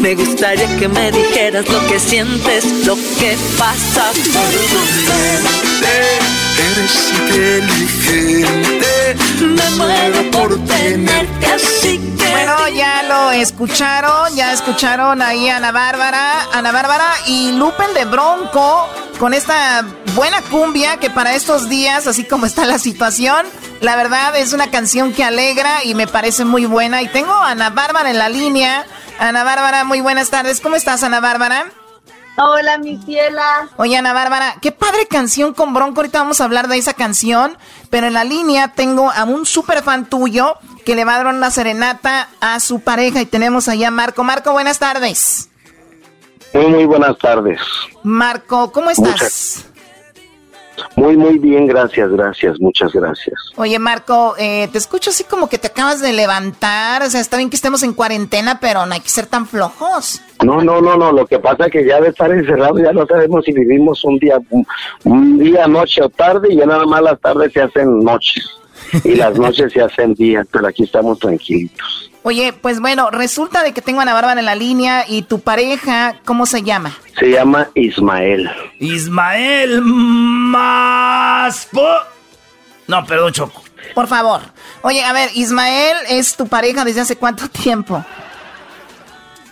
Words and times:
Me 0.00 0.14
gustaría 0.14 0.76
que 0.76 0.88
me 0.88 1.10
dijeras 1.10 1.68
lo 1.68 1.86
que 1.88 1.98
sientes, 1.98 2.86
lo 2.86 2.94
que 2.94 3.36
pasa. 3.58 4.10
Eres 6.58 7.12
inteligente. 7.18 9.16
Me 9.40 9.70
muero 9.76 10.30
por 10.30 10.58
tenerte 10.66 11.46
así 11.46 11.98
que. 12.18 12.30
Bueno, 12.30 12.68
ya 12.68 13.02
lo 13.04 13.30
escucharon, 13.32 14.34
ya 14.36 14.52
escucharon 14.52 15.22
ahí 15.22 15.48
a 15.48 15.56
Ana 15.56 15.72
Bárbara, 15.72 16.46
Ana 16.52 16.72
Bárbara 16.72 17.08
y 17.26 17.52
Lupen 17.52 17.92
de 17.94 18.04
Bronco 18.04 18.88
con 19.18 19.34
esta 19.34 19.84
buena 20.18 20.42
cumbia 20.42 20.96
que 20.96 21.10
para 21.10 21.36
estos 21.36 21.68
días, 21.68 22.08
así 22.08 22.24
como 22.24 22.44
está 22.44 22.66
la 22.66 22.80
situación, 22.80 23.46
la 23.80 23.94
verdad 23.94 24.36
es 24.36 24.52
una 24.52 24.68
canción 24.68 25.12
que 25.12 25.22
alegra 25.22 25.84
y 25.84 25.94
me 25.94 26.08
parece 26.08 26.44
muy 26.44 26.66
buena. 26.66 27.02
Y 27.02 27.08
tengo 27.08 27.32
a 27.32 27.52
Ana 27.52 27.70
Bárbara 27.70 28.10
en 28.10 28.18
la 28.18 28.28
línea. 28.28 28.84
Ana 29.20 29.44
Bárbara, 29.44 29.84
muy 29.84 30.00
buenas 30.00 30.28
tardes. 30.28 30.60
¿Cómo 30.60 30.74
estás, 30.74 31.04
Ana 31.04 31.20
Bárbara? 31.20 31.66
Hola, 32.36 32.78
mi 32.78 33.00
ciela. 33.00 33.68
Oye, 33.76 33.96
Ana 33.96 34.12
Bárbara, 34.12 34.56
qué 34.60 34.72
padre 34.72 35.06
canción 35.06 35.54
con 35.54 35.72
Bronco. 35.72 36.00
Ahorita 36.00 36.18
vamos 36.18 36.40
a 36.40 36.46
hablar 36.46 36.66
de 36.66 36.78
esa 36.78 36.94
canción. 36.94 37.56
Pero 37.88 38.08
en 38.08 38.14
la 38.14 38.24
línea 38.24 38.72
tengo 38.74 39.12
a 39.12 39.22
un 39.22 39.46
súper 39.46 39.84
fan 39.84 40.06
tuyo 40.06 40.56
que 40.84 40.96
le 40.96 41.04
va 41.04 41.14
a 41.14 41.18
dar 41.18 41.32
una 41.32 41.52
serenata 41.52 42.28
a 42.40 42.58
su 42.58 42.80
pareja. 42.80 43.20
Y 43.20 43.26
tenemos 43.26 43.68
allá 43.68 43.86
a 43.86 43.92
Marco. 43.92 44.24
Marco, 44.24 44.50
buenas 44.50 44.80
tardes. 44.80 45.48
Muy, 46.52 46.66
muy 46.66 46.86
buenas 46.86 47.16
tardes. 47.18 47.60
Marco, 48.02 48.72
¿cómo 48.72 48.90
estás? 48.90 49.67
Muy, 50.96 51.16
muy 51.16 51.38
bien, 51.38 51.66
gracias, 51.66 52.10
gracias, 52.10 52.60
muchas 52.60 52.92
gracias. 52.92 53.34
Oye, 53.56 53.78
Marco, 53.78 54.34
eh, 54.38 54.68
te 54.72 54.78
escucho 54.78 55.10
así 55.10 55.24
como 55.24 55.48
que 55.48 55.58
te 55.58 55.68
acabas 55.68 56.00
de 56.00 56.12
levantar. 56.12 57.02
O 57.02 57.10
sea, 57.10 57.20
está 57.20 57.36
bien 57.36 57.50
que 57.50 57.56
estemos 57.56 57.82
en 57.82 57.94
cuarentena, 57.94 58.58
pero 58.60 58.86
no 58.86 58.94
hay 58.94 59.00
que 59.00 59.08
ser 59.08 59.26
tan 59.26 59.46
flojos. 59.46 60.20
No, 60.44 60.62
no, 60.62 60.80
no, 60.80 60.96
no, 60.96 61.12
lo 61.12 61.26
que 61.26 61.38
pasa 61.38 61.66
es 61.66 61.72
que 61.72 61.84
ya 61.84 62.00
de 62.00 62.08
estar 62.08 62.30
encerrado 62.30 62.78
ya 62.78 62.92
no 62.92 63.06
sabemos 63.06 63.44
si 63.44 63.52
vivimos 63.52 64.04
un 64.04 64.18
día, 64.18 64.38
un, 64.50 64.66
un 65.04 65.38
día, 65.38 65.66
noche 65.66 66.02
o 66.02 66.08
tarde, 66.08 66.48
y 66.52 66.56
ya 66.56 66.66
nada 66.66 66.86
más 66.86 67.02
las 67.02 67.20
tardes 67.20 67.52
se 67.52 67.62
hacen 67.62 68.00
noches 68.00 68.44
y 69.04 69.14
las 69.14 69.36
noches 69.38 69.72
se 69.72 69.80
hacen 69.80 70.14
días, 70.14 70.46
pero 70.50 70.68
aquí 70.68 70.84
estamos 70.84 71.18
tranquilitos. 71.18 72.07
Oye, 72.22 72.52
pues 72.52 72.80
bueno, 72.80 73.10
resulta 73.10 73.62
de 73.62 73.72
que 73.72 73.80
tengo 73.80 74.00
a 74.00 74.02
Ana 74.02 74.14
Bárbara 74.14 74.40
en 74.40 74.46
la 74.46 74.54
línea 74.54 75.04
y 75.08 75.22
tu 75.22 75.40
pareja, 75.40 76.20
¿cómo 76.24 76.46
se 76.46 76.62
llama? 76.62 76.96
Se 77.18 77.30
llama 77.30 77.68
Ismael. 77.74 78.50
Ismael 78.78 79.80
Maspo. 79.82 81.86
No, 82.86 83.04
perdón, 83.04 83.32
Choco. 83.32 83.62
Por 83.94 84.08
favor. 84.08 84.40
Oye, 84.82 85.02
a 85.04 85.12
ver, 85.12 85.30
Ismael 85.34 85.96
es 86.08 86.36
tu 86.36 86.46
pareja 86.46 86.84
desde 86.84 87.02
hace 87.02 87.16
cuánto 87.16 87.48
tiempo? 87.48 88.04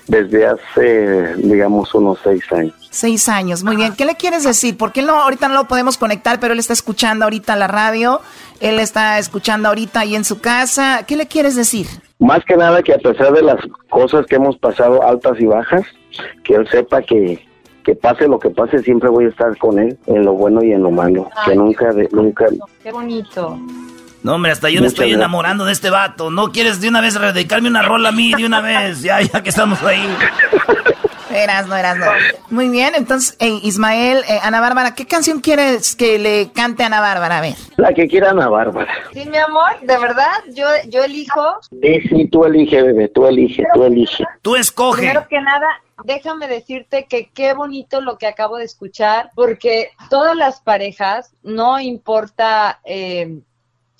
Desde 0.06 0.46
hace, 0.46 1.34
digamos, 1.36 1.92
unos 1.94 2.18
seis 2.22 2.42
años. 2.52 2.85
Seis 2.96 3.28
años, 3.28 3.62
muy 3.62 3.76
bien. 3.76 3.94
¿Qué 3.94 4.06
le 4.06 4.14
quieres 4.14 4.42
decir? 4.42 4.78
Porque 4.78 5.00
él 5.00 5.06
no, 5.06 5.20
ahorita 5.20 5.48
no 5.48 5.54
lo 5.54 5.64
podemos 5.64 5.98
conectar, 5.98 6.40
pero 6.40 6.54
él 6.54 6.58
está 6.58 6.72
escuchando 6.72 7.26
ahorita 7.26 7.54
la 7.54 7.66
radio, 7.66 8.22
él 8.58 8.78
está 8.78 9.18
escuchando 9.18 9.68
ahorita 9.68 10.00
ahí 10.00 10.16
en 10.16 10.24
su 10.24 10.40
casa. 10.40 11.04
¿Qué 11.06 11.14
le 11.14 11.26
quieres 11.26 11.56
decir? 11.56 11.86
Más 12.18 12.42
que 12.46 12.56
nada 12.56 12.82
que 12.82 12.94
a 12.94 12.98
pesar 12.98 13.34
de 13.34 13.42
las 13.42 13.58
cosas 13.90 14.24
que 14.24 14.36
hemos 14.36 14.56
pasado 14.56 15.06
altas 15.06 15.34
y 15.38 15.44
bajas, 15.44 15.82
que 16.42 16.54
él 16.54 16.66
sepa 16.70 17.02
que, 17.02 17.46
que 17.84 17.94
pase 17.94 18.26
lo 18.28 18.38
que 18.38 18.48
pase, 18.48 18.78
siempre 18.78 19.10
voy 19.10 19.26
a 19.26 19.28
estar 19.28 19.54
con 19.58 19.78
él, 19.78 19.98
en 20.06 20.24
lo 20.24 20.32
bueno 20.32 20.64
y 20.64 20.72
en 20.72 20.82
lo 20.82 20.90
malo. 20.90 21.28
que 21.44 21.54
nunca, 21.54 21.92
de, 21.92 22.08
nunca, 22.12 22.46
Qué 22.82 22.92
bonito. 22.92 23.60
No, 24.22 24.36
hombre, 24.36 24.52
hasta 24.52 24.70
yo 24.70 24.80
me 24.80 24.86
estoy 24.86 25.10
gracias. 25.10 25.18
enamorando 25.18 25.66
de 25.66 25.72
este 25.72 25.90
vato. 25.90 26.30
¿No 26.30 26.50
quieres 26.50 26.80
de 26.80 26.88
una 26.88 27.02
vez 27.02 27.12
dedicarme 27.20 27.68
una 27.68 27.82
rola 27.82 28.08
a 28.08 28.12
mí 28.12 28.32
de 28.32 28.46
una 28.46 28.62
vez? 28.62 29.02
Ya, 29.02 29.20
ya 29.20 29.42
que 29.42 29.50
estamos 29.50 29.82
ahí. 29.82 30.02
Eras, 31.36 31.66
no 31.66 31.76
eras, 31.76 31.98
no. 31.98 32.06
Muy 32.50 32.68
bien, 32.68 32.94
entonces, 32.94 33.36
eh, 33.38 33.60
Ismael, 33.62 34.18
eh, 34.28 34.38
Ana 34.42 34.60
Bárbara, 34.60 34.94
¿qué 34.94 35.06
canción 35.06 35.40
quieres 35.40 35.94
que 35.94 36.18
le 36.18 36.50
cante 36.52 36.82
a 36.82 36.86
Ana 36.86 37.00
Bárbara? 37.00 37.38
A 37.38 37.40
ver. 37.40 37.54
la 37.76 37.92
que 37.92 38.08
quiera 38.08 38.30
Ana 38.30 38.48
Bárbara. 38.48 38.92
Sí, 39.12 39.28
mi 39.28 39.36
amor, 39.36 39.80
de 39.82 39.98
verdad, 39.98 40.32
yo, 40.54 40.66
yo 40.88 41.04
elijo. 41.04 41.60
Sí, 41.70 42.00
sí, 42.08 42.28
tú 42.28 42.44
elige, 42.44 42.82
bebé, 42.82 43.08
tú 43.08 43.26
elige, 43.26 43.64
tú 43.74 43.84
elige. 43.84 44.24
Tú 44.42 44.56
escoge. 44.56 45.02
Primero 45.02 45.26
que 45.28 45.40
nada, 45.40 45.66
déjame 46.04 46.48
decirte 46.48 47.06
que 47.06 47.30
qué 47.30 47.52
bonito 47.54 48.00
lo 48.00 48.18
que 48.18 48.26
acabo 48.26 48.56
de 48.56 48.64
escuchar, 48.64 49.30
porque 49.34 49.90
todas 50.10 50.36
las 50.36 50.60
parejas, 50.60 51.34
no 51.42 51.80
importa, 51.80 52.80
eh, 52.84 53.40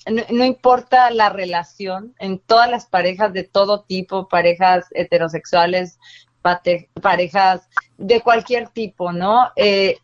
no, 0.09 0.23
no 0.29 0.45
importa 0.45 1.11
la 1.11 1.29
relación, 1.29 2.15
en 2.19 2.39
todas 2.39 2.69
las 2.69 2.85
parejas 2.85 3.33
de 3.33 3.43
todo 3.43 3.81
tipo, 3.81 4.27
parejas 4.27 4.85
heterosexuales, 4.91 5.99
parejas 6.41 7.67
de 7.97 8.21
cualquier 8.21 8.69
tipo, 8.69 9.11
¿no? 9.11 9.51
Eh, 9.55 9.97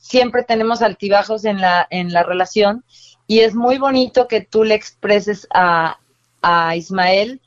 siempre 0.00 0.42
tenemos 0.42 0.82
altibajos 0.82 1.44
en 1.44 1.60
la, 1.60 1.86
en 1.90 2.12
la 2.12 2.22
relación 2.22 2.84
y 3.26 3.40
es 3.40 3.54
muy 3.54 3.78
bonito 3.78 4.26
que 4.26 4.40
tú 4.40 4.64
le 4.64 4.74
expreses 4.74 5.46
a, 5.52 5.98
a 6.42 6.76
Ismael 6.76 7.40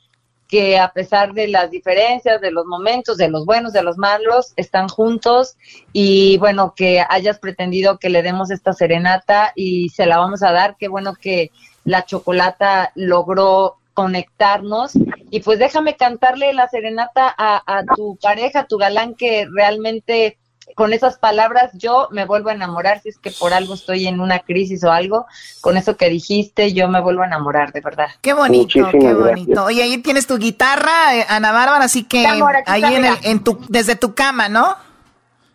que 0.52 0.78
a 0.78 0.92
pesar 0.92 1.32
de 1.32 1.48
las 1.48 1.70
diferencias, 1.70 2.38
de 2.42 2.50
los 2.50 2.66
momentos, 2.66 3.16
de 3.16 3.30
los 3.30 3.46
buenos, 3.46 3.72
de 3.72 3.82
los 3.82 3.96
malos, 3.96 4.52
están 4.56 4.86
juntos 4.86 5.56
y 5.94 6.36
bueno, 6.36 6.74
que 6.76 7.02
hayas 7.08 7.38
pretendido 7.38 7.98
que 7.98 8.10
le 8.10 8.22
demos 8.22 8.50
esta 8.50 8.74
serenata 8.74 9.52
y 9.56 9.88
se 9.88 10.04
la 10.04 10.18
vamos 10.18 10.42
a 10.42 10.52
dar. 10.52 10.76
Qué 10.78 10.88
bueno 10.88 11.14
que 11.14 11.50
la 11.84 12.04
chocolata 12.04 12.92
logró 12.94 13.78
conectarnos 13.94 14.92
y 15.30 15.40
pues 15.40 15.58
déjame 15.58 15.96
cantarle 15.96 16.52
la 16.52 16.68
serenata 16.68 17.34
a, 17.36 17.62
a 17.66 17.84
tu 17.84 18.18
pareja, 18.20 18.60
a 18.60 18.66
tu 18.66 18.78
galán 18.78 19.14
que 19.14 19.46
realmente 19.52 20.38
con 20.74 20.92
esas 20.92 21.18
palabras 21.18 21.70
yo 21.74 22.08
me 22.10 22.24
vuelvo 22.24 22.48
a 22.48 22.54
enamorar 22.54 23.00
si 23.02 23.10
es 23.10 23.18
que 23.18 23.30
por 23.30 23.52
algo 23.52 23.74
estoy 23.74 24.06
en 24.06 24.20
una 24.20 24.40
crisis 24.40 24.84
o 24.84 24.92
algo, 24.92 25.26
con 25.60 25.76
eso 25.76 25.96
que 25.96 26.08
dijiste 26.08 26.72
yo 26.72 26.88
me 26.88 27.00
vuelvo 27.00 27.22
a 27.22 27.26
enamorar, 27.26 27.72
de 27.72 27.80
verdad. 27.80 28.08
Qué 28.20 28.32
bonito, 28.32 28.62
Muchísimas 28.62 28.92
qué 28.92 28.98
gracias. 28.98 29.18
bonito. 29.18 29.64
Oye, 29.64 29.82
ahí 29.82 29.98
tienes 29.98 30.26
tu 30.26 30.38
guitarra, 30.38 31.16
eh, 31.16 31.26
Ana 31.28 31.52
Bárbara, 31.52 31.84
así 31.84 32.04
que 32.04 32.26
amor, 32.26 32.56
ahí 32.66 32.82
está, 32.82 32.96
en, 32.96 33.04
el, 33.04 33.16
en 33.22 33.44
tu, 33.44 33.58
desde 33.68 33.96
tu 33.96 34.14
cama, 34.14 34.48
¿no? 34.48 34.76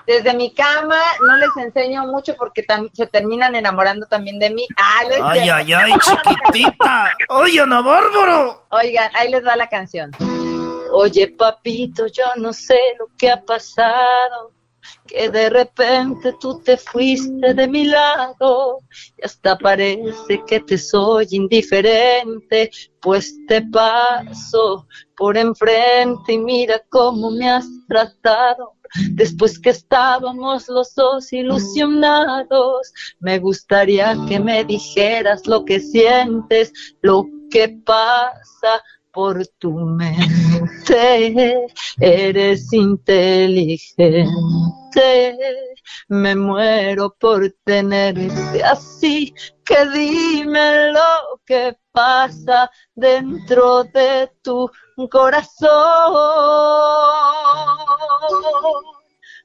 Desde 0.08 0.34
mi 0.34 0.54
cama 0.54 0.98
no 1.28 1.36
les 1.36 1.50
enseño 1.58 2.08
mucho 2.08 2.34
porque 2.38 2.66
se 2.94 3.08
terminan 3.08 3.56
enamorando 3.56 4.06
también 4.06 4.40
de 4.40 4.50
mí. 4.50 4.66
Ah, 4.78 5.02
Ay, 5.22 5.50
ay, 5.50 5.74
ay, 5.74 5.92
chiquitita. 6.00 7.12
Oye, 7.28 7.60
Ana 7.60 7.82
Bárbaro. 7.82 8.66
Oigan, 8.70 9.12
ahí 9.16 9.30
les 9.30 9.46
va 9.46 9.58
la 9.58 9.68
canción. 9.68 10.12
Oye, 10.94 11.28
papito, 11.28 12.08
yo 12.08 12.24
no 12.38 12.54
sé 12.54 12.80
lo 12.98 13.08
que 13.18 13.30
ha 13.30 13.44
pasado, 13.44 14.54
que 15.06 15.30
de 15.30 15.50
repente 15.50 16.34
tú 16.40 16.62
te 16.62 16.78
fuiste 16.78 17.54
de 17.54 17.68
mi 17.68 17.84
lado 17.84 18.80
y 19.18 19.26
hasta 19.26 19.58
parece 19.58 20.42
que 20.48 20.62
te 20.62 20.78
soy 20.78 21.28
indiferente, 21.32 22.72
pues 23.02 23.36
te 23.48 23.62
paso 23.62 24.88
por 25.18 25.38
enfrente 25.38 26.32
y 26.32 26.38
mira 26.38 26.82
cómo 26.90 27.30
me 27.30 27.50
has 27.50 27.68
tratado. 27.90 28.77
Después 29.12 29.60
que 29.60 29.72
estábamos 29.72 30.68
los 30.68 30.94
dos 30.96 31.32
ilusionados. 31.34 32.94
Me 33.20 33.40
gustaría 33.40 34.16
que 34.28 34.40
me 34.40 34.64
dijeras 34.64 35.48
lo 35.48 35.66
que 35.66 35.80
sientes, 35.80 36.74
lo 37.02 37.26
que 37.50 37.70
pasa 37.86 38.84
por 39.18 39.48
tu 39.58 39.72
mente. 39.72 41.66
Eres 42.00 42.72
inteligente. 42.72 44.28
Me 46.08 46.36
muero 46.36 47.16
por 47.20 47.52
tenerte 47.64 48.64
así. 48.64 49.34
Que 49.66 49.90
dime 49.90 50.92
lo 50.92 51.42
que 51.46 51.76
pasa 51.98 52.70
dentro 52.94 53.84
de 53.86 54.30
tu 54.44 54.70
corazón. 55.10 55.72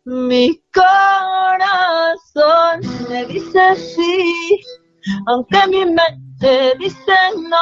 Mi 0.04 0.62
corazón 0.74 2.80
me 3.08 3.24
dice 3.24 3.74
sí, 3.76 4.60
aunque 5.28 5.66
mi 5.68 5.86
mente 5.86 6.74
dice 6.78 7.14
no 7.36 7.56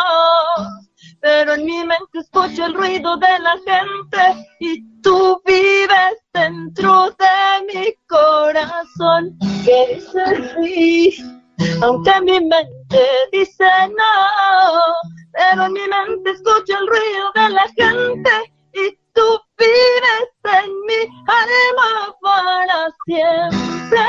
pero 1.21 1.55
en 1.55 1.65
mi 1.67 1.85
mente 1.85 2.19
escucho 2.19 2.65
el 2.65 2.75
ruido 2.75 3.17
de 3.19 3.39
la 3.41 3.59
gente 3.67 4.47
y 4.59 4.83
tú 5.03 5.41
vives 5.45 6.17
dentro 6.33 7.11
de 7.11 7.27
mi 7.73 7.95
corazón 8.09 9.39
que 9.65 9.95
dice 9.95 10.25
sí, 10.57 11.40
aunque 11.83 12.21
mi 12.23 12.41
mente 12.41 13.03
dice 13.33 13.65
no, 13.89 14.95
pero 15.33 15.65
en 15.65 15.73
mi 15.73 15.81
mente 15.81 16.31
escucho 16.31 16.79
el 16.79 16.87
ruido 16.87 17.33
de 17.35 17.49
la 17.51 17.67
gente 17.77 18.31
y 18.75 18.99
tú 19.12 19.41
vives 19.59 20.29
en 20.45 20.71
mi 20.87 21.01
alma 21.27 22.17
para 22.21 22.89
siempre 23.07 24.01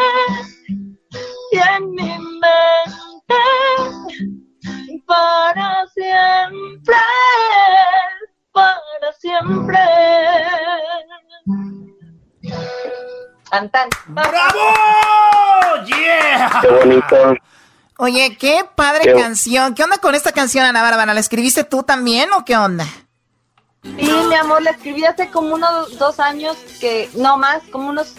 y 1.51 1.57
en 1.57 1.91
mi 1.91 2.17
mente 2.17 3.01
para 5.11 5.85
siempre, 5.87 6.95
para 8.53 9.13
siempre. 9.19 9.77
Cantan. 13.51 13.89
¡Bravo! 14.07 14.59
¡Yeah! 15.85 16.59
Qué 16.61 16.67
bonito. 16.69 17.35
Oye, 17.97 18.37
qué 18.37 18.65
padre 18.75 19.13
canción. 19.13 19.75
¿Qué 19.75 19.83
onda 19.83 19.97
con 19.97 20.15
esta 20.15 20.31
canción, 20.31 20.65
Ana 20.65 20.81
Bárbara? 20.81 21.13
¿La 21.13 21.19
escribiste 21.19 21.65
tú 21.65 21.83
también 21.83 22.31
o 22.31 22.45
qué 22.45 22.55
onda? 22.55 22.85
Sí, 23.83 24.11
mi 24.29 24.35
amor, 24.35 24.61
la 24.61 24.71
escribí 24.71 25.03
hace 25.03 25.29
como 25.29 25.53
unos 25.53 25.97
dos 25.97 26.19
años, 26.19 26.55
que 26.79 27.09
no 27.15 27.37
más, 27.37 27.61
como 27.71 27.89
unos 27.89 28.15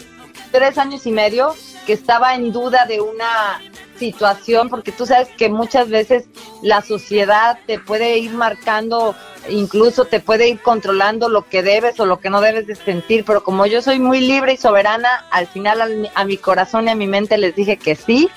tres 0.51 0.77
años 0.77 1.05
y 1.07 1.11
medio, 1.11 1.55
que 1.87 1.93
estaba 1.93 2.35
en 2.35 2.51
duda 2.51 2.85
de 2.85 3.01
una 3.01 3.59
situación, 3.97 4.69
porque 4.69 4.91
tú 4.91 5.05
sabes 5.05 5.29
que 5.29 5.49
muchas 5.49 5.89
veces 5.89 6.25
la 6.61 6.81
sociedad 6.81 7.57
te 7.65 7.79
puede 7.79 8.19
ir 8.19 8.33
marcando, 8.33 9.15
incluso 9.49 10.05
te 10.05 10.19
puede 10.19 10.49
ir 10.49 10.61
controlando 10.61 11.29
lo 11.29 11.47
que 11.47 11.63
debes 11.63 11.99
o 11.99 12.05
lo 12.05 12.19
que 12.19 12.29
no 12.29 12.41
debes 12.41 12.67
de 12.67 12.75
sentir, 12.75 13.25
pero 13.25 13.43
como 13.43 13.65
yo 13.65 13.81
soy 13.81 13.99
muy 13.99 14.19
libre 14.19 14.53
y 14.53 14.57
soberana, 14.57 15.25
al 15.31 15.47
final 15.47 16.09
a 16.13 16.25
mi 16.25 16.37
corazón 16.37 16.87
y 16.87 16.91
a 16.91 16.95
mi 16.95 17.07
mente 17.07 17.37
les 17.37 17.55
dije 17.55 17.77
que 17.77 17.95
sí, 17.95 18.29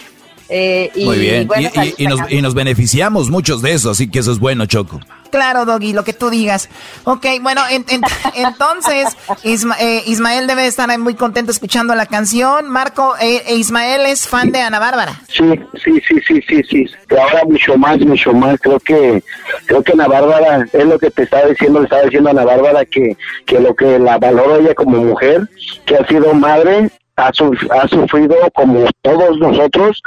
eh, 0.49 0.91
y, 0.95 1.05
Muy 1.05 1.19
bien, 1.19 1.49
y, 1.97 2.07
nos, 2.07 2.21
y, 2.31 2.43
nos, 2.43 2.55
beneficiamos 2.55 3.31
muchos 3.31 3.63
de 3.63 3.73
eso, 3.73 3.91
así 3.91 4.09
que 4.09 4.21
eso 4.21 4.33
es 4.33 4.39
bueno, 4.39 4.67
Choco. 4.67 5.01
Claro, 5.31 5.65
Doggy, 5.65 5.93
lo 5.93 6.05
que 6.05 6.13
tú 6.13 6.31
digas. 6.31 6.69
Ok, 7.05 7.27
bueno, 7.43 7.61
entonces 8.35 9.17
eh, 9.45 10.03
Ismael 10.07 10.47
debe 10.47 10.67
estar 10.67 10.87
muy 10.99 11.15
contento 11.15 11.51
escuchando 11.51 11.95
la 11.95 12.07
canción. 12.07 12.71
Marco, 12.71 13.15
eh, 13.21 13.43
eh, 13.47 13.57
Ismael 13.57 14.07
es 14.07 14.29
fan 14.29 14.53
de 14.53 14.61
Ana 14.61 14.79
Bárbara. 14.79 15.21
Sí, 15.29 15.45
sí, 15.83 16.01
sí, 16.07 16.21
sí, 16.27 16.41
sí, 16.49 16.63
sí. 16.63 16.87
Ahora 17.11 17.45
mucho 17.45 17.77
más, 17.77 17.99
mucho 18.01 18.33
más. 18.33 18.59
Creo 18.61 18.81
que 18.81 19.23
creo 19.67 19.83
que 19.83 19.93
Ana 19.93 20.07
Bárbara 20.07 20.67
es 20.73 20.85
lo 20.85 20.99
que 20.99 21.11
te 21.11 21.25
estaba 21.25 21.49
diciendo, 21.49 21.81
le 21.81 21.85
estaba 21.85 22.03
diciendo 22.03 22.29
a 22.29 22.33
Ana 22.33 22.45
Bárbara 22.45 22.85
que, 22.85 23.17
que 23.45 23.61
lo 23.61 23.75
que 23.75 23.99
la 23.99 24.19
valoro 24.19 24.57
ella 24.57 24.75
como 24.75 24.99
mujer, 24.99 25.49
que 25.85 25.97
ha 25.97 26.07
sido 26.07 26.33
madre 26.35 26.91
ha, 27.17 27.29
ha, 27.29 27.89
sufrido 27.89 28.37
como 28.55 28.87
todos 29.03 29.39
nosotros 29.39 30.03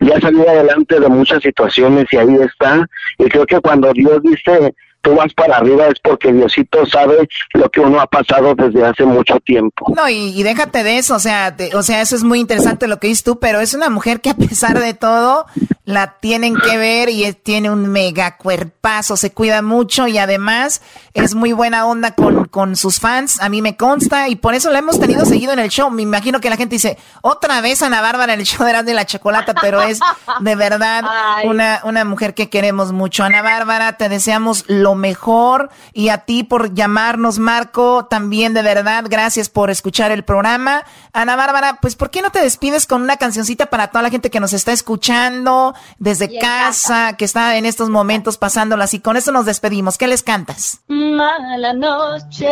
y 0.00 0.10
ha 0.10 0.20
salido 0.20 0.48
adelante 0.48 0.98
de 0.98 1.08
muchas 1.08 1.42
situaciones 1.42 2.06
y 2.10 2.16
ahí 2.16 2.36
está. 2.36 2.86
Y 3.18 3.24
creo 3.24 3.46
que 3.46 3.60
cuando 3.60 3.92
Dios 3.92 4.22
dice 4.22 4.74
tú 5.06 5.14
vas 5.14 5.32
para 5.34 5.58
arriba 5.58 5.86
es 5.86 6.00
porque 6.02 6.32
Diosito 6.32 6.84
sabe 6.84 7.28
lo 7.54 7.70
que 7.70 7.78
uno 7.78 8.00
ha 8.00 8.08
pasado 8.08 8.56
desde 8.56 8.84
hace 8.84 9.04
mucho 9.04 9.38
tiempo. 9.38 9.92
No, 9.94 10.08
y, 10.08 10.42
déjate 10.42 10.82
de 10.82 10.98
eso, 10.98 11.14
o 11.14 11.20
sea, 11.20 11.56
o 11.74 11.82
sea, 11.84 12.00
eso 12.00 12.16
es 12.16 12.24
muy 12.24 12.40
interesante 12.40 12.88
lo 12.88 12.98
que 12.98 13.06
dices 13.06 13.22
tú, 13.22 13.38
pero 13.38 13.60
es 13.60 13.72
una 13.72 13.88
mujer 13.88 14.20
que 14.20 14.30
a 14.30 14.34
pesar 14.34 14.80
de 14.80 14.94
todo 14.94 15.46
la 15.84 16.18
tienen 16.18 16.56
que 16.56 16.76
ver 16.76 17.08
y 17.08 17.32
tiene 17.34 17.70
un 17.70 17.86
mega 17.86 18.36
cuerpazo, 18.36 19.16
se 19.16 19.32
cuida 19.32 19.62
mucho 19.62 20.08
y 20.08 20.18
además 20.18 20.82
es 21.14 21.36
muy 21.36 21.52
buena 21.52 21.86
onda 21.86 22.12
con, 22.12 22.45
con 22.56 22.74
sus 22.74 23.00
fans, 23.00 23.38
a 23.42 23.50
mí 23.50 23.60
me 23.60 23.76
consta 23.76 24.30
y 24.30 24.36
por 24.36 24.54
eso 24.54 24.70
la 24.70 24.78
hemos 24.78 24.98
tenido 24.98 25.26
seguido 25.26 25.52
en 25.52 25.58
el 25.58 25.68
show. 25.68 25.90
Me 25.90 26.00
imagino 26.00 26.40
que 26.40 26.48
la 26.48 26.56
gente 26.56 26.76
dice, 26.76 26.96
otra 27.20 27.60
vez 27.60 27.82
Ana 27.82 28.00
Bárbara 28.00 28.32
en 28.32 28.40
el 28.40 28.46
show 28.46 28.64
de 28.64 28.82
de 28.82 28.94
la 28.94 29.04
Chocolata, 29.04 29.52
pero 29.60 29.82
es 29.82 30.00
de 30.40 30.56
verdad 30.56 31.04
una, 31.44 31.82
una 31.84 32.06
mujer 32.06 32.32
que 32.32 32.48
queremos 32.48 32.92
mucho. 32.92 33.24
Ana 33.24 33.42
Bárbara, 33.42 33.98
te 33.98 34.08
deseamos 34.08 34.64
lo 34.68 34.94
mejor 34.94 35.68
y 35.92 36.08
a 36.08 36.24
ti 36.24 36.44
por 36.44 36.72
llamarnos, 36.72 37.38
Marco, 37.38 38.06
también 38.06 38.54
de 38.54 38.62
verdad, 38.62 39.04
gracias 39.06 39.50
por 39.50 39.68
escuchar 39.68 40.10
el 40.10 40.24
programa. 40.24 40.84
Ana 41.12 41.36
Bárbara, 41.36 41.78
pues 41.82 41.94
¿por 41.94 42.08
qué 42.08 42.22
no 42.22 42.30
te 42.30 42.40
despides 42.40 42.86
con 42.86 43.02
una 43.02 43.18
cancioncita 43.18 43.66
para 43.66 43.88
toda 43.88 44.00
la 44.00 44.08
gente 44.08 44.30
que 44.30 44.40
nos 44.40 44.54
está 44.54 44.72
escuchando 44.72 45.74
desde 45.98 46.38
casa, 46.38 47.16
que 47.18 47.26
está 47.26 47.58
en 47.58 47.66
estos 47.66 47.90
momentos 47.90 48.38
pasándolas 48.38 48.94
y 48.94 49.00
con 49.00 49.18
eso 49.18 49.30
nos 49.30 49.44
despedimos. 49.44 49.98
¿Qué 49.98 50.06
les 50.06 50.22
cantas? 50.22 50.80
Mala 50.88 51.74
noche, 51.74 52.45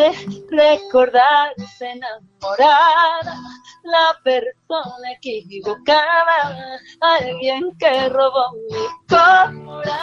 recordarse 0.50 1.91
enamorada, 1.91 3.38
la 3.85 4.19
persona 4.23 5.12
equivocada, 5.20 6.79
alguien 7.00 7.76
que 7.79 8.08
robó 8.08 8.52
mi 8.70 8.87
corazón 9.08 9.94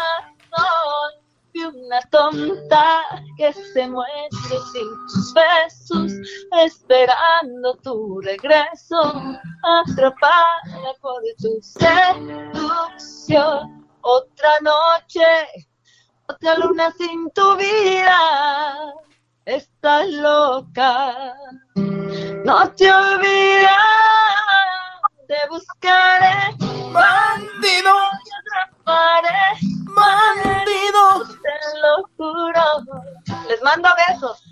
y 1.53 1.63
una 1.63 2.01
tonta 2.09 3.01
que 3.37 3.51
se 3.53 3.87
muere 3.87 4.29
sin 4.71 4.89
tus 5.07 5.33
besos, 5.33 6.13
esperando 6.63 7.75
tu 7.83 8.21
regreso, 8.21 9.01
atrapada 9.63 10.93
por 11.01 11.21
tu 11.41 11.59
seducción. 11.61 13.01
Otra 14.03 14.59
noche, 14.61 15.21
otra 16.27 16.57
luna 16.57 16.91
sin 16.97 17.29
tu 17.31 17.55
vida, 17.57 18.17
estás 19.45 20.07
loca. 20.09 21.35
No 22.45 22.71
te 22.71 22.91
olvides, 22.91 23.69
te 25.27 25.35
buscaré, 25.49 26.55
bandido, 26.91 27.93
te 28.85 28.91
bandido. 29.93 31.25
Te 31.41 31.79
lo 31.81 32.07
juro. 32.17 32.63
Les 33.47 33.61
mando 33.61 33.89
besos. 34.07 34.51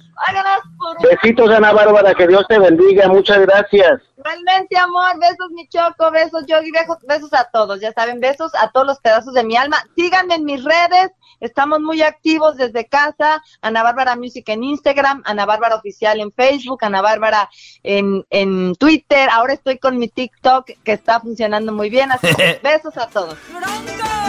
Besitos, 1.02 1.50
Ana 1.50 1.72
Bárbara, 1.72 2.14
que 2.14 2.28
Dios 2.28 2.46
te 2.48 2.60
bendiga, 2.60 3.08
muchas 3.08 3.40
gracias. 3.40 4.02
Realmente, 4.18 4.78
amor, 4.78 5.18
besos, 5.20 5.50
mi 5.52 5.68
choco, 5.70 6.12
besos, 6.12 6.44
yo 6.46 6.58
besos, 6.74 6.98
besos 7.08 7.34
a 7.34 7.46
todos, 7.52 7.80
ya 7.80 7.92
saben, 7.94 8.20
besos 8.20 8.52
a 8.56 8.70
todos 8.72 8.86
los 8.86 9.00
pedazos 9.00 9.34
de 9.34 9.44
mi 9.44 9.56
alma. 9.56 9.78
Síganme 9.96 10.36
en 10.36 10.46
mis 10.46 10.64
redes, 10.64 11.12
estamos 11.40 11.80
muy 11.80 12.02
activos 12.02 12.58
desde 12.58 12.86
casa, 12.86 13.42
Ana 13.62 13.84
Bárbara 13.84 14.16
Music 14.16 14.48
en 14.50 14.64
Instagram, 14.64 15.22
Ana 15.26 15.46
Bárbara 15.46 15.76
Oficial 15.76 16.20
en 16.20 16.32
Facebook, 16.32 16.84
Ana 16.84 17.02
Bárbara 17.02 17.50
en, 17.84 18.26
en 18.30 18.76
Twitter, 18.76 19.30
ahora 19.32 19.54
estoy 19.54 19.78
con 19.78 19.98
mi 19.98 20.08
TikTok 20.08 20.72
que 20.84 20.92
está 20.92 21.20
funcionando 21.20 21.72
muy 21.72 21.90
bien, 21.90 22.12
así 22.12 22.28
que 22.36 22.60
besos 22.64 22.98
a 22.98 23.08
todos. 23.08 23.38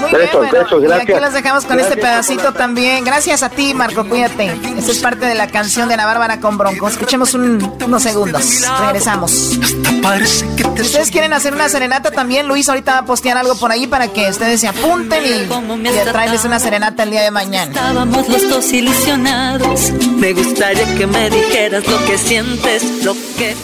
Muy 0.01 0.13
besos, 0.13 0.41
bien, 0.41 0.53
besos, 0.53 0.83
gracias. 0.83 1.09
Y 1.09 1.13
aquí 1.13 1.21
los 1.21 1.33
dejamos 1.33 1.65
con 1.65 1.81
este 1.81 1.97
pedacito 1.97 2.53
también. 2.53 3.05
Gracias 3.05 3.43
a 3.43 3.51
ti, 3.51 3.75
Marco, 3.75 4.09
cuídate. 4.09 4.55
Esa 4.79 4.93
es 4.93 4.99
parte 4.99 5.27
de 5.27 5.35
la 5.35 5.47
canción 5.47 5.89
de 5.89 5.95
Ana 5.95 6.07
Bárbara 6.07 6.41
con 6.41 6.57
Bronco. 6.59 6.89
Escuchemos 6.89 7.35
unos 7.35 8.03
segundos. 8.03 8.63
Regresamos. 8.81 9.31
Si 9.31 10.83
ustedes 10.83 11.11
quieren 11.11 11.33
hacer 11.33 11.53
una 11.55 11.69
serenata 11.69 12.11
también, 12.11 12.49
Luis 12.49 12.69
ahorita 12.69 12.93
va 12.93 12.99
a 12.99 13.05
postear 13.05 13.37
algo 13.37 13.57
por 13.57 13.71
ahí 13.71 13.87
para 13.87 14.09
que 14.09 14.29
ustedes 14.29 14.61
se 14.61 14.69
apunten 14.69 15.25
y, 15.25 15.89
y 15.89 15.93
traerles 16.11 16.45
una 16.45 16.59
serenata 16.59 17.03
el 17.03 17.11
día 17.11 17.23
de 17.23 17.31
mañana. 17.31 17.71
Estábamos 17.71 18.29
los 18.29 18.49
dos 18.49 18.73
ilusionados. 18.73 19.91
Me 20.17 20.33
gustaría 20.33 20.95
que 20.97 21.07
me 21.07 21.31
dijeras 21.31 21.87
lo 21.87 22.05
que 22.07 22.19
sientes, 22.19 23.05
lo 23.05 23.15
que... 23.37 23.57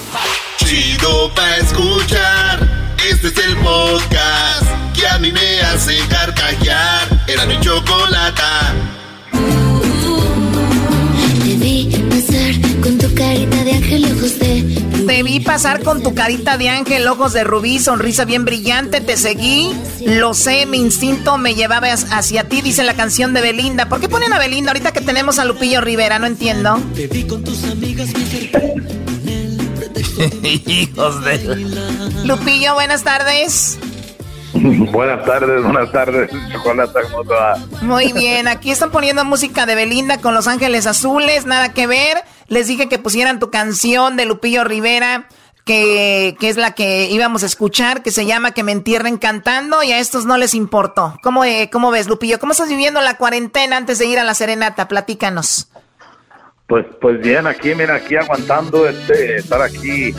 Chido 0.59 1.33
pa' 1.35 1.57
escuchar. 1.57 2.69
Este 3.09 3.29
es 3.29 3.39
el 3.47 3.57
podcast 3.59 4.76
que 4.97 5.07
a 5.07 5.19
mí 5.19 5.31
me 5.31 5.61
hace 5.61 5.99
carcajear. 6.09 7.25
Era 7.29 7.47
mi 7.47 7.61
chocolata. 7.61 8.75
Te 15.07 15.07
te 15.07 15.23
vi 15.23 15.41
pasar 15.41 15.83
con 15.83 16.03
tu 16.03 16.15
carita 16.15 16.59
de 16.59 16.69
ángel, 16.69 17.07
ojos 17.07 17.33
de 17.33 17.45
rubí, 17.45 17.79
sonrisa 17.79 18.25
bien 18.25 18.45
brillante, 18.45 19.01
te 19.01 19.17
seguí, 19.17 19.73
lo 20.05 20.35
sé, 20.35 20.67
mi 20.67 20.79
instinto 20.79 21.39
me 21.39 21.55
llevaba 21.55 21.89
hacia 21.93 22.49
ti, 22.49 22.61
dice 22.61 22.83
la 22.83 22.95
canción 22.95 23.33
de 23.33 23.41
Belinda. 23.41 23.89
¿Por 23.89 24.01
qué 24.01 24.09
ponen 24.09 24.33
a 24.33 24.39
Belinda 24.39 24.73
ahorita 24.73 24.93
que 24.93 25.01
tenemos 25.01 25.39
a 25.39 25.45
Lupillo 25.45 25.81
Rivera? 25.81 26.19
No 26.19 26.27
entiendo. 26.27 26.79
Te 26.95 27.07
vi 27.07 27.25
con 27.25 27.45
tus 27.45 27.65
amigas 27.65 28.09
Hijos 30.67 31.25
de... 31.25 31.67
Lupillo, 32.25 32.75
buenas 32.75 33.03
tardes. 33.05 33.79
Buenas 34.93 35.25
tardes, 35.25 35.63
buenas 35.63 35.93
tardes, 35.93 36.31
Chocolata, 36.53 37.01
¿cómo 37.11 37.25
te 37.25 37.35
va? 37.35 37.57
Muy 37.83 38.13
bien, 38.13 38.49
aquí 38.49 38.71
están 38.71 38.91
poniendo 38.91 39.25
música 39.25 39.67
de 39.67 39.75
Belinda 39.75 40.21
con 40.21 40.35
Los 40.35 40.47
Ángeles 40.47 40.87
Azules, 40.87 41.47
nada 41.47 41.73
que 41.73 41.87
ver. 41.87 42.19
Les 42.49 42.67
dije 42.67 42.89
que 42.89 42.99
pusieran 42.99 43.39
tu 43.41 43.51
canción 43.51 44.17
de 44.17 44.25
Lupillo 44.25 44.65
Rivera, 44.65 45.29
que, 45.65 46.37
que 46.39 46.49
es 46.49 46.57
la 46.57 46.73
que 46.73 47.09
íbamos 47.11 47.43
a 47.43 47.47
escuchar, 47.47 48.03
que 48.03 48.13
se 48.13 48.25
llama 48.25 48.53
Que 48.53 48.63
me 48.63 48.73
entierren 48.73 49.19
cantando, 49.19 49.83
y 49.83 49.93
a 49.93 49.99
estos 49.99 50.25
no 50.27 50.37
les 50.37 50.55
importó. 50.55 51.19
¿Cómo, 51.23 51.45
eh, 51.45 51.69
cómo 51.73 51.91
ves, 51.91 52.07
Lupillo? 52.07 52.39
¿Cómo 52.39 52.53
estás 52.53 52.69
viviendo 52.69 53.01
la 53.01 53.17
cuarentena 53.17 53.77
antes 53.77 53.99
de 53.99 54.07
ir 54.07 54.19
a 54.19 54.25
la 54.25 54.35
serenata? 54.35 54.89
Platícanos. 54.89 55.69
Pues, 56.69 56.85
pues 57.01 57.21
bien, 57.21 57.47
aquí, 57.47 57.75
mira, 57.75 57.97
aquí 57.97 58.17
aguantando 58.17 58.89
este, 58.89 59.37
estar 59.37 59.63
aquí 59.63 60.13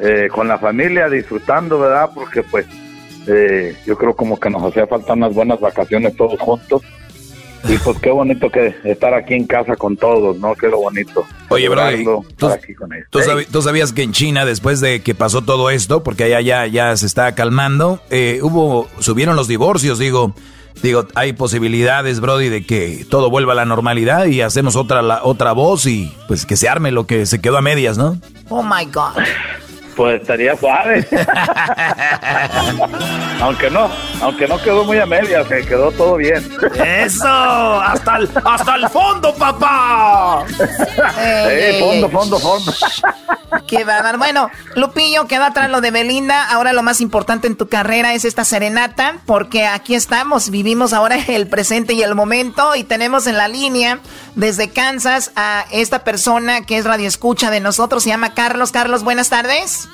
eh, 0.00 0.28
con 0.32 0.48
la 0.48 0.58
familia, 0.58 1.08
disfrutando, 1.08 1.78
¿verdad? 1.78 2.10
Porque 2.12 2.42
pues 2.42 2.66
eh, 3.26 3.76
yo 3.86 3.96
creo 3.96 4.14
como 4.14 4.38
que 4.38 4.50
nos 4.50 4.62
hacía 4.62 4.86
falta 4.86 5.12
unas 5.12 5.34
buenas 5.34 5.60
vacaciones 5.60 6.16
todos 6.16 6.38
juntos. 6.40 6.82
Y 7.68 7.78
pues 7.78 7.96
qué 8.00 8.10
bonito 8.10 8.50
que 8.50 8.74
estar 8.82 9.14
aquí 9.14 9.34
en 9.34 9.46
casa 9.46 9.76
con 9.76 9.96
todos, 9.96 10.36
¿no? 10.38 10.54
Qué 10.56 10.66
lo 10.66 10.78
bonito. 10.78 11.24
Oye, 11.48 11.68
bro, 11.68 12.24
¿tú, 13.50 13.62
sabías 13.62 13.92
que 13.92 14.02
en 14.02 14.10
China, 14.10 14.44
después 14.44 14.80
de 14.80 15.00
que 15.00 15.14
pasó 15.14 15.42
todo 15.42 15.70
esto, 15.70 16.02
porque 16.02 16.24
allá 16.24 16.40
ya, 16.40 16.66
ya 16.66 16.96
se 16.96 17.06
está 17.06 17.32
calmando, 17.36 18.00
eh, 18.10 18.40
hubo, 18.42 18.88
subieron 18.98 19.36
los 19.36 19.46
divorcios, 19.46 20.00
digo, 20.00 20.34
digo, 20.82 21.06
hay 21.14 21.34
posibilidades, 21.34 22.18
Brody, 22.18 22.48
de 22.48 22.66
que 22.66 23.06
todo 23.08 23.30
vuelva 23.30 23.52
a 23.52 23.56
la 23.56 23.64
normalidad 23.64 24.26
y 24.26 24.40
hacemos 24.40 24.74
otra, 24.74 25.00
la, 25.00 25.22
otra 25.22 25.52
voz 25.52 25.86
y 25.86 26.12
pues 26.26 26.46
que 26.46 26.56
se 26.56 26.68
arme 26.68 26.90
lo 26.90 27.06
que 27.06 27.26
se 27.26 27.40
quedó 27.40 27.58
a 27.58 27.62
medias, 27.62 27.96
¿no? 27.96 28.18
Oh 28.48 28.64
my 28.64 28.84
God. 28.86 29.22
Pues 29.96 30.22
estaría 30.22 30.56
suave. 30.56 31.06
aunque 33.40 33.70
no, 33.70 33.90
aunque 34.20 34.48
no 34.48 34.60
quedó 34.62 34.84
muy 34.84 34.98
a 34.98 35.06
media, 35.06 35.44
se 35.44 35.64
quedó 35.66 35.90
todo 35.92 36.16
bien. 36.16 36.48
Eso, 36.84 37.28
hasta 37.28 38.16
el, 38.16 38.30
hasta 38.44 38.74
el 38.76 38.88
fondo, 38.88 39.34
papá. 39.34 40.44
eh, 41.20 41.78
fondo, 41.80 42.08
fondo, 42.08 42.38
fondo. 42.38 42.72
Qué 43.66 43.84
bárbaro. 43.84 44.18
Bueno, 44.18 44.50
Lupillo, 44.76 45.26
queda 45.26 45.48
atrás 45.48 45.70
lo 45.70 45.80
de 45.80 45.90
Belinda. 45.90 46.50
Ahora 46.50 46.72
lo 46.72 46.82
más 46.82 47.00
importante 47.00 47.46
en 47.46 47.56
tu 47.56 47.68
carrera 47.68 48.14
es 48.14 48.24
esta 48.24 48.44
serenata, 48.44 49.16
porque 49.26 49.66
aquí 49.66 49.94
estamos, 49.94 50.50
vivimos 50.50 50.92
ahora 50.92 51.16
el 51.28 51.48
presente 51.48 51.94
y 51.94 52.02
el 52.02 52.14
momento 52.14 52.74
y 52.74 52.84
tenemos 52.84 53.26
en 53.26 53.36
la 53.36 53.48
línea 53.48 54.00
desde 54.34 54.70
Kansas 54.70 55.32
a 55.36 55.64
esta 55.70 56.04
persona 56.04 56.64
que 56.64 56.78
es 56.78 56.84
radio 56.84 57.08
escucha 57.08 57.50
de 57.50 57.60
nosotros, 57.60 58.02
se 58.02 58.10
llama 58.10 58.34
Carlos. 58.34 58.72
Carlos, 58.72 59.04
buenas 59.04 59.28
tardes. 59.28 59.88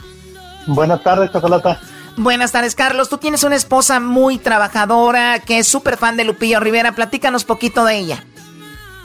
Buenas 0.69 1.03
tardes, 1.03 1.33
Chocolata. 1.33 1.81
Buenas 2.19 2.53
tardes, 2.53 2.75
Carlos. 2.75 3.09
Tú 3.09 3.17
tienes 3.17 3.43
una 3.43 3.57
esposa 3.57 4.01
muy 4.01 4.39
trabajadora 4.39 5.39
que 5.39 5.59
es 5.59 5.67
súper 5.67 5.97
fan 5.97 6.17
de 6.17 6.25
Lupillo 6.25 6.61
Rivera. 6.61 6.95
Platícanos 6.95 7.45
poquito 7.45 7.85
de 7.85 7.99
ella. 7.99 8.25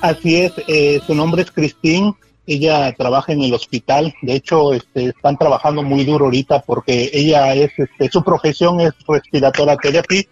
Así 0.02 0.42
es, 0.42 0.52
eh, 0.68 1.00
su 1.08 1.16
nombre 1.16 1.44
es 1.44 1.52
Cristín. 1.52 2.16
Ella 2.46 2.92
trabaja 2.92 3.32
en 3.32 3.42
el 3.42 3.54
hospital. 3.54 4.14
De 4.22 4.34
hecho, 4.34 4.74
este, 4.74 5.10
están 5.10 5.38
trabajando 5.38 5.82
muy 5.82 6.04
duro 6.04 6.26
ahorita 6.26 6.64
porque 6.64 7.10
ella 7.14 7.54
es, 7.54 7.72
este, 7.78 8.10
su 8.12 8.22
profesión 8.22 8.82
es 8.82 8.92
respiratora 9.08 9.78
therapy, 9.78 10.28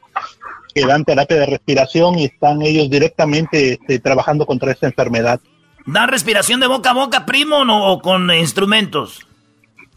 que 0.75 0.85
dan 0.85 1.05
terapia 1.05 1.37
de 1.37 1.45
respiración 1.45 2.19
y 2.19 2.25
están 2.25 2.61
ellos 2.61 2.89
directamente 2.89 3.73
este, 3.73 3.99
trabajando 3.99 4.45
contra 4.45 4.73
esta 4.73 4.87
enfermedad. 4.87 5.39
¿Dan 5.85 6.09
respiración 6.09 6.59
de 6.59 6.67
boca 6.67 6.89
a 6.89 6.93
boca, 6.93 7.25
primo, 7.25 7.61
o 7.61 8.01
con 8.01 8.29
instrumentos? 8.33 9.25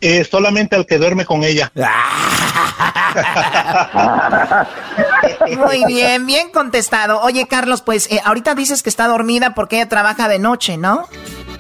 Eh, 0.01 0.25
solamente 0.25 0.77
al 0.77 0.87
que 0.87 0.99
duerme 0.99 1.25
con 1.25 1.45
ella. 1.45 1.73
Muy 5.57 5.85
bien, 5.87 6.27
bien 6.27 6.51
contestado. 6.51 7.21
Oye, 7.23 7.47
Carlos, 7.49 7.83
pues 7.83 8.11
eh, 8.11 8.21
ahorita 8.23 8.55
dices 8.55 8.83
que 8.83 8.91
está 8.91 9.07
dormida 9.07 9.55
porque 9.55 9.77
ella 9.77 9.89
trabaja 9.89 10.29
de 10.29 10.39
noche, 10.39 10.77
¿no? 10.77 11.09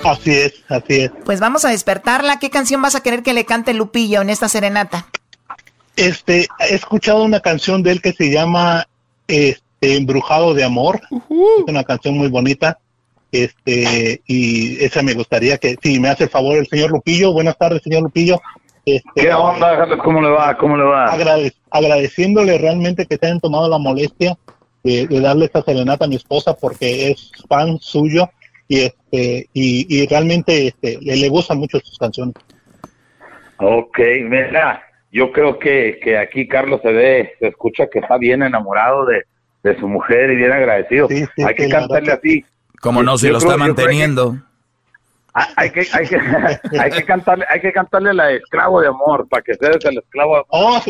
Así 0.04 0.32
es, 0.32 0.54
así 0.68 1.02
es. 1.02 1.10
Pues 1.24 1.40
vamos 1.40 1.64
a 1.64 1.70
despertarla. 1.70 2.38
¿Qué 2.38 2.50
canción 2.50 2.82
vas 2.82 2.94
a 2.94 3.02
querer 3.02 3.22
que 3.22 3.32
le 3.32 3.46
cante 3.46 3.72
Lupillo 3.72 4.20
en 4.20 4.28
esta 4.28 4.48
serenata? 4.48 5.06
Este, 5.96 6.48
he 6.58 6.74
escuchado 6.74 7.22
una 7.22 7.40
canción 7.40 7.82
de 7.82 7.92
él 7.92 8.02
que 8.02 8.12
se 8.12 8.30
llama 8.30 8.86
este, 9.26 9.62
Embrujado 9.80 10.52
de 10.52 10.64
Amor. 10.64 11.00
Es 11.10 11.64
una 11.66 11.84
canción 11.84 12.18
muy 12.18 12.28
bonita. 12.28 12.78
Este, 13.34 14.22
y 14.28 14.84
esa 14.84 15.02
me 15.02 15.12
gustaría 15.12 15.58
que, 15.58 15.74
si 15.82 15.98
me 15.98 16.08
hace 16.08 16.24
el 16.24 16.30
favor 16.30 16.56
el 16.56 16.68
señor 16.68 16.92
Lupillo. 16.92 17.32
Buenas 17.32 17.58
tardes, 17.58 17.82
señor 17.82 18.02
Lupillo. 18.02 18.40
Este, 18.86 19.10
¿Qué 19.16 19.34
onda? 19.34 19.88
¿Cómo 19.98 20.22
le 20.22 20.28
va? 20.28 20.56
¿Cómo 20.56 20.76
le 20.76 20.84
va? 20.84 21.06
agradeciéndole 21.72 22.58
realmente 22.58 23.06
que 23.06 23.18
te 23.18 23.26
hayan 23.26 23.40
tomado 23.40 23.68
la 23.68 23.78
molestia 23.78 24.36
de, 24.84 25.08
darle 25.20 25.46
esta 25.46 25.62
serenata 25.62 26.04
a 26.04 26.08
mi 26.08 26.14
esposa 26.14 26.54
porque 26.54 27.10
es 27.10 27.32
fan 27.48 27.78
suyo 27.80 28.30
y 28.68 28.82
este 28.82 29.48
y, 29.52 30.06
realmente 30.06 30.68
este, 30.68 30.98
le, 31.00 31.28
gustan 31.28 31.58
mucho 31.58 31.80
sus 31.80 31.98
canciones. 31.98 32.34
Ok, 33.56 33.98
mira, 34.28 34.80
yo 35.10 35.32
creo 35.32 35.58
que, 35.58 35.98
que 36.00 36.18
aquí 36.18 36.46
Carlos 36.46 36.80
se 36.84 36.92
ve, 36.92 37.32
se 37.40 37.48
escucha 37.48 37.88
que 37.88 37.98
está 37.98 38.16
bien 38.16 38.44
enamorado 38.44 39.06
de, 39.06 39.24
su 39.80 39.88
mujer 39.88 40.30
y 40.30 40.36
bien 40.36 40.52
agradecido. 40.52 41.08
Hay 41.44 41.54
que 41.56 41.68
cantarle 41.68 42.12
así. 42.12 42.44
Como 42.84 43.02
no, 43.02 43.16
si 43.16 43.30
lo 43.30 43.38
está 43.38 43.56
manteniendo. 43.56 44.36
hay 45.32 45.70
que, 45.70 45.88
hay 45.90 46.06
que, 46.06 46.18
hay 46.78 46.90
que 46.90 47.02
cantarle, 47.06 47.46
hay 47.48 47.62
que 47.62 47.72
cantarle 47.72 48.12
la 48.12 48.32
esclavo 48.32 48.82
de 48.82 48.88
amor 48.88 49.26
para 49.26 49.42
que 49.42 49.54
seas 49.54 49.82
el 49.86 49.96
esclavo 49.96 50.34
de 50.34 50.40
amor 50.40 50.46
oh, 50.50 50.82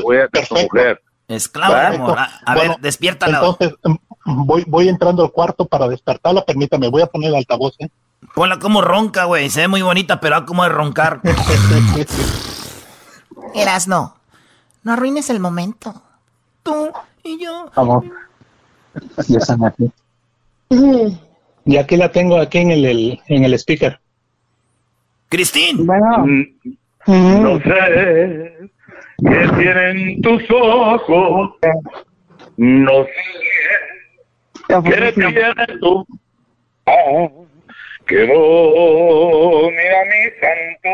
mujer. 0.61 1.01
Esclavo 1.29 1.75
de 1.75 1.87
amor. 1.87 2.19
A, 2.19 2.55
ver, 2.57 2.73
despiértala. 2.81 3.39
Entonces, 3.39 3.77
mm, 3.85 3.95
voy, 4.45 4.65
voy 4.67 4.89
entrando 4.89 5.23
al 5.23 5.31
cuarto 5.31 5.67
para 5.67 5.87
despertarla. 5.87 6.45
Permítame, 6.45 6.89
voy 6.89 7.03
a 7.03 7.07
poner 7.07 7.29
el 7.29 7.37
altavoz, 7.37 7.77
¿eh? 7.79 7.89
Ponla 8.35 8.59
como 8.59 8.83
ronca, 8.83 9.27
güey. 9.27 9.49
Se 9.49 9.61
ve 9.61 9.69
muy 9.69 9.83
bonita, 9.83 10.19
pero 10.19 10.45
como 10.47 10.65
de 10.65 10.71
roncar. 10.71 11.21
Eras 13.55 13.87
no. 13.87 14.17
No 14.83 14.95
arruines 14.95 15.31
el 15.31 15.39
momento. 15.39 15.95
Tú 16.65 16.91
y 17.23 17.41
yo. 17.41 17.71
Vamos. 17.77 18.05
Ya 19.29 19.39
están 19.39 19.65
aquí. 19.65 19.93
Y 21.67 21.77
aquí 21.77 21.97
la 21.97 22.11
tengo 22.11 22.39
aquí 22.39 22.59
en 22.59 22.71
el, 22.71 23.21
en 23.29 23.45
el 23.45 23.55
speaker. 23.55 23.99
Cristín. 25.29 25.87
Mm, 25.87 27.43
no 27.43 27.59
sé 27.61 28.69
qué 29.19 29.49
tienen 29.57 30.21
tus 30.23 30.43
ojos. 30.51 31.53
No 32.57 33.05
sé 33.05 33.11
qué 34.69 35.13
tienes 35.13 35.81
tú. 35.81 36.07
que 38.07 38.27
domina 38.27 40.01
mi 40.11 40.25
santo 40.41 40.91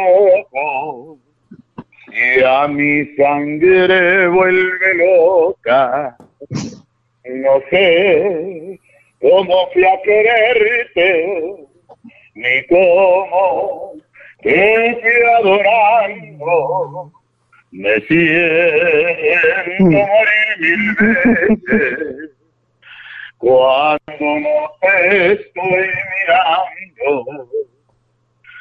y 2.12 2.42
a 2.42 2.68
mi 2.68 3.16
sangre 3.16 4.28
vuelve 4.28 4.94
loca. 4.94 6.16
No 7.24 7.60
sé 7.70 8.78
cómo 9.20 9.70
fui 9.72 9.84
a 9.84 10.00
quererte, 10.02 11.66
ni 12.34 12.66
cómo 12.66 13.92
te 14.42 14.98
fui 15.00 15.22
adorando. 15.38 17.12
Me 17.72 18.00
siento 18.00 19.84
morir 19.84 20.58
mil 20.58 20.94
veces 20.96 22.30
cuando 23.38 23.98
no 24.08 24.72
te 24.80 25.32
estoy 25.32 25.88
mirando. 26.18 27.48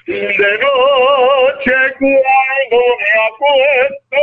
De 0.05 0.57
noche 0.57 1.73
cuando 1.99 2.77
me 2.99 3.11
acuesto, 3.27 4.19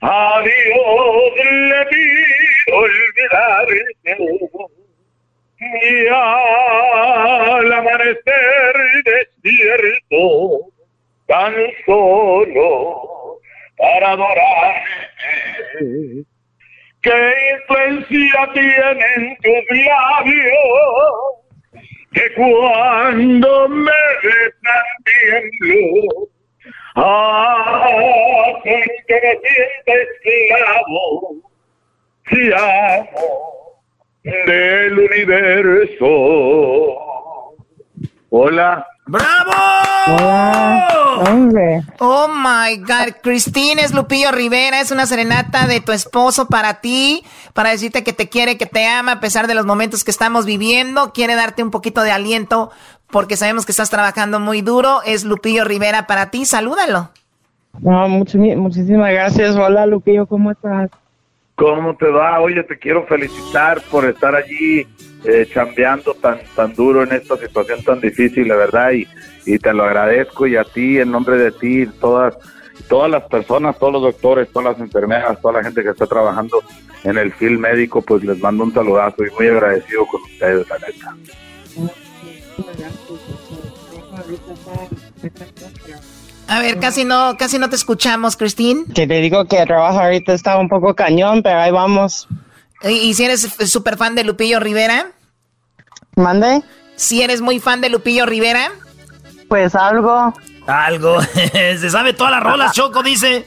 a 0.00 0.42
Dios 0.42 1.32
le 1.50 1.86
pido 1.86 2.76
olvidarte. 2.76 3.84
Y 5.58 6.06
al 6.08 7.72
amanecer 7.72 8.74
despierto, 9.04 10.70
tan 11.26 11.54
solo 11.86 13.40
para 13.78 14.12
adorarte. 14.12 14.86
¿Qué 17.00 17.34
influencia 17.54 18.50
tienen 18.52 19.36
tus 19.42 19.78
labios? 19.86 21.36
Que 22.12 22.34
cuando 22.34 23.68
me 23.68 23.92
besan 24.22 24.86
tiemblo 25.04 26.28
Hacen 26.98 28.82
que 29.06 29.14
me 29.14 29.38
sienta 29.42 29.92
esclavo, 29.92 31.36
si 32.30 32.50
amo 32.54 33.76
del 34.24 34.98
universo. 34.98 36.06
Hola. 38.30 38.86
¡Bravo! 39.08 39.52
Hola, 40.08 40.88
hombre. 41.28 41.82
Oh 42.00 42.28
my 42.28 42.78
God, 42.78 43.16
Cristina 43.22 43.82
es 43.82 43.92
Lupillo 43.92 44.32
Rivera, 44.32 44.80
es 44.80 44.90
una 44.90 45.06
serenata 45.06 45.66
de 45.66 45.80
tu 45.80 45.92
esposo 45.92 46.48
para 46.48 46.80
ti, 46.80 47.24
para 47.52 47.70
decirte 47.70 48.04
que 48.04 48.12
te 48.12 48.28
quiere, 48.28 48.56
que 48.56 48.66
te 48.66 48.86
ama 48.86 49.12
a 49.12 49.20
pesar 49.20 49.46
de 49.46 49.54
los 49.54 49.66
momentos 49.66 50.02
que 50.02 50.10
estamos 50.10 50.44
viviendo, 50.46 51.12
quiere 51.12 51.34
darte 51.34 51.62
un 51.62 51.70
poquito 51.70 52.02
de 52.02 52.10
aliento 52.10 52.70
porque 53.10 53.36
sabemos 53.36 53.66
que 53.66 53.72
estás 53.72 53.90
trabajando 53.90 54.40
muy 54.40 54.62
duro. 54.62 55.00
Es 55.04 55.24
Lupillo 55.24 55.64
Rivera 55.64 56.06
para 56.06 56.30
ti, 56.30 56.44
salúdalo. 56.44 57.10
No, 57.80 58.08
muchísimas 58.08 59.12
gracias. 59.12 59.56
Hola 59.56 59.86
Lupillo, 59.86 60.26
¿cómo 60.26 60.50
estás? 60.50 60.90
¿Cómo 61.56 61.96
te 61.96 62.06
va? 62.08 62.40
Oye, 62.40 62.62
te 62.62 62.78
quiero 62.78 63.06
felicitar 63.06 63.80
por 63.90 64.04
estar 64.04 64.34
allí 64.34 64.86
eh, 65.24 65.48
chambeando 65.52 66.14
tan 66.14 66.38
tan 66.54 66.74
duro 66.74 67.02
en 67.02 67.12
esta 67.12 67.36
situación 67.36 67.82
tan 67.82 68.00
difícil, 68.00 68.48
la 68.48 68.56
verdad, 68.56 68.92
y, 68.92 69.06
y 69.46 69.58
te 69.58 69.72
lo 69.72 69.84
agradezco 69.84 70.46
y 70.46 70.56
a 70.56 70.64
ti, 70.64 70.98
en 70.98 71.10
nombre 71.10 71.36
de 71.38 71.52
ti, 71.52 71.86
todas 71.98 72.36
todas 72.88 73.10
las 73.10 73.22
personas, 73.24 73.78
todos 73.78 73.94
los 73.94 74.02
doctores, 74.02 74.48
todas 74.52 74.72
las 74.72 74.80
enfermeras, 74.80 75.40
toda 75.40 75.54
la 75.54 75.64
gente 75.64 75.82
que 75.82 75.90
está 75.90 76.06
trabajando 76.06 76.62
en 77.04 77.18
el 77.18 77.32
film 77.32 77.60
médico, 77.60 78.02
pues 78.02 78.22
les 78.22 78.38
mando 78.38 78.64
un 78.64 78.72
saludazo 78.72 79.24
y 79.24 79.30
muy 79.30 79.48
agradecido 79.48 80.06
con 80.06 80.22
ustedes, 80.22 80.66
la 80.68 80.78
neta. 80.78 81.16
A 86.48 86.60
ver, 86.60 86.78
casi 86.78 87.04
no, 87.04 87.36
casi 87.36 87.58
no 87.58 87.68
te 87.68 87.76
escuchamos, 87.76 88.36
Cristín. 88.36 88.86
Que 88.86 89.06
te 89.06 89.20
digo 89.20 89.46
que 89.46 89.58
el 89.58 89.66
trabajo 89.66 90.00
ahorita 90.00 90.32
está 90.32 90.58
un 90.58 90.68
poco 90.68 90.94
cañón, 90.94 91.42
pero 91.42 91.58
ahí 91.58 91.70
vamos. 91.70 92.28
¿Y, 92.82 93.14
si 93.14 93.24
eres 93.24 93.40
súper 93.70 93.96
fan 93.96 94.14
de 94.14 94.22
Lupillo 94.22 94.60
Rivera? 94.60 95.10
¿Mande? 96.14 96.62
¿Si 96.94 97.22
eres 97.22 97.40
muy 97.40 97.58
fan 97.58 97.80
de 97.80 97.88
Lupillo 97.90 98.26
Rivera? 98.26 98.70
Pues 99.48 99.74
algo. 99.74 100.32
Algo. 100.66 101.20
Se 101.52 101.90
sabe 101.90 102.12
todas 102.12 102.32
las 102.32 102.42
rolas, 102.42 102.72
Choco, 102.72 103.02
dice. 103.02 103.46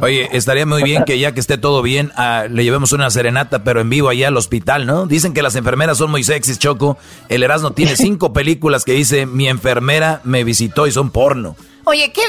Oye, 0.00 0.28
estaría 0.32 0.66
muy 0.66 0.82
bien 0.82 1.04
que 1.04 1.18
ya 1.18 1.32
que 1.32 1.40
esté 1.40 1.58
todo 1.58 1.82
bien, 1.82 2.12
ah, 2.16 2.46
le 2.50 2.64
llevemos 2.64 2.92
una 2.92 3.10
serenata, 3.10 3.62
pero 3.64 3.80
en 3.80 3.90
vivo 3.90 4.08
allá 4.08 4.28
al 4.28 4.36
hospital, 4.36 4.86
¿no? 4.86 5.06
Dicen 5.06 5.32
que 5.32 5.42
las 5.42 5.54
enfermeras 5.54 5.98
son 5.98 6.10
muy 6.10 6.24
sexys, 6.24 6.58
Choco. 6.58 6.98
El 7.28 7.42
Erasmo 7.42 7.72
tiene 7.72 7.96
cinco 7.96 8.32
películas 8.32 8.84
que 8.84 8.92
dice, 8.92 9.26
mi 9.26 9.48
enfermera 9.48 10.20
me 10.24 10.44
visitó 10.44 10.86
y 10.86 10.92
son 10.92 11.10
porno. 11.10 11.56
Oye, 11.84 12.12
¿qué, 12.12 12.22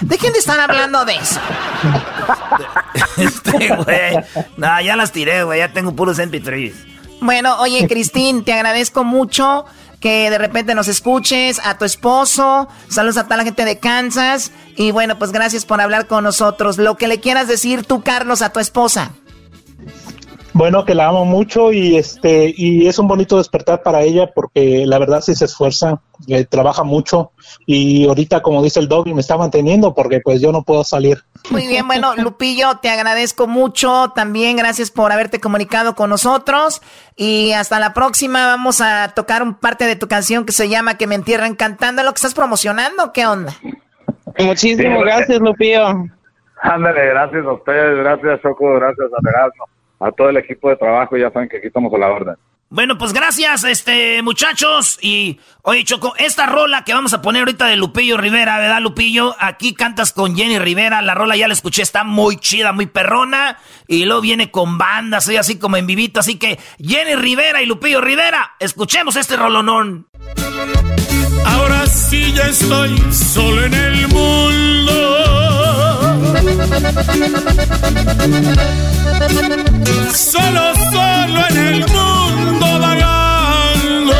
dejen 0.00 0.32
de 0.32 0.38
estar 0.38 0.58
hablando 0.58 1.04
de 1.04 1.14
eso? 1.14 1.40
este, 3.16 3.68
güey. 3.76 4.16
No, 4.56 4.80
ya 4.80 4.96
las 4.96 5.12
tiré, 5.12 5.44
güey. 5.44 5.60
Ya 5.60 5.72
tengo 5.72 5.94
puros 5.94 6.18
MP3. 6.18 6.72
Bueno, 7.20 7.60
oye, 7.60 7.86
Cristín, 7.86 8.42
te 8.44 8.52
agradezco 8.52 9.04
mucho 9.04 9.64
que 10.00 10.30
de 10.30 10.38
repente 10.38 10.74
nos 10.74 10.88
escuches, 10.88 11.60
a 11.62 11.78
tu 11.78 11.84
esposo, 11.84 12.68
saludos 12.88 13.18
a 13.18 13.24
toda 13.24 13.36
la 13.36 13.44
gente 13.44 13.64
de 13.64 13.78
Kansas 13.78 14.50
y 14.76 14.90
bueno, 14.90 15.18
pues 15.18 15.30
gracias 15.30 15.66
por 15.66 15.80
hablar 15.80 16.06
con 16.06 16.24
nosotros. 16.24 16.78
Lo 16.78 16.96
que 16.96 17.06
le 17.06 17.20
quieras 17.20 17.46
decir 17.46 17.84
tú, 17.84 18.02
Carlos, 18.02 18.42
a 18.42 18.50
tu 18.50 18.60
esposa. 18.60 19.12
Bueno, 20.52 20.84
que 20.84 20.94
la 20.94 21.06
amo 21.06 21.24
mucho 21.24 21.72
y 21.72 21.96
este 21.96 22.52
y 22.56 22.88
es 22.88 22.98
un 22.98 23.06
bonito 23.06 23.38
despertar 23.38 23.82
para 23.82 24.02
ella 24.02 24.30
porque 24.34 24.84
la 24.84 24.98
verdad 24.98 25.20
sí 25.20 25.34
se 25.34 25.44
esfuerza, 25.44 26.00
eh, 26.26 26.44
trabaja 26.44 26.82
mucho 26.82 27.30
y 27.66 28.08
ahorita 28.08 28.42
como 28.42 28.62
dice 28.62 28.80
el 28.80 28.88
doggy 28.88 29.14
me 29.14 29.20
está 29.20 29.36
manteniendo 29.36 29.94
porque 29.94 30.20
pues 30.20 30.40
yo 30.40 30.50
no 30.50 30.62
puedo 30.62 30.82
salir. 30.82 31.22
Muy 31.50 31.68
bien, 31.68 31.86
bueno, 31.86 32.16
Lupillo, 32.16 32.78
te 32.78 32.90
agradezco 32.90 33.46
mucho, 33.46 34.12
también 34.14 34.56
gracias 34.56 34.90
por 34.90 35.12
haberte 35.12 35.38
comunicado 35.38 35.94
con 35.94 36.10
nosotros 36.10 36.82
y 37.16 37.52
hasta 37.52 37.78
la 37.78 37.94
próxima 37.94 38.46
vamos 38.46 38.80
a 38.80 39.12
tocar 39.14 39.42
un 39.42 39.54
parte 39.54 39.86
de 39.86 39.94
tu 39.94 40.08
canción 40.08 40.44
que 40.44 40.52
se 40.52 40.68
llama 40.68 40.98
Que 40.98 41.06
me 41.06 41.14
entierran 41.14 41.54
cantando, 41.54 42.02
lo 42.02 42.10
que 42.10 42.16
estás 42.16 42.34
promocionando, 42.34 43.12
¿qué 43.12 43.26
onda? 43.26 43.54
Muchísimas 44.38 45.00
gracias, 45.00 45.38
Lupillo. 45.38 46.06
Ándale, 46.62 47.06
gracias 47.06 47.46
a 47.46 47.52
ustedes, 47.52 47.98
gracias 47.98 48.42
Choco, 48.42 48.74
gracias 48.74 49.08
a 49.12 49.28
Erasmo 49.30 49.64
a 50.00 50.10
todo 50.12 50.30
el 50.30 50.38
equipo 50.38 50.70
de 50.70 50.76
trabajo, 50.76 51.16
ya 51.16 51.30
saben 51.30 51.48
que 51.48 51.58
aquí 51.58 51.66
estamos 51.66 51.92
a 51.92 51.98
la 51.98 52.08
orden. 52.08 52.36
Bueno, 52.72 52.96
pues 52.98 53.12
gracias, 53.12 53.64
este, 53.64 54.22
muchachos. 54.22 54.96
Y, 55.02 55.40
oye, 55.62 55.82
Choco, 55.82 56.14
esta 56.18 56.46
rola 56.46 56.84
que 56.84 56.94
vamos 56.94 57.12
a 57.12 57.20
poner 57.20 57.40
ahorita 57.40 57.66
de 57.66 57.74
Lupillo 57.74 58.16
Rivera, 58.16 58.58
¿verdad, 58.58 58.80
Lupillo? 58.80 59.34
Aquí 59.40 59.74
cantas 59.74 60.12
con 60.12 60.36
Jenny 60.36 60.60
Rivera. 60.60 61.02
La 61.02 61.14
rola 61.14 61.36
ya 61.36 61.48
la 61.48 61.54
escuché, 61.54 61.82
está 61.82 62.04
muy 62.04 62.36
chida, 62.36 62.72
muy 62.72 62.86
perrona. 62.86 63.58
Y 63.88 64.04
luego 64.04 64.20
viene 64.20 64.52
con 64.52 64.78
banda, 64.78 65.20
soy 65.20 65.36
así 65.36 65.58
como 65.58 65.78
en 65.78 65.88
vivito. 65.88 66.20
Así 66.20 66.38
que, 66.38 66.60
Jenny 66.78 67.16
Rivera 67.16 67.60
y 67.60 67.66
Lupillo 67.66 68.00
Rivera, 68.00 68.52
escuchemos 68.60 69.16
este 69.16 69.36
rolonón. 69.36 70.06
Ahora 71.44 71.86
sí 71.86 72.32
ya 72.32 72.44
estoy 72.44 72.96
solo 73.12 73.64
en 73.64 73.74
el 73.74 74.06
mundo 74.08 75.89
Solo, 80.14 80.74
solo 80.92 81.40
en 81.50 81.56
el 81.56 81.80
mundo 81.88 82.66
vagando. 82.78 84.14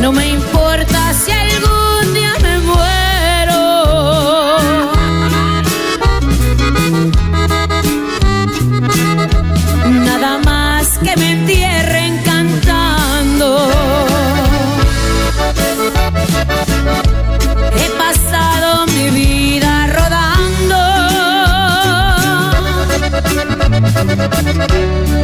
No 0.00 0.12
me 0.12 0.28
importa 0.28 1.12
si 1.14 1.30
Thank 24.02 25.10
you. 25.10 25.19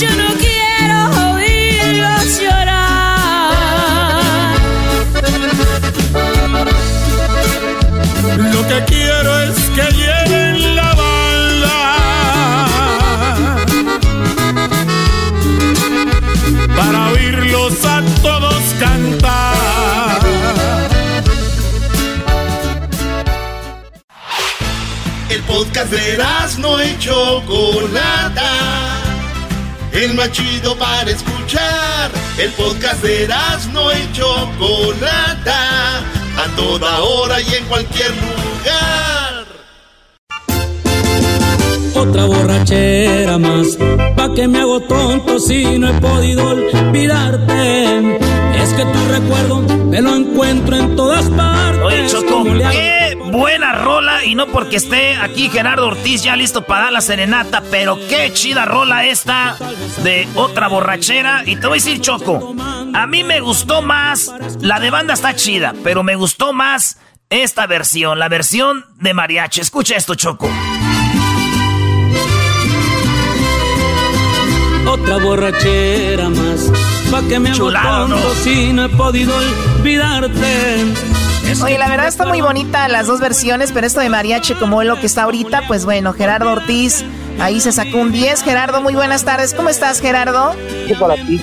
Yo 0.00 0.10
no 0.10 0.28
quiero 0.38 0.98
oírlos 1.32 2.40
llorar. 2.40 3.56
Lo 8.52 8.60
que 8.68 8.78
quiero 8.86 9.30
es 9.40 9.56
que 9.74 9.86
lleven 9.96 10.35
podcast 25.76 25.92
de 25.92 26.60
no 26.60 26.82
y 26.82 26.98
Chocolata. 26.98 28.50
El 29.92 30.14
más 30.14 30.32
chido 30.32 30.74
para 30.76 31.10
escuchar. 31.10 32.10
El 32.38 32.50
podcast 32.52 33.02
de 33.02 33.28
no 33.72 33.92
y 33.92 34.12
Chocolata. 34.12 35.98
A 35.98 36.56
toda 36.56 37.02
hora 37.02 37.42
y 37.42 37.54
en 37.54 37.64
cualquier 37.66 38.10
lugar. 38.10 39.46
Otra 41.94 42.24
borrachera 42.24 43.36
más, 43.38 43.76
pa' 44.16 44.32
que 44.34 44.48
me 44.48 44.60
hago 44.60 44.80
tonto 44.80 45.38
si 45.38 45.78
no 45.78 45.88
he 45.90 46.00
podido 46.00 46.50
olvidarte. 46.50 48.35
Es 48.66 48.72
que 48.72 48.84
tu 48.84 49.08
recuerdo 49.08 49.60
me 49.60 50.02
lo 50.02 50.16
encuentro 50.16 50.76
en 50.76 50.96
todas 50.96 51.30
partes. 51.30 51.82
Oye, 51.82 52.06
Choco, 52.08 52.42
qué 52.44 53.16
buena 53.30 53.72
rola. 53.74 54.24
Y 54.24 54.34
no 54.34 54.48
porque 54.48 54.76
esté 54.76 55.14
aquí 55.16 55.48
Gerardo 55.48 55.86
Ortiz 55.86 56.24
ya 56.24 56.34
listo 56.34 56.62
para 56.66 56.84
dar 56.84 56.92
la 56.92 57.00
serenata, 57.00 57.62
pero 57.70 57.96
qué 58.08 58.32
chida 58.32 58.64
rola 58.64 59.06
esta 59.06 59.56
de 60.02 60.26
otra 60.34 60.66
borrachera. 60.66 61.44
Y 61.46 61.56
te 61.56 61.68
voy 61.68 61.78
a 61.78 61.82
decir, 61.82 62.00
Choco, 62.00 62.56
a 62.92 63.06
mí 63.06 63.22
me 63.22 63.40
gustó 63.40 63.82
más. 63.82 64.32
La 64.60 64.80
de 64.80 64.90
banda 64.90 65.14
está 65.14 65.36
chida, 65.36 65.72
pero 65.84 66.02
me 66.02 66.16
gustó 66.16 66.52
más 66.52 66.98
esta 67.30 67.68
versión, 67.68 68.18
la 68.18 68.28
versión 68.28 68.84
de 68.96 69.14
mariachi. 69.14 69.60
Escucha 69.60 69.94
esto, 69.94 70.16
Choco. 70.16 70.50
otra 74.88 75.18
borrachera 75.18 76.28
más. 76.28 76.70
Pa' 77.10 77.22
que 77.28 77.38
me 77.38 77.50
hago 77.50 77.72
tonto 77.72 78.34
si 78.42 78.72
no 78.72 78.84
he 78.84 78.88
podido 78.88 79.32
olvidarte. 79.78 80.84
Oye, 81.62 81.78
la 81.78 81.88
verdad 81.88 82.08
está 82.08 82.26
muy 82.26 82.40
bonita 82.40 82.88
las 82.88 83.06
dos 83.06 83.20
versiones, 83.20 83.70
pero 83.72 83.86
esto 83.86 84.00
de 84.00 84.08
mariachi 84.08 84.54
como 84.54 84.82
es 84.82 84.88
lo 84.88 84.98
que 84.98 85.06
está 85.06 85.22
ahorita, 85.22 85.62
pues 85.68 85.84
bueno, 85.84 86.12
Gerardo 86.12 86.50
Ortiz 86.50 87.04
ahí 87.38 87.60
se 87.60 87.72
sacó 87.72 87.98
un 87.98 88.12
10. 88.12 88.42
Gerardo, 88.42 88.80
muy 88.80 88.94
buenas 88.94 89.24
tardes. 89.24 89.54
¿Cómo 89.54 89.68
estás, 89.68 90.00
Gerardo? 90.00 90.54
para 90.98 91.14
ti. 91.14 91.40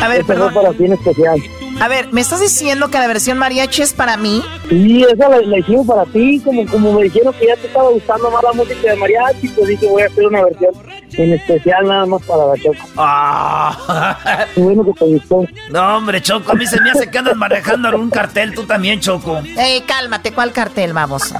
A 0.00 0.08
ver, 0.08 0.24
perdón. 0.24 0.54
para 0.54 0.72
ti 0.72 0.84
en 0.84 0.92
especial. 0.94 1.40
A 1.80 1.88
ver, 1.88 2.12
¿me 2.12 2.20
estás 2.20 2.40
diciendo 2.40 2.90
que 2.90 2.98
la 2.98 3.06
versión 3.06 3.38
mariachi 3.38 3.82
es 3.82 3.92
para 3.92 4.16
mí? 4.16 4.42
Sí, 4.68 5.04
esa 5.10 5.28
la, 5.28 5.58
hicimos 5.58 5.86
para 5.86 6.04
ti, 6.06 6.40
como, 6.44 6.66
como 6.66 6.92
me 6.92 7.04
dijeron 7.04 7.34
que 7.34 7.46
ya 7.46 7.56
te 7.56 7.66
estaba 7.66 7.90
gustando 7.90 8.30
más 8.30 8.42
la 8.42 8.52
música 8.52 8.90
de 8.90 8.96
mariachi, 8.96 9.48
pues 9.48 9.68
dije 9.68 9.86
voy 9.86 10.02
a 10.02 10.06
hacer 10.06 10.26
una 10.26 10.44
versión 10.44 10.74
en 11.14 11.32
especial 11.34 11.86
nada 11.86 12.06
más 12.06 12.22
para 12.22 12.46
la 12.46 12.54
Choco. 12.56 12.88
Ah. 12.96 14.46
Qué 14.54 14.60
bueno 14.60 14.84
que 14.84 14.92
te 14.92 15.04
gustó. 15.04 15.44
No, 15.70 15.96
hombre, 15.96 16.20
Choco, 16.22 16.52
a 16.52 16.54
mí 16.54 16.66
se 16.66 16.80
me 16.80 16.90
hace 16.90 17.10
que 17.10 17.18
andas 17.18 17.36
manejando 17.36 17.88
algún 17.88 18.10
cartel, 18.10 18.54
tú 18.54 18.64
también, 18.64 19.00
Choco. 19.00 19.40
Ey, 19.56 19.82
cálmate, 19.82 20.32
¿cuál 20.32 20.52
cartel, 20.52 20.92
vamos? 20.92 21.34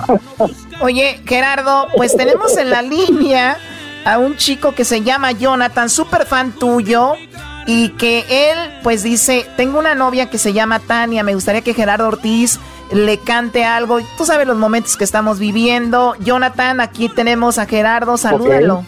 Oye, 0.80 1.20
Gerardo, 1.26 1.88
pues 1.96 2.16
tenemos 2.16 2.56
en 2.56 2.70
la 2.70 2.82
línea 2.82 3.56
a 4.04 4.18
un 4.18 4.36
chico 4.36 4.74
que 4.74 4.84
se 4.84 5.02
llama 5.02 5.32
Jonathan, 5.32 5.88
súper 5.88 6.26
fan 6.26 6.52
tuyo 6.52 7.14
y 7.66 7.90
que 7.90 8.24
él 8.28 8.58
pues 8.82 9.02
dice, 9.02 9.46
tengo 9.56 9.78
una 9.78 9.94
novia 9.94 10.28
que 10.28 10.38
se 10.38 10.52
llama 10.52 10.80
Tania, 10.80 11.22
me 11.22 11.34
gustaría 11.34 11.62
que 11.62 11.74
Gerardo 11.74 12.08
Ortiz 12.08 12.58
le 12.92 13.18
cante 13.18 13.64
algo. 13.64 14.00
Tú 14.18 14.24
sabes 14.24 14.46
los 14.46 14.58
momentos 14.58 14.96
que 14.96 15.04
estamos 15.04 15.38
viviendo. 15.38 16.14
Jonathan, 16.20 16.80
aquí 16.80 17.08
tenemos 17.08 17.58
a 17.58 17.66
Gerardo, 17.66 18.16
salúdalo. 18.16 18.84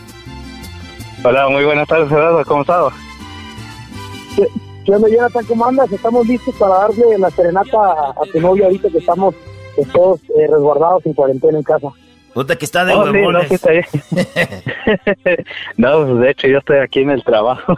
Hola, 1.26 1.48
muy 1.48 1.64
buenas 1.64 1.88
tardes 1.88 2.10
Gerardo, 2.10 2.44
¿cómo 2.44 2.60
estás? 2.60 2.92
¿Qué 4.84 4.92
onda 4.92 5.08
Jonathan? 5.08 5.44
¿Cómo 5.46 5.64
andas? 5.64 5.90
Estamos 5.90 6.26
listos 6.26 6.54
para 6.56 6.74
darle 6.74 7.16
la 7.18 7.30
serenata 7.30 7.78
a, 7.78 8.14
tu 8.30 8.40
novia 8.42 8.66
ahorita 8.66 8.90
que 8.90 8.98
estamos 8.98 9.34
todos 9.90 10.20
eh, 10.24 10.46
resguardados 10.50 11.06
en 11.06 11.14
cuarentena 11.14 11.56
en 11.56 11.64
casa. 11.64 11.88
Puta 12.34 12.56
que 12.56 12.66
está 12.66 12.84
de 12.84 12.92
oh, 12.92 13.06
no, 13.06 13.38
pues, 13.48 13.62
no, 15.78 16.06
pues 16.06 16.18
de 16.18 16.30
hecho 16.30 16.46
yo 16.46 16.58
estoy 16.58 16.76
aquí 16.76 17.00
en 17.00 17.10
el 17.10 17.24
trabajo. 17.24 17.74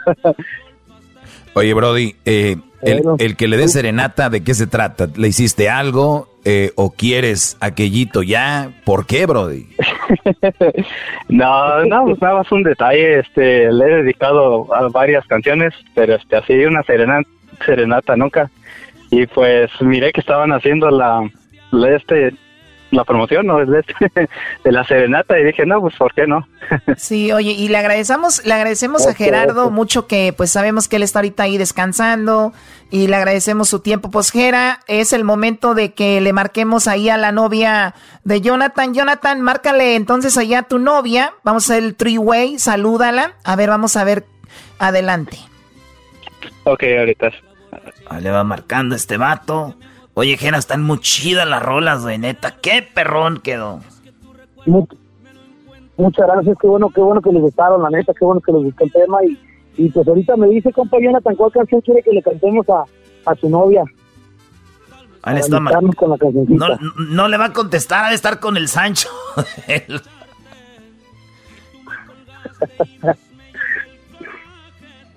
Oye, 1.57 1.73
Brody, 1.73 2.14
eh, 2.27 2.57
el, 2.83 3.35
que 3.35 3.49
le 3.49 3.57
dé 3.57 3.66
serenata, 3.69 4.29
¿de 4.29 4.45
qué 4.45 4.53
se 4.53 4.66
trata? 4.66 5.09
¿Le 5.16 5.29
hiciste 5.29 5.71
algo 5.71 6.29
eh, 6.45 6.73
o 6.77 6.90
quieres 6.90 7.57
aquellito 7.61 8.23
ya? 8.23 8.73
¿Por 8.85 9.07
qué, 9.07 9.25
Brody? 9.25 9.66
no, 11.31 11.85
no, 11.87 12.05
pues 12.05 12.21
nada 12.21 12.35
más 12.35 12.53
un 12.53 12.62
detalle. 12.62 13.21
Este, 13.21 13.73
le 13.73 13.85
he 13.87 14.03
dedicado 14.03 14.66
a 14.75 14.87
varias 14.88 15.27
canciones, 15.29 15.73
pero 15.95 16.16
este, 16.16 16.37
así 16.37 16.53
una 16.66 16.83
serenata, 16.83 17.27
serenata 17.64 18.16
nunca. 18.16 18.51
Y 19.11 19.27
pues 19.27 19.71
miré 19.81 20.12
que 20.12 20.21
estaban 20.21 20.53
haciendo 20.53 20.90
la, 20.90 21.27
la 21.71 21.97
este, 21.97 22.35
la 22.90 23.05
promoción 23.05 23.46
¿no? 23.46 23.64
de, 23.64 23.85
de 24.64 24.72
la 24.72 24.85
serenata 24.85 25.38
y 25.38 25.44
dije, 25.44 25.66
no, 25.66 25.81
pues 25.81 25.96
¿por 25.96 26.14
qué 26.14 26.27
no? 26.27 26.46
sí, 26.96 27.33
oye, 27.33 27.53
y 27.53 27.68
le 27.68 27.79
agradecemos, 27.79 28.44
le 28.44 28.55
agradecemos 28.55 29.07
a 29.07 29.14
Gerardo 29.14 29.70
mucho 29.70 30.07
que 30.07 30.33
pues 30.37 30.51
sabemos 30.51 30.88
que 30.88 30.96
él 30.96 31.03
está 31.03 31.20
ahorita 31.20 31.44
ahí 31.44 31.59
descansando 31.59 32.53
y 32.90 33.09
le 33.09 33.16
agradecemos 33.16 33.68
su 33.68 33.81
tiempo. 33.81 34.11
Pues 34.11 34.31
Gera, 34.31 34.81
es 34.87 35.12
el 35.12 35.25
momento 35.25 35.75
de 35.75 35.92
que 35.92 36.20
le 36.20 36.33
marquemos 36.33 36.87
ahí 36.87 37.09
a 37.09 37.16
la 37.16 37.33
novia 37.33 37.94
de 38.25 38.40
Jonathan. 38.40 38.94
Jonathan, 38.94 39.40
márcale 39.40 39.96
entonces 39.96 40.38
allá 40.38 40.61
a 40.61 40.62
tu 40.62 40.79
novia. 40.79 41.33
Vamos 41.42 41.68
a 41.68 41.75
hacer 41.75 41.85
el 41.85 41.96
three-way, 41.96 42.59
salúdala. 42.59 43.35
A 43.44 43.57
ver, 43.57 43.70
vamos 43.70 43.96
a 43.96 44.05
ver 44.05 44.25
adelante. 44.79 45.38
Ok, 46.64 46.85
ahorita. 46.99 47.31
le 48.20 48.31
va 48.31 48.44
marcando 48.44 48.94
este 48.94 49.16
vato. 49.16 49.75
Oye, 50.18 50.38
Jena, 50.38 50.57
están 50.57 50.83
muy 50.83 50.98
chidas 51.00 51.46
las 51.46 51.62
rolas, 51.62 52.02
de 52.02 52.16
neta. 52.16 52.57
Qué 52.62 52.81
perrón 52.83 53.38
quedó. 53.38 53.81
muchas 54.64 56.26
gracias, 56.26 56.57
qué 56.59 56.66
bueno, 56.66 56.88
qué 56.88 57.02
bueno 57.02 57.20
que 57.20 57.31
les 57.33 57.42
gustaron, 57.42 57.83
la 57.83 57.90
neta, 57.90 58.14
qué 58.18 58.24
bueno 58.24 58.40
que 58.40 58.50
les 58.50 58.62
gustó 58.62 58.85
el 58.85 58.92
tema. 58.92 59.18
Y, 59.26 59.38
y 59.76 59.90
pues 59.90 60.09
ahorita 60.09 60.37
me 60.37 60.48
dice, 60.48 60.72
compa 60.72 60.96
Jonathan, 60.98 61.37
¿cuál 61.37 61.52
canción 61.52 61.83
quiere 61.83 62.02
que 62.02 62.12
le 62.12 62.22
cantemos 62.22 62.66
a, 62.70 62.85
a 63.31 63.35
su 63.35 63.50
novia? 63.50 63.85
Ahí 65.22 65.37
está 65.37 65.59
con 65.59 66.09
la 66.09 66.16
no, 66.48 66.68
no 67.11 67.29
le 67.29 67.37
va 67.37 67.44
a 67.44 67.52
contestar, 67.52 68.07
ha 68.07 68.09
de 68.09 68.14
estar 68.14 68.40
con 68.40 68.57
el 68.57 68.68
Sancho. 68.68 69.11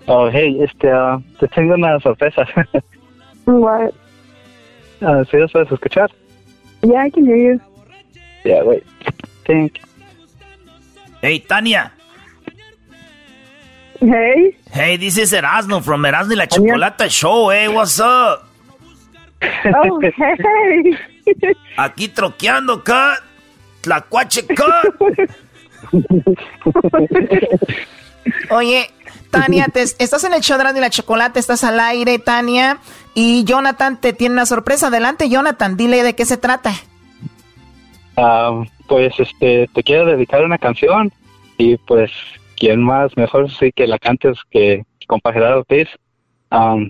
oh, 0.08 0.28
hey, 0.30 0.58
este, 0.62 0.94
uh, 0.94 1.24
te 1.40 1.48
tengo 1.48 1.76
una 1.76 1.98
sorpresa. 2.02 2.46
Uh, 5.02 5.24
¿Sí 5.30 5.38
los 5.38 5.52
puedes 5.52 5.72
escuchar? 5.72 6.10
Yeah, 6.82 7.06
I 7.06 7.12
can 7.12 7.26
hear 7.26 7.38
you. 7.38 7.62
Yeah, 8.44 8.64
wait. 8.64 8.84
Think. 9.46 9.80
Hey, 11.22 11.40
Tania. 11.40 11.92
Hey. 14.00 14.56
Hey, 14.72 14.98
this 14.98 15.18
is 15.18 15.34
Erasmo 15.34 15.82
from 15.82 16.06
Erasmo 16.06 16.34
y 16.34 16.36
la 16.36 16.48
Chocolata 16.48 17.10
Show. 17.10 17.52
Hey, 17.52 17.68
what's 17.68 18.00
up? 18.00 18.48
Oh, 19.42 20.00
hey. 20.02 20.98
Aquí 21.78 22.10
troqueando, 22.10 22.84
cut. 22.84 23.24
Tlacuache, 23.82 24.46
cut. 24.48 24.96
Oye, 28.50 28.90
Tania, 29.32 29.68
te, 29.68 29.82
estás 29.82 30.24
en 30.24 30.34
el 30.34 30.42
show 30.42 30.58
de 30.58 30.80
la 30.80 30.90
Chocolate, 30.90 31.40
estás 31.40 31.64
al 31.64 31.80
aire, 31.80 32.20
Tania. 32.20 32.80
Y 33.14 33.44
Jonathan 33.44 34.00
te 34.00 34.14
tiene 34.14 34.34
una 34.34 34.46
sorpresa. 34.46 34.88
Adelante, 34.88 35.30
Jonathan, 35.30 35.78
dile 35.78 36.04
de 36.04 36.16
qué 36.16 36.26
se 36.26 36.38
trata. 36.38 36.72
Ah, 38.18 38.64
pues 38.88 39.14
este, 39.20 39.70
te 39.74 39.84
quiero 39.84 40.06
dedicar 40.06 40.44
una 40.44 40.58
canción. 40.58 41.12
Y 41.58 41.78
pues, 41.78 42.12
¿quién 42.56 42.82
más 42.82 43.16
mejor 43.18 43.52
sí 43.52 43.72
que 43.72 43.88
la 43.88 44.00
cantes 44.00 44.38
que 44.50 44.84
compa 45.08 45.34
Gerardo 45.34 45.60
Ortiz? 45.60 45.90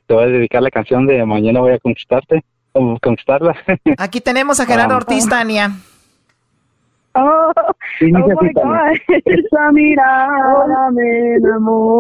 te 0.08 0.14
voy 0.14 0.24
a 0.24 0.28
dedicar 0.28 0.62
la 0.62 0.72
canción 0.72 1.06
de 1.06 1.26
Mañana 1.26 1.60
voy 1.60 1.74
a 1.74 1.80
conquistarte, 1.80 2.44
conquistarla. 2.72 3.56
Aquí 3.98 4.22
tenemos 4.22 4.60
a 4.60 4.66
Gerardo 4.66 4.96
Ortiz, 4.96 5.28
Tania. 5.28 5.72
Oh, 7.16 7.52
oh 7.56 7.64
my 8.02 8.54
God. 8.54 8.94
Esa 9.26 9.72
mirada 9.72 10.92
me 10.92 11.36
enamora, 11.36 11.99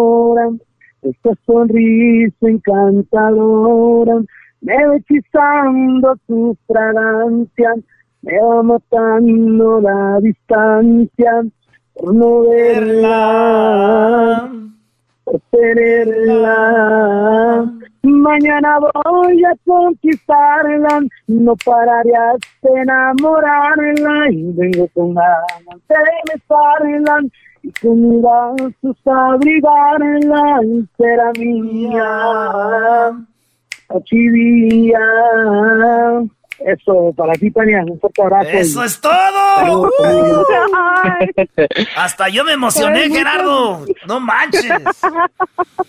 esta 1.02 1.32
sonrisa 1.46 2.48
encantadora, 2.48 4.22
me 4.62 4.86
va 4.86 4.96
hechizando 4.98 6.16
tu 6.28 6.58
fragancia, 6.68 7.74
me 8.22 8.40
va 8.40 8.62
matando 8.64 9.82
la 9.82 10.20
distancia 10.22 11.44
por 11.94 12.14
no 12.14 12.42
verla, 12.42 14.52
por 15.24 15.40
tenerla. 15.52 16.60
Mañana 18.02 18.80
voy 18.80 19.44
a 19.46 19.54
conquistarla, 19.66 21.02
no 21.28 21.56
pararé 21.66 22.16
hasta 22.16 22.82
enamorarla 22.82 24.32
y 24.32 24.52
vengo 24.54 24.88
con 24.94 25.14
ganas 25.14 25.82
de 25.88 25.96
besarla 26.34 27.22
y 27.64 27.72
con 27.74 28.22
brazos 28.22 28.98
abrigarla 29.06 30.60
y 30.64 30.88
será 30.98 31.32
mía. 31.38 32.06
Achivía. 33.90 35.00
Eso, 36.60 37.14
para 37.16 37.34
ti, 37.34 37.50
Tania, 37.52 37.84
un 37.88 38.00
fuerte 38.00 38.22
abrazo. 38.22 38.50
¡Eso 38.50 38.84
es 38.84 39.00
todo! 39.00 39.90
Hasta 41.96 42.28
yo 42.28 42.44
me 42.44 42.52
emocioné, 42.52 43.10
Gerardo. 43.10 43.86
No 44.06 44.20
manches. 44.20 44.70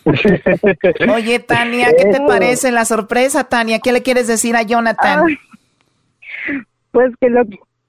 Oye, 1.14 1.40
Tania, 1.40 1.88
¿qué 1.96 2.06
te 2.06 2.20
parece 2.20 2.70
la 2.70 2.84
sorpresa, 2.84 3.44
Tania? 3.44 3.80
¿Qué 3.80 3.92
le 3.92 4.02
quieres 4.02 4.28
decir 4.28 4.54
a 4.54 4.62
Jonathan? 4.62 5.24
pues 6.92 7.12
que 7.20 7.30
lo 7.30 7.42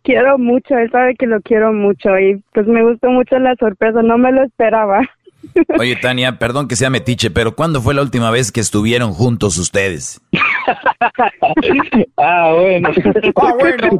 quiero 0.04 0.38
mucho, 0.38 0.78
él 0.78 0.90
sabe 0.92 1.16
que 1.16 1.26
lo 1.26 1.42
quiero 1.42 1.74
mucho 1.74 2.18
y 2.20 2.44
pues 2.54 2.68
me 2.68 2.84
gustó 2.84 3.10
mucho 3.10 3.38
la 3.40 3.56
sorpresa, 3.56 4.02
no 4.02 4.18
me 4.18 4.32
lo 4.32 4.44
esperaba. 4.44 5.02
Oye, 5.80 5.96
Tania, 5.96 6.38
perdón 6.38 6.68
que 6.68 6.76
sea 6.76 6.90
metiche, 6.90 7.32
pero 7.32 7.56
¿cuándo 7.56 7.82
fue 7.82 7.94
la 7.94 8.02
última 8.02 8.32
vez 8.32 8.52
que 8.52 8.60
estuvieron 8.60 9.14
juntos 9.14 9.58
ustedes? 9.58 10.22
ah, 12.18 12.54
bueno. 12.54 12.90
ah, 13.36 13.54
bueno. 13.60 14.00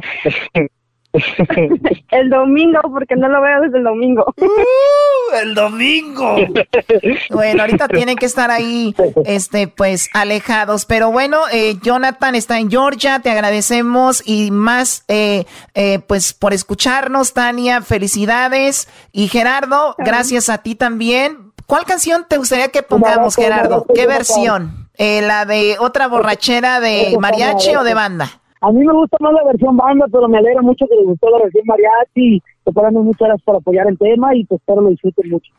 El 2.10 2.30
domingo, 2.30 2.80
porque 2.90 3.16
no 3.16 3.28
lo 3.28 3.42
veo 3.42 3.60
desde 3.62 3.78
el 3.78 3.84
domingo. 3.84 4.34
Uh, 4.42 5.36
el 5.42 5.54
domingo. 5.54 6.36
bueno, 7.30 7.62
ahorita 7.62 7.88
tienen 7.88 8.16
que 8.16 8.26
estar 8.26 8.50
ahí, 8.50 8.94
este, 9.24 9.66
pues, 9.66 10.10
alejados. 10.12 10.84
Pero 10.84 11.10
bueno, 11.10 11.42
eh, 11.52 11.76
Jonathan 11.82 12.34
está 12.34 12.58
en 12.58 12.70
Georgia, 12.70 13.20
te 13.20 13.30
agradecemos 13.30 14.22
y 14.26 14.50
más, 14.50 15.04
eh, 15.08 15.44
eh, 15.74 16.00
pues, 16.06 16.34
por 16.34 16.52
escucharnos, 16.52 17.32
Tania, 17.32 17.82
felicidades. 17.82 18.88
Y 19.12 19.28
Gerardo, 19.28 19.94
gracias 19.98 20.48
a 20.48 20.58
ti 20.58 20.74
también. 20.74 21.52
¿Cuál 21.66 21.84
canción 21.84 22.26
te 22.28 22.36
gustaría 22.36 22.68
que 22.68 22.82
pongamos, 22.82 23.36
Gerardo? 23.36 23.86
¿Qué 23.94 24.06
versión? 24.06 24.90
¿La 24.98 25.46
de 25.46 25.76
otra 25.80 26.06
borrachera 26.06 26.80
de 26.80 27.16
mariachi 27.18 27.74
o 27.76 27.84
de 27.84 27.94
banda? 27.94 28.41
A 28.62 28.70
mí 28.70 28.84
me 28.84 28.92
gusta 28.92 29.16
más 29.18 29.32
la 29.32 29.44
versión 29.44 29.76
banda, 29.76 30.06
pero 30.10 30.28
me 30.28 30.38
alegra 30.38 30.62
mucho 30.62 30.86
que 30.88 30.94
les 30.94 31.04
gustó 31.04 31.28
la 31.30 31.42
versión 31.42 31.64
mariachi. 31.66 32.40
Te 32.64 32.72
ponemos 32.72 33.04
muchas 33.04 33.26
gracias 33.26 33.44
por 33.44 33.56
apoyar 33.56 33.88
el 33.88 33.98
tema 33.98 34.36
y 34.36 34.44
pues 34.44 34.60
espero 34.60 34.82
lo 34.82 34.90
disfruten 34.90 35.30
mucho. 35.30 35.52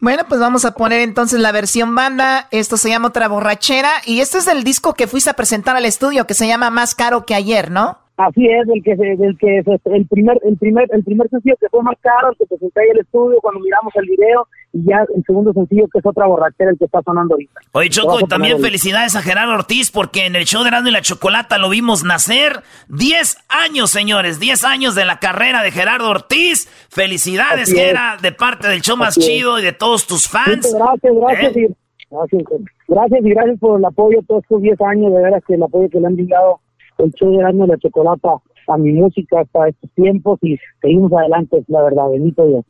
Bueno, 0.00 0.24
pues 0.28 0.40
vamos 0.40 0.64
a 0.64 0.74
poner 0.74 1.00
entonces 1.02 1.38
la 1.38 1.52
versión 1.52 1.94
banda. 1.94 2.48
Esto 2.50 2.76
se 2.76 2.88
llama 2.88 3.08
Otra 3.08 3.28
Borrachera. 3.28 3.90
Y 4.06 4.20
este 4.20 4.38
es 4.38 4.48
el 4.48 4.64
disco 4.64 4.94
que 4.94 5.06
fuiste 5.06 5.30
a 5.30 5.34
presentar 5.34 5.76
al 5.76 5.84
estudio, 5.84 6.26
que 6.26 6.34
se 6.34 6.48
llama 6.48 6.70
Más 6.70 6.96
Caro 6.96 7.24
que 7.26 7.36
Ayer, 7.36 7.70
¿no? 7.70 7.98
Así 8.18 8.44
es, 8.48 8.68
el 8.68 8.82
que, 8.82 8.92
el 8.94 9.38
que 9.38 9.58
el 9.58 10.06
primer, 10.08 10.40
el 10.42 10.56
primer, 10.56 10.88
el 10.90 11.04
primer 11.04 11.28
sencillo 11.28 11.54
que 11.60 11.68
fue 11.68 11.84
más 11.84 11.94
caro, 12.00 12.30
el 12.32 12.36
que 12.36 12.46
presenté 12.46 12.80
ahí 12.80 12.88
el 12.90 12.98
estudio 12.98 13.38
cuando 13.40 13.60
miramos 13.60 13.92
el 13.94 14.06
video, 14.06 14.48
y 14.72 14.84
ya 14.90 15.06
el 15.14 15.22
segundo 15.24 15.52
sencillo 15.52 15.86
que 15.92 16.00
es 16.00 16.04
otra 16.06 16.26
borrachera 16.26 16.72
el 16.72 16.78
que 16.78 16.86
está 16.86 17.00
sonando 17.02 17.34
ahorita. 17.34 17.60
Oye 17.70 17.90
Choco, 17.90 18.18
y 18.18 18.24
también 18.24 18.60
felicidades 18.60 19.14
a 19.14 19.22
Gerardo 19.22 19.54
Ortiz 19.54 19.92
porque 19.92 20.26
en 20.26 20.34
el 20.34 20.46
show 20.46 20.64
de 20.64 20.68
Erasmo 20.70 20.88
y 20.88 20.92
la 20.92 21.00
Chocolata 21.00 21.58
lo 21.58 21.70
vimos 21.70 22.02
nacer. 22.02 22.64
10 22.88 23.36
años, 23.48 23.90
señores, 23.90 24.40
10 24.40 24.64
años 24.64 24.96
de 24.96 25.04
la 25.04 25.20
carrera 25.20 25.62
de 25.62 25.70
Gerardo 25.70 26.10
Ortiz. 26.10 26.66
Felicidades, 26.90 27.72
que 27.72 27.88
era 27.88 28.16
de 28.20 28.32
parte 28.32 28.66
del 28.66 28.80
show 28.80 28.96
más 28.96 29.16
chido 29.16 29.60
y 29.60 29.62
de 29.62 29.72
todos 29.72 30.08
tus 30.08 30.26
fans. 30.26 30.74
gracias, 30.74 31.14
gracias, 31.14 31.56
¿Eh? 31.56 31.68
y, 31.68 31.74
gracias, 32.10 32.42
gracias 32.88 33.20
y 33.24 33.30
gracias 33.30 33.58
por 33.60 33.78
el 33.78 33.84
apoyo 33.84 34.18
todos 34.26 34.42
estos 34.42 34.60
10 34.60 34.80
años, 34.80 35.12
de 35.12 35.22
veras 35.22 35.44
que 35.46 35.54
el 35.54 35.62
apoyo 35.62 35.88
que 35.88 36.00
le 36.00 36.08
han 36.08 36.16
brindado 36.16 36.58
el 36.98 37.12
show 37.12 37.30
de 37.30 37.66
la 37.66 37.78
chocolata 37.78 38.28
a 38.68 38.76
mi 38.76 38.92
música 38.92 39.40
hasta 39.40 39.68
estos 39.68 39.90
tiempos 39.94 40.38
y 40.42 40.58
seguimos 40.80 41.12
adelante, 41.12 41.64
la 41.68 41.82
verdad, 41.82 42.10
bendito 42.10 42.46
Dios. 42.46 42.64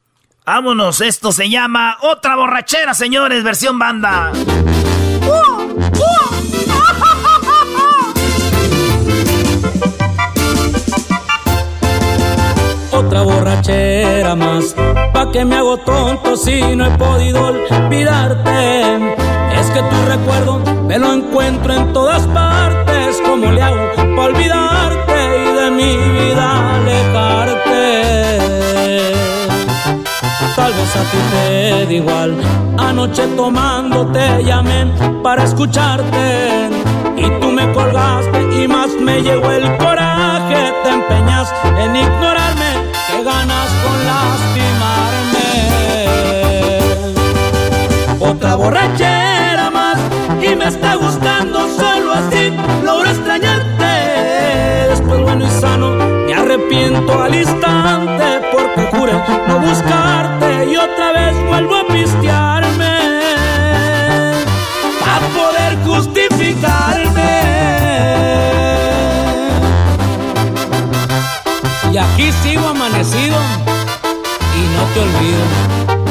Vámonos, 0.47 1.01
esto 1.01 1.33
se 1.33 1.51
llama 1.51 1.97
Otra 2.03 2.37
Borrachera, 2.37 2.95
señores, 2.95 3.45
versión 3.45 3.79
banda. 3.79 4.33
Otra 12.91 13.23
borrachera 13.23 14.35
más, 14.35 14.75
pa' 15.13 15.31
que 15.31 15.45
me 15.45 15.57
hago 15.57 15.77
tonto 15.79 16.37
si 16.37 16.61
no 16.75 16.87
he 16.87 16.91
podido 16.99 17.45
olvidarte. 17.45 19.15
Es 19.53 19.71
que 19.71 19.81
tu 19.81 19.97
recuerdo 20.09 20.59
me 20.87 20.99
lo 20.99 21.13
encuentro 21.13 21.75
en 21.75 21.93
todas 21.93 22.27
partes, 22.27 22.88
como 23.41 23.53
le 23.53 23.63
hago 23.63 23.95
para 24.17 24.29
olvidarte 24.33 25.17
y 25.39 25.53
de 25.55 25.71
mi 25.71 25.97
vida 25.97 26.75
alejarte. 26.77 27.85
Tal 30.57 30.73
vez 30.73 30.97
a 30.97 31.03
ti 31.11 31.19
te 31.31 31.87
da 31.87 31.93
igual, 31.93 32.35
anoche 32.79 33.27
tomando 33.37 34.07
te 34.09 34.43
llamé 34.43 34.87
para 35.23 35.45
escucharte 35.45 36.71
y 37.17 37.31
tú 37.41 37.53
me 37.53 37.73
colgaste 37.73 38.63
y 38.63 38.67
más 38.67 38.91
me 39.01 39.23
llegó 39.23 39.51
el 39.53 39.77
coraje, 39.77 40.73
te 40.83 40.91
empeñas 40.91 41.53
en 41.65 41.95
ignorarme, 41.95 42.73
que 43.07 43.23
ganas 43.23 43.69
con 43.85 43.97
lastimarme. 44.11 45.49
Otra 48.21 48.57
borrachera 48.57 49.48
y 50.51 50.57
me 50.57 50.67
está 50.67 50.95
gustando 50.95 51.69
solo 51.77 52.13
así, 52.15 52.53
logro 52.85 53.11
extrañarte. 53.11 54.89
Después 54.89 55.21
bueno 55.21 55.47
y 55.47 55.51
sano, 55.61 55.91
me 56.27 56.35
arrepiento 56.35 57.23
al 57.23 57.35
instante 57.35 58.41
porque 58.53 58.97
juré 58.97 59.13
no 59.47 59.59
buscarte 59.59 60.71
y 60.71 60.77
otra 60.77 61.13
vez 61.13 61.47
vuelvo 61.47 61.77
a 61.77 61.87
pistearme 61.87 62.99
a 65.05 65.21
poder 65.37 65.79
justificarme. 65.85 67.39
Y 71.93 71.99
aquí 71.99 72.33
sigo 72.43 72.69
amanecido 72.69 73.37
y 74.57 74.77
no 74.77 74.85
te 74.95 75.01
olvido. 75.01 76.08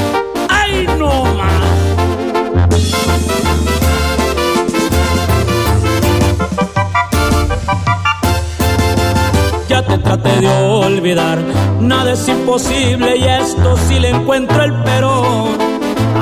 Ya 10.08 10.16
te 10.16 10.22
traté 10.22 10.40
de 10.40 10.48
olvidar, 10.48 11.38
nada 11.82 12.14
es 12.14 12.26
imposible 12.30 13.18
y 13.18 13.26
esto 13.26 13.76
sí 13.90 14.00
le 14.00 14.12
encuentro 14.12 14.64
el 14.64 14.74
pero. 14.86 15.50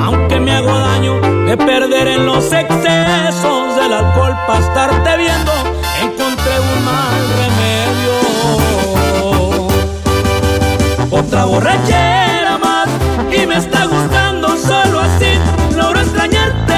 Aunque 0.04 0.40
me 0.40 0.50
hago 0.50 0.76
daño 0.76 1.20
de 1.46 1.56
perder 1.56 2.08
en 2.08 2.26
los 2.26 2.52
excesos 2.52 3.76
del 3.76 3.92
alcohol 3.92 4.36
para 4.44 4.58
estarte 4.58 5.16
viendo, 5.16 5.52
encontré 6.02 6.58
un 6.58 6.84
mal 6.84 7.22
remedio. 7.38 8.14
Otra 11.12 11.44
borrachera 11.44 12.58
más 12.58 12.88
y 13.32 13.46
me 13.46 13.56
está 13.56 13.86
gustando 13.86 14.48
solo 14.56 14.98
así, 14.98 15.38
logro 15.76 16.00
extrañarte. 16.00 16.74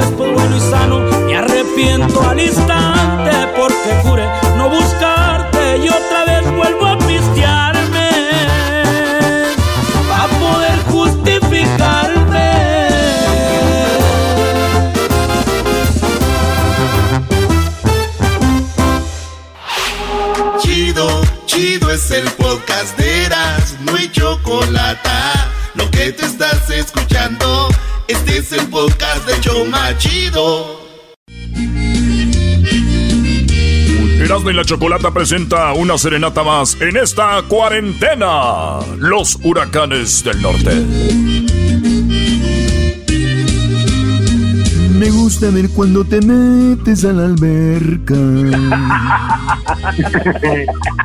Después 0.00 0.32
bueno 0.32 0.56
y 0.56 0.60
sano, 0.60 1.00
me 1.26 1.36
arrepiento 1.36 2.22
al 2.26 2.40
instante 2.40 3.30
porque 3.54 4.08
juré 4.08 4.24
no 4.56 4.70
buscarte 4.70 5.57
y 5.88 5.90
otra 5.90 6.24
vez 6.24 6.50
vuelvo 6.52 6.86
a 6.86 6.98
pistearme 6.98 8.10
a 10.12 10.26
poder 10.40 10.78
justificarme. 10.90 12.50
Chido, 20.60 21.22
chido 21.46 21.90
es 21.90 22.10
el 22.10 22.30
podcast 22.32 22.96
de 22.98 23.24
Eras, 23.24 23.76
no 23.80 23.94
hay 23.96 24.10
chocolate. 24.10 25.08
Lo 25.74 25.90
que 25.90 26.12
te 26.12 26.26
estás 26.26 26.68
escuchando, 26.70 27.68
este 28.08 28.38
es 28.38 28.52
el 28.52 28.66
podcast 28.68 29.26
de 29.26 29.40
Choma 29.40 29.96
Chido. 29.98 30.87
Erasmo 34.28 34.50
y 34.50 34.52
la 34.52 34.62
Chocolata 34.62 35.10
presenta 35.10 35.72
una 35.72 35.96
serenata 35.96 36.44
más 36.44 36.78
en 36.82 36.98
esta 36.98 37.40
cuarentena. 37.48 38.78
Los 38.98 39.38
huracanes 39.42 40.22
del 40.22 40.42
norte. 40.42 40.84
Me 44.98 45.08
gusta 45.08 45.48
ver 45.48 45.70
cuando 45.70 46.04
te 46.04 46.20
metes 46.20 47.06
a 47.06 47.12
la 47.14 47.24
alberca 47.24 48.14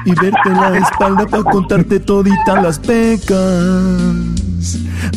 y 0.06 0.12
verte 0.16 0.50
la 0.50 0.78
espalda 0.80 1.26
para 1.26 1.44
contarte 1.44 2.02
toditas 2.02 2.62
las 2.62 2.78
pecas. 2.78 3.38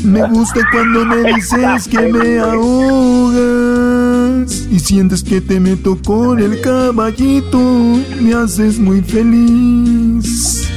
Me 0.04 0.22
gusta 0.28 0.60
cuando 0.70 1.04
me 1.06 1.34
dices 1.34 1.88
que 1.88 2.02
me 2.02 2.38
ahogas 2.38 3.55
y 4.70 4.81
sientes 4.81 5.22
que 5.22 5.40
te 5.40 5.61
meto 5.61 5.98
con 6.05 6.40
el 6.40 6.61
caballito. 6.61 7.59
Me 8.20 8.35
haces 8.35 8.79
muy 8.79 9.00
feliz. 9.02 10.68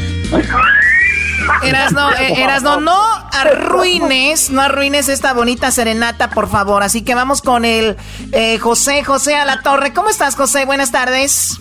Erasno, 1.63 2.11
eh, 2.11 2.41
Erasno, 2.43 2.79
no 2.79 2.95
arruines, 3.31 4.51
no 4.51 4.61
arruines 4.61 5.09
esta 5.09 5.33
bonita 5.33 5.71
serenata, 5.71 6.29
por 6.29 6.47
favor. 6.47 6.83
Así 6.83 7.03
que 7.03 7.15
vamos 7.15 7.41
con 7.41 7.65
el 7.65 7.97
eh, 8.31 8.59
José, 8.59 9.03
José 9.03 9.35
a 9.35 9.45
la 9.45 9.61
torre. 9.61 9.93
¿Cómo 9.93 10.09
estás, 10.09 10.35
José? 10.35 10.65
Buenas 10.65 10.91
tardes. 10.91 11.59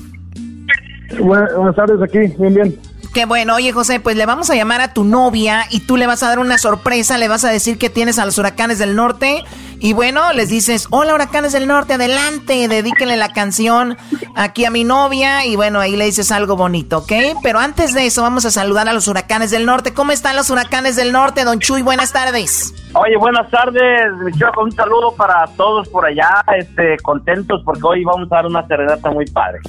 buenas 1.19 1.75
tardes 1.75 2.03
aquí, 2.03 2.19
bien, 2.39 2.55
bien. 2.55 2.88
Qué 3.13 3.25
bueno, 3.25 3.55
oye 3.55 3.73
José, 3.73 4.01
pues 4.01 4.17
le 4.17 4.27
vamos 4.27 4.51
a 4.51 4.55
llamar 4.55 4.81
a 4.81 4.93
tu 4.93 5.03
novia 5.03 5.65
y 5.71 5.81
tú 5.81 5.97
le 5.97 6.07
vas 6.07 6.23
a 6.23 6.29
dar 6.29 6.39
una 6.39 6.59
sorpresa, 6.59 7.19
le 7.19 7.27
vas 7.27 7.45
a 7.45 7.51
decir 7.51 7.79
que 7.79 7.91
tienes 7.91 8.19
a 8.19 8.25
los 8.25 8.39
huracanes 8.39 8.79
del 8.79 8.95
norte 8.95 9.45
y 9.81 9.93
bueno, 9.93 10.33
les 10.33 10.49
dices, 10.49 10.89
hola 10.91 11.15
huracanes 11.15 11.53
del 11.53 11.67
norte, 11.67 11.95
adelante, 11.95 12.69
dedíquenle 12.69 13.17
la 13.17 13.33
canción 13.33 13.97
aquí 14.35 14.65
a 14.65 14.71
mi 14.71 14.85
novia 14.85 15.47
y 15.47 15.57
bueno, 15.57 15.81
ahí 15.81 15.97
le 15.97 16.05
dices 16.05 16.33
algo 16.33 16.57
bonito, 16.57 16.99
¿ok? 16.99 17.13
Pero 17.43 17.59
antes 17.59 17.95
de 17.95 18.07
eso 18.07 18.23
vamos 18.23 18.45
a 18.45 18.51
saludar 18.51 18.89
a 18.89 18.93
los 18.93 19.09
huracanes 19.09 19.51
del 19.51 19.67
norte. 19.67 19.95
¿Cómo 19.95 20.13
están 20.13 20.37
los 20.37 20.51
huracanes 20.51 20.97
del 20.97 21.13
norte, 21.13 21.45
don 21.45 21.61
Chuy? 21.61 21.83
Buenas 21.83 22.13
tardes. 22.13 22.75
Oye, 22.95 23.17
buenas 23.17 23.49
tardes, 23.51 24.13
mi 24.25 24.33
con 24.55 24.65
un 24.65 24.73
saludo 24.73 25.15
para 25.17 25.47
todos 25.57 25.89
por 25.89 26.07
allá, 26.07 26.45
este, 26.59 26.97
contentos 27.03 27.63
porque 27.65 27.83
hoy 27.85 28.05
vamos 28.05 28.31
a 28.33 28.37
dar 28.37 28.47
una 28.47 28.67
serenata 28.67 29.11
muy 29.11 29.27
padre. 29.27 29.61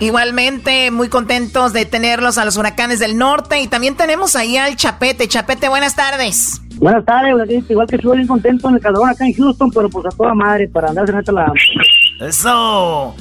Igualmente, 0.00 0.90
muy 0.90 1.08
contentos 1.08 1.72
de 1.72 1.86
tenerlos 1.86 2.38
a 2.38 2.44
los 2.44 2.56
huracanes 2.56 2.98
del 2.98 3.16
norte 3.16 3.60
y 3.60 3.68
también 3.68 3.96
tenemos 3.96 4.36
ahí 4.36 4.56
al 4.56 4.76
Chapete. 4.76 5.28
Chapete, 5.28 5.68
buenas 5.68 5.94
tardes. 5.94 6.60
Buenas 6.76 7.04
tardes, 7.04 7.48
igual 7.68 7.86
que 7.86 7.96
estoy 7.96 8.16
bien 8.16 8.26
contento 8.26 8.68
en 8.68 8.74
el 8.74 8.80
calor 8.80 9.08
acá 9.08 9.24
en 9.24 9.32
Houston, 9.34 9.70
pero 9.70 9.88
pues 9.88 10.06
a 10.06 10.10
toda 10.10 10.34
madre 10.34 10.68
para 10.68 10.88
andar 10.88 11.08
en 11.08 11.34
la... 11.34 11.52
¡Eso! 12.20 13.14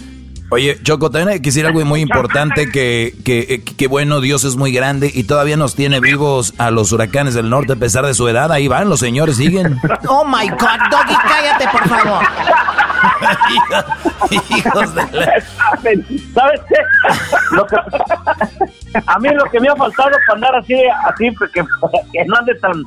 Oye, 0.49 0.77
Choco, 0.83 1.09
también 1.09 1.29
hay 1.29 1.39
que 1.39 1.49
decir 1.49 1.65
algo 1.65 1.83
muy 1.83 2.01
importante, 2.01 2.69
que, 2.69 3.15
que, 3.23 3.63
que, 3.63 3.87
bueno, 3.87 4.21
Dios 4.21 4.43
es 4.43 4.55
muy 4.55 4.71
grande 4.71 5.11
y 5.11 5.23
todavía 5.23 5.57
nos 5.57 5.73
tiene 5.73 5.99
vivos 5.99 6.53
a 6.59 6.69
los 6.69 6.91
huracanes 6.91 7.33
del 7.33 7.49
norte 7.49 7.73
a 7.73 7.75
pesar 7.75 8.05
de 8.05 8.13
su 8.13 8.27
edad. 8.27 8.51
Ahí 8.51 8.67
van, 8.67 8.87
los 8.87 8.99
señores 8.99 9.37
siguen. 9.37 9.79
Oh, 10.07 10.23
my 10.25 10.47
God, 10.49 10.79
Doggy, 10.91 11.15
cállate, 11.27 11.65
por 11.71 11.87
favor. 11.87 12.23
Hijos 14.49 14.95
de 14.95 15.01
la... 15.11 15.41
¿Sabes 16.33 16.61
qué? 16.67 16.75
a 19.05 19.19
mí 19.19 19.29
lo 19.29 19.45
que 19.45 19.59
me 19.59 19.69
ha 19.69 19.75
faltado 19.75 20.11
para 20.27 20.35
andar 20.35 20.55
así, 20.55 20.75
así, 21.05 21.31
porque 21.31 21.63
que 22.11 22.25
no 22.25 22.37
ande 22.37 22.55
tan, 22.55 22.83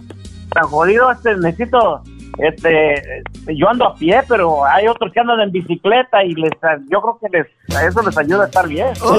tan 0.52 0.64
jodido, 0.64 1.10
este, 1.10 1.36
necesito 1.36 2.02
este 2.38 3.22
yo 3.54 3.68
ando 3.68 3.86
a 3.86 3.94
pie 3.94 4.22
pero 4.28 4.64
hay 4.64 4.86
otros 4.88 5.12
que 5.12 5.20
andan 5.20 5.40
en 5.40 5.52
bicicleta 5.52 6.22
y 6.24 6.34
les 6.34 6.52
yo 6.90 7.00
creo 7.00 7.18
que 7.20 7.28
les 7.30 7.46
eso 7.82 8.02
les 8.02 8.16
ayuda 8.18 8.44
a 8.44 8.46
estar 8.46 8.68
bien 8.68 8.88
¡Oh! 9.02 9.14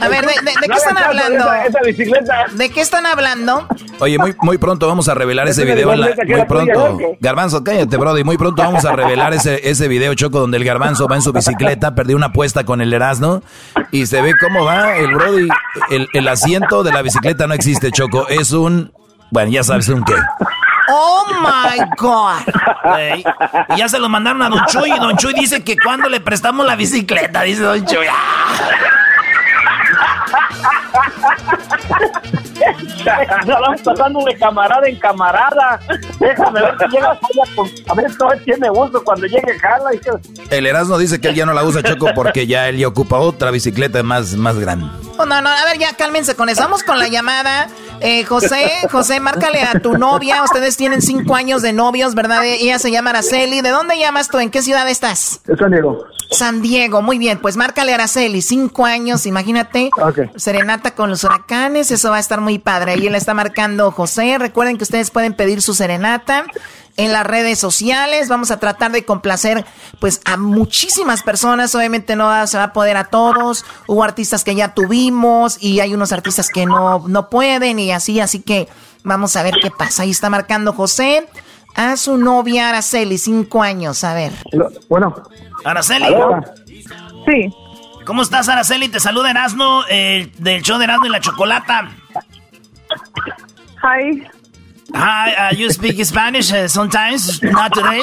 a 0.00 0.08
ver, 0.08 0.24
¿de, 0.26 0.32
qué 0.66 0.74
están 0.74 0.98
hablando? 0.98 1.44
¿De 2.54 2.70
qué 2.70 2.80
están 2.80 3.06
hablando? 3.06 3.66
Oye, 4.00 4.18
muy, 4.18 4.34
muy 4.42 4.58
pronto 4.58 4.88
vamos 4.88 5.08
a 5.08 5.14
revelar 5.14 5.48
ese 5.48 5.64
video. 5.64 5.88
muy 5.88 6.44
pronto. 6.46 6.98
Garbanzo, 7.20 7.62
cállate, 7.62 7.96
brody. 7.96 8.24
Muy 8.24 8.36
pronto 8.36 8.62
vamos 8.62 8.84
a 8.84 8.92
revelar 8.92 9.32
ese, 9.34 9.68
ese 9.68 9.88
video, 9.88 10.14
Choco, 10.14 10.40
donde 10.40 10.56
el 10.56 10.64
Garbanzo 10.64 11.06
va 11.06 11.16
en 11.16 11.22
su 11.22 11.32
bicicleta, 11.32 11.94
perdió 11.94 12.16
una 12.16 12.26
apuesta 12.26 12.64
con 12.64 12.80
el 12.80 12.92
Erasmo 12.92 13.42
y 13.90 14.06
se 14.06 14.20
ve 14.20 14.34
cómo 14.40 14.64
va 14.64 14.96
el 14.96 15.14
brody. 15.14 15.48
El, 15.90 16.08
el 16.12 16.28
asiento 16.28 16.82
de 16.82 16.92
la 16.92 17.02
bicicleta 17.02 17.46
no 17.46 17.54
existe, 17.54 17.90
Choco. 17.90 18.28
Es 18.28 18.52
un 18.52 18.92
bueno, 19.34 19.50
ya 19.50 19.64
sabes 19.64 19.88
un 19.88 20.04
qué. 20.04 20.14
Oh 20.88 21.24
my 21.40 21.80
God. 21.96 22.38
y 23.74 23.78
ya 23.78 23.88
se 23.88 23.98
lo 23.98 24.08
mandaron 24.08 24.40
a 24.42 24.48
Don 24.48 24.64
Chuy 24.66 24.92
y 24.92 24.98
Don 25.00 25.16
Chuy 25.16 25.34
dice 25.34 25.64
que 25.64 25.76
cuando 25.76 26.08
le 26.08 26.20
prestamos 26.20 26.64
la 26.64 26.76
bicicleta, 26.76 27.42
dice 27.42 27.62
Don 27.62 27.84
Chuy. 27.84 28.06
Nos 32.32 32.43
vamos 33.46 33.82
pasando 33.82 34.24
de 34.24 34.36
camarada 34.36 34.88
en 34.88 34.98
camarada. 34.98 35.80
Déjame 36.18 36.60
ver 36.60 36.74
si 36.78 36.96
llegas 36.96 37.18
allá 37.18 37.70
A 37.88 37.94
ver, 37.94 38.16
todo 38.16 38.30
tiene 38.44 38.70
uso 38.70 39.02
cuando 39.04 39.26
llegue 39.26 39.56
Carla. 39.60 39.90
El 40.50 40.66
Erasmo 40.66 40.98
dice 40.98 41.20
que 41.20 41.28
él 41.28 41.34
ya 41.34 41.46
no 41.46 41.52
la 41.52 41.64
usa, 41.64 41.82
Choco, 41.82 42.08
porque 42.14 42.46
ya 42.46 42.68
él 42.68 42.78
ya 42.78 42.88
ocupa 42.88 43.18
otra 43.18 43.50
bicicleta 43.50 44.02
más, 44.02 44.34
más 44.34 44.58
grande. 44.58 44.86
Oh, 45.18 45.26
no, 45.26 45.40
no, 45.40 45.48
a 45.48 45.64
ver, 45.64 45.78
ya 45.78 45.94
cálmense 45.96 46.34
con 46.34 46.48
eso. 46.48 46.62
Vamos 46.62 46.82
con 46.82 46.98
la 46.98 47.08
llamada. 47.08 47.68
Eh, 48.00 48.24
José, 48.24 48.70
José, 48.90 49.20
márcale 49.20 49.62
a 49.62 49.80
tu 49.80 49.96
novia. 49.96 50.42
Ustedes 50.42 50.76
tienen 50.76 51.00
cinco 51.00 51.36
años 51.36 51.62
de 51.62 51.72
novios, 51.72 52.14
¿verdad? 52.14 52.44
Ella 52.44 52.78
se 52.78 52.90
llama 52.90 53.10
Araceli. 53.10 53.60
¿De 53.60 53.70
dónde 53.70 53.98
llamas 53.98 54.28
tú? 54.28 54.38
¿En 54.38 54.50
qué 54.50 54.62
ciudad 54.62 54.88
estás? 54.88 55.40
En 55.46 55.56
San 55.56 55.70
Diego. 55.70 56.04
San 56.30 56.62
Diego, 56.62 57.00
muy 57.00 57.18
bien. 57.18 57.38
Pues 57.38 57.56
márcale 57.56 57.92
a 57.92 57.94
Araceli, 57.94 58.42
cinco 58.42 58.84
años, 58.84 59.26
imagínate. 59.26 59.90
Serenata 60.36 60.94
con 60.94 61.10
los 61.10 61.24
huracanes, 61.24 61.90
eso 61.90 62.10
va 62.10 62.16
a 62.16 62.20
estar 62.20 62.40
muy 62.40 62.53
padre. 62.58 62.92
Ahí 62.92 63.08
le 63.08 63.18
está 63.18 63.34
marcando 63.34 63.90
José. 63.90 64.38
Recuerden 64.38 64.76
que 64.76 64.84
ustedes 64.84 65.10
pueden 65.10 65.34
pedir 65.34 65.62
su 65.62 65.74
serenata 65.74 66.46
en 66.96 67.12
las 67.12 67.26
redes 67.26 67.58
sociales. 67.58 68.28
Vamos 68.28 68.50
a 68.50 68.58
tratar 68.58 68.92
de 68.92 69.04
complacer 69.04 69.64
pues 69.98 70.20
a 70.24 70.36
muchísimas 70.36 71.22
personas. 71.22 71.74
Obviamente 71.74 72.16
no 72.16 72.46
se 72.46 72.56
va 72.56 72.64
a 72.64 72.72
poder 72.72 72.96
a 72.96 73.04
todos. 73.04 73.64
Hubo 73.86 74.04
artistas 74.04 74.44
que 74.44 74.54
ya 74.54 74.74
tuvimos 74.74 75.62
y 75.62 75.80
hay 75.80 75.94
unos 75.94 76.12
artistas 76.12 76.48
que 76.48 76.66
no, 76.66 77.06
no 77.08 77.30
pueden 77.30 77.78
y 77.78 77.92
así. 77.92 78.20
Así 78.20 78.40
que 78.40 78.68
vamos 79.02 79.36
a 79.36 79.42
ver 79.42 79.54
qué 79.60 79.70
pasa. 79.70 80.02
Ahí 80.02 80.10
está 80.10 80.30
marcando 80.30 80.72
José 80.72 81.26
a 81.74 81.96
su 81.96 82.16
novia 82.16 82.68
Araceli, 82.68 83.18
cinco 83.18 83.62
años. 83.62 84.04
A 84.04 84.14
ver. 84.14 84.32
Bueno. 84.88 85.14
Araceli. 85.64 86.06
Sí. 87.26 87.50
¿Cómo 88.04 88.22
estás, 88.22 88.48
Araceli? 88.48 88.88
Te 88.88 89.00
saluda 89.00 89.30
Erasmo 89.30 89.82
eh, 89.88 90.30
del 90.38 90.62
show 90.62 90.78
de 90.78 90.84
Erasmo 90.84 91.06
y 91.06 91.08
la 91.08 91.20
Chocolata. 91.20 91.90
Hi. 93.82 94.26
Hi, 94.94 95.50
uh, 95.50 95.54
you 95.56 95.70
speak 95.70 96.04
Spanish 96.04 96.52
uh, 96.52 96.68
sometimes, 96.68 97.42
not 97.42 97.72
today? 97.72 98.02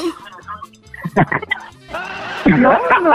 No, 2.46 2.78
no, 3.02 3.14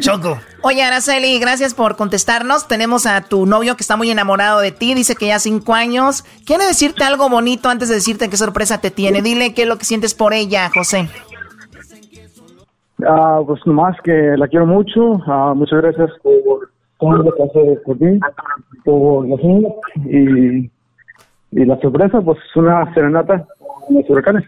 Choco. 0.00 0.38
Oye, 0.62 0.82
Araceli, 0.82 1.38
gracias 1.38 1.74
por 1.74 1.96
contestarnos. 1.96 2.68
Tenemos 2.68 3.06
a 3.06 3.22
tu 3.22 3.46
novio 3.46 3.76
que 3.76 3.82
está 3.82 3.96
muy 3.96 4.10
enamorado 4.10 4.60
de 4.60 4.72
ti, 4.72 4.94
dice 4.94 5.14
que 5.16 5.28
ya 5.28 5.38
cinco 5.38 5.74
años. 5.74 6.24
¿Quiere 6.44 6.66
decirte 6.66 7.04
algo 7.04 7.28
bonito 7.28 7.68
antes 7.68 7.88
de 7.88 7.96
decirte 7.96 8.28
qué 8.28 8.36
sorpresa 8.36 8.78
te 8.80 8.90
tiene? 8.90 9.22
Dile 9.22 9.54
qué 9.54 9.62
es 9.62 9.68
lo 9.68 9.78
que 9.78 9.84
sientes 9.84 10.14
por 10.14 10.32
ella, 10.32 10.70
José. 10.74 11.08
Ah, 13.06 13.40
pues 13.46 13.60
nomás 13.66 13.96
que 14.04 14.34
la 14.36 14.48
quiero 14.48 14.66
mucho. 14.66 15.20
Ah, 15.26 15.52
muchas 15.54 15.80
gracias 15.80 16.10
por 16.22 16.70
todo 17.02 17.18
lo 17.18 17.34
que 17.34 17.42
hace 17.42 17.80
por 17.84 17.98
por 18.84 19.28
la 19.28 19.36
y 20.06 20.70
y 21.52 21.64
la 21.66 21.78
sorpresa, 21.80 22.20
pues 22.22 22.38
una 22.56 22.92
serenata 22.94 23.46
con 23.58 23.96
los 23.96 24.08
huracanes. 24.08 24.44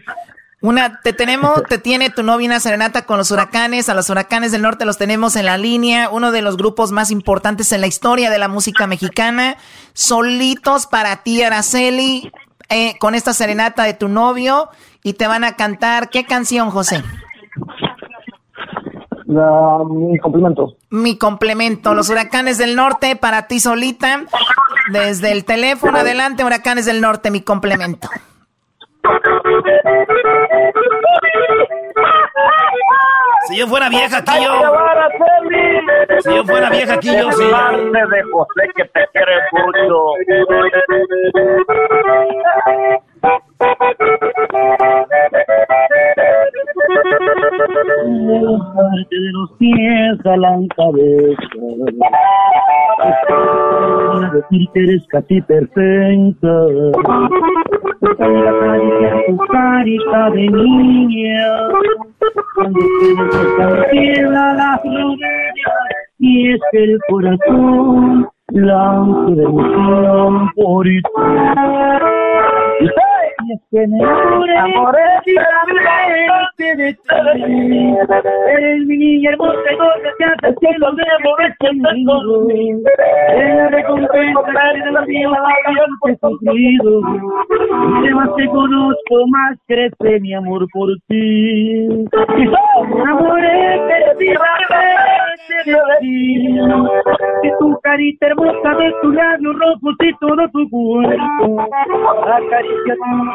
Una, 0.61 0.99
te 1.01 1.13
tenemos, 1.13 1.61
te 1.69 1.77
tiene 1.77 2.09
tu 2.09 2.23
novia 2.23 2.47
una 2.47 2.59
serenata 2.59 3.05
con 3.05 3.19
los 3.19 3.29
huracanes, 3.29 3.87
a 3.89 3.93
los 3.93 4.09
huracanes 4.09 4.51
del 4.51 4.63
norte 4.63 4.85
los 4.85 4.97
tenemos 4.97 5.35
en 5.35 5.45
la 5.45 5.57
línea, 5.57 6.09
uno 6.09 6.31
de 6.31 6.41
los 6.41 6.57
grupos 6.57 6.91
más 6.91 7.11
importantes 7.11 7.71
en 7.71 7.81
la 7.81 7.87
historia 7.87 8.31
de 8.31 8.39
la 8.39 8.47
música 8.47 8.87
mexicana, 8.87 9.57
solitos 9.93 10.87
para 10.87 11.17
ti, 11.17 11.43
Araceli, 11.43 12.31
eh, 12.69 12.95
con 12.99 13.13
esta 13.13 13.33
serenata 13.33 13.83
de 13.83 13.93
tu 13.93 14.07
novio, 14.07 14.69
y 15.03 15.13
te 15.13 15.27
van 15.27 15.43
a 15.43 15.55
cantar, 15.55 16.09
¿qué 16.09 16.25
canción, 16.25 16.71
José? 16.71 17.03
Mi 19.25 20.17
complemento. 20.19 20.75
Mi 20.89 21.17
complemento. 21.17 21.93
Los 21.93 22.09
huracanes 22.09 22.57
del 22.57 22.75
norte 22.75 23.15
para 23.15 23.47
ti 23.47 23.59
solita. 23.59 24.23
Desde 24.91 25.31
el 25.31 25.45
teléfono 25.45 25.97
adelante, 25.97 26.43
huracanes 26.43 26.85
del 26.85 27.01
norte, 27.01 27.31
mi 27.31 27.41
complemento. 27.41 28.07
Si 33.47 33.57
yo 33.57 33.67
fuera 33.67 33.89
vieja 33.89 34.17
aquí 34.17 34.43
yo. 34.43 34.61
Si 36.19 36.35
yo 36.35 36.43
fuera 36.43 36.69
vieja 36.69 36.93
aquí 36.93 37.07
yo 37.15 37.31
sí. 37.31 37.43
de 37.43 38.23
José 38.31 38.71
que 38.75 38.85
te 38.85 39.07
quiere 39.11 39.37
mucho 39.51 40.15
de 48.41 49.31
los 49.31 49.51
pies 49.57 50.25
a 50.25 50.37
la 50.37 50.57
cabeza. 50.75 51.37
decir 54.33 54.69
que 54.73 54.79
eres 54.79 55.07
casi 55.09 55.41
perfecta. 55.41 56.67
tu 59.27 59.37
carita 59.51 60.29
de 60.31 60.47
niña. 60.49 61.41
Cuando 62.55 62.79
tienes 63.91 64.29
la 64.29 64.53
la 64.53 64.81
y 66.19 66.51
es 66.51 66.61
el 66.73 66.99
corazón 67.09 68.27
lanza 68.49 69.31
de 69.31 69.43
emoción 69.43 70.49
por 70.55 70.85
ti. 70.85 71.01
Que 73.71 73.87
me 73.87 73.97
enamoré. 73.97 74.57
Amor 74.57 74.95
es 74.97 75.25
de 75.25 76.93
ti. 76.93 77.05
Eres 78.47 78.85
mi 78.87 78.97
niña 78.97 79.31
hermosa 79.31 79.71
y 79.71 79.77
no 79.77 79.85
te 80.17 80.23
haces 80.25 80.55
que 80.59 80.77
lo 80.77 80.91
debo 80.93 81.35
ver 81.37 81.55
conmigo. 81.59 82.47
Eres 83.29 83.71
recompensa 83.71 84.73
de 84.73 84.91
la 84.91 85.01
vida 85.05 85.37
que 86.03 86.11
he 86.11 86.17
sufrido. 86.17 87.01
Y 88.03 88.13
más 88.13 88.35
te 88.35 88.45
conozco, 88.47 89.27
más 89.27 89.57
crece 89.67 90.19
mi 90.19 90.33
amor 90.33 90.65
por 90.73 90.89
ti. 91.07 91.87
Amor 93.09 93.39
es 93.43 93.81
de 93.87 94.15
ti, 94.19 94.27
de 95.65 95.77
ti. 95.99 96.59
Y 97.43 97.49
tu 97.59 97.79
carita 97.81 98.27
hermosa 98.27 98.69
de 98.79 98.93
tu 99.01 99.11
labio 99.11 99.53
rojo 99.53 99.91
y 99.99 100.13
todo 100.19 100.49
tu 100.51 100.69
cuerpo. 100.69 101.67
La 102.25 102.39
caricia 102.49 102.95
tuya 102.95 103.34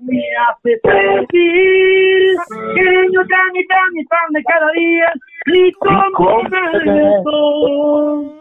me 0.00 0.22
hace 0.48 0.80
sentir 0.82 2.36
que 2.74 2.84
yo 3.12 3.20
tan 3.26 3.56
y 3.56 3.66
tan 3.66 3.96
y 3.96 4.04
tan 4.06 4.32
de 4.32 4.42
cada 4.44 4.70
día 4.72 5.12
y 5.46 5.72
como 5.72 6.42
beso. 6.50 8.34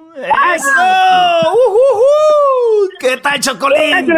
¡Eso! 0.56 1.52
Uh, 1.54 2.90
¿Qué 3.00 3.18
tal, 3.18 3.40
Chocolín? 3.40 4.12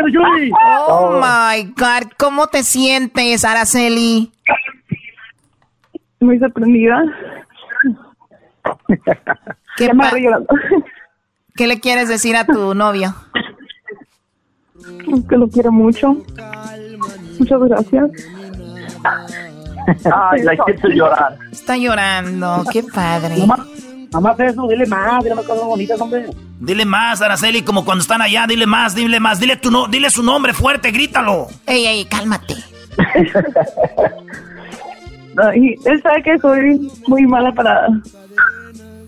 Oh 0.88 1.20
my 1.22 1.74
God, 1.76 2.12
¿cómo 2.18 2.48
te 2.48 2.64
sientes, 2.64 3.44
Araceli? 3.44 4.32
Muy 6.22 6.40
sorprendida. 6.40 7.04
¿Qué, 9.78 9.90
¿Qué 11.56 11.68
le 11.68 11.80
quieres 11.80 12.08
decir 12.08 12.38
a 12.38 12.46
tu 12.46 12.74
novio? 12.74 13.14
Que 15.28 15.38
lo 15.38 15.50
quiero 15.50 15.72
mucho. 15.72 16.18
Muchas 17.40 17.60
gracias. 17.62 18.12
Ay, 20.12 20.44
la 20.44 20.54
hiciste 20.54 20.96
llorar. 20.96 21.38
Está 21.52 21.78
llorando, 21.78 22.64
qué 22.72 22.84
padre. 22.84 23.36
Mamá, 24.12 24.36
eso, 24.40 24.68
dile 24.68 24.86
más, 24.88 25.24
dile 25.24 25.36
más 25.36 25.46
cosas 25.46 25.66
bonitas, 25.66 26.02
hombre. 26.02 26.26
Dile 26.60 26.86
más, 26.86 27.22
Araceli, 27.22 27.62
como 27.62 27.86
cuando 27.86 28.02
están 28.02 28.22
allá, 28.22 28.46
dile 28.48 28.66
más, 28.66 28.96
dile 28.96 29.20
más, 29.20 29.40
dile 29.40 29.56
tu 29.56 29.70
no, 29.70 29.88
dile 29.88 30.10
su 30.10 30.24
nombre 30.24 30.54
fuerte, 30.54 30.92
grítalo. 30.92 31.48
Ey, 31.66 31.86
ey, 31.86 32.06
cálmate. 32.06 32.56
y 35.56 35.76
él 35.88 36.02
sabe 36.02 36.24
que 36.24 36.38
soy 36.40 36.92
muy 37.08 37.26
mala 37.28 37.54
para 37.54 37.88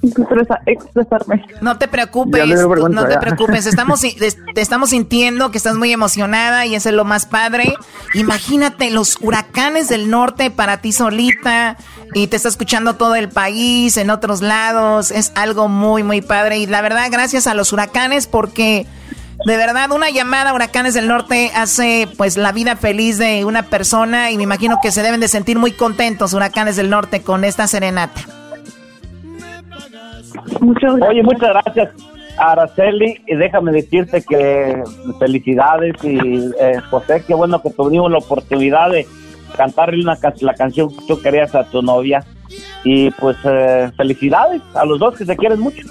expresarme. 0.01 1.45
No 1.61 1.77
te 1.77 1.87
preocupes, 1.87 2.47
no 2.89 3.07
te 3.07 3.17
preocupes. 3.17 3.65
Estamos, 3.65 4.01
te 4.53 4.61
estamos 4.61 4.89
sintiendo 4.89 5.51
que 5.51 5.57
estás 5.57 5.75
muy 5.75 5.91
emocionada 5.91 6.65
y 6.65 6.75
eso 6.75 6.89
es 6.89 6.95
lo 6.95 7.05
más 7.05 7.25
padre. 7.25 7.73
Imagínate 8.13 8.89
los 8.89 9.17
huracanes 9.21 9.89
del 9.89 10.09
norte 10.09 10.51
para 10.51 10.77
ti 10.81 10.91
solita 10.91 11.77
y 12.13 12.27
te 12.27 12.35
está 12.35 12.49
escuchando 12.49 12.95
todo 12.95 13.15
el 13.15 13.29
país, 13.29 13.97
en 13.97 14.09
otros 14.09 14.41
lados. 14.41 15.11
Es 15.11 15.31
algo 15.35 15.67
muy, 15.67 16.03
muy 16.03 16.21
padre. 16.21 16.57
Y 16.57 16.67
la 16.67 16.81
verdad, 16.81 17.07
gracias 17.11 17.47
a 17.47 17.53
los 17.53 17.71
huracanes 17.73 18.27
porque... 18.27 18.87
De 19.43 19.57
verdad, 19.57 19.89
una 19.89 20.11
llamada 20.11 20.51
a 20.51 20.53
Huracanes 20.53 20.93
del 20.93 21.07
Norte 21.07 21.51
hace 21.55 22.07
pues 22.15 22.37
la 22.37 22.51
vida 22.51 22.75
feliz 22.75 23.17
de 23.17 23.43
una 23.43 23.63
persona 23.63 24.29
y 24.29 24.37
me 24.37 24.43
imagino 24.43 24.77
que 24.83 24.91
se 24.91 25.01
deben 25.01 25.19
de 25.19 25.27
sentir 25.27 25.57
muy 25.57 25.71
contentos 25.71 26.33
Huracanes 26.33 26.75
del 26.75 26.91
Norte 26.91 27.23
con 27.23 27.43
esta 27.43 27.65
serenata. 27.65 28.40
Oye, 31.09 31.23
muchas 31.23 31.49
gracias, 31.49 31.89
Araceli. 32.37 33.21
Y 33.27 33.35
déjame 33.35 33.71
decirte 33.71 34.23
que 34.23 34.83
felicidades 35.19 35.95
y 36.03 36.51
eh, 36.59 36.79
José, 36.89 37.23
qué 37.25 37.33
bueno 37.33 37.61
que 37.61 37.69
tuvimos 37.71 38.11
la 38.11 38.19
oportunidad 38.19 38.91
de 38.91 39.07
cantarle 39.55 40.03
una, 40.03 40.17
la 40.41 40.53
canción 40.53 40.89
que 40.89 41.05
tú 41.07 41.21
querías 41.21 41.53
a 41.55 41.63
tu 41.65 41.81
novia. 41.81 42.23
Y 42.83 43.11
pues 43.11 43.37
eh, 43.45 43.91
felicidades 43.95 44.61
a 44.73 44.85
los 44.85 44.99
dos 44.99 45.17
que 45.17 45.25
se 45.25 45.37
quieren 45.37 45.59
mucho. 45.59 45.87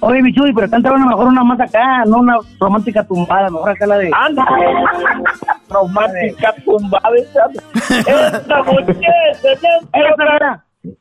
Oye, 0.00 0.20
Michuy, 0.20 0.52
pero 0.52 0.68
canta 0.68 0.92
una 0.92 1.06
mejor 1.06 1.28
una 1.28 1.44
más 1.44 1.60
acá, 1.60 2.04
no 2.04 2.18
una 2.18 2.36
romántica 2.58 3.04
tumbada, 3.04 3.48
mejor 3.48 3.70
acá 3.70 3.86
la 3.86 3.98
de... 3.98 4.10
¡Anda! 4.12 4.44
romántica 5.68 6.54
tumbada. 6.64 7.08
Esta 7.16 8.62
noche 8.62 8.96
se 9.40 9.56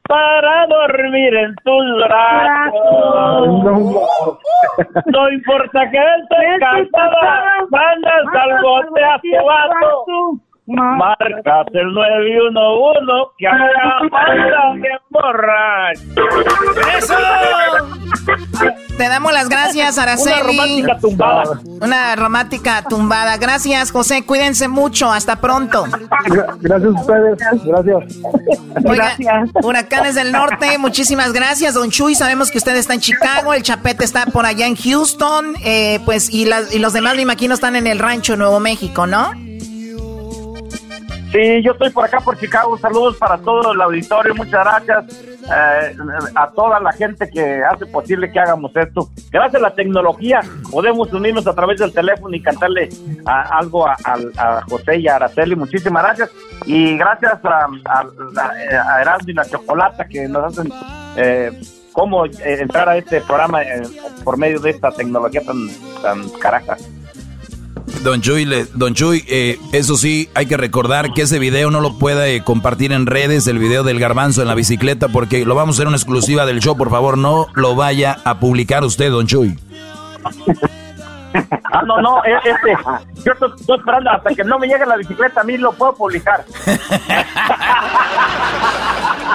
para 0.08 0.68
dormir 0.68 1.36
en 1.36 1.56
tus 1.64 1.86
brazos. 2.06 3.64
No 5.06 5.32
importa 5.32 5.90
que 5.90 5.98
estés 5.98 6.60
cansada, 6.60 7.66
mandas 7.70 8.26
al 8.34 8.62
bote 8.62 9.04
a 9.04 9.20
tu 9.20 9.46
vato. 9.46 10.51
Marcas 10.72 11.68
el 11.74 11.94
911 11.94 13.12
que 13.38 13.48
acá 13.48 13.64
bien 14.76 14.98
borracho. 15.10 16.02
¡Eso! 16.98 17.16
Te 18.98 19.08
damos 19.08 19.34
las 19.34 19.50
gracias, 19.50 19.98
Araceli. 19.98 20.36
Una 20.36 20.44
romántica 20.44 21.00
tumbada. 21.00 21.60
Una 21.82 22.16
romántica 22.16 22.84
tumbada. 22.88 23.38
Gracias, 23.38 23.92
José. 23.92 24.26
Cuídense 24.26 24.68
mucho. 24.68 25.12
Hasta 25.12 25.38
pronto. 25.38 25.86
Gracias 26.60 26.96
a 26.96 27.00
ustedes. 27.00 27.40
Gracias. 27.66 28.22
gracias. 28.76 29.50
Huracanes 29.64 30.16
del 30.16 30.32
Norte, 30.32 30.78
muchísimas 30.78 31.34
gracias, 31.34 31.74
Don 31.74 31.90
Chuy. 31.90 32.16
Sabemos 32.16 32.52
que 32.52 32.58
usted 32.58 32.76
está 32.76 32.94
en 32.94 33.00
Chicago, 33.00 33.54
el 33.54 33.64
Chapete 33.64 34.04
está 34.04 34.26
por 34.28 34.46
allá 34.46 34.68
en 34.68 34.76
Houston, 34.76 35.56
eh, 35.64 36.00
pues, 36.06 36.30
y, 36.30 36.48
y 36.72 36.80
los 36.80 36.94
demás, 36.94 37.16
me 37.16 37.22
imagino, 37.24 37.54
están 37.54 37.76
en 37.76 37.88
el 37.88 38.00
rancho 38.00 38.36
Nuevo 38.38 38.60
México, 38.60 39.08
¿no? 39.08 39.32
Sí, 41.32 41.64
yo 41.64 41.72
estoy 41.72 41.90
por 41.92 42.04
acá 42.04 42.20
por 42.20 42.38
Chicago. 42.38 42.78
Saludos 42.78 43.16
para 43.18 43.38
todo 43.38 43.72
el 43.72 43.82
auditorio. 43.82 44.36
Muchas 44.36 44.66
gracias 44.66 45.24
eh, 45.46 45.96
a 46.36 46.50
toda 46.52 46.80
la 46.82 46.92
gente 46.92 47.30
que 47.30 47.64
hace 47.64 47.86
posible 47.86 48.30
que 48.32 48.40
hagamos 48.40 48.76
esto. 48.76 49.10
Gracias 49.32 49.62
a 49.62 49.70
la 49.70 49.74
tecnología 49.74 50.42
podemos 50.70 51.12
unirnos 51.14 51.48
a 51.48 51.56
través 51.56 51.80
del 51.80 51.94
teléfono 51.94 52.36
y 52.36 52.42
cantarle 52.42 52.90
algo 53.26 53.88
a, 53.88 53.96
José 54.70 54.98
y 54.98 55.08
a 55.08 55.16
Araceli. 55.16 55.56
Muchísimas 55.56 56.04
gracias. 56.04 56.32
Y 56.66 56.98
gracias 56.98 57.40
a, 57.46 57.68
a, 57.86 59.18
y 59.26 59.34
la 59.34 59.46
Chocolata 59.46 60.06
que 60.06 60.28
nos 60.28 60.46
hacen 60.46 60.72
eh, 61.16 61.52
cómo 61.92 62.26
eh, 62.26 62.32
entrar 62.44 62.90
a 62.90 62.98
este 62.98 63.22
programa 63.22 63.64
eh, 63.64 63.84
por 64.24 64.38
medio 64.38 64.60
de 64.60 64.72
esta 64.72 64.92
tecnología 64.92 65.42
tan, 65.42 65.70
tan 66.02 66.30
caraja. 66.40 66.78
Don 68.04 68.22
Chuy, 68.22 68.46
Don 68.74 68.96
Chuy 68.96 69.24
eh, 69.28 69.60
eso 69.74 69.96
sí, 69.96 70.30
hay 70.34 70.48
que 70.48 70.58
recordar 70.58 71.14
que 71.14 71.22
ese 71.22 71.38
video 71.38 71.70
no 71.70 71.82
lo 71.82 72.00
puede 72.00 72.44
compartir 72.44 72.94
en 72.94 73.06
redes, 73.06 73.46
el 73.48 73.60
video 73.60 73.84
del 73.84 74.00
garbanzo 74.00 74.42
en 74.42 74.48
la 74.48 74.56
bicicleta, 74.56 75.10
porque 75.10 75.46
lo 75.46 75.54
vamos 75.54 75.76
a 75.76 75.78
hacer 75.78 75.88
una 75.88 75.98
exclusiva 75.98 76.46
del 76.46 76.60
show, 76.60 76.76
por 76.76 76.90
favor, 76.90 77.18
no 77.18 77.48
lo 77.54 77.76
vaya 77.76 78.18
a 78.24 78.40
publicar 78.40 78.84
usted, 78.84 79.12
Don 79.12 79.28
Chuy. 79.28 79.58
Ah, 81.74 81.82
no, 81.86 82.02
no, 82.02 82.22
e, 82.26 82.34
este, 82.44 82.76
yo 83.24 83.32
estoy, 83.32 83.78
esperando 83.78 84.12
hasta 84.12 84.36
que 84.36 84.44
no 84.44 84.60
me 84.60 84.68
llegue 84.68 84.86
la 84.86 84.98
bicicleta, 84.98 85.40
a 85.40 85.46
mí 85.46 85.58
lo 85.58 85.72
puedo 85.72 85.94
publicar. 85.94 86.44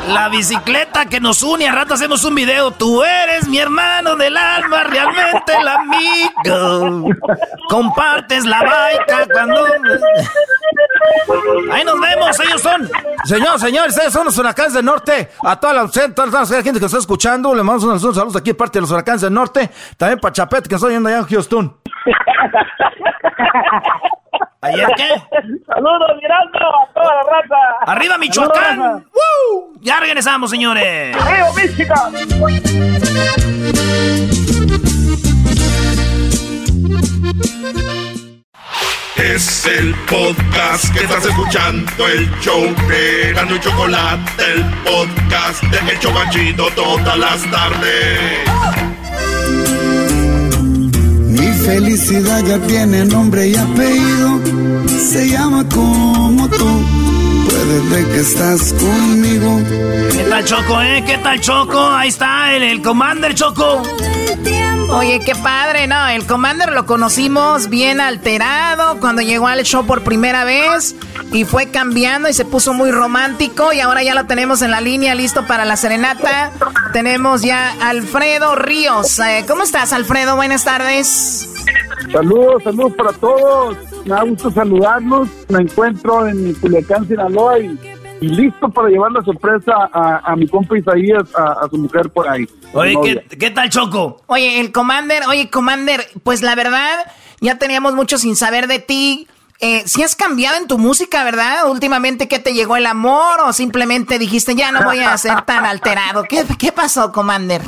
La 0.07 0.29
bicicleta 0.29 1.07
que 1.07 1.21
nos 1.21 1.43
une, 1.43 1.69
a 1.69 1.73
rato 1.73 1.95
hacemos 1.95 2.25
un 2.25 2.35
video. 2.35 2.71
Tú 2.71 3.03
eres 3.03 3.49
mi 3.49 3.59
hermano 3.59 4.17
del 4.17 4.37
alma, 4.37 4.85
realmente 4.85 5.53
el 5.61 5.69
amigo. 5.69 7.09
Compartes 7.69 8.45
la 8.45 8.63
baica 8.63 9.27
cuando... 9.33 9.67
Ahí 11.73 11.85
nos 11.85 12.01
vemos, 12.01 12.41
ellos 12.41 12.63
son. 12.63 12.89
Señor, 13.25 13.59
señores, 13.59 13.99
ellos 13.99 14.13
son 14.13 14.27
los 14.27 14.39
huracanes 14.39 14.75
del 14.75 14.85
norte. 14.85 15.31
A 15.45 15.59
toda 15.59 15.73
la, 15.73 15.89
toda 15.89 16.27
la 16.27 16.47
gente 16.63 16.79
que 16.79 16.87
está 16.87 16.99
escuchando, 16.99 17.55
le 17.55 17.63
mandamos 17.63 18.03
unos 18.03 18.15
saludos 18.15 18.37
aquí 18.37 18.53
parte 18.53 18.79
de 18.79 18.83
los 18.83 18.91
huracanes 18.91 19.23
del 19.23 19.33
norte. 19.33 19.71
También 19.97 20.21
para 20.21 20.33
Chapete, 20.33 20.69
que 20.69 20.77
estoy 20.77 20.93
yendo 20.93 21.09
allá 21.09 21.19
en 21.19 21.27
Houston. 21.27 21.77
¿Ayer 24.67 24.89
qué? 24.97 25.09
Saludos, 25.67 26.11
mirando 26.21 26.59
a 26.59 26.93
toda 26.93 27.15
la 27.15 27.23
raza. 27.23 27.93
¡Arriba, 27.93 28.19
Michoacán! 28.19 29.05
Ya 29.81 30.01
regresamos, 30.01 30.51
señores. 30.51 31.15
¡Río 31.15 31.53
Mística! 31.55 32.11
Es 39.17 39.67
el 39.67 39.95
podcast 40.09 40.93
que 40.93 41.05
estás 41.05 41.25
escuchando, 41.25 42.07
el 42.07 42.31
show 42.41 42.63
de 42.89 43.33
Gano 43.35 43.57
y 43.57 43.61
Chocolate, 43.61 44.53
el 44.55 44.65
podcast 44.85 45.63
de 45.65 45.93
El 45.93 45.99
Chocachito 45.99 46.69
todas 46.75 47.19
las 47.19 47.51
tardes. 47.51 48.96
Felicidad 51.67 52.45
ya 52.47 52.59
tiene 52.61 53.05
nombre 53.05 53.49
y 53.49 53.57
apellido, 53.57 54.41
se 54.87 55.29
llama 55.29 55.69
como 55.69 56.49
tú 56.49 56.67
desde 57.67 58.09
que 58.09 58.21
estás 58.21 58.73
conmigo. 58.75 59.61
¿Qué 60.13 60.25
tal 60.29 60.45
Choco, 60.45 60.81
eh? 60.83 61.03
¿Qué 61.07 61.19
tal 61.19 61.41
Choco? 61.41 61.81
Ahí 61.81 62.09
está 62.09 62.55
el, 62.55 62.63
el 62.63 62.83
Commander 62.83 63.35
Choco. 63.35 63.83
Oye, 64.89 65.21
qué 65.25 65.35
padre, 65.35 65.89
¿no? 65.89 66.07
El 66.09 66.27
Commander 66.27 66.71
lo 66.73 66.87
conocimos 66.87 67.69
bien 67.69 68.01
alterado 68.01 68.99
cuando 69.01 69.21
llegó 69.21 69.49
al 69.49 69.65
show 69.65 69.85
por 69.85 70.03
primera 70.03 70.45
vez 70.45 70.95
y 71.33 71.45
fue 71.45 71.71
cambiando 71.71 72.29
y 72.29 72.33
se 72.33 72.45
puso 72.45 72.73
muy 72.73 72.93
romántico 72.93 73.73
y 73.73 73.81
ahora 73.81 74.05
ya 74.05 74.15
lo 74.15 74.27
tenemos 74.27 74.63
en 74.63 74.71
la 74.71 74.81
línea 74.81 75.17
listo 75.17 75.45
para 75.47 75.65
la 75.65 75.77
serenata. 75.77 76.53
Tenemos 76.93 77.43
ya 77.43 77.75
Alfredo 77.81 78.55
Ríos. 78.55 79.19
Eh, 79.19 79.45
¿Cómo 79.49 79.65
estás, 79.65 79.93
Alfredo? 79.93 80.37
Buenas 80.37 80.65
tardes. 80.65 81.49
Saludos, 82.13 82.63
saludos 82.63 82.93
para 82.97 83.13
todos. 83.13 83.77
Me 84.05 84.15
da 84.15 84.23
gusto 84.23 84.53
saludarlos. 84.53 85.29
Me 85.49 85.63
encuentro 85.63 86.29
en 86.29 86.55
Culiacán, 86.55 87.09
Sinaloa 87.09 87.56
y 87.59 87.79
y 88.21 88.29
listo 88.29 88.69
para 88.69 88.89
llevar 88.89 89.13
la 89.13 89.23
sorpresa 89.23 89.73
a, 89.93 90.35
mi 90.37 90.49
compa 90.49 90.79
Isaías, 90.79 91.25
a, 91.35 91.69
su 91.69 91.77
mujer 91.77 92.11
por 92.11 92.29
ahí. 92.29 92.47
Oye, 92.73 93.25
¿qué, 93.39 93.51
tal 93.51 93.69
Choco? 93.69 94.23
Oye, 94.27 94.61
el 94.61 94.73
Commander, 94.73 95.25
oye, 95.29 95.51
Commander, 95.51 96.07
pues 96.23 96.43
la 96.43 96.55
verdad, 96.55 96.99
ya 97.41 97.59
teníamos 97.59 97.95
mucho 97.95 98.19
sin 98.19 98.37
saber 98.37 98.69
de 98.69 98.79
ti. 98.79 99.29
Eh, 99.61 99.83
si 99.87 100.03
has 100.03 100.17
cambiado 100.17 100.59
en 100.59 100.67
tu 100.67 100.79
música, 100.79 101.25
¿verdad? 101.25 101.71
Últimamente, 101.71 102.29
¿qué 102.29 102.39
te 102.39 102.53
llegó 102.53 102.77
el 102.77 102.87
amor 102.87 103.41
o 103.45 103.53
simplemente 103.53 104.19
dijiste, 104.19 104.55
ya 104.55 104.71
no 104.71 104.83
voy 104.85 105.01
a 105.01 105.17
ser 105.17 105.43
tan 105.43 105.65
alterado? 105.65 106.25
¿Qué, 106.25 106.45
qué 106.59 106.73
pasó, 106.73 107.11
Commander? 107.13 107.63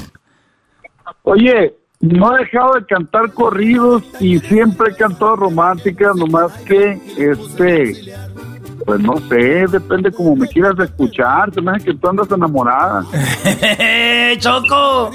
Oye, 1.22 1.74
no 2.00 2.36
he 2.36 2.40
dejado 2.40 2.74
de 2.74 2.86
cantar 2.86 3.32
corridos 3.32 4.04
y 4.20 4.38
siempre 4.38 4.92
he 4.92 4.96
cantado 4.96 5.36
románticas, 5.36 6.14
nomás 6.14 6.52
que 6.58 7.00
este 7.16 8.14
pues 8.88 9.02
no 9.02 9.18
sé, 9.28 9.66
depende 9.70 10.10
como 10.10 10.34
me 10.34 10.48
quieras 10.48 10.72
escuchar. 10.78 11.52
Se 11.52 11.60
me 11.60 11.72
hace 11.72 11.84
que 11.84 11.94
tú 11.94 12.08
andas 12.08 12.26
enamorada. 12.30 13.04
¡Choco! 14.38 15.10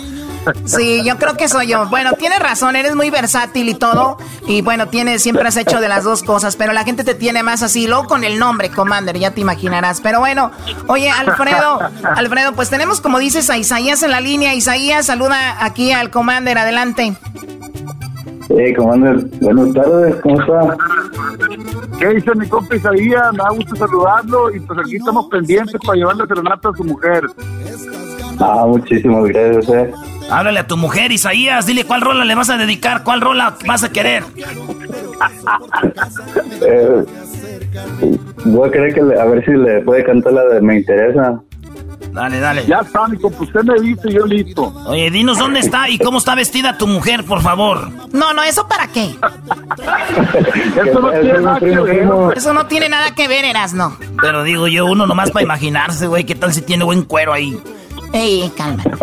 Sí, 0.66 1.02
yo 1.04 1.18
creo 1.18 1.36
que 1.36 1.48
soy 1.48 1.70
yo. 1.70 1.88
Bueno, 1.88 2.12
tienes 2.14 2.38
razón, 2.38 2.76
eres 2.76 2.96
muy 2.96 3.10
versátil 3.10 3.68
y 3.70 3.74
todo. 3.74 4.18
Y 4.46 4.62
bueno, 4.62 4.90
tienes, 4.90 5.24
siempre 5.24 5.48
has 5.48 5.58
hecho 5.58 5.82
de 5.82 5.88
las 5.88 6.04
dos 6.04 6.22
cosas, 6.22 6.56
pero 6.56 6.72
la 6.72 6.84
gente 6.84 7.04
te 7.04 7.16
tiene 7.16 7.42
más 7.42 7.64
así, 7.64 7.88
luego 7.88 8.06
con 8.06 8.24
el 8.24 8.38
nombre, 8.38 8.70
Commander, 8.70 9.18
ya 9.18 9.32
te 9.32 9.42
imaginarás. 9.42 10.02
Pero 10.02 10.20
bueno, 10.20 10.52
oye, 10.86 11.10
Alfredo, 11.10 11.80
Alfredo, 12.16 12.54
pues 12.54 12.70
tenemos, 12.70 13.02
como 13.02 13.18
dices, 13.18 13.50
a 13.50 13.58
Isaías 13.58 14.04
en 14.04 14.12
la 14.12 14.22
línea. 14.22 14.54
Isaías, 14.54 15.08
saluda 15.08 15.66
aquí 15.66 15.92
al 15.92 16.12
Commander, 16.12 16.60
adelante. 16.60 17.18
Hey, 18.50 18.74
Commander, 18.74 19.24
buenas 19.42 19.74
tardes, 19.74 20.16
¿cómo 20.18 20.42
está? 20.42 20.76
¿Qué 22.00 22.08
dice 22.10 22.36
mi 22.36 22.48
compa 22.48 22.76
Isaías? 22.76 23.32
Me 23.32 23.38
da 23.38 23.50
gusto 23.52 23.76
saludarlo 23.76 24.54
y 24.54 24.60
pues 24.60 24.80
aquí 24.80 24.96
estamos 24.98 25.28
pendientes 25.28 25.80
para 25.86 25.98
llevarle 25.98 26.28
serenata 26.28 26.70
a 26.70 26.74
su 26.74 26.84
mujer. 26.84 27.24
Ah, 28.40 28.66
muchísimas 28.68 29.24
gracias, 29.26 29.70
eh. 29.70 29.92
Háblale 30.30 30.60
a 30.60 30.68
tu 30.68 30.78
mujer, 30.78 31.12
Isaías, 31.12 31.66
dile 31.66 31.86
cuál 31.86 32.02
rola 32.02 32.26
le 32.26 32.36
vas 32.36 32.50
a 32.50 32.58
dedicar, 32.58 33.04
cuál 33.04 33.22
rola 33.22 33.56
vas 33.66 33.84
a 33.84 33.92
querer. 33.92 34.24
eh, 36.62 37.06
voy 38.46 38.68
a 38.68 38.72
querer 38.72 38.94
que 38.94 39.02
a 39.02 39.26
ver 39.26 39.44
si 39.46 39.52
le 39.52 39.82
puede 39.82 40.04
cantar 40.04 40.34
la 40.34 40.44
de 40.46 40.62
Me 40.62 40.78
Interesa. 40.78 41.42
Dale, 42.14 42.40
dale. 42.40 42.66
Ya 42.68 42.78
está, 42.80 43.08
mi 43.08 43.18
compa, 43.18 43.44
usted 43.44 43.64
me 43.64 43.80
dice, 43.82 44.12
yo 44.12 44.24
listo. 44.28 44.72
Oye, 44.86 45.10
dinos 45.10 45.40
dónde 45.40 45.62
está 45.62 45.90
y 45.90 45.98
cómo 45.98 46.20
está 46.20 46.36
vestida 46.36 46.78
tu 46.78 46.86
mujer, 46.86 47.26
por 47.26 47.42
favor. 47.42 47.90
No, 48.14 48.34
no, 48.34 48.44
¿eso 48.44 48.68
para 48.68 48.86
qué? 48.88 49.16
Eso 50.86 51.00
no 51.00 51.10
tiene 51.12 51.40
nada 51.42 51.60
que 51.60 51.66
ver. 51.80 52.10
Eso 52.36 52.54
no 52.54 52.66
tiene 52.68 52.90
nada 52.90 53.16
que 53.16 53.28
ver, 53.28 53.46
Erasno. 53.46 53.98
Pero 54.22 54.44
digo 54.44 54.68
yo, 54.68 54.86
uno 54.86 55.08
nomás 55.08 55.32
para 55.32 55.44
imaginarse, 55.44 56.06
güey, 56.06 56.24
¿qué 56.24 56.36
tal 56.36 56.54
si 56.54 56.62
tiene 56.62 56.84
buen 56.84 57.04
cuero 57.04 57.34
ahí? 57.34 57.60
Ey, 58.14 58.52
calma. 58.56 58.84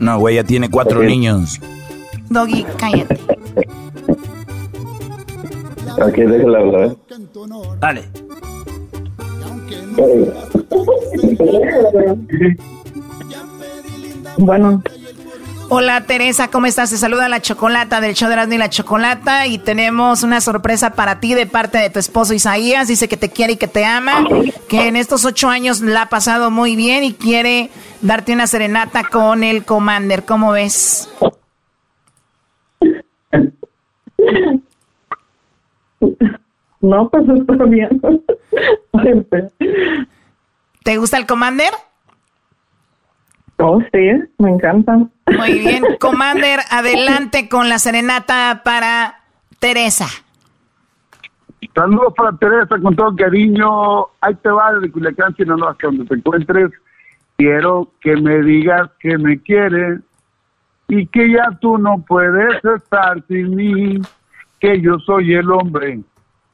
No, 0.00 0.18
güey, 0.18 0.36
ya 0.36 0.44
tiene 0.44 0.70
cuatro 0.70 1.02
niños. 1.02 1.60
Doggy, 2.30 2.64
cállate. 2.78 3.20
Aquí, 6.02 6.22
déjala 6.22 6.58
hablar. 6.58 6.84
¿eh? 6.84 6.96
Dale. 7.78 8.08
Bueno. 14.38 14.82
Hola 15.72 16.04
Teresa, 16.04 16.48
¿cómo 16.48 16.66
estás? 16.66 16.90
Te 16.90 16.96
saluda 16.96 17.28
la 17.28 17.40
Chocolata 17.40 18.00
del 18.00 18.14
show 18.14 18.28
de 18.28 18.54
y 18.54 18.58
la 18.58 18.70
Chocolata 18.70 19.46
y 19.46 19.58
tenemos 19.58 20.24
una 20.24 20.40
sorpresa 20.40 20.90
para 20.94 21.20
ti 21.20 21.34
de 21.34 21.46
parte 21.46 21.78
de 21.78 21.90
tu 21.90 22.00
esposo 22.00 22.34
Isaías. 22.34 22.88
Dice 22.88 23.06
que 23.06 23.16
te 23.16 23.28
quiere 23.28 23.52
y 23.52 23.56
que 23.56 23.68
te 23.68 23.84
ama, 23.84 24.24
que 24.68 24.88
en 24.88 24.96
estos 24.96 25.24
ocho 25.24 25.48
años 25.48 25.80
la 25.80 26.02
ha 26.02 26.08
pasado 26.08 26.50
muy 26.50 26.74
bien 26.74 27.04
y 27.04 27.12
quiere 27.14 27.70
darte 28.02 28.32
una 28.32 28.48
serenata 28.48 29.04
con 29.04 29.44
el 29.44 29.64
Commander. 29.64 30.24
¿Cómo 30.24 30.50
ves? 30.50 31.08
No, 36.80 37.08
pues 37.10 37.24
está 37.28 37.64
bien. 37.64 38.00
¿Te 40.82 40.96
gusta 40.96 41.18
el 41.18 41.26
Commander? 41.26 41.72
Oh, 43.58 43.80
sí, 43.92 44.10
me 44.38 44.50
encanta. 44.50 44.96
Muy 44.96 45.58
bien. 45.58 45.84
Commander, 46.00 46.60
adelante 46.70 47.48
con 47.48 47.68
la 47.68 47.78
serenata 47.78 48.62
para 48.64 49.20
Teresa. 49.58 50.06
Saludos 51.74 52.14
para 52.16 52.32
Teresa 52.38 52.78
con 52.82 52.96
todo 52.96 53.14
cariño. 53.14 54.06
Ahí 54.22 54.34
te 54.42 54.48
va 54.48 54.72
de 54.72 54.90
Culiacán, 54.90 55.36
Sinaloa, 55.36 55.72
hasta 55.72 55.88
donde 55.88 56.06
te 56.06 56.14
encuentres. 56.14 56.70
Quiero 57.36 57.92
que 58.00 58.16
me 58.16 58.40
digas 58.42 58.90
que 58.98 59.18
me 59.18 59.38
quieres 59.40 60.00
y 60.88 61.06
que 61.06 61.30
ya 61.30 61.50
tú 61.60 61.76
no 61.78 62.02
puedes 62.06 62.64
estar 62.64 63.22
sin 63.28 63.54
mí, 63.54 64.00
que 64.58 64.80
yo 64.80 64.98
soy 65.00 65.34
el 65.34 65.50
hombre 65.50 66.00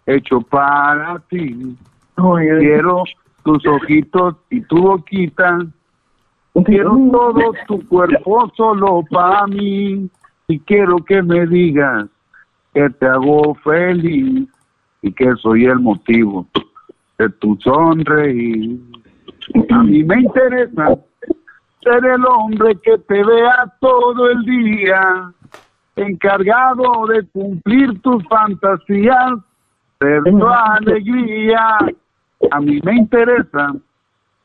hecho 0.07 0.41
para 0.41 1.19
ti. 1.29 1.77
Quiero 2.15 3.05
tus 3.45 3.67
ojitos 3.67 4.37
y 4.51 4.61
tu 4.63 4.77
boquita. 4.77 5.59
Quiero 6.65 6.97
todo 7.13 7.53
tu 7.67 7.87
cuerpo 7.89 8.51
solo 8.57 9.05
para 9.11 9.47
mí. 9.47 10.09
Y 10.49 10.59
quiero 10.61 10.97
que 10.99 11.23
me 11.23 11.47
digas 11.47 12.07
que 12.73 12.89
te 12.91 13.07
hago 13.07 13.55
feliz 13.57 14.49
y 15.03 15.13
que 15.13 15.35
soy 15.37 15.65
el 15.65 15.81
motivo 15.81 16.47
de 17.19 17.29
tu 17.31 17.59
sonreír. 17.61 18.79
A 19.71 19.83
mí 19.83 20.05
me 20.05 20.21
interesa 20.21 20.99
ser 21.83 22.05
el 22.05 22.25
hombre 22.27 22.77
que 22.83 22.99
te 22.99 23.25
vea 23.25 23.73
todo 23.81 24.31
el 24.31 24.43
día, 24.45 25.33
encargado 25.95 27.07
de 27.07 27.25
cumplir 27.29 28.01
tus 28.03 28.25
fantasías 28.29 29.35
pero 29.99 30.23
tu 30.25 30.47
alegría. 30.47 31.79
A 32.51 32.61
mí 32.61 32.81
me 32.85 32.97
interesa 32.97 33.75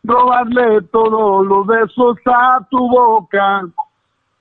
robarle 0.04 0.82
todos 0.92 1.46
los 1.46 1.68
besos 1.68 2.18
a 2.26 2.66
tu 2.70 2.90
boca. 2.90 3.62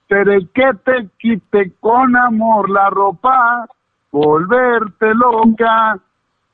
Ser 0.09 0.29
el 0.29 0.49
que 0.51 0.71
te 0.85 1.09
quite 1.19 1.73
con 1.81 2.17
amor 2.17 2.69
la 2.69 2.91
ropa, 2.91 3.67
volverte 4.11 5.15
loca. 5.15 5.99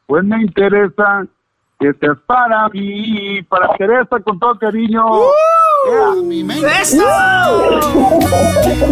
Pues 0.07 0.25
me 0.25 0.43
interesa 0.43 1.27
que 1.79 1.93
seas 1.95 2.19
para 2.27 2.69
mí, 2.69 3.43
para 3.43 3.69
Teresa 3.77 4.21
con 4.21 4.39
todo 4.39 4.59
cariño. 4.59 5.05
¡Eso! 6.81 7.05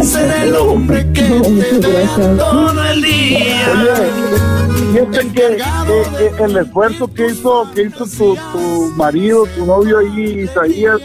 Ser 0.01 0.47
el 0.47 0.55
hombre 0.55 1.11
que 1.13 1.41
te 1.81 2.07
todo 2.37 2.83
el 2.83 3.01
día. 3.01 4.64
Oye, 4.89 5.07
que, 5.33 6.43
el 6.43 6.57
esfuerzo 6.57 7.07
que 7.07 7.27
hizo, 7.27 7.67
que 7.73 7.83
hizo 7.83 8.05
tu, 8.05 8.35
tu 8.51 8.93
marido, 8.95 9.45
tu 9.55 9.65
novio 9.65 9.99
ahí, 9.99 10.41
Isaías, 10.41 10.99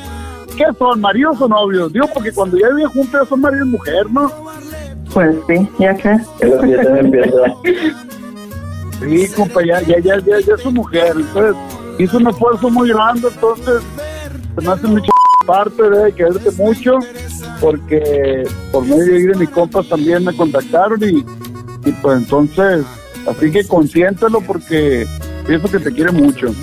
¿qué 0.57 0.67
son, 0.79 1.01
maridos 1.01 1.41
o 1.41 1.49
novios? 1.49 1.93
Digo, 1.93 2.07
porque 2.13 2.33
cuando 2.33 2.59
ya 2.59 2.69
viven 2.69 2.91
juntos 2.91 3.29
son 3.29 3.41
marido 3.41 3.65
y 3.65 3.69
mujer, 3.71 4.11
¿no? 4.11 4.31
Pues 5.13 5.37
sí, 5.49 5.69
ya 5.79 5.95
que. 5.95 6.19
Sí, 9.01 9.29
compa, 9.35 9.65
ya, 9.65 9.81
ya, 9.81 9.99
ya, 9.99 10.19
ya, 10.19 10.37
es 10.37 10.61
su 10.61 10.71
mujer. 10.71 11.15
Entonces, 11.17 11.57
hizo 11.99 12.19
un 12.19 12.29
esfuerzo 12.29 12.69
muy 12.69 12.91
grande, 12.91 13.29
entonces 13.29 13.83
se 14.55 14.61
me 14.61 14.73
hace 14.73 14.87
mucho 14.87 15.11
parte 15.47 15.83
de 15.83 16.13
quererte 16.13 16.51
mucho, 16.53 16.99
porque 17.61 18.47
por 18.71 18.85
medio 18.85 19.33
de 19.33 19.39
mis 19.39 19.49
compas 19.49 19.89
también 19.89 20.25
me 20.25 20.37
contactaron 20.37 21.03
y, 21.03 21.25
y 21.89 21.93
pues 22.03 22.19
entonces, 22.19 22.85
así 23.27 23.51
que 23.51 23.67
consiéntelo 23.67 24.41
porque 24.41 25.07
pienso 25.47 25.69
que 25.71 25.79
te 25.79 25.93
quiere 25.93 26.13
mucho. 26.13 26.55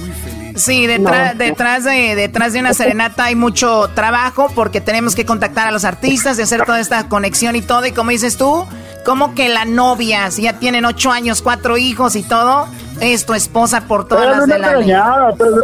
Sí, 0.55 0.87
detrás, 0.87 1.37
detrás, 1.37 1.83
de, 1.83 2.15
detrás 2.15 2.53
de 2.53 2.59
una 2.59 2.73
serenata 2.73 3.25
hay 3.25 3.35
mucho 3.35 3.89
trabajo 3.93 4.51
porque 4.55 4.81
tenemos 4.81 5.15
que 5.15 5.25
contactar 5.25 5.67
a 5.67 5.71
los 5.71 5.85
artistas 5.85 6.39
y 6.39 6.41
hacer 6.41 6.63
toda 6.65 6.79
esta 6.79 7.07
conexión 7.07 7.55
y 7.55 7.61
todo. 7.61 7.85
Y 7.85 7.91
como 7.91 8.09
dices 8.09 8.37
tú, 8.37 8.65
¿Cómo 9.07 9.33
que 9.33 9.47
la 9.47 9.63
novia? 9.63 10.29
Si 10.31 10.41
ya 10.41 10.59
tienen 10.59 10.83
ocho 10.83 11.11
años, 11.13 11.41
cuatro 11.41 11.77
hijos 11.77 12.17
y 12.17 12.23
todo, 12.23 12.67
es 12.99 13.25
tu 13.25 13.33
esposa 13.33 13.87
por 13.87 14.05
todas 14.05 14.25
Pégale 14.25 14.37
las 14.39 14.45
una 14.47 14.55
de 14.55 14.59
la 14.61 14.67
ley. 14.67 14.75
regañada, 14.83 15.33
pero- 15.37 15.55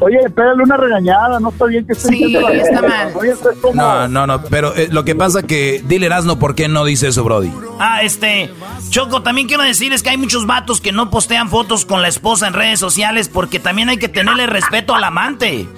oye, 0.00 0.18
pégale 0.34 0.62
una 0.64 0.76
regañada, 0.76 1.38
no 1.38 1.50
está 1.50 1.66
bien 1.66 1.86
que 1.86 1.92
esté 1.92 2.08
Sí, 2.08 2.34
está 2.36 2.82
mal. 2.82 3.12
Oye, 3.14 3.30
esto 3.30 3.50
es 3.52 3.58
como- 3.58 3.74
No, 3.80 4.08
no, 4.08 4.26
no, 4.26 4.42
pero 4.42 4.74
eh, 4.74 4.88
lo 4.90 5.04
que 5.04 5.14
pasa 5.14 5.44
que, 5.44 5.80
dile 5.86 6.06
Erasno, 6.06 6.40
¿por 6.40 6.56
qué 6.56 6.66
no 6.66 6.84
dice 6.84 7.06
eso, 7.06 7.22
Brody? 7.22 7.52
Ah, 7.78 8.02
este, 8.02 8.50
Choco, 8.90 9.22
también 9.22 9.46
quiero 9.46 9.62
decirles 9.62 10.02
que 10.02 10.10
hay 10.10 10.16
muchos 10.16 10.44
vatos 10.48 10.80
que 10.80 10.90
no 10.90 11.08
postean 11.08 11.50
fotos 11.50 11.84
con 11.84 12.02
la 12.02 12.08
esposa 12.08 12.48
en 12.48 12.54
redes 12.54 12.80
sociales 12.80 13.28
porque 13.28 13.60
también 13.60 13.90
hay 13.90 13.98
que 13.98 14.08
tenerle 14.08 14.48
respeto 14.48 14.96
al 14.96 15.04
amante. 15.04 15.68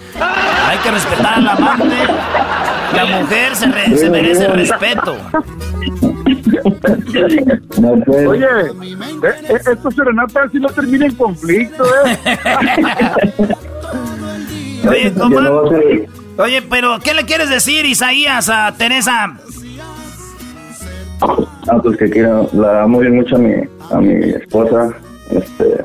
Hay 0.71 0.79
que 0.79 0.91
respetar 0.91 1.35
al 1.35 1.49
amante. 1.51 1.97
La 2.95 3.05
mujer 3.21 3.57
se, 3.57 3.67
re- 3.67 3.99
se 3.99 4.09
merece 4.09 4.49
respeto. 4.49 5.17
Oye, 8.27 8.47
eh, 8.47 9.33
eh, 9.49 9.61
esto 9.73 9.91
serenata 9.91 10.49
si 10.51 10.59
no 10.59 10.69
termina 10.69 11.07
en 11.07 11.15
conflicto, 11.15 11.85
¿eh? 11.85 12.19
Oye, 14.89 15.13
compadre. 15.13 16.09
Oye, 16.39 16.63
pero 16.63 16.99
¿qué 17.03 17.15
le 17.15 17.25
quieres 17.25 17.51
decir, 17.51 17.85
Isaías, 17.85 18.49
a 18.49 18.75
Teresa? 18.77 19.37
Ah, 21.21 21.79
pues 21.83 21.99
que 21.99 22.09
quiero, 22.09 22.49
la 22.53 22.85
amo 22.85 23.01
bien 23.01 23.17
mucho 23.17 23.37
a 23.37 23.39
mi, 23.39 23.55
a 23.91 24.01
mi 24.01 24.31
esposa. 24.31 24.95
Este, 25.31 25.85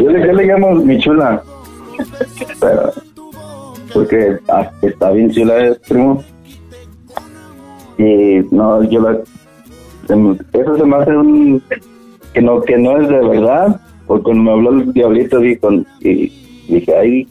yo, 0.00 0.10
le, 0.10 0.26
yo 0.26 0.32
le 0.32 0.44
llamo 0.44 0.74
mi 0.76 0.98
chula. 1.00 1.42
Pero, 2.60 2.92
porque 3.92 4.38
ah, 4.48 4.70
está 4.82 5.10
bien 5.10 5.30
chula, 5.32 5.66
es 5.66 5.78
primo. 5.80 6.22
Y 7.98 8.40
no, 8.50 8.82
yo 8.84 9.00
la. 9.00 9.18
Eso 10.52 10.76
se 10.76 10.84
me 10.84 10.96
hace 10.96 11.16
un. 11.16 11.62
que 12.32 12.40
no, 12.42 12.60
que 12.62 12.76
no 12.78 13.00
es 13.00 13.08
de 13.08 13.26
verdad. 13.28 13.80
Porque 14.06 14.22
cuando 14.24 14.42
me 14.44 14.50
habló 14.52 14.70
el 14.70 14.92
diablito, 14.92 15.40
dijo, 15.40 15.68
y 16.00 16.32
dije, 16.68 16.94
ay, 16.96 17.26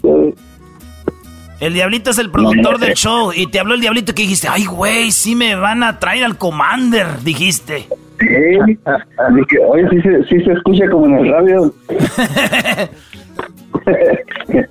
El 1.61 1.73
diablito 1.73 2.09
es 2.11 2.17
el 2.17 2.29
productor 2.31 2.79
del 2.79 2.93
show 2.95 3.31
y 3.33 3.47
te 3.47 3.59
habló 3.61 3.75
el 3.75 3.81
diablito 3.81 4.13
que 4.13 4.23
dijiste, 4.23 4.47
ay, 4.49 4.65
güey, 4.65 5.11
sí 5.11 5.35
me 5.35 5.55
van 5.55 5.83
a 5.83 5.99
traer 5.99 6.25
al 6.25 6.37
Commander, 6.37 7.07
dijiste. 7.23 7.87
Sí, 8.19 8.27
dije, 8.27 9.59
oye, 9.67 9.89
sí, 9.89 10.01
se- 10.01 10.23
sí 10.25 10.41
se 10.43 10.51
escucha 10.53 10.89
como 10.89 11.05
en 11.05 11.15
el 11.25 11.31
radio. 11.31 11.73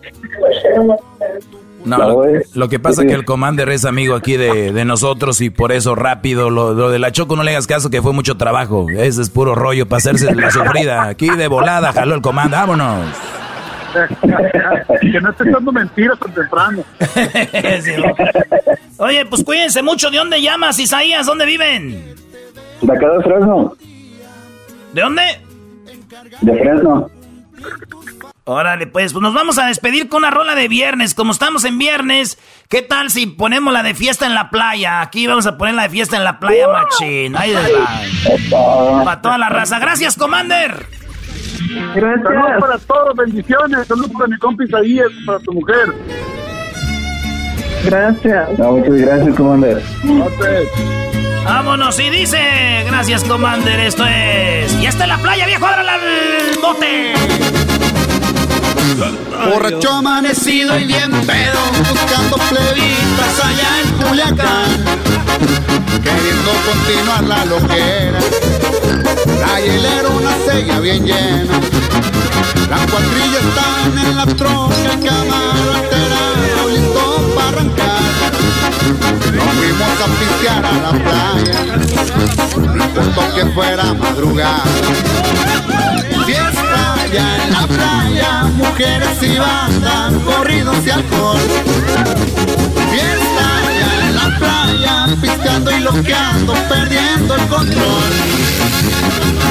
No, 1.85 1.99
lo, 1.99 2.25
lo 2.55 2.69
que 2.69 2.79
pasa 2.79 3.03
es 3.03 3.09
que 3.09 3.15
el 3.15 3.25
Commander 3.25 3.69
es 3.69 3.85
amigo 3.85 4.15
aquí 4.15 4.37
de, 4.37 4.73
de 4.73 4.85
nosotros 4.85 5.41
y 5.43 5.51
por 5.51 5.71
eso 5.73 5.95
rápido, 5.95 6.49
lo, 6.51 6.73
lo 6.75 6.91
de 6.91 6.99
la 6.99 7.13
Choco 7.13 7.37
no 7.37 7.43
le 7.43 7.51
hagas 7.51 7.67
caso 7.67 7.91
que 7.91 8.01
fue 8.01 8.13
mucho 8.13 8.37
trabajo. 8.37 8.87
Ese 8.91 9.21
es 9.21 9.31
puro 9.31 9.55
rollo 9.55 9.87
para 9.87 9.99
hacerse 9.99 10.35
la 10.35 10.51
sufrida. 10.51 11.05
Aquí 11.09 11.29
de 11.29 11.47
volada 11.49 11.93
jaló 11.93 12.15
el 12.15 12.23
Commander, 12.23 12.61
vámonos. 12.61 13.07
que 15.01 15.21
no 15.21 15.31
esté 15.31 15.51
dando 15.51 15.73
mentiras 15.73 16.19
tan 16.19 16.33
temprano. 16.35 16.83
Oye, 18.99 19.27
pues 19.27 19.45
cuídense 19.45 19.83
mucho. 19.83 20.11
¿De 20.11 20.19
dónde 20.19 20.41
llamas, 20.41 20.79
Isaías? 20.79 21.27
¿Dónde 21.27 21.47
viven? 21.47 22.15
De 22.81 22.93
acá 22.93 23.09
de 23.09 23.23
Fresno, 23.23 23.77
¿De 24.93 25.01
dónde? 25.01 25.23
de 26.41 26.53
Fresno. 26.59 27.11
Órale, 28.47 28.87
pues, 28.87 29.15
pues 29.15 29.23
nos 29.23 29.33
vamos 29.33 29.57
a 29.59 29.67
despedir 29.67 30.11
con 30.11 30.19
una 30.19 30.31
rola 30.31 30.55
de 30.55 30.69
viernes. 30.69 31.15
Como 31.15 31.33
estamos 31.33 31.65
en 31.65 31.79
viernes, 31.79 32.39
¿qué 32.69 32.83
tal 32.83 33.11
si 33.11 33.27
ponemos 33.27 33.73
la 33.73 33.83
de 33.83 33.95
fiesta 33.95 34.27
en 34.27 34.35
la 34.35 34.51
playa? 34.51 35.01
Aquí 35.01 35.27
vamos 35.27 35.47
a 35.47 35.57
poner 35.57 35.75
la 35.75 35.85
de 35.85 35.89
fiesta 35.89 36.19
en 36.19 36.25
la 36.25 36.39
playa, 36.39 36.69
machín. 36.69 37.37
Ahí 37.37 37.55
va. 37.55 39.03
Para 39.05 39.23
toda 39.23 39.39
la 39.39 39.49
raza. 39.49 39.79
Gracias, 39.79 40.17
Commander. 40.17 40.87
Saludos 41.95 42.61
para 42.61 42.79
todos, 42.79 43.17
bendiciones. 43.17 43.87
Saludos 43.87 44.11
para 44.13 44.27
mi 44.29 44.37
compa 44.37 44.65
Isaías, 44.65 45.09
para 45.25 45.39
tu 45.39 45.53
mujer. 45.55 45.95
Gracias. 47.85 48.59
No, 48.59 48.73
muchas 48.73 48.95
gracias, 48.95 49.37
Commander. 49.37 49.83
Vámonos, 51.47 51.99
y 51.99 52.11
dice, 52.11 52.85
gracias, 52.87 53.25
Commander, 53.25 53.81
esto 53.81 54.05
es... 54.07 54.81
Ya 54.81 54.89
está 54.91 55.05
en 55.05 55.11
la 55.11 55.19
playa, 55.19 55.47
viejo, 55.47 55.67
ábrala 55.67 55.95
al 55.95 56.61
bote. 56.61 57.64
Borracho 59.51 59.91
amanecido 59.91 60.79
y 60.79 60.85
bien 60.85 61.11
pedo, 61.27 61.59
buscando 61.91 62.37
plebitas 62.37 63.45
allá 63.45 63.81
en 63.83 63.91
Culiacán. 64.03 64.85
Queriendo 66.03 66.51
continuar 66.67 67.25
la 67.25 67.45
loquera, 67.47 68.19
la 69.41 69.61
hielera 69.61 70.09
una 70.09 70.37
sella 70.47 70.81
bien 70.81 71.07
llena. 71.07 71.61
Las 72.69 72.91
cuadrillas 72.91 73.45
están 73.45 74.07
en 74.07 74.17
la 74.17 74.27
troca, 74.27 74.75
el 74.93 75.01
camaro 75.01 75.75
Nos 78.85 79.55
fuimos 79.55 80.01
a 80.01 80.07
pistear 80.19 80.65
a 80.65 80.73
la 80.73 80.91
playa, 80.93 81.59
importó 82.85 83.35
que 83.35 83.47
fuera 83.47 83.95
madrugada. 83.95 84.63
Fiesta 86.27 86.95
allá 87.01 87.45
en 87.45 87.53
la 87.53 87.67
playa, 87.67 88.43
mujeres 88.55 89.23
y 89.23 89.39
bandas, 89.39 90.13
corridos 90.25 90.77
y 90.87 90.91
alcohol. 90.91 91.41
Fiesta 92.91 93.47
allá 93.69 94.09
en 94.09 94.15
la 94.17 94.39
playa, 94.39 95.17
piscando 95.21 95.71
y 95.71 95.81
loqueando, 95.81 96.53
perdiendo 96.69 97.35
el 97.37 97.47
control. 97.47 98.13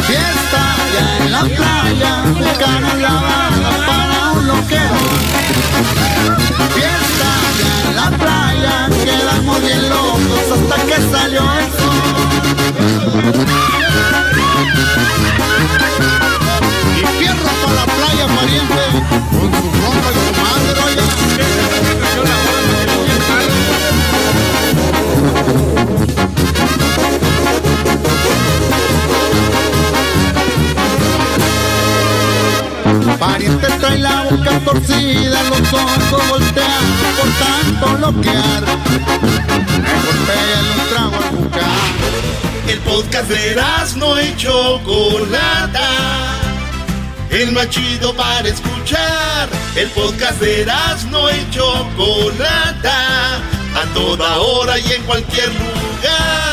Fiesta 0.06 0.76
allá 0.84 1.26
en 1.26 1.32
la 1.32 1.42
playa, 1.42 2.24
caras 2.60 2.98
lavadas 3.00 3.78
para 3.88 4.32
un 4.32 4.48
loquero. 4.48 5.00
Fiesta 6.76 7.03
en 7.60 7.96
la 7.96 8.10
playa, 8.12 8.90
quedamos 9.04 9.62
bien 9.62 9.90
locos 9.90 10.48
hasta 10.54 10.76
que 10.86 10.96
salió 11.12 11.42
el 11.54 11.66
sol. 11.72 12.00
Y 16.96 17.06
fierro 17.20 17.52
para 17.64 17.76
la 17.76 17.86
playa, 17.86 18.26
pariente, 18.36 18.84
con 19.32 19.48
su 19.54 19.68
ronda 19.82 20.10
y 20.10 20.16
su 20.20 20.32
madre, 20.42 20.93
Pariente 33.20 33.68
trae 33.80 34.00
la 34.00 34.24
boca 34.24 34.60
torcida, 34.66 35.44
los 35.44 35.74
ojos 35.74 36.30
volteados 36.30 36.84
por 37.18 37.30
tanto 37.40 37.98
loquear. 38.00 38.64
Me 39.82 39.94
golpea 40.06 40.60
un 40.74 40.90
trago 40.90 41.18
al. 41.24 42.70
El 42.70 42.80
podcast 42.80 43.30
de 43.30 43.62
no 43.98 44.22
y 44.22 44.36
Chocolata. 44.36 45.90
El 47.30 47.52
más 47.52 47.70
chido 47.70 48.14
para 48.16 48.48
escuchar. 48.48 49.50
El 49.76 49.90
podcast 49.90 50.40
de 50.40 50.66
no 51.10 51.30
y 51.30 51.50
Chocolata. 51.52 53.38
A 53.76 53.94
toda 53.94 54.38
hora 54.38 54.80
y 54.80 54.92
en 54.92 55.04
cualquier 55.04 55.50
lugar. 55.50 56.53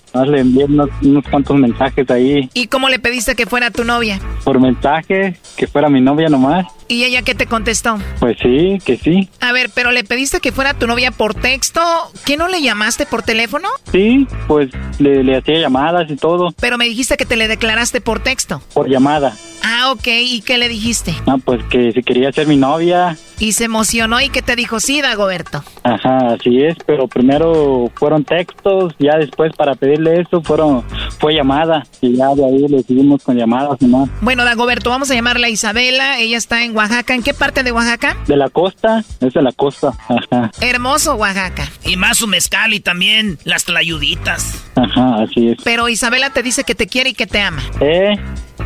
No, 0.13 0.25
le 0.25 0.41
envié 0.41 0.65
unos, 0.65 0.89
unos, 1.01 1.23
cuantos 1.29 1.55
mensajes 1.57 2.09
ahí. 2.09 2.49
¿Y 2.53 2.67
cómo 2.67 2.89
le 2.89 2.99
pediste 2.99 3.35
que 3.35 3.45
fuera 3.45 3.71
tu 3.71 3.83
novia? 3.83 4.19
Por 4.43 4.59
mensaje, 4.59 5.37
que 5.55 5.67
fuera 5.67 5.89
mi 5.89 6.01
novia 6.01 6.27
nomás. 6.27 6.65
¿Y 6.87 7.05
ella 7.05 7.21
qué 7.21 7.33
te 7.33 7.45
contestó? 7.45 7.97
Pues 8.19 8.37
sí, 8.41 8.79
que 8.83 8.97
sí. 8.97 9.29
A 9.39 9.53
ver, 9.53 9.69
pero 9.73 9.91
le 9.91 10.03
pediste 10.03 10.41
que 10.41 10.51
fuera 10.51 10.73
tu 10.73 10.87
novia 10.87 11.11
por 11.11 11.33
texto. 11.33 11.81
¿Qué 12.25 12.35
no 12.35 12.49
le 12.49 12.61
llamaste 12.61 13.05
por 13.05 13.23
teléfono? 13.23 13.69
Sí, 13.91 14.27
pues 14.47 14.69
le, 14.99 15.23
le 15.23 15.37
hacía 15.37 15.59
llamadas 15.59 16.11
y 16.11 16.17
todo. 16.17 16.53
Pero 16.59 16.77
me 16.77 16.85
dijiste 16.85 17.15
que 17.15 17.25
te 17.25 17.37
le 17.37 17.47
declaraste 17.47 18.01
por 18.01 18.19
texto. 18.19 18.61
Por 18.73 18.89
llamada. 18.89 19.33
Ah, 19.63 19.91
ok. 19.91 20.07
¿Y 20.07 20.41
qué 20.41 20.57
le 20.57 20.67
dijiste? 20.67 21.15
Ah, 21.27 21.37
pues 21.43 21.63
que 21.69 21.93
si 21.93 22.03
quería 22.03 22.31
ser 22.33 22.47
mi 22.47 22.57
novia. 22.57 23.15
Y 23.41 23.53
se 23.53 23.63
emocionó 23.63 24.21
y 24.21 24.29
que 24.29 24.43
te 24.43 24.55
dijo, 24.55 24.79
sí, 24.79 25.01
Dagoberto. 25.01 25.63
Ajá, 25.81 26.35
así 26.35 26.61
es, 26.61 26.75
pero 26.85 27.07
primero 27.07 27.89
fueron 27.95 28.23
textos, 28.23 28.93
ya 28.99 29.17
después 29.17 29.51
para 29.57 29.73
pedirle 29.73 30.21
eso 30.21 30.43
fueron 30.43 30.83
fue 31.17 31.33
llamada 31.33 31.83
y 32.01 32.15
ya 32.15 32.35
de 32.35 32.45
ahí 32.45 32.67
le 32.67 32.83
seguimos 32.83 33.23
con 33.23 33.35
llamadas 33.35 33.81
nomás. 33.81 34.11
Bueno, 34.21 34.45
Dagoberto, 34.45 34.91
vamos 34.91 35.09
a 35.09 35.15
llamarla 35.15 35.49
Isabela, 35.49 36.19
ella 36.19 36.37
está 36.37 36.63
en 36.63 36.77
Oaxaca. 36.77 37.15
¿En 37.15 37.23
qué 37.23 37.33
parte 37.33 37.63
de 37.63 37.71
Oaxaca? 37.71 38.15
De 38.27 38.37
la 38.37 38.49
costa, 38.49 39.03
es 39.19 39.33
de 39.33 39.41
la 39.41 39.51
costa, 39.53 39.91
ajá. 40.07 40.51
Hermoso 40.61 41.15
Oaxaca. 41.15 41.67
Y 41.83 41.97
más 41.97 42.17
su 42.17 42.27
mezcal 42.27 42.75
y 42.75 42.79
también 42.79 43.39
las 43.43 43.65
tlayuditas. 43.65 44.65
Ajá, 44.75 45.23
así 45.23 45.49
es. 45.49 45.57
Pero 45.63 45.89
Isabela 45.89 46.29
te 46.29 46.43
dice 46.43 46.63
que 46.63 46.75
te 46.75 46.85
quiere 46.85 47.09
y 47.09 47.13
que 47.15 47.25
te 47.25 47.41
ama. 47.41 47.63
Eh, 47.79 48.13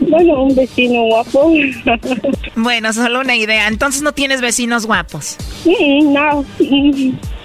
Bueno, 0.00 0.42
un 0.42 0.54
vecino 0.54 1.02
guapo. 1.04 1.52
bueno, 2.56 2.92
solo 2.92 3.20
una 3.20 3.36
idea. 3.36 3.68
Entonces 3.68 4.02
no 4.02 4.12
tienes 4.12 4.40
vecinos 4.40 4.86
guapos. 4.86 5.36
Mm, 5.64 6.12
no, 6.12 6.44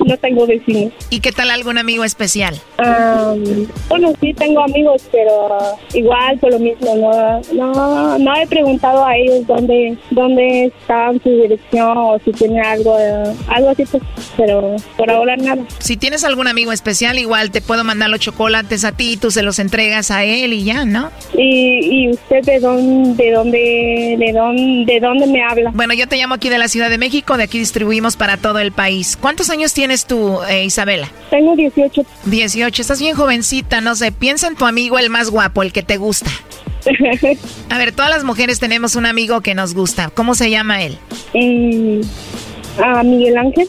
no 0.06 0.18
tengo 0.18 0.48
vecinos. 0.48 0.94
¿Y 1.10 1.20
qué 1.20 1.32
tal 1.32 1.52
algún 1.52 1.78
amigo 1.78 2.04
especial? 2.04 2.60
Um, 2.80 3.68
bueno, 3.90 4.14
sí 4.22 4.34
tengo 4.34 4.62
amigos, 4.62 5.04
pero 5.12 5.58
igual 5.94 6.40
por 6.40 6.52
lo 6.52 6.60
mismo. 6.60 6.96
No, 6.96 7.42
no, 7.54 8.18
no 8.18 8.36
he 8.36 8.48
preguntado 8.48 9.06
a 9.06 9.16
ellos 9.16 9.46
dónde, 9.46 9.98
dónde 10.12 10.66
están 10.66 11.22
su 11.22 11.30
dirección 11.30 11.98
o 11.98 12.20
si 12.24 12.32
tienen 12.32 12.66
algo, 12.66 12.98
algo 13.48 13.70
así, 13.70 13.86
pues, 13.86 14.04
pero 14.36 14.76
por 14.98 15.12
ahora 15.12 15.36
nada. 15.36 15.64
Si 15.80 15.98
tienes 15.98 16.24
algún 16.24 16.48
amigo 16.48 16.72
especial, 16.72 17.20
igual 17.20 17.52
te 17.52 17.62
puedo 17.62 17.84
mandar 17.84 18.10
los 18.10 18.20
chocolates 18.20 18.84
a 18.86 18.92
ti, 18.94 19.18
tú 19.18 19.32
se 19.32 19.44
los 19.44 19.60
entregas 19.60 20.12
a 20.12 20.24
él 20.24 20.54
y 20.54 20.64
ya, 20.64 20.86
¿no? 20.86 21.12
Y, 21.38 22.07
y 22.07 22.07
usted 22.12 22.44
de 22.44 22.60
dónde, 22.60 23.24
de 23.24 23.32
dónde, 23.32 24.16
de 24.18 24.32
dónde, 24.34 24.94
de 24.94 25.00
dónde 25.00 25.28
me 25.28 25.44
habla? 25.44 25.72
Bueno, 25.74 25.94
yo 25.94 26.08
te 26.08 26.18
llamo 26.18 26.36
aquí 26.36 26.50
de 26.50 26.58
la 26.58 26.68
Ciudad 26.68 26.90
de 26.90 26.98
México, 26.98 27.38
de 27.38 27.44
aquí 27.44 27.60
distribuimos 27.60 28.18
para 28.18 28.38
todo 28.38 28.60
el 28.60 28.72
país. 28.72 29.18
¿Cuántos 29.20 29.50
años 29.50 29.74
tienes 29.74 30.06
tú, 30.06 30.40
eh, 30.50 30.66
Isabela? 30.66 31.10
Tengo 31.30 31.56
18. 31.56 32.06
18, 32.26 32.82
estás 32.82 33.00
bien 33.00 33.16
jovencita, 33.16 33.82
no 33.82 33.96
sé, 33.96 34.12
piensa 34.12 34.48
en 34.48 34.56
tu 34.56 34.66
amigo 34.66 34.98
el 35.00 35.10
más 35.10 35.30
guapo, 35.30 35.64
el 35.64 35.72
que 35.72 35.84
te 35.84 35.98
gusta. 35.98 36.32
A 37.70 37.78
ver, 37.78 37.92
todas 37.92 38.10
las 38.10 38.24
mujeres 38.24 38.60
tenemos 38.60 38.96
un 38.96 39.06
amigo 39.06 39.42
que 39.42 39.54
nos 39.56 39.74
gusta. 39.74 40.10
¿Cómo 40.10 40.36
se 40.36 40.50
llama 40.50 40.84
él? 40.84 40.98
Eh, 41.34 42.02
a 42.82 43.04
Miguel 43.04 43.38
Ángel. 43.38 43.68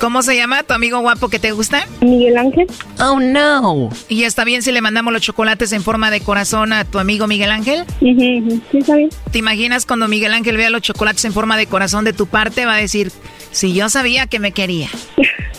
¿Cómo 0.00 0.22
se 0.22 0.34
llama 0.34 0.62
tu 0.62 0.72
amigo 0.72 0.98
guapo 1.00 1.28
que 1.28 1.38
te 1.38 1.52
gusta? 1.52 1.86
Miguel 2.00 2.38
Ángel. 2.38 2.66
Oh, 3.00 3.20
no. 3.20 3.90
¿Y 4.08 4.24
está 4.24 4.44
bien 4.44 4.62
si 4.62 4.72
le 4.72 4.80
mandamos 4.80 5.12
los 5.12 5.20
chocolates 5.20 5.72
en 5.72 5.82
forma 5.82 6.10
de 6.10 6.22
corazón 6.22 6.72
a 6.72 6.86
tu 6.86 6.98
amigo 6.98 7.26
Miguel 7.26 7.50
Ángel? 7.50 7.84
Sí, 7.98 8.62
está 8.72 8.96
bien. 8.96 9.10
¿Te 9.30 9.38
imaginas 9.38 9.84
cuando 9.84 10.08
Miguel 10.08 10.32
Ángel 10.32 10.56
vea 10.56 10.70
los 10.70 10.80
chocolates 10.80 11.26
en 11.26 11.34
forma 11.34 11.58
de 11.58 11.66
corazón 11.66 12.06
de 12.06 12.14
tu 12.14 12.26
parte? 12.26 12.64
Va 12.64 12.76
a 12.76 12.78
decir, 12.78 13.12
si 13.50 13.74
yo 13.74 13.90
sabía 13.90 14.26
que 14.26 14.38
me 14.38 14.52
quería. 14.52 14.88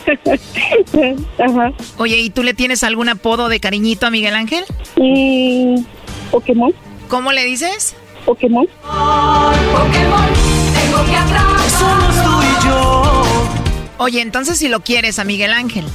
Ajá. 1.37 1.71
Oye, 1.97 2.17
¿y 2.17 2.31
tú 2.31 2.41
le 2.41 2.55
tienes 2.55 2.83
algún 2.83 3.09
apodo 3.09 3.47
de 3.47 3.59
cariñito 3.59 4.07
a 4.07 4.09
Miguel 4.09 4.33
Ángel? 4.33 4.65
Mm, 4.95 5.83
Pokémon. 6.31 6.73
¿Cómo 7.09 7.31
le 7.31 7.45
dices? 7.45 7.95
Pokémon. 8.25 8.67
Pokémon, 8.81 10.29
tengo 10.73 11.05
que 11.05 11.15
atrapar. 11.15 11.69
Somos 11.69 12.15
tú 12.23 12.41
y 12.41 12.67
yo. 12.67 13.20
Oye, 14.01 14.21
entonces 14.21 14.57
si 14.57 14.67
lo 14.67 14.79
quieres 14.79 15.19
a 15.19 15.23
Miguel 15.23 15.53
Ángel. 15.53 15.85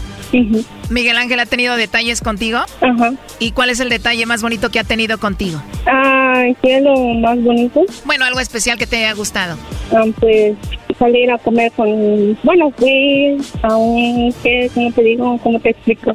Miguel 0.90 1.16
Ángel 1.16 1.40
ha 1.40 1.46
tenido 1.46 1.74
detalles 1.74 2.20
contigo. 2.20 2.58
Ajá. 2.80 3.14
¿Y 3.40 3.50
cuál 3.50 3.68
es 3.70 3.80
el 3.80 3.88
detalle 3.88 4.24
más 4.26 4.42
bonito 4.42 4.70
que 4.70 4.78
ha 4.78 4.84
tenido 4.84 5.18
contigo? 5.18 5.60
Ah, 5.86 6.44
¿qué 6.62 6.76
es 6.76 6.84
lo 6.84 6.94
más 7.14 7.42
bonito? 7.42 7.84
Bueno, 8.04 8.24
algo 8.24 8.38
especial 8.38 8.78
que 8.78 8.86
te 8.86 8.98
haya 8.98 9.12
gustado. 9.14 9.58
Ah, 9.92 10.04
pues 10.20 10.54
salir 11.00 11.32
a 11.32 11.38
comer 11.38 11.72
con, 11.72 12.38
bueno, 12.44 12.70
fui 12.78 13.38
a 13.62 13.76
un, 13.76 14.32
¿qué, 14.40 14.70
¿cómo 14.72 14.92
te 14.92 15.02
digo? 15.02 15.38
¿Cómo 15.42 15.58
te 15.58 15.70
explico? 15.70 16.12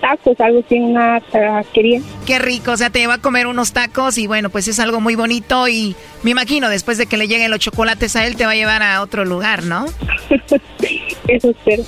Tacos, 0.00 0.40
algo 0.40 0.62
así, 0.66 0.74
una 0.80 1.20
taquería. 1.20 2.00
Qué 2.26 2.40
rico, 2.40 2.72
o 2.72 2.76
sea, 2.76 2.90
te 2.90 2.98
lleva 2.98 3.14
a 3.14 3.18
comer 3.18 3.46
unos 3.46 3.72
tacos 3.72 4.18
y 4.18 4.26
bueno, 4.26 4.50
pues 4.50 4.66
es 4.66 4.80
algo 4.80 5.00
muy 5.00 5.14
bonito 5.14 5.68
y 5.68 5.94
me 6.24 6.32
imagino 6.32 6.68
después 6.68 6.98
de 6.98 7.06
que 7.06 7.16
le 7.16 7.28
lleguen 7.28 7.50
los 7.50 7.60
chocolates 7.60 8.16
a 8.16 8.26
él 8.26 8.36
te 8.36 8.44
va 8.44 8.52
a 8.52 8.56
llevar 8.56 8.82
a 8.82 9.00
otro 9.02 9.24
lugar, 9.24 9.62
¿no? 9.62 9.86
Eso 11.28 11.50
espero. 11.50 11.84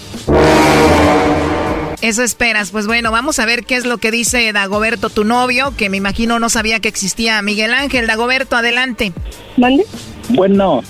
Eso 2.02 2.22
esperas. 2.22 2.70
Pues 2.70 2.86
bueno, 2.86 3.10
vamos 3.10 3.38
a 3.38 3.46
ver 3.46 3.64
qué 3.64 3.76
es 3.76 3.84
lo 3.84 3.98
que 3.98 4.10
dice 4.10 4.52
Dagoberto, 4.52 5.10
tu 5.10 5.24
novio, 5.24 5.74
que 5.76 5.88
me 5.88 5.96
imagino 5.96 6.38
no 6.38 6.48
sabía 6.48 6.80
que 6.80 6.88
existía 6.88 7.40
Miguel 7.42 7.74
Ángel. 7.74 8.06
Dagoberto, 8.06 8.56
adelante. 8.56 9.12
¿Mande? 9.56 9.84
Bueno. 10.30 10.82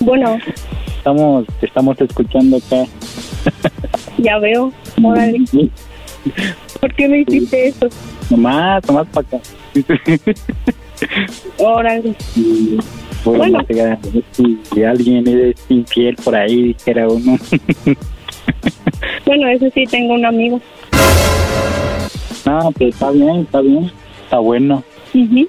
Bueno. 0.00 0.38
Estamos, 0.98 1.46
estamos 1.62 2.00
escuchando 2.00 2.56
acá. 2.58 2.84
Ya 4.18 4.38
veo. 4.38 4.72
Órale. 5.02 5.38
¿Por 6.80 6.94
qué 6.94 7.08
me 7.08 7.20
hiciste 7.20 7.68
eso? 7.68 7.88
Nomás, 8.30 8.84
nomás 8.86 9.06
para 9.08 9.26
acá. 9.26 9.38
Órale. 11.58 12.14
Bueno, 13.24 13.60
si, 14.32 14.58
si 14.72 14.84
alguien 14.84 15.26
es 15.26 15.56
infiel 15.68 16.16
por 16.16 16.34
ahí, 16.34 16.62
dijera 16.74 17.08
uno. 17.08 17.36
Bueno, 19.26 19.48
eso 19.48 19.66
sí, 19.74 19.84
tengo 19.84 20.14
un 20.14 20.24
amigo. 20.24 20.60
No, 22.46 22.72
pues 22.72 22.94
está 22.94 23.10
bien, 23.10 23.40
está 23.40 23.60
bien. 23.60 23.90
Está 24.24 24.38
bueno. 24.38 24.82
¿Y 25.12 25.46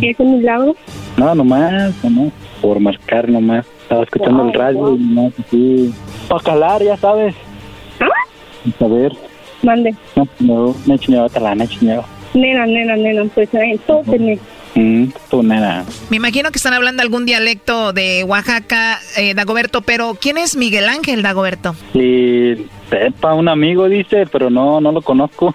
es 0.00 0.20
un 0.20 0.38
milagro? 0.38 0.76
No, 1.16 1.34
nomás, 1.34 1.92
nomás. 2.04 2.32
Por 2.60 2.80
marcar 2.80 3.28
nomás. 3.28 3.66
Estaba 3.82 4.04
escuchando 4.04 4.44
el 4.44 4.52
radio 4.52 4.94
y 4.94 4.98
nomás 4.98 5.32
así. 5.40 5.94
Para 6.28 6.42
calar, 6.42 6.82
ya 6.82 6.96
sabes. 6.96 7.34
¿Ah? 8.00 8.84
A 8.84 8.88
ver. 8.88 9.12
Mande. 9.62 9.94
No, 10.14 10.28
no, 10.40 10.74
me 10.86 10.94
he 10.94 10.98
chingado 10.98 11.28
talana, 11.28 11.64
he 11.64 11.68
chingado. 11.68 12.04
Nena, 12.34 12.66
nena, 12.66 12.96
nena, 12.96 13.24
pues 13.34 13.48
entonces, 13.52 14.38
Mm, 14.76 15.06
nada. 15.42 15.84
Me 16.10 16.18
imagino 16.18 16.50
que 16.50 16.58
están 16.58 16.74
hablando 16.74 17.02
algún 17.02 17.24
dialecto 17.24 17.92
de 17.92 18.24
Oaxaca, 18.24 19.00
eh, 19.16 19.34
Dagoberto, 19.34 19.80
pero 19.80 20.16
¿quién 20.20 20.36
es 20.36 20.54
Miguel 20.54 20.88
Ángel, 20.88 21.22
Dagoberto? 21.22 21.74
Sí, 21.94 22.66
Sepa, 22.90 23.34
un 23.34 23.48
amigo 23.48 23.88
dice, 23.88 24.26
pero 24.30 24.50
no, 24.50 24.80
no 24.80 24.92
lo 24.92 25.02
conozco. 25.02 25.54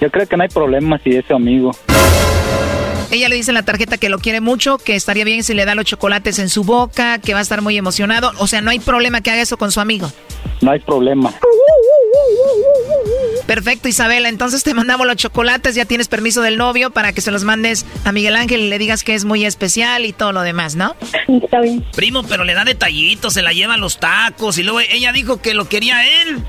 yo 0.00 0.10
creo 0.10 0.26
que 0.26 0.36
no 0.36 0.42
hay 0.42 0.48
problema 0.48 0.98
si 1.02 1.10
es 1.10 1.24
su 1.26 1.34
amigo. 1.34 1.72
Ella 3.10 3.28
le 3.30 3.36
dice 3.36 3.50
en 3.50 3.54
la 3.54 3.62
tarjeta 3.62 3.96
que 3.96 4.10
lo 4.10 4.18
quiere 4.18 4.40
mucho, 4.40 4.76
que 4.76 4.94
estaría 4.94 5.24
bien 5.24 5.42
si 5.42 5.54
le 5.54 5.64
da 5.64 5.74
los 5.74 5.86
chocolates 5.86 6.38
en 6.38 6.50
su 6.50 6.62
boca, 6.62 7.18
que 7.18 7.32
va 7.32 7.38
a 7.38 7.42
estar 7.42 7.62
muy 7.62 7.76
emocionado. 7.78 8.32
O 8.38 8.46
sea, 8.46 8.60
no 8.60 8.70
hay 8.70 8.80
problema 8.80 9.22
que 9.22 9.30
haga 9.30 9.40
eso 9.40 9.56
con 9.56 9.72
su 9.72 9.80
amigo. 9.80 10.12
No 10.60 10.72
hay 10.72 10.80
problema. 10.80 11.32
Perfecto, 13.46 13.88
Isabela. 13.88 14.28
Entonces 14.28 14.62
te 14.62 14.74
mandamos 14.74 15.06
los 15.06 15.16
chocolates. 15.16 15.74
Ya 15.74 15.86
tienes 15.86 16.08
permiso 16.08 16.42
del 16.42 16.58
novio 16.58 16.90
para 16.90 17.12
que 17.12 17.20
se 17.20 17.30
los 17.30 17.44
mandes 17.44 17.86
a 18.04 18.12
Miguel 18.12 18.36
Ángel 18.36 18.60
y 18.60 18.68
le 18.68 18.78
digas 18.78 19.04
que 19.04 19.14
es 19.14 19.24
muy 19.24 19.46
especial 19.46 20.04
y 20.04 20.12
todo 20.12 20.32
lo 20.32 20.42
demás, 20.42 20.76
¿no? 20.76 20.94
Está 21.26 21.60
bien. 21.60 21.84
Primo, 21.96 22.22
pero 22.24 22.44
le 22.44 22.52
da 22.52 22.64
detallitos, 22.64 23.32
se 23.32 23.42
la 23.42 23.52
lleva 23.52 23.74
a 23.74 23.78
los 23.78 23.98
tacos 23.98 24.58
y 24.58 24.64
luego 24.64 24.80
ella 24.80 25.12
dijo 25.12 25.40
que 25.40 25.54
lo 25.54 25.68
quería 25.68 26.02
él. 26.22 26.42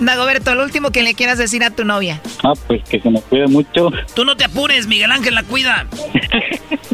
Dagoberto, 0.00 0.54
lo 0.54 0.62
último 0.62 0.90
que 0.90 1.02
le 1.02 1.14
quieras 1.14 1.38
decir 1.38 1.64
a 1.64 1.70
tu 1.70 1.84
novia. 1.84 2.20
Ah, 2.44 2.52
pues 2.68 2.82
que 2.88 3.00
se 3.00 3.10
me 3.10 3.20
cuide 3.20 3.48
mucho. 3.48 3.90
Tú 4.14 4.24
no 4.24 4.36
te 4.36 4.44
apures, 4.44 4.86
Miguel 4.86 5.10
Ángel 5.10 5.34
la 5.34 5.42
cuida. 5.42 5.86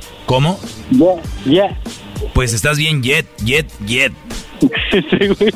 ¿Cómo? 0.31 0.57
Yeah, 0.91 1.21
yeah. 1.43 1.77
Pues 2.33 2.53
estás 2.53 2.77
bien 2.77 3.03
jet, 3.03 3.27
jet, 3.43 3.69
jet. 3.85 4.13
Sí, 4.61 5.27
güey. 5.27 5.51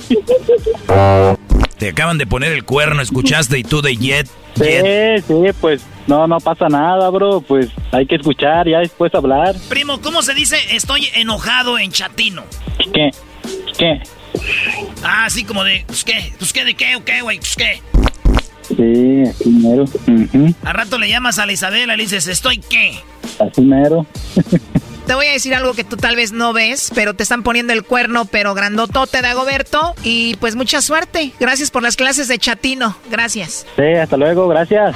Te 1.78 1.90
acaban 1.92 2.18
de 2.18 2.28
poner 2.28 2.52
el 2.52 2.66
cuerno, 2.66 3.02
escuchaste 3.02 3.58
y 3.58 3.64
tú 3.64 3.82
de 3.82 3.96
jet, 3.96 4.28
Sí, 4.56 4.64
jet. 4.64 5.24
sí, 5.26 5.34
pues 5.62 5.82
no, 6.08 6.28
no 6.28 6.40
pasa 6.42 6.68
nada, 6.68 7.10
bro. 7.10 7.40
Pues 7.40 7.70
hay 7.94 8.06
que 8.06 8.16
escuchar, 8.16 8.68
ya 8.68 8.80
después 8.80 9.16
hablar. 9.16 9.56
Primo, 9.70 10.02
¿cómo 10.02 10.22
se 10.22 10.34
dice 10.34 10.58
estoy 10.72 11.08
enojado 11.14 11.80
en 11.80 11.94
chatino? 11.94 12.44
¿Qué? 12.94 13.12
¿Qué? 13.78 14.02
Ah, 15.06 15.24
así 15.24 15.46
como 15.46 15.64
de, 15.64 15.86
pues 15.88 16.04
qué, 16.04 16.34
pues 16.38 16.52
qué, 16.52 16.66
de 16.66 16.74
qué, 16.74 16.98
o 16.98 17.06
qué, 17.06 17.22
güey, 17.22 17.38
pues 17.40 17.56
qué. 17.56 17.82
Sí, 18.68 19.24
así 19.30 19.50
mero. 19.50 19.84
Ujú, 19.84 20.54
Al 20.64 20.74
rato 20.74 20.98
le 20.98 21.10
llamas 21.10 21.40
a 21.40 21.46
la 21.46 21.54
Isabela 21.54 21.94
y 21.94 21.98
le 21.98 22.04
dices, 22.04 22.28
¿estoy 22.28 22.58
qué? 22.60 23.00
Así 23.40 23.62
mero. 23.62 24.06
Te 25.06 25.14
voy 25.14 25.28
a 25.28 25.32
decir 25.34 25.54
algo 25.54 25.74
que 25.74 25.84
tú 25.84 25.98
tal 25.98 26.16
vez 26.16 26.32
no 26.32 26.52
ves, 26.52 26.92
pero 26.96 27.14
te 27.14 27.22
están 27.22 27.44
poniendo 27.44 27.74
el 27.74 27.84
cuerno, 27.84 28.26
pero 28.26 28.56
grandotote, 28.56 29.22
Dagoberto. 29.22 29.94
Y 30.04 30.36
pues 30.38 30.56
mucha 30.56 30.82
suerte. 30.82 31.32
Gracias 31.40 31.70
por 31.70 31.84
las 31.84 31.96
clases 31.96 32.28
de 32.28 32.40
chatino. 32.40 32.98
Gracias. 33.12 33.68
Sí, 33.76 33.84
hasta 34.02 34.18
luego, 34.18 34.48
gracias. 34.48 34.96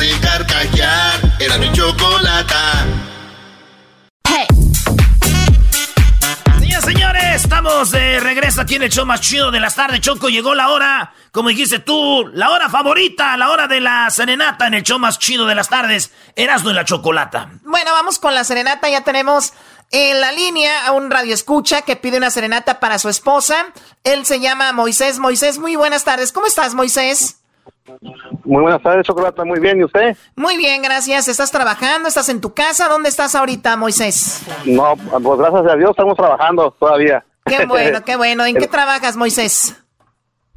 hace 0.00 0.20
carcajear. 0.20 1.20
Era 1.38 1.58
mi 1.58 1.70
chocolata. 1.72 2.86
Señoras, 6.58 6.84
señores, 6.84 7.44
estamos 7.44 7.90
de 7.90 8.20
regreso 8.20 8.60
aquí 8.60 8.76
en 8.76 8.84
el 8.84 8.90
show 8.90 9.04
más 9.04 9.20
chido 9.20 9.50
de 9.50 9.60
las 9.60 9.74
tardes. 9.74 10.00
Choco, 10.00 10.28
llegó 10.28 10.54
la 10.54 10.70
hora, 10.70 11.12
como 11.32 11.48
dijiste 11.50 11.80
tú, 11.80 12.30
la 12.32 12.50
hora 12.50 12.68
favorita, 12.68 13.36
la 13.36 13.50
hora 13.50 13.66
de 13.66 13.80
la 13.80 14.08
serenata 14.10 14.66
en 14.66 14.74
el 14.74 14.82
show 14.82 14.98
más 14.98 15.18
chido 15.18 15.46
de 15.46 15.54
las 15.54 15.68
tardes. 15.68 16.12
Erasmo 16.36 16.70
y 16.70 16.74
la 16.74 16.84
chocolata. 16.84 17.50
Bueno, 17.64 17.92
vamos 17.92 18.18
con 18.18 18.34
la 18.34 18.44
serenata. 18.44 18.88
Ya 18.88 19.02
tenemos 19.02 19.52
en 19.90 20.20
la 20.20 20.32
línea 20.32 20.86
a 20.86 20.92
un 20.92 21.10
radio 21.10 21.34
escucha 21.34 21.82
que 21.82 21.96
pide 21.96 22.16
una 22.16 22.30
serenata 22.30 22.80
para 22.80 22.98
su 22.98 23.08
esposa. 23.08 23.66
Él 24.04 24.24
se 24.24 24.40
llama 24.40 24.72
Moisés. 24.72 25.18
Moisés, 25.18 25.58
muy 25.58 25.76
buenas 25.76 26.04
tardes. 26.04 26.32
¿Cómo 26.32 26.46
estás, 26.46 26.74
Moisés? 26.74 27.40
Muy 28.50 28.62
buenas 28.62 28.82
tardes, 28.82 29.06
Chocolata. 29.06 29.44
Muy 29.44 29.60
bien, 29.60 29.78
¿y 29.78 29.84
usted? 29.84 30.16
Muy 30.34 30.56
bien, 30.56 30.82
gracias. 30.82 31.28
¿Estás 31.28 31.52
trabajando? 31.52 32.08
¿Estás 32.08 32.28
en 32.30 32.40
tu 32.40 32.52
casa? 32.52 32.88
¿Dónde 32.88 33.08
estás 33.08 33.36
ahorita, 33.36 33.76
Moisés? 33.76 34.42
No, 34.64 34.94
pues 34.96 35.38
gracias 35.38 35.72
a 35.72 35.76
Dios 35.76 35.90
estamos 35.90 36.16
trabajando 36.16 36.72
todavía. 36.72 37.24
Qué 37.46 37.64
bueno, 37.66 38.04
qué 38.04 38.16
bueno. 38.16 38.44
¿En 38.44 38.56
qué 38.56 38.66
trabajas, 38.68 39.16
Moisés? 39.16 39.76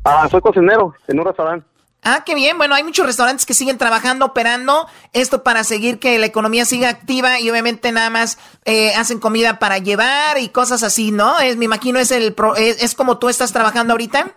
Ah, 0.03 0.27
soy 0.31 0.41
cocinero 0.41 0.95
en 1.07 1.19
un 1.19 1.25
restaurante. 1.27 1.67
Ah, 2.01 2.23
qué 2.25 2.33
bien. 2.33 2.57
Bueno, 2.57 2.73
hay 2.73 2.83
muchos 2.83 3.05
restaurantes 3.05 3.45
que 3.45 3.53
siguen 3.53 3.77
trabajando, 3.77 4.25
operando 4.25 4.87
esto 5.13 5.43
para 5.43 5.63
seguir 5.63 5.99
que 5.99 6.17
la 6.17 6.25
economía 6.25 6.65
siga 6.65 6.89
activa 6.89 7.39
y 7.39 7.49
obviamente 7.51 7.91
nada 7.91 8.09
más 8.09 8.39
eh, 8.65 8.95
hacen 8.95 9.19
comida 9.19 9.59
para 9.59 9.77
llevar 9.77 10.39
y 10.39 10.49
cosas 10.49 10.81
así, 10.81 11.11
¿no? 11.11 11.39
Es, 11.39 11.57
me 11.57 11.65
imagino 11.65 11.99
es 11.99 12.09
el 12.11 12.33
pro- 12.33 12.55
es, 12.55 12.81
es 12.83 12.95
como 12.95 13.19
tú 13.19 13.29
estás 13.29 13.53
trabajando 13.53 13.93
ahorita. 13.93 14.31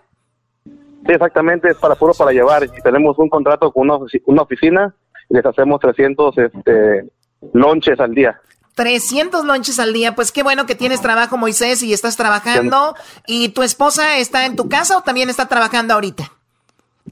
Sí, 1.07 1.13
exactamente, 1.13 1.69
es 1.71 1.77
para 1.77 1.95
puro 1.95 2.13
para 2.15 2.33
llevar. 2.33 2.65
Y 2.65 2.83
tenemos 2.83 3.19
un 3.19 3.29
contrato 3.29 3.71
con 3.73 3.89
una, 3.89 3.95
ofici- 3.95 4.23
una 4.27 4.43
oficina 4.43 4.95
y 5.29 5.35
les 5.35 5.47
hacemos 5.47 5.81
300 5.81 6.37
este, 6.39 7.05
lonches 7.53 7.99
al 8.01 8.13
día. 8.15 8.41
300 8.75 9.45
lonches 9.45 9.79
al 9.79 9.93
día. 9.93 10.15
Pues 10.15 10.33
qué 10.33 10.43
bueno 10.43 10.67
que 10.67 10.75
tienes 10.75 11.01
trabajo, 11.01 11.37
Moisés, 11.39 11.83
y 11.83 11.93
estás 11.93 12.17
trabajando. 12.17 12.95
¿Y 13.27 13.49
tu 13.51 13.63
esposa 13.63 14.19
está 14.19 14.45
en 14.47 14.55
tu 14.57 14.69
casa 14.69 14.99
o 14.99 15.03
también 15.03 15.31
está 15.31 15.47
trabajando 15.47 15.95
ahorita? 15.95 16.31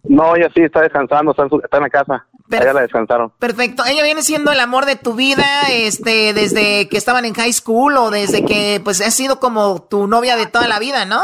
No, 0.03 0.37
ella 0.37 0.51
sí 0.55 0.61
está 0.63 0.81
descansando, 0.83 1.31
está 1.31 1.45
en, 1.45 1.49
su- 1.51 1.61
está 1.63 1.77
en 1.79 1.83
la 1.85 1.89
casa. 1.91 2.27
allá 2.51 2.73
la 2.75 2.83
descansaron. 2.83 3.31
Perfecto. 3.39 3.85
¿Ella 3.87 4.03
viene 4.03 4.21
siendo 4.23 4.53
el 4.53 4.61
amor 4.61 4.85
de 4.85 4.97
tu 4.97 5.15
vida 5.15 5.47
este, 5.71 6.35
desde 6.35 6.89
que 6.89 6.97
estaban 6.99 7.25
en 7.25 7.33
high 7.35 7.53
school 7.53 7.97
o 7.97 8.11
desde 8.11 8.45
que 8.45 8.81
pues 8.85 9.01
ha 9.01 9.11
sido 9.11 9.41
como 9.41 9.83
tu 9.83 10.07
novia 10.07 10.37
de 10.37 10.47
toda 10.47 10.69
la 10.69 10.79
vida, 10.79 11.05
no? 11.07 11.23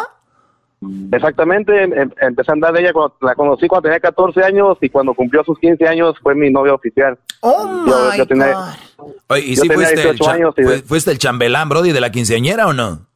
Exactamente, 1.13 1.73
em, 1.83 1.93
em, 1.93 2.11
empecé 2.23 2.51
a 2.51 2.55
andar 2.55 2.73
de 2.73 2.81
ella 2.81 2.93
cuando 2.93 3.15
la 3.21 3.35
conocí 3.35 3.69
cuando 3.69 3.89
tenía 3.89 4.01
14 4.01 4.43
años 4.43 4.79
y 4.81 4.89
cuando 4.89 5.13
cumplió 5.13 5.45
sus 5.45 5.59
15 5.59 5.87
años 5.87 6.15
fue 6.23 6.35
mi 6.35 6.51
novia 6.51 6.73
oficial. 6.73 7.19
Oh 7.41 7.67
my 7.67 7.91
God. 7.91 9.15
Oye, 9.29 9.43
¿y 9.43 9.57
si 9.57 9.69
fuiste 9.69 10.09
el, 10.09 10.83
fuiste 10.85 11.11
el 11.11 11.19
chambelán, 11.19 11.69
Brody, 11.69 11.93
de 11.93 12.01
la 12.01 12.11
quinceañera 12.11 12.67
o 12.67 12.73
no? 12.73 13.10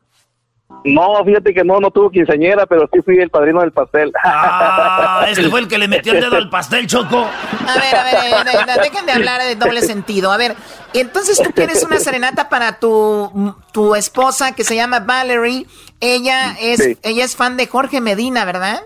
No, 0.85 1.25
fíjate 1.25 1.55
que 1.55 1.65
no, 1.65 1.81
no 1.81 1.91
tuvo 1.91 2.11
quinceañera, 2.11 2.67
pero 2.67 2.87
sí 2.93 3.01
fui 3.03 3.19
el 3.19 3.31
padrino 3.31 3.63
del 3.63 3.73
pastel. 3.73 4.13
Ah, 4.23 5.25
ese 5.29 5.49
fue 5.49 5.61
el 5.61 5.69
que 5.69 5.79
le 5.79 5.89
metió 5.89 6.13
el 6.13 6.21
dedo 6.21 6.37
al 6.37 6.51
pastel, 6.51 6.87
Choco. 6.87 7.21
A 7.21 7.75
ver, 7.81 7.97
a 7.97 8.45
ver, 8.45 8.83
dejen 8.83 9.07
de 9.07 9.13
hablar 9.13 9.43
de 9.43 9.57
doble 9.57 9.81
sentido. 9.81 10.31
A 10.31 10.37
ver, 10.37 10.55
entonces 10.93 11.41
tú 11.43 11.53
quieres 11.53 11.83
una 11.85 11.99
serenata 12.01 12.51
para 12.51 12.79
tu, 12.79 13.57
tu 13.73 13.95
esposa 13.95 14.55
que 14.55 14.63
se 14.63 14.77
llama 14.77 15.01
Valerie. 15.01 15.67
Ella 16.01 16.55
es, 16.61 16.99
ella 17.03 17.25
es 17.25 17.35
fan 17.35 17.57
de 17.57 17.67
Jorge 17.67 18.03
Medina, 18.03 18.45
¿verdad? 18.45 18.83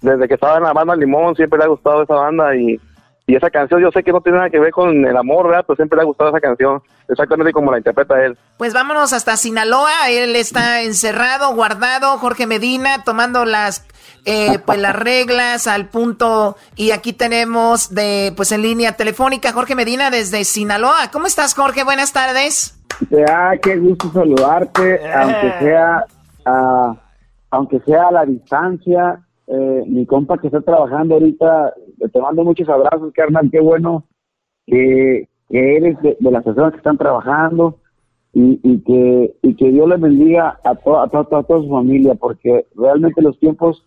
Desde 0.00 0.26
que 0.26 0.34
estaba 0.34 0.56
en 0.56 0.62
la 0.62 0.72
banda 0.72 0.96
Limón 0.96 1.34
siempre 1.36 1.58
le 1.58 1.66
ha 1.66 1.68
gustado 1.68 2.02
esa 2.04 2.14
banda 2.14 2.56
y 2.56 2.80
y 3.28 3.36
esa 3.36 3.50
canción 3.50 3.82
yo 3.82 3.90
sé 3.92 4.02
que 4.02 4.10
no 4.10 4.22
tiene 4.22 4.38
nada 4.38 4.48
que 4.48 4.58
ver 4.58 4.72
con 4.72 5.04
el 5.04 5.14
amor, 5.14 5.48
¿verdad? 5.48 5.62
Pero 5.66 5.76
siempre 5.76 5.96
le 5.96 6.02
ha 6.02 6.06
gustado 6.06 6.30
esa 6.30 6.40
canción, 6.40 6.80
exactamente 7.08 7.52
como 7.52 7.70
la 7.70 7.76
interpreta 7.76 8.24
él. 8.24 8.38
Pues 8.56 8.72
vámonos 8.72 9.12
hasta 9.12 9.36
Sinaloa, 9.36 10.08
él 10.08 10.34
está 10.34 10.80
encerrado, 10.80 11.54
guardado, 11.54 12.16
Jorge 12.16 12.46
Medina, 12.46 13.04
tomando 13.04 13.44
las 13.44 13.86
eh, 14.24 14.58
pues 14.64 14.80
las 14.80 14.96
reglas 14.96 15.66
al 15.66 15.90
punto 15.90 16.56
y 16.74 16.92
aquí 16.92 17.12
tenemos 17.12 17.94
de 17.94 18.32
pues 18.34 18.50
en 18.50 18.62
línea 18.62 18.92
telefónica 18.92 19.52
Jorge 19.52 19.74
Medina 19.74 20.10
desde 20.10 20.44
Sinaloa. 20.44 21.10
¿Cómo 21.12 21.26
estás, 21.26 21.54
Jorge? 21.54 21.84
Buenas 21.84 22.14
tardes. 22.14 22.80
Ah, 23.28 23.52
qué 23.60 23.76
gusto 23.76 24.10
saludarte, 24.10 25.00
aunque 25.12 25.52
sea 25.60 26.04
ah, 26.46 26.94
aunque 27.50 27.78
sea 27.80 28.08
a 28.08 28.12
la 28.12 28.24
distancia 28.24 29.20
eh, 29.50 29.82
mi 29.86 30.04
compa 30.04 30.36
que 30.36 30.48
está 30.48 30.60
trabajando 30.60 31.14
ahorita, 31.14 31.72
te 32.12 32.20
mando 32.20 32.44
muchos 32.44 32.68
abrazos, 32.68 33.12
carnal, 33.12 33.50
qué 33.50 33.60
bueno 33.60 34.04
que, 34.66 35.28
eres 35.50 36.00
de, 36.02 36.16
las 36.20 36.44
personas 36.44 36.72
que 36.72 36.78
están 36.78 36.98
trabajando 36.98 37.78
y, 38.34 38.60
y, 38.62 38.80
que, 38.80 39.34
y 39.42 39.54
que 39.54 39.70
Dios 39.70 39.88
le 39.88 39.96
bendiga 39.96 40.58
a, 40.62 40.70
a, 40.70 40.72
a, 40.72 41.08
toda 41.08 41.62
su 41.62 41.70
familia, 41.70 42.14
porque 42.14 42.66
realmente 42.76 43.22
los 43.22 43.38
tiempos 43.38 43.84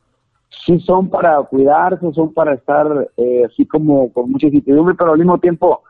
sí 0.66 0.80
son 0.80 1.10
para 1.10 1.42
cuidarse, 1.44 2.12
son 2.14 2.34
para 2.34 2.56
estar 2.56 3.10
eh, 3.18 3.44
así 3.46 3.66
como 3.66 4.12
con 4.12 4.32
mucha 4.32 4.48
incertidumbre, 4.48 4.96
pero 4.96 5.14
al 5.14 5.20
mismo 5.20 5.38
tiempo, 5.40 5.84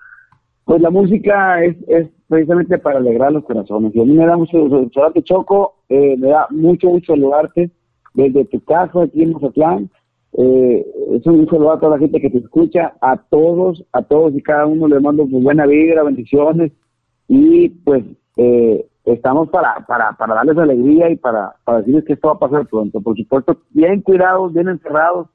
pues 0.65 0.82
la 0.82 0.89
música 0.89 1.63
es, 1.63 1.78
es 1.88 2.07
precisamente 2.28 2.78
para 2.78 2.99
alegrar 2.99 3.32
los 3.32 3.43
corazones. 3.43 3.95
Y 3.95 4.01
a 4.01 4.05
mí 4.05 4.13
me 4.13 4.26
da 4.26 4.38
mucho, 4.38 4.69
saludarte 4.69 5.24
Choco, 5.24 5.76
eh, 5.89 6.15
me 6.17 6.30
da 6.30 6.47
mucho, 6.49 6.89
mucho 6.89 7.13
saludarte 7.13 7.72
desde 8.13 8.45
tu 8.45 8.63
casa 8.63 9.03
aquí 9.03 9.24
en 9.24 9.34
Mazatlán. 9.34 9.89
Eh, 10.38 10.86
es 11.11 11.25
un 11.25 11.45
saludo 11.49 11.73
a 11.73 11.79
toda 11.79 11.97
la 11.97 11.99
gente 11.99 12.21
que 12.21 12.29
te 12.29 12.38
escucha, 12.38 12.93
a 13.01 13.17
todos, 13.17 13.84
a 13.91 14.01
todos 14.01 14.34
y 14.34 14.41
cada 14.41 14.65
uno 14.65 14.88
le 14.88 14.99
mando 14.99 15.27
pues, 15.29 15.43
buena 15.43 15.65
vibra, 15.65 16.03
bendiciones 16.03 16.71
y 17.27 17.69
pues 17.69 18.03
eh, 18.38 18.86
estamos 19.05 19.49
para, 19.49 19.86
para, 19.86 20.13
para 20.13 20.36
darles 20.36 20.57
alegría 20.57 21.09
y 21.09 21.17
para, 21.17 21.55
para 21.65 21.79
decirles 21.79 22.05
que 22.05 22.13
esto 22.13 22.29
va 22.29 22.34
a 22.36 22.39
pasar 22.39 22.65
pronto. 22.67 23.01
Por 23.01 23.17
supuesto, 23.17 23.57
bien 23.71 24.01
cuidados, 24.01 24.53
bien 24.53 24.69
encerrados. 24.69 25.27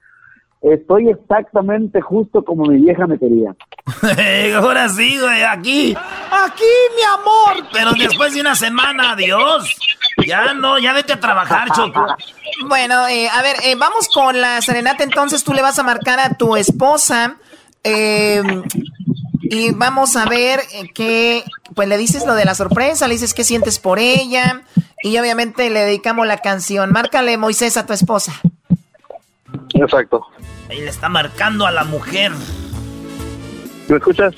Estoy 0.63 1.11
exactamente 1.11 2.01
justo 2.01 2.43
como 2.43 2.65
mi 2.65 2.81
vieja 2.81 3.07
me 3.07 3.19
quería. 3.19 3.55
Ahora 4.57 4.89
sí, 4.89 5.19
güey, 5.21 5.43
aquí, 5.43 5.95
aquí, 5.95 6.65
mi 6.97 7.03
amor. 7.21 7.69
Pero 7.73 7.91
después 7.93 8.35
de 8.35 8.41
una 8.41 8.55
semana, 8.55 9.13
adiós. 9.13 9.77
Ya 10.27 10.55
no, 10.55 10.79
ya 10.79 10.95
vete 10.95 11.13
a 11.13 11.21
trabajar, 11.21 11.69
Choco. 11.73 12.07
Bueno, 12.65 13.07
eh, 13.09 13.29
a 13.29 13.43
ver, 13.43 13.57
eh, 13.65 13.75
vamos 13.77 14.09
con 14.09 14.41
la 14.41 14.61
serenata. 14.63 15.05
Entonces 15.05 15.45
tú 15.45 15.53
le 15.53 15.63
vas 15.63 15.79
a 15.79 15.83
marcar 15.83 16.19
a 16.19 16.35
tu 16.35 16.57
esposa. 16.57 17.37
Eh, 17.85 18.43
y 19.43 19.71
vamos 19.73 20.17
a 20.17 20.27
ver 20.27 20.61
que, 20.95 21.45
pues 21.75 21.89
le 21.89 21.99
dices 21.99 22.27
lo 22.27 22.35
de 22.35 22.45
la 22.45 22.55
sorpresa, 22.55 23.07
le 23.07 23.15
dices 23.15 23.35
qué 23.35 23.45
sientes 23.45 23.79
por 23.79 23.99
ella. 23.99 24.63
Y 25.03 25.19
obviamente 25.19 25.71
le 25.71 25.81
dedicamos 25.81 26.27
la 26.27 26.39
canción. 26.39 26.91
Márcale, 26.91 27.37
Moisés, 27.37 27.77
a 27.77 27.87
tu 27.87 27.93
esposa. 27.93 28.33
Exacto. 29.75 30.27
Ahí 30.69 30.81
le 30.81 30.89
está 30.89 31.09
marcando 31.09 31.67
a 31.67 31.71
la 31.71 31.85
mujer. 31.85 32.33
¿Me 33.89 33.97
escuchas? 33.97 34.35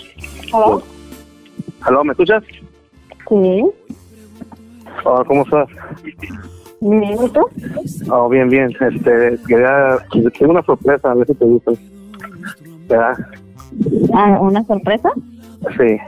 ¿Aló? 0.52 0.82
¿Aló, 1.80 2.04
me 2.04 2.12
escuchas? 2.12 2.42
Sí. 3.28 3.62
Oh, 5.04 5.24
¿Cómo 5.24 5.42
estás? 5.44 5.68
Bien, 6.80 7.18
¿y 7.24 7.28
tú? 7.30 7.40
Oh, 8.10 8.28
bien, 8.28 8.48
bien. 8.48 8.70
Este, 8.80 9.38
quería... 9.46 9.98
Tengo 10.38 10.52
una 10.52 10.62
sorpresa, 10.62 11.10
a 11.10 11.14
ver 11.14 11.26
si 11.26 11.34
te 11.34 11.44
gusta. 11.44 11.72
¿Verdad? 12.88 13.16
Ah, 14.14 14.38
¿Una 14.40 14.64
sorpresa? 14.64 15.10
Sí. 15.76 15.98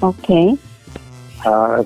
Ok. 0.00 0.58
Ah, 1.44 1.80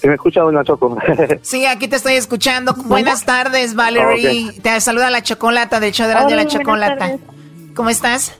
¿Sí 0.00 0.08
me 0.08 0.14
escucha, 0.14 0.42
doña 0.42 0.62
Choco? 0.64 0.96
sí, 1.42 1.64
aquí 1.64 1.88
te 1.88 1.96
estoy 1.96 2.14
escuchando. 2.14 2.74
Buenas 2.74 3.24
tardes, 3.24 3.74
Valerie. 3.74 4.52
Te 4.60 4.80
saluda 4.80 5.10
la 5.10 5.22
Chocolata 5.22 5.80
del 5.80 5.92
show 5.92 6.06
de 6.06 6.14
la, 6.14 6.26
de 6.26 6.36
la 6.36 6.46
Chocolata. 6.46 7.16
¿Cómo 7.74 7.88
estás? 7.88 8.38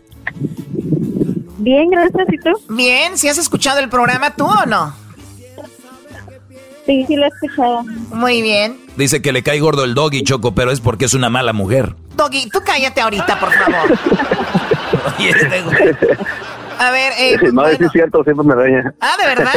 Bien, 1.58 1.88
gracias. 1.88 2.26
¿Y 2.30 2.38
tú? 2.38 2.50
Bien. 2.68 3.16
¿Sí 3.16 3.28
has 3.28 3.38
escuchado 3.38 3.80
el 3.80 3.88
programa 3.88 4.36
tú 4.36 4.44
o 4.44 4.66
no? 4.66 4.92
Sí, 6.86 7.04
sí 7.06 7.16
lo 7.16 7.24
he 7.24 7.28
escuchado. 7.28 7.82
Muy 8.12 8.42
bien. 8.42 8.78
Dice 8.96 9.22
que 9.22 9.32
le 9.32 9.42
cae 9.42 9.60
gordo 9.60 9.84
el 9.84 9.94
doggy, 9.94 10.22
Choco, 10.22 10.54
pero 10.54 10.70
es 10.70 10.80
porque 10.80 11.06
es 11.06 11.14
una 11.14 11.30
mala 11.30 11.52
mujer. 11.52 11.94
Doggy, 12.16 12.50
tú 12.50 12.60
cállate 12.64 13.00
ahorita, 13.00 13.40
por 13.40 13.52
favor. 13.52 13.98
Este 15.18 15.62
a 16.78 16.90
ver, 16.90 17.12
eh, 17.18 17.38
no, 17.52 17.66
es 17.66 17.78
cierto, 17.92 18.24
siempre 18.24 18.46
me 18.46 18.54
daña. 18.54 18.94
Ah, 19.00 19.14
¿de 19.20 19.26
verdad? 19.26 19.52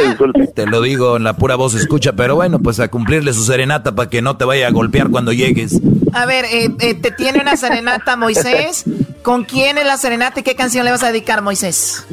te 0.54 0.66
lo 0.66 0.80
digo, 0.80 1.16
en 1.16 1.24
la 1.24 1.34
pura 1.34 1.56
voz 1.56 1.74
escucha, 1.74 2.12
pero 2.12 2.36
bueno, 2.36 2.58
pues 2.60 2.80
a 2.80 2.88
cumplirle 2.88 3.32
su 3.32 3.42
serenata 3.42 3.94
para 3.94 4.08
que 4.08 4.22
no 4.22 4.36
te 4.36 4.44
vaya 4.44 4.68
a 4.68 4.70
golpear 4.70 5.10
cuando 5.10 5.32
llegues. 5.32 5.80
A 6.12 6.26
ver, 6.26 6.44
eh, 6.46 6.70
eh, 6.80 6.94
te 6.94 7.10
tiene 7.10 7.40
una 7.40 7.56
serenata, 7.56 8.16
Moisés. 8.16 8.84
¿Con 9.22 9.44
quién 9.44 9.78
es 9.78 9.86
la 9.86 9.96
serenata 9.96 10.40
y 10.40 10.42
qué 10.42 10.54
canción 10.54 10.84
le 10.84 10.90
vas 10.90 11.02
a 11.02 11.08
dedicar, 11.08 11.42
Moisés? 11.42 12.06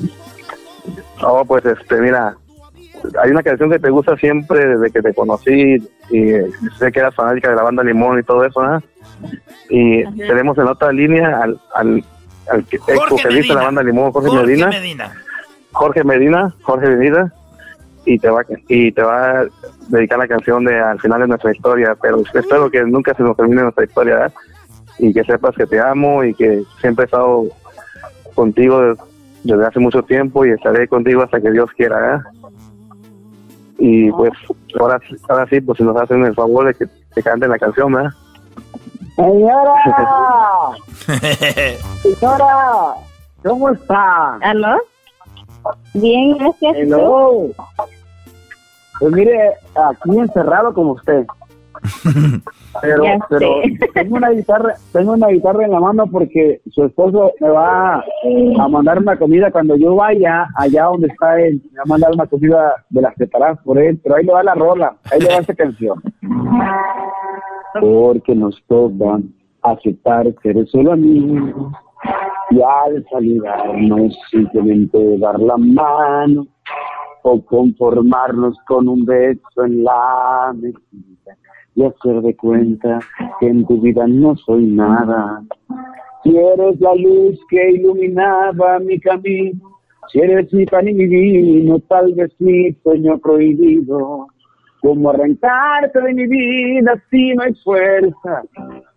Oh, 1.22 1.46
pues 1.46 1.64
este, 1.66 1.96
mira, 2.02 2.36
hay 3.22 3.32
una 3.32 3.44
canción 3.44 3.70
que 3.70 3.80
te 3.80 3.90
gusta 3.90 4.16
siempre 4.18 4.66
desde 4.66 4.92
que 4.92 5.02
te 5.02 5.14
conocí 5.14 5.76
y 6.10 6.32
sé 6.78 6.92
que 6.92 7.00
eras 7.00 7.16
fanática 7.16 7.50
de 7.50 7.56
la 7.56 7.64
banda 7.64 7.84
Limón 7.84 8.20
y 8.20 8.24
todo 8.24 8.46
eso, 8.46 8.62
¿ah? 8.62 8.82
Y 9.70 10.04
tenemos 10.18 10.58
en 10.58 10.68
otra 10.68 10.92
línea 10.92 11.42
al, 11.42 11.60
al, 11.74 12.04
al 12.50 12.66
que, 12.66 12.78
de 12.78 13.54
la 13.54 13.64
banda 13.64 13.84
Limón, 13.84 14.12
Jorge, 14.12 14.36
Medina. 14.36 14.70
Jorge 15.72 16.04
Medina, 16.04 16.56
Jorge 16.62 16.88
Medina, 16.90 17.34
y 18.06 18.20
te 18.20 18.30
va 18.30 18.44
y 18.68 18.92
te 18.92 19.02
va 19.02 19.42
a 19.42 19.46
dedicar 19.90 20.20
la 20.20 20.28
canción 20.28 20.64
de 20.64 20.80
al 20.80 21.00
final 21.00 21.22
de 21.22 21.28
nuestra 21.28 21.52
historia, 21.52 21.96
pero 22.02 22.22
espero 22.34 22.70
que 22.70 22.84
nunca 22.84 23.14
se 23.14 23.24
nos 23.24 23.36
termine 23.36 23.64
nuestra 23.64 23.84
historia, 23.84 24.32
y 25.00 25.14
que 25.14 25.24
sepas 25.24 25.56
que 25.56 25.66
te 25.66 25.80
amo 25.80 26.24
y 26.24 26.34
que 26.34 26.64
siempre 26.80 27.04
he 27.04 27.06
estado 27.06 27.46
contigo 28.34 28.96
desde 29.44 29.66
hace 29.66 29.80
mucho 29.80 30.04
tiempo 30.04 30.46
y 30.46 30.52
estaré 30.52 30.88
contigo 30.88 31.22
hasta 31.22 31.42
que 31.42 31.52
Dios 31.52 31.70
quiera, 31.76 32.16
¿eh? 32.16 32.20
Y 33.78 34.12
pues 34.12 34.32
ahora, 34.80 35.00
ahora 35.30 35.48
sí, 35.50 35.60
pues 35.62 35.78
si 35.78 35.84
nos 35.84 35.98
hacen 35.98 36.24
el 36.26 36.34
favor 36.34 36.68
de 36.68 36.74
que 36.74 36.86
te 37.14 37.24
canten 37.24 37.50
la 37.50 37.60
canción, 37.60 37.92
¿verdad? 37.92 38.12
Señora, 39.16 39.74
señora, 42.02 42.96
¿cómo 43.44 43.70
está? 43.70 44.36
¿Aló? 44.42 44.78
Bien, 45.94 46.38
gracias. 46.38 46.76
Hello. 46.76 47.48
Pues 49.00 49.14
mire, 49.14 49.54
aquí 49.76 50.18
encerrado 50.18 50.74
como 50.74 50.92
usted. 50.92 51.26
Pero, 52.82 53.04
pero 53.30 53.62
tengo 53.94 54.18
una 54.18 54.32
guitarra, 54.32 54.76
tengo 54.92 55.14
una 55.14 55.28
guitarra 55.28 55.64
en 55.64 55.72
la 55.72 55.80
mano 55.80 56.08
porque 56.08 56.62
su 56.72 56.84
esposo 56.84 57.32
me 57.40 57.50
va 57.50 58.04
a 58.04 58.68
mandar 58.68 59.00
una 59.00 59.18
comida 59.18 59.50
cuando 59.50 59.78
yo 59.78 59.96
vaya 59.96 60.48
allá 60.58 60.84
donde 60.84 61.08
está 61.08 61.40
él, 61.40 61.62
me 61.72 61.78
va 61.78 61.84
a 61.84 61.90
mandar 61.90 62.12
una 62.12 62.28
comida 62.28 62.74
de 62.90 63.02
las 63.02 63.16
preparadas 63.16 63.60
por 63.64 63.80
él, 63.80 63.98
pero 64.04 64.16
ahí 64.16 64.26
le 64.26 64.34
va 64.34 64.44
la 64.44 64.56
rola, 64.56 64.98
ahí 65.10 65.22
le 65.22 65.28
va 65.28 65.38
esa 65.38 65.54
canción. 65.56 66.04
Porque 67.80 68.36
nos 68.36 68.62
toca 68.68 69.20
aceptar 69.62 70.28
ser 70.44 70.68
solo 70.68 70.92
amigos 70.92 71.72
y 72.52 72.62
al 72.62 73.06
saludarnos 73.10 74.18
simplemente 74.30 75.18
dar 75.18 75.40
la 75.40 75.58
mano 75.58 76.48
o 77.24 77.44
conformarnos 77.44 78.58
con 78.68 78.88
un 78.88 79.04
beso 79.06 79.66
en 79.66 79.84
la 79.84 80.54
mejilla 80.54 81.15
y 81.76 81.84
hacer 81.84 82.22
de 82.22 82.36
cuenta 82.36 83.00
que 83.40 83.48
en 83.48 83.66
tu 83.66 83.80
vida 83.82 84.08
no 84.08 84.36
soy 84.38 84.66
nada. 84.66 85.44
Si 86.24 86.36
eres 86.36 86.80
la 86.80 86.96
luz 86.96 87.40
que 87.50 87.72
iluminaba 87.72 88.80
mi 88.80 89.00
camino, 89.00 89.76
si 90.12 90.20
eres 90.20 90.52
mi 90.54 90.66
pan 90.66 90.88
y 90.88 90.94
mi 90.94 91.06
vino, 91.06 91.80
tal 91.82 92.14
vez 92.14 92.32
mi 92.40 92.72
sueño 92.84 93.18
prohibido. 93.20 94.28
Como 94.82 95.10
arrancarte 95.10 96.00
de 96.00 96.14
mi 96.14 96.28
vida 96.28 96.94
si 97.10 97.34
no 97.34 97.44
hay 97.44 97.54
fuerza, 97.56 98.44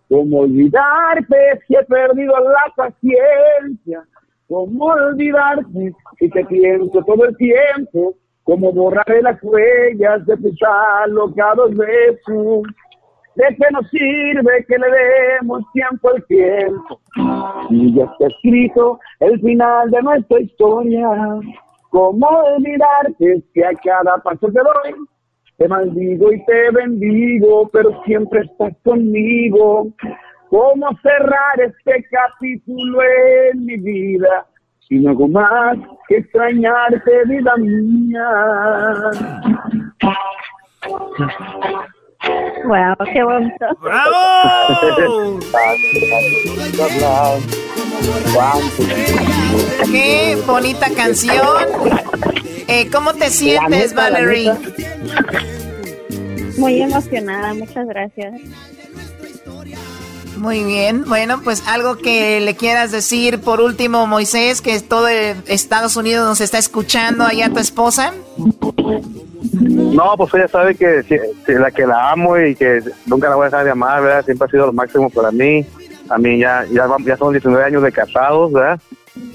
como 0.08 0.40
olvidarte 0.40 1.60
si 1.66 1.74
he 1.74 1.84
perdido 1.84 2.34
la 2.40 2.72
paciencia, 2.76 4.04
como 4.48 4.84
olvidarte 4.84 5.94
si 6.18 6.28
te 6.28 6.44
pienso 6.44 7.02
todo 7.04 7.24
el 7.24 7.36
tiempo, 7.38 8.14
como 8.48 8.72
borrar 8.72 9.04
las 9.20 9.38
huellas 9.42 10.24
de 10.24 10.34
tus 10.38 10.58
alocados 11.02 11.70
besos. 11.76 12.62
¿De 13.34 13.44
qué 13.44 13.66
nos 13.70 13.86
sirve 13.90 14.64
que 14.66 14.78
le 14.78 14.86
demos 14.90 15.62
tiempo 15.74 16.08
al 16.08 16.24
tiempo? 16.24 16.98
Y 17.68 17.94
ya 17.94 18.04
está 18.04 18.26
escrito 18.26 18.98
el 19.20 19.38
final 19.42 19.90
de 19.90 20.02
nuestra 20.02 20.40
historia. 20.40 21.10
¿Cómo 21.90 22.26
olvidarte 22.26 23.42
que 23.52 23.66
a 23.66 23.72
cada 23.84 24.16
paso 24.16 24.46
que 24.46 24.58
doy 24.58 24.94
te 25.58 25.68
maldigo 25.68 26.32
y 26.32 26.42
te 26.46 26.70
bendigo, 26.70 27.68
pero 27.70 28.02
siempre 28.04 28.40
estás 28.40 28.72
conmigo? 28.82 29.88
¿Cómo 30.48 30.88
cerrar 31.02 31.60
este 31.60 32.02
capítulo 32.10 32.98
en 33.52 33.66
mi 33.66 33.76
vida? 33.76 34.46
Si 34.88 34.96
no 34.96 35.10
hago 35.10 35.28
más 35.28 35.76
que 36.08 36.16
extrañarte, 36.16 37.24
vida 37.26 37.54
mía. 37.58 38.30
Wow, 42.64 42.96
qué 43.12 43.22
bonito. 43.22 43.66
¡Bravo! 43.82 45.38
Qué 49.90 50.38
bonita 50.46 50.86
canción. 50.96 51.66
Eh, 52.66 52.88
¿Cómo 52.90 53.12
te 53.12 53.28
sientes, 53.28 53.94
Valerie? 53.94 54.52
Muy 56.56 56.80
emocionada, 56.80 57.52
muchas 57.54 57.86
gracias. 57.86 58.40
Muy 60.38 60.62
bien. 60.62 61.04
Bueno, 61.06 61.40
pues 61.42 61.66
algo 61.66 61.96
que 61.96 62.40
le 62.40 62.54
quieras 62.54 62.92
decir 62.92 63.40
por 63.40 63.60
último, 63.60 64.06
Moisés, 64.06 64.60
que 64.62 64.80
todo 64.80 65.08
Estados 65.08 65.96
Unidos 65.96 66.26
nos 66.26 66.40
está 66.40 66.58
escuchando, 66.58 67.24
allá 67.24 67.50
tu 67.50 67.58
esposa. 67.58 68.14
No, 69.52 70.14
pues 70.16 70.32
ella 70.34 70.48
sabe 70.48 70.74
que, 70.76 71.02
si 71.02 71.52
la 71.52 71.70
que 71.70 71.86
la 71.86 72.12
amo 72.12 72.38
y 72.38 72.54
que 72.54 72.80
nunca 73.06 73.28
la 73.28 73.36
voy 73.36 73.44
a 73.44 73.50
dejar 73.50 73.64
de 73.64 73.70
amar, 73.72 74.02
¿verdad? 74.02 74.24
Siempre 74.24 74.46
ha 74.46 74.50
sido 74.50 74.66
lo 74.66 74.72
máximo 74.72 75.10
para 75.10 75.32
mí. 75.32 75.66
A 76.08 76.18
mí 76.18 76.38
ya, 76.38 76.64
ya, 76.70 76.86
ya 77.04 77.16
son 77.16 77.32
19 77.32 77.64
años 77.64 77.82
de 77.82 77.92
casados, 77.92 78.52
¿verdad? 78.52 78.80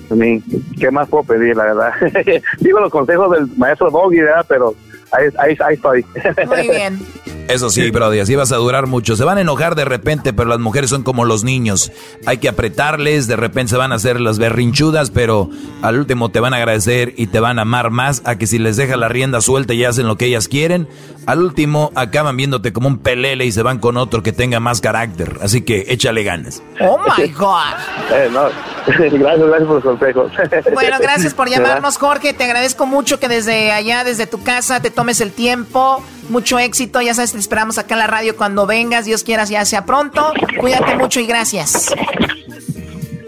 A 0.10 0.16
mí, 0.16 0.42
¿qué 0.80 0.90
más 0.90 1.10
puedo 1.10 1.24
pedir, 1.24 1.56
la 1.56 1.66
verdad? 1.66 1.94
Digo 2.60 2.80
los 2.80 2.92
consejos 2.92 3.32
del 3.32 3.48
maestro 3.58 3.92
Doggy, 3.92 4.22
¿verdad? 4.22 4.46
Pero 4.48 4.74
ahí, 5.12 5.28
ahí, 5.38 5.58
ahí 5.66 5.76
estoy. 5.76 6.06
Muy 6.48 6.70
bien. 6.70 7.00
Eso 7.48 7.70
sí, 7.70 7.92
Brody, 7.92 8.20
así 8.20 8.36
vas 8.36 8.52
a 8.52 8.56
durar 8.56 8.88
mucho. 8.88 9.16
Se 9.16 9.24
van 9.24 9.38
a 9.38 9.42
enojar 9.42 9.76
de 9.76 9.86
repente, 9.86 10.34
pero 10.34 10.50
las 10.50 10.60
mujeres 10.60 10.90
son 10.90 11.04
como 11.04 11.26
los 11.26 11.44
niños. 11.44 11.92
Hay 12.26 12.38
que 12.38 12.50
apretarles, 12.50 13.28
de 13.28 13.36
repente 13.36 13.72
se 13.72 13.78
van 13.78 13.92
a 13.92 13.96
hacer 13.96 14.20
las 14.20 14.40
berrinchudas, 14.40 15.12
pero 15.12 15.50
al 15.82 16.00
último 16.00 16.30
te 16.30 16.40
van 16.40 16.54
a 16.54 16.58
agradecer 16.58 17.14
y 17.18 17.28
te 17.28 17.40
van 17.40 17.60
a 17.60 17.64
amar 17.64 17.92
más 17.92 18.22
a 18.26 18.38
que 18.38 18.48
si 18.48 18.60
les 18.60 18.78
dejas 18.78 18.98
la 18.98 19.10
rienda 19.10 19.42
suelta 19.42 19.74
y 19.74 19.84
hacen 19.84 20.08
lo 20.08 20.18
que 20.18 20.26
ellas 20.26 20.48
quieren, 20.48 20.88
al 21.26 21.40
último 21.44 21.92
acaban 21.96 22.38
viéndote 22.38 22.74
como 22.74 22.88
un 22.88 22.98
pelele 22.98 23.46
y 23.46 23.52
se 23.52 23.62
van 23.62 23.80
con 23.80 23.98
otro 23.98 24.24
que 24.24 24.32
tenga 24.32 24.60
más 24.60 24.82
carácter. 24.82 25.38
Así 25.42 25.62
que 25.62 25.86
échale 25.90 26.24
ganas. 26.24 26.62
Oh 26.80 26.98
my 26.98 27.28
God. 27.30 27.54
Eh, 28.14 28.30
no, 28.32 28.44
gracias, 28.86 29.14
gracias 29.14 29.68
por 29.68 29.76
los 29.76 29.84
consejos. 29.84 30.32
Bueno, 30.74 30.98
gracias 31.00 31.34
por 31.34 31.50
llamarnos, 31.50 31.98
Jorge. 31.98 32.34
Te 32.34 32.44
agradezco 32.44 32.86
mucho 32.86 33.20
que 33.20 33.28
desde 33.28 33.72
allá, 33.72 34.04
desde 34.04 34.28
tu 34.28 34.44
casa, 34.44 34.82
te 34.82 34.92
tomes 34.92 35.22
el 35.22 35.32
tiempo. 35.32 36.04
Mucho 36.30 36.60
éxito. 36.60 37.02
Ya 37.02 37.14
sabes, 37.14 37.34
te 37.34 37.40
esperamos 37.40 37.78
acá 37.78 37.96
en 37.96 38.00
la 38.00 38.08
radio 38.08 38.36
cuando 38.36 38.66
vengas. 38.66 39.06
Dios 39.06 39.24
quieras, 39.24 39.50
ya 39.50 39.66
sea 39.66 39.86
pronto. 39.86 40.34
Cuídate 40.60 40.96
mucho 40.96 41.20
y 41.20 41.26
gracias. 41.26 41.94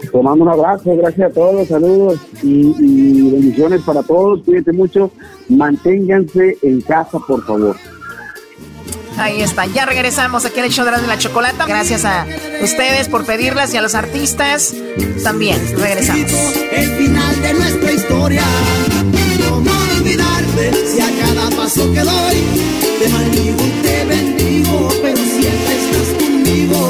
Te 0.00 0.22
mando 0.22 0.44
un 0.44 0.50
abrazo, 0.50 0.96
gracias 0.96 1.30
a 1.30 1.34
todos, 1.34 1.68
saludos 1.68 2.18
y, 2.42 2.74
y 2.78 3.30
bendiciones 3.30 3.82
para 3.82 4.02
todos. 4.02 4.42
Cuídense 4.44 4.72
mucho, 4.72 5.10
manténganse 5.48 6.56
en 6.62 6.80
casa, 6.80 7.18
por 7.18 7.44
favor. 7.44 7.76
Ahí 9.18 9.40
está. 9.40 9.66
Ya 9.66 9.86
regresamos 9.86 10.44
aquí 10.44 10.58
en 10.58 10.66
el 10.66 10.70
show 10.70 10.84
de 10.84 10.90
la 11.06 11.18
chocolata. 11.18 11.66
Gracias 11.66 12.04
a 12.04 12.26
ustedes 12.62 13.08
por 13.08 13.24
pedirlas 13.24 13.72
y 13.74 13.76
a 13.76 13.82
los 13.82 13.94
artistas 13.94 14.74
también. 15.22 15.58
Regresamos. 15.76 16.30
El 16.72 16.90
final 16.96 17.42
de 17.42 17.54
nuestra 17.54 17.92
historia. 17.92 18.42
¿Cómo 20.56 20.68
olvidarte 20.68 20.86
si 20.86 21.00
a 21.00 21.10
cada 21.20 21.50
paso 21.50 21.92
que 21.92 22.00
doy 22.00 22.44
te 22.98 23.08
maldigo 23.10 23.66
y 23.66 23.70
te 23.82 24.04
bendigo, 24.06 24.88
pero 25.02 25.16
siempre 25.16 25.76
estás 25.76 26.08
conmigo? 26.18 26.80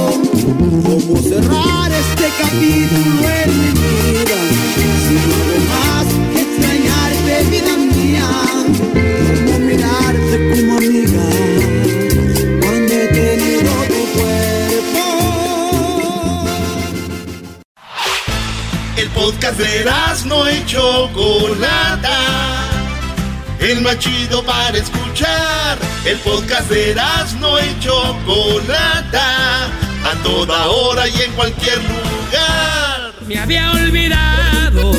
¿Cómo 0.84 1.20
cerrar 1.20 1.90
este 1.90 2.28
capítulo 2.40 3.28
en 3.42 3.50
mi 3.58 3.70
vida? 3.82 4.38
Si 5.02 5.14
no 5.14 5.34
hago 5.34 5.58
más 5.72 6.06
que 6.32 6.40
extrañarte, 6.42 7.32
vida 7.50 7.74
mía. 7.76 8.30
¿Cómo 9.46 9.58
mirarte 9.58 10.36
como 10.50 10.70
amiga 10.76 11.26
cuando 12.60 12.92
he 12.94 13.06
tenido 13.08 13.72
tu 13.88 14.00
cuerpo? 14.16 15.04
El 18.96 19.08
podcast 19.10 19.58
de 19.58 19.84
no 20.26 20.38
y 20.50 20.64
Chocolata. 20.66 22.55
El 23.61 23.80
más 23.82 23.98
chido 23.98 24.42
para 24.44 24.76
escuchar. 24.76 25.78
El 26.04 26.18
podcast 26.18 26.68
de 26.70 26.94
no 27.40 27.59
y 27.59 27.78
Chocolata. 27.80 29.64
A 30.04 30.14
toda 30.22 30.66
hora 30.68 31.09
y 31.09 31.22
en 31.22 31.32
cualquier 31.32 31.78
lugar. 31.82 33.12
Me 33.26 33.38
había 33.38 33.72
olvidado 33.72 34.92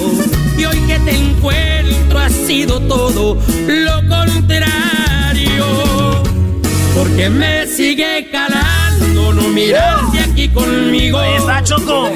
y 0.57 0.65
hoy 0.65 0.79
que 0.87 0.99
te 0.99 1.15
encuentro 1.15 2.19
ha 2.19 2.29
sido 2.29 2.79
todo 2.81 3.35
lo 3.67 4.09
contrario. 4.09 6.23
Porque 6.93 7.29
me 7.29 7.65
sigue 7.67 8.29
calando 8.31 9.33
no 9.33 9.43
mirarte 9.49 10.19
aquí 10.19 10.49
conmigo. 10.49 11.19
Ahí 11.19 11.35
está, 11.35 11.63
Choco. 11.63 12.09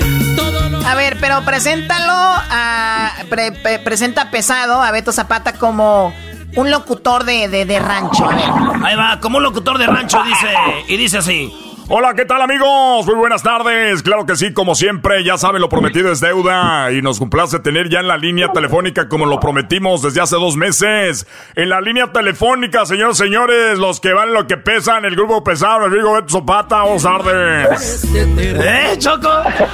A 0.85 0.95
ver, 0.95 1.15
pero 1.21 1.45
preséntalo 1.45 2.11
a. 2.11 3.13
pre- 3.29 3.53
pre- 3.53 3.79
presenta 3.79 4.31
pesado 4.31 4.81
a 4.81 4.91
Beto 4.91 5.13
Zapata 5.13 5.53
como 5.53 6.13
un 6.55 6.71
locutor 6.71 7.23
de, 7.23 7.47
de, 7.47 7.65
de 7.65 7.79
rancho. 7.79 8.25
A 8.25 8.35
ver. 8.35 8.85
Ahí 8.85 8.95
va, 8.95 9.19
como 9.19 9.37
un 9.37 9.43
locutor 9.43 9.77
de 9.77 9.87
rancho 9.87 10.21
dice, 10.23 10.47
y 10.87 10.97
dice 10.97 11.17
así. 11.19 11.67
Hola, 11.93 12.13
¿qué 12.13 12.23
tal 12.23 12.41
amigos? 12.41 13.05
Muy 13.05 13.15
buenas 13.15 13.43
tardes. 13.43 14.01
Claro 14.01 14.25
que 14.25 14.37
sí, 14.37 14.53
como 14.53 14.75
siempre, 14.75 15.25
ya 15.25 15.37
saben, 15.37 15.59
lo 15.59 15.67
prometido 15.67 16.09
es 16.09 16.21
deuda 16.21 16.89
y 16.93 17.01
nos 17.01 17.19
complace 17.19 17.59
tener 17.59 17.89
ya 17.89 17.99
en 17.99 18.07
la 18.07 18.15
línea 18.15 18.49
telefónica 18.53 19.09
como 19.09 19.25
lo 19.25 19.41
prometimos 19.41 20.01
desde 20.01 20.21
hace 20.21 20.37
dos 20.37 20.55
meses. 20.55 21.27
En 21.53 21.67
la 21.67 21.81
línea 21.81 22.13
telefónica, 22.13 22.85
señores, 22.85 23.17
señores, 23.17 23.77
los 23.77 23.99
que 23.99 24.13
valen 24.13 24.33
lo 24.33 24.47
que 24.47 24.55
pesan, 24.55 25.03
el 25.03 25.17
grupo 25.17 25.43
pesado, 25.43 25.79
Rodrigo 25.79 26.13
Beto 26.13 26.29
Zapata, 26.29 26.77
vamos 26.77 27.03
tardes. 27.03 28.05
¿Eh, 28.15 28.95
Choco? 28.97 29.29
Qué 29.57 29.65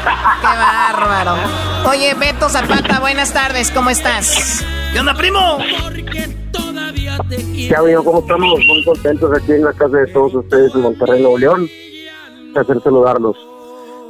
bárbaro. 0.42 1.36
Oye, 1.88 2.16
Beto 2.16 2.50
Zapata, 2.50 3.00
buenas 3.00 3.32
tardes, 3.32 3.70
¿cómo 3.70 3.92
estás? 3.92 4.66
¿Qué 4.92 5.00
onda, 5.00 5.14
primo? 5.14 5.60
Ya 7.70 7.80
amigo, 7.80 8.04
¿cómo 8.04 8.20
estamos? 8.20 8.60
Muy 8.68 8.84
contentos 8.84 9.32
aquí 9.36 9.52
en 9.54 9.64
la 9.64 9.74
casa 9.74 9.98
de 9.98 10.08
todos 10.08 10.34
ustedes 10.36 10.74
en 10.76 10.82
Monterrey, 10.82 11.22
Nuevo 11.22 11.38
León. 11.38 11.62
Un 12.42 12.54
placer 12.54 12.82
saludarlos. 12.84 13.36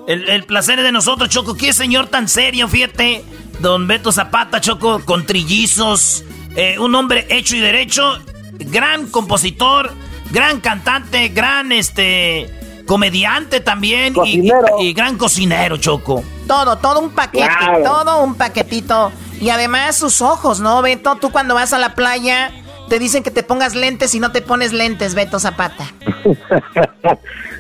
El, 0.08 0.28
el 0.30 0.44
placer 0.46 0.80
es 0.80 0.86
de 0.86 0.92
nosotros, 0.92 1.30
Choco. 1.30 1.56
Qué 1.56 1.74
señor 1.74 2.08
tan 2.08 2.28
serio, 2.28 2.68
fíjate. 2.68 3.24
Don 3.60 3.88
Beto 3.88 4.12
Zapata, 4.12 4.62
Choco, 4.62 5.02
con 5.04 5.26
trillizos. 5.26 6.24
eh, 6.56 6.80
un 6.80 6.96
hombre 6.96 7.28
hecho 7.30 7.56
y 7.56 7.60
derecho. 7.60 8.18
Gran 8.58 9.08
compositor, 9.08 9.92
gran 10.32 10.60
cantante, 10.60 11.28
gran 11.30 11.72
este 11.72 12.50
comediante 12.88 13.60
también. 13.60 14.14
y- 14.26 14.48
Y, 14.48 14.52
y 14.82 14.94
gran 14.94 15.18
cocinero, 15.18 15.78
Choco. 15.78 16.24
Todo, 16.48 16.78
todo 16.78 17.00
un 17.02 17.10
paquete, 17.12 17.46
Claro. 17.60 17.84
todo 17.84 18.24
un 18.24 18.36
paquetito. 18.36 19.12
Y 19.42 19.50
además 19.50 19.98
sus 19.98 20.22
ojos, 20.22 20.60
¿no, 20.62 20.82
Beto? 20.82 21.16
Tú 21.18 21.30
cuando 21.32 21.54
vas 21.54 21.74
a 21.74 21.78
la 21.80 21.94
playa 21.94 22.52
te 22.88 23.00
dicen 23.00 23.24
que 23.24 23.32
te 23.32 23.44
pongas 23.44 23.76
lentes 23.76 24.14
y 24.16 24.20
no 24.20 24.32
te 24.32 24.42
pones 24.42 24.74
lentes, 24.74 25.16
Beto 25.16 25.40
Zapata. 25.40 25.86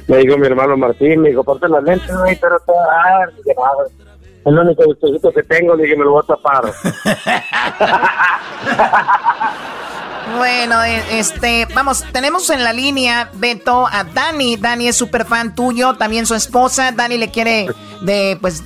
me 0.07 0.17
dijo 0.17 0.37
mi 0.37 0.47
hermano 0.47 0.77
Martín, 0.77 1.21
me 1.21 1.29
dijo, 1.29 1.43
ponte 1.43 1.67
las 1.67 1.83
lentes, 1.83 2.15
güey, 2.17 2.35
pero 2.39 2.57
te 2.59 2.71
ah, 2.71 3.25
dije, 3.37 3.55
"Ah, 3.63 3.71
güey, 3.75 3.87
Es 4.41 4.45
el 4.45 4.59
único 4.59 4.85
gustosito 4.85 5.31
que 5.33 5.43
tengo, 5.43 5.75
le 5.75 5.83
dije, 5.83 5.95
me 5.97 6.05
lo 6.05 6.11
voy 6.11 6.23
a 6.23 6.27
tapar. 6.27 6.63
Bueno, 10.35 10.83
eh, 10.83 11.01
este, 11.11 11.67
vamos, 11.73 12.03
tenemos 12.11 12.49
en 12.49 12.63
la 12.63 12.73
línea, 12.73 13.29
Beto, 13.35 13.87
a 13.87 14.03
Dani. 14.03 14.57
Dani 14.57 14.87
es 14.87 14.95
súper 14.95 15.25
fan 15.25 15.55
tuyo, 15.55 15.95
también 15.95 16.25
su 16.25 16.35
esposa. 16.35 16.91
Dani 16.91 17.17
le 17.17 17.31
quiere, 17.31 17.67
de, 18.01 18.37
pues, 18.41 18.63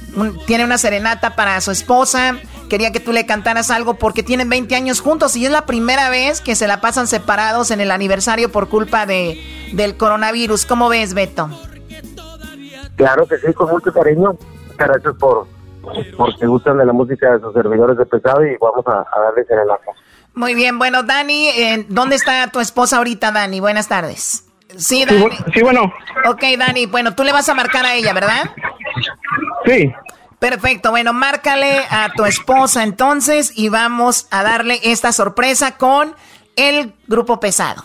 tiene 0.48 0.66
una 0.66 0.78
serenata 0.78 1.36
para 1.36 1.60
su 1.62 1.72
esposa. 1.72 2.38
Quería 2.70 2.92
que 2.92 3.00
tú 3.00 3.12
le 3.12 3.26
cantaras 3.26 3.70
algo 3.70 3.96
porque 3.96 4.24
tienen 4.24 4.50
20 4.50 4.76
años 4.76 5.02
juntos 5.02 5.36
y 5.36 5.46
es 5.46 5.52
la 5.52 5.66
primera 5.66 6.10
vez 6.10 6.42
que 6.42 6.56
se 6.56 6.68
la 6.68 6.82
pasan 6.82 7.06
separados 7.06 7.70
en 7.70 7.82
el 7.82 7.92
aniversario 7.92 8.52
por 8.52 8.70
culpa 8.70 9.06
de, 9.06 9.72
del 9.74 9.98
coronavirus. 9.98 10.66
¿Cómo 10.66 10.90
ves, 10.90 11.14
Beto? 11.14 11.50
Claro 12.96 13.28
que 13.28 13.38
sí, 13.38 13.54
con 13.54 13.70
mucho 13.70 13.92
cariño. 13.92 14.38
Gracias 14.78 15.16
por, 15.16 15.48
porque 16.18 16.46
gustan 16.46 16.78
de 16.78 16.86
la 16.86 16.94
música 16.94 17.34
de 17.34 17.42
sus 17.42 17.54
servidores 17.54 17.98
de 17.98 18.06
pesado 18.06 18.46
y 18.46 18.56
vamos 18.58 18.86
a, 18.88 19.06
darles 19.20 19.50
en 19.50 19.60
el 19.60 19.72
Muy 20.34 20.56
bien, 20.56 20.80
bueno, 20.80 21.04
Dani, 21.04 21.50
eh, 21.50 21.86
¿dónde 21.90 22.16
está 22.16 22.48
tu 22.48 22.60
esposa 22.60 22.98
ahorita, 22.98 23.32
Dani? 23.32 23.60
Buenas 23.60 23.88
tardes. 23.88 24.46
Sí, 24.78 25.04
Dani. 25.06 25.26
Sí, 25.54 25.62
bueno. 25.62 25.94
Ok, 26.26 26.44
Dani, 26.58 26.86
bueno, 26.86 27.14
tú 27.16 27.24
le 27.24 27.34
vas 27.34 27.50
a 27.50 27.54
marcar 27.54 27.86
a 27.86 27.96
ella, 27.96 28.14
¿verdad? 28.14 28.52
Sí. 29.66 29.92
Perfecto, 30.40 30.90
bueno, 30.90 31.14
márcale 31.14 31.82
a 31.90 32.10
tu 32.16 32.26
esposa 32.26 32.84
entonces 32.84 33.54
y 33.56 33.70
vamos 33.70 34.28
a 34.32 34.42
darle 34.42 34.80
esta 34.84 35.12
sorpresa 35.12 35.78
con 35.78 36.16
el 36.56 36.96
grupo 37.08 37.40
pesado. 37.40 37.84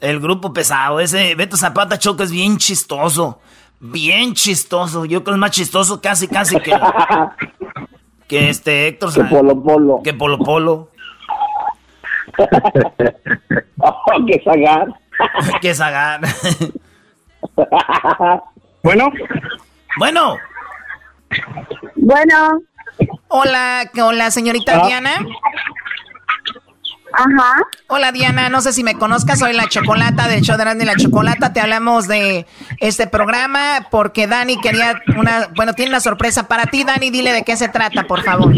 El 0.00 0.20
grupo 0.20 0.52
pesado, 0.52 1.00
ese 1.00 1.34
Beto 1.34 1.56
Zapata 1.56 1.98
Choco 1.98 2.22
es 2.22 2.30
bien 2.30 2.56
chistoso. 2.56 3.40
Bien 3.80 4.32
chistoso. 4.34 5.04
Yo 5.04 5.22
creo 5.22 5.34
que 5.34 5.38
es 5.38 5.40
más 5.40 5.50
chistoso 5.50 6.00
casi, 6.00 6.28
casi 6.28 6.58
que. 6.60 6.72
que 8.28 8.48
este 8.48 8.88
Héctor 8.88 9.12
Que 9.12 9.24
Polo 9.24 9.62
Polo. 9.62 10.00
Que 10.02 10.14
Polo 10.14 10.38
Polo. 10.38 10.90
Oh, 13.78 14.26
que 14.26 14.40
Zagar. 14.44 14.86
que 15.60 15.74
Zagar. 15.74 16.20
bueno. 18.82 19.10
Bueno. 19.98 20.36
Bueno. 21.96 22.60
Hola, 23.28 23.90
con 23.94 24.16
la 24.18 24.30
señorita 24.30 24.80
Ah. 24.82 24.86
Diana. 24.86 25.10
Ajá. 27.12 27.62
Hola 27.88 28.12
Diana, 28.12 28.48
no 28.50 28.60
sé 28.60 28.72
si 28.72 28.84
me 28.84 28.94
conozcas, 28.94 29.38
soy 29.38 29.54
la 29.54 29.66
Chocolata 29.66 30.28
del 30.28 30.42
show 30.42 30.56
de 30.58 30.84
la 30.84 30.94
Chocolata. 30.94 31.52
Te 31.52 31.60
hablamos 31.60 32.06
de 32.06 32.46
este 32.80 33.06
programa 33.06 33.86
porque 33.90 34.26
Dani 34.26 34.60
quería 34.60 35.00
una, 35.16 35.48
bueno, 35.56 35.72
tiene 35.72 35.90
una 35.90 36.00
sorpresa 36.00 36.46
para 36.48 36.66
ti. 36.66 36.84
Dani, 36.84 37.10
dile 37.10 37.32
de 37.32 37.44
qué 37.44 37.56
se 37.56 37.68
trata, 37.68 38.04
por 38.04 38.22
favor. 38.22 38.52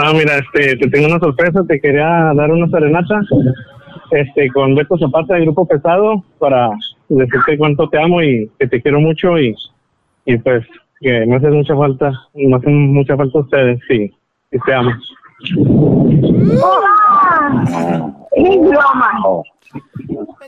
Ah, 0.00 0.12
mira, 0.12 0.38
este, 0.38 0.76
te 0.76 0.88
tengo 0.88 1.06
una 1.06 1.18
sorpresa, 1.18 1.62
te 1.66 1.80
quería 1.80 2.32
dar 2.34 2.50
una 2.50 2.68
serenata, 2.68 3.20
este, 4.10 4.48
con 4.48 4.74
Beto 4.74 4.96
Zapata 4.98 5.34
del 5.34 5.44
Grupo 5.44 5.66
Pesado, 5.66 6.24
para 6.38 6.70
decirte 7.08 7.58
cuánto 7.58 7.88
te 7.88 8.02
amo 8.02 8.22
y 8.22 8.50
que 8.58 8.68
te 8.68 8.80
quiero 8.80 9.00
mucho 9.00 9.38
y, 9.38 9.54
y 10.24 10.38
pues 10.38 10.66
que 11.00 11.26
me 11.26 11.36
hacen 11.36 11.54
mucha 11.54 11.76
falta, 11.76 12.12
me 12.34 12.56
hacen 12.56 12.92
mucha 12.92 13.16
falta 13.16 13.38
ustedes, 13.40 13.80
sí, 13.88 14.12
y 14.50 14.58
te 14.60 14.74
amo. 14.74 14.92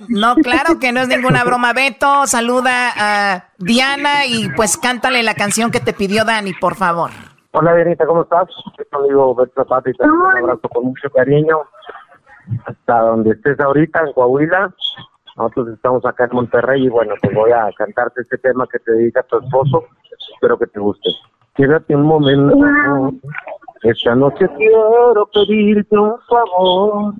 No, 0.08 0.36
claro 0.36 0.78
que 0.78 0.92
no 0.92 1.00
es 1.00 1.08
ninguna 1.08 1.44
broma. 1.44 1.72
Beto, 1.72 2.26
saluda 2.26 2.92
a 2.96 3.44
Diana 3.58 4.26
y 4.26 4.48
pues 4.50 4.76
cántale 4.76 5.22
la 5.22 5.34
canción 5.34 5.70
que 5.70 5.80
te 5.80 5.92
pidió 5.92 6.24
Dani, 6.24 6.52
por 6.54 6.76
favor. 6.76 7.10
Hola, 7.56 7.72
Dianita, 7.76 8.04
¿cómo 8.04 8.22
estás? 8.22 8.48
Soy 8.76 8.84
tu 8.90 8.98
amigo 8.98 9.36
Zapata 9.54 9.88
y 9.88 9.92
te 9.92 10.04
mando 10.04 10.24
un 10.24 10.36
abrazo 10.38 10.68
con 10.70 10.86
mucho 10.86 11.08
cariño. 11.10 11.60
Hasta 12.66 12.98
donde 12.98 13.30
estés 13.30 13.60
ahorita, 13.60 14.00
en 14.00 14.12
Coahuila. 14.12 14.74
Nosotros 15.36 15.68
estamos 15.68 16.04
acá 16.04 16.24
en 16.24 16.34
Monterrey 16.34 16.86
y 16.86 16.88
bueno, 16.88 17.14
pues 17.22 17.32
voy 17.32 17.52
a 17.52 17.70
cantarte 17.78 18.22
este 18.22 18.38
tema 18.38 18.66
que 18.66 18.80
te 18.80 18.90
dedica 18.90 19.22
tu 19.22 19.38
esposo. 19.38 19.84
Espero 20.34 20.58
que 20.58 20.66
te 20.66 20.80
guste. 20.80 21.10
Quédate 21.54 21.94
un 21.94 22.02
momento. 22.02 23.12
Esta 23.82 24.16
noche 24.16 24.48
quiero 24.56 25.28
pedirte 25.32 25.96
un 25.96 26.18
favor. 26.28 27.14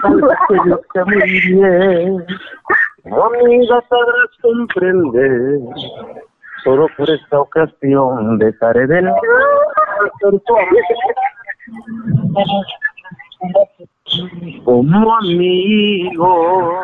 Sabes 0.00 0.38
que 0.48 0.70
yo 0.70 0.80
sé 0.92 1.04
muy 1.04 1.40
bien. 1.40 2.26
Amiga 3.06 3.82
sabrás 3.88 4.30
comprender. 4.40 5.58
Solo 6.64 6.88
por 6.96 7.10
esta 7.10 7.40
ocasión 7.40 8.38
dejaré 8.38 8.86
de 8.86 9.02
lado. 9.02 9.16
Como 14.64 15.16
amigo. 15.16 16.74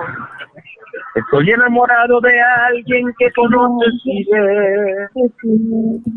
Estoy 1.14 1.48
enamorado 1.50 2.20
de 2.20 2.40
alguien 2.40 3.06
que 3.18 3.30
conoces 3.32 3.94
y 4.04 4.24
ves. 4.32 5.10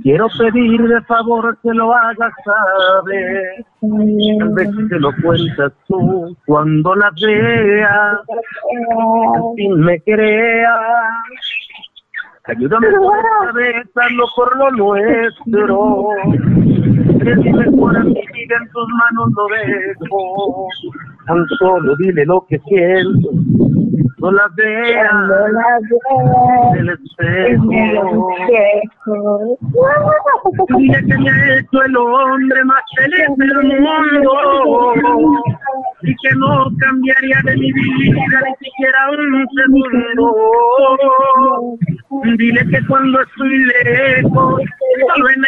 Quiero 0.02 0.28
pedir 0.40 0.82
de 0.88 1.02
favor 1.02 1.56
que 1.62 1.70
lo 1.70 1.94
hagas 1.94 2.34
saber. 2.44 3.66
Tal 4.40 4.50
vez 4.54 4.70
te 4.90 5.00
lo 5.00 5.12
cuentas 5.22 5.72
tú 5.88 6.36
cuando 6.48 6.96
la 6.96 7.12
veas. 7.22 8.20
Al 8.98 9.78
me 9.78 10.02
creas. 10.02 10.72
Ayúdame 12.48 12.88
esta 12.88 13.52
vez, 13.54 13.88
hazlo 13.96 14.26
por 14.36 14.58
lo 14.58 14.72
nuestro. 14.72 16.10
Que 17.22 17.36
mi 17.36 17.52
mejor 17.52 17.98
a 17.98 18.04
mi 18.04 18.14
vida 18.14 18.56
en 18.62 18.72
tus 18.72 18.88
manos 18.88 19.34
lo 19.36 19.48
dejo. 19.48 20.68
Tan 21.26 21.46
solo 21.60 21.96
dile 21.98 22.26
lo 22.26 22.46
que 22.48 22.58
siento. 22.60 23.32
No 24.20 24.32
la 24.32 24.50
veas 24.56 25.12
del 26.74 26.90
espejo. 26.90 27.70
Dile 30.76 31.06
que 31.06 31.18
me 31.18 31.30
ha 31.30 31.60
hecho 31.60 31.84
el 31.84 31.98
hombre 31.98 32.64
más 32.66 32.82
feliz 32.96 33.28
del 33.38 33.64
mundo 33.80 34.32
y 36.02 36.16
que 36.16 36.36
no 36.36 36.66
cambiaría 36.80 37.42
de 37.46 37.58
mi 37.58 37.72
vida 37.72 38.42
ni 38.48 38.56
siquiera 38.66 39.00
un 39.12 39.48
segundo. 39.56 40.28
Dile 42.38 42.62
que 42.72 42.88
cuando 42.88 43.22
estoy 43.22 43.58
lejos, 43.66 44.62
solo 45.14 45.30
en 45.30 45.44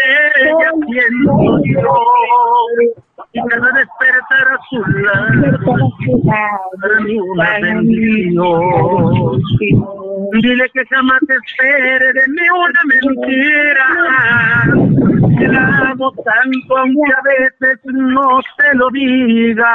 ella 0.45 0.71
siento 0.85 1.59
yo. 1.65 3.08
Y 3.33 3.39
cada 3.47 3.71
despertar 3.71 4.47
a 4.47 4.59
su 4.69 4.79
lado, 5.01 5.59
para 6.81 6.99
mí 7.01 7.19
una 7.19 7.59
bendición. 7.59 9.41
Dile 10.41 10.69
que 10.73 10.85
jamás 10.89 11.21
espere 11.21 12.13
de 12.13 12.27
mí 12.27 12.41
una 12.55 12.81
mentira. 12.87 13.87
Que 15.37 15.47
la 15.47 15.63
amo 15.91 16.11
tanto, 16.11 16.77
aunque 16.77 17.13
a 17.13 17.21
veces 17.21 17.79
no 17.85 18.41
te 18.57 18.75
lo 18.75 18.89
diga. 18.89 19.73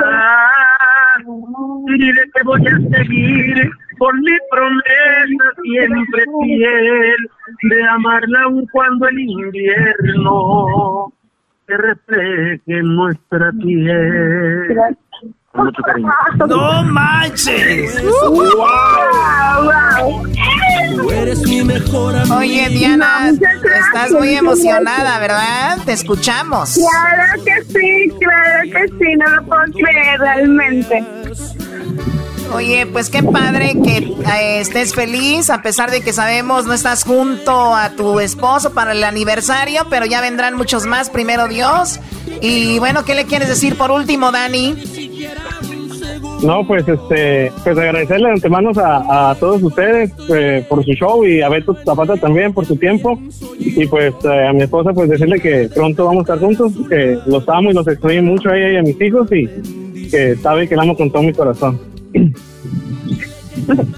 Dile 1.86 2.22
que 2.34 2.42
voy 2.44 2.66
a 2.66 2.96
seguir 2.96 3.70
por 3.98 4.14
mi 4.20 4.36
promesa 4.50 5.44
siempre 5.62 6.24
fiel 6.42 7.30
de 7.62 7.88
amarla 7.88 8.42
aun 8.42 8.66
cuando 8.72 9.08
el 9.08 9.18
invierno 9.18 11.12
se 11.66 11.76
refleje 11.76 12.82
nuestra 12.82 13.52
piel. 13.52 14.76
Con 15.52 15.66
mucho 15.66 15.82
cariño. 15.82 16.10
¡No 16.48 16.82
manches! 16.84 18.02
Tú 20.96 21.10
eres 21.10 21.42
mi 21.42 21.62
mejor 21.62 22.16
amigo. 22.16 22.36
Oye, 22.36 22.68
Diana, 22.70 23.30
estás 23.30 24.10
muy 24.12 24.34
emocionada, 24.34 25.18
¿verdad? 25.20 25.78
Te 25.84 25.92
escuchamos. 25.92 26.74
Claro 26.74 27.44
que 27.44 27.62
sí, 27.72 28.12
claro 28.18 28.62
que 28.64 28.88
sí, 28.98 29.16
no 29.16 29.28
lo 29.36 29.44
puedo 29.44 29.62
creer 29.72 30.20
realmente. 30.20 31.04
Oye, 32.54 32.86
pues 32.86 33.10
qué 33.10 33.22
padre 33.22 33.74
que 33.82 33.96
eh, 33.98 34.60
estés 34.60 34.94
feliz, 34.94 35.50
a 35.50 35.60
pesar 35.60 35.90
de 35.90 36.02
que 36.02 36.12
sabemos 36.12 36.66
no 36.66 36.72
estás 36.72 37.02
junto 37.02 37.74
a 37.74 37.90
tu 37.90 38.20
esposo 38.20 38.72
para 38.72 38.92
el 38.92 39.02
aniversario, 39.02 39.82
pero 39.90 40.06
ya 40.06 40.20
vendrán 40.20 40.56
muchos 40.56 40.86
más, 40.86 41.10
primero 41.10 41.48
Dios. 41.48 41.98
Y 42.40 42.78
bueno, 42.78 43.04
¿qué 43.04 43.14
le 43.14 43.24
quieres 43.24 43.48
decir 43.48 43.76
por 43.76 43.90
último, 43.90 44.30
Dani? 44.30 44.76
No, 46.44 46.66
pues 46.66 46.86
este, 46.86 47.50
pues 47.64 47.78
agradecerle 47.78 48.26
de 48.26 48.34
antemano 48.34 48.70
a, 48.76 49.30
a 49.30 49.34
todos 49.36 49.62
ustedes 49.62 50.12
eh, 50.28 50.64
por 50.68 50.84
su 50.84 50.92
show 50.92 51.24
y 51.24 51.40
a 51.40 51.48
Beto 51.48 51.74
Zapata 51.84 52.16
también 52.16 52.52
por 52.52 52.66
su 52.66 52.76
tiempo 52.76 53.18
y 53.58 53.86
pues 53.86 54.12
eh, 54.24 54.46
a 54.48 54.52
mi 54.52 54.62
esposa 54.62 54.92
pues 54.92 55.08
decirle 55.08 55.40
que 55.40 55.70
pronto 55.74 56.04
vamos 56.04 56.20
a 56.20 56.34
estar 56.34 56.38
juntos, 56.38 56.72
que 56.88 57.18
los 57.26 57.48
amo 57.48 57.70
y 57.70 57.74
los 57.74 57.88
extraño 57.88 58.22
mucho 58.22 58.50
a 58.50 58.58
ella 58.58 58.72
y 58.72 58.76
a 58.76 58.82
mis 58.82 59.00
hijos 59.00 59.32
y 59.32 59.48
que 60.10 60.36
sabe 60.36 60.68
que 60.68 60.76
la 60.76 60.82
amo 60.82 60.96
con 60.96 61.10
todo 61.10 61.22
mi 61.22 61.32
corazón. 61.32 61.80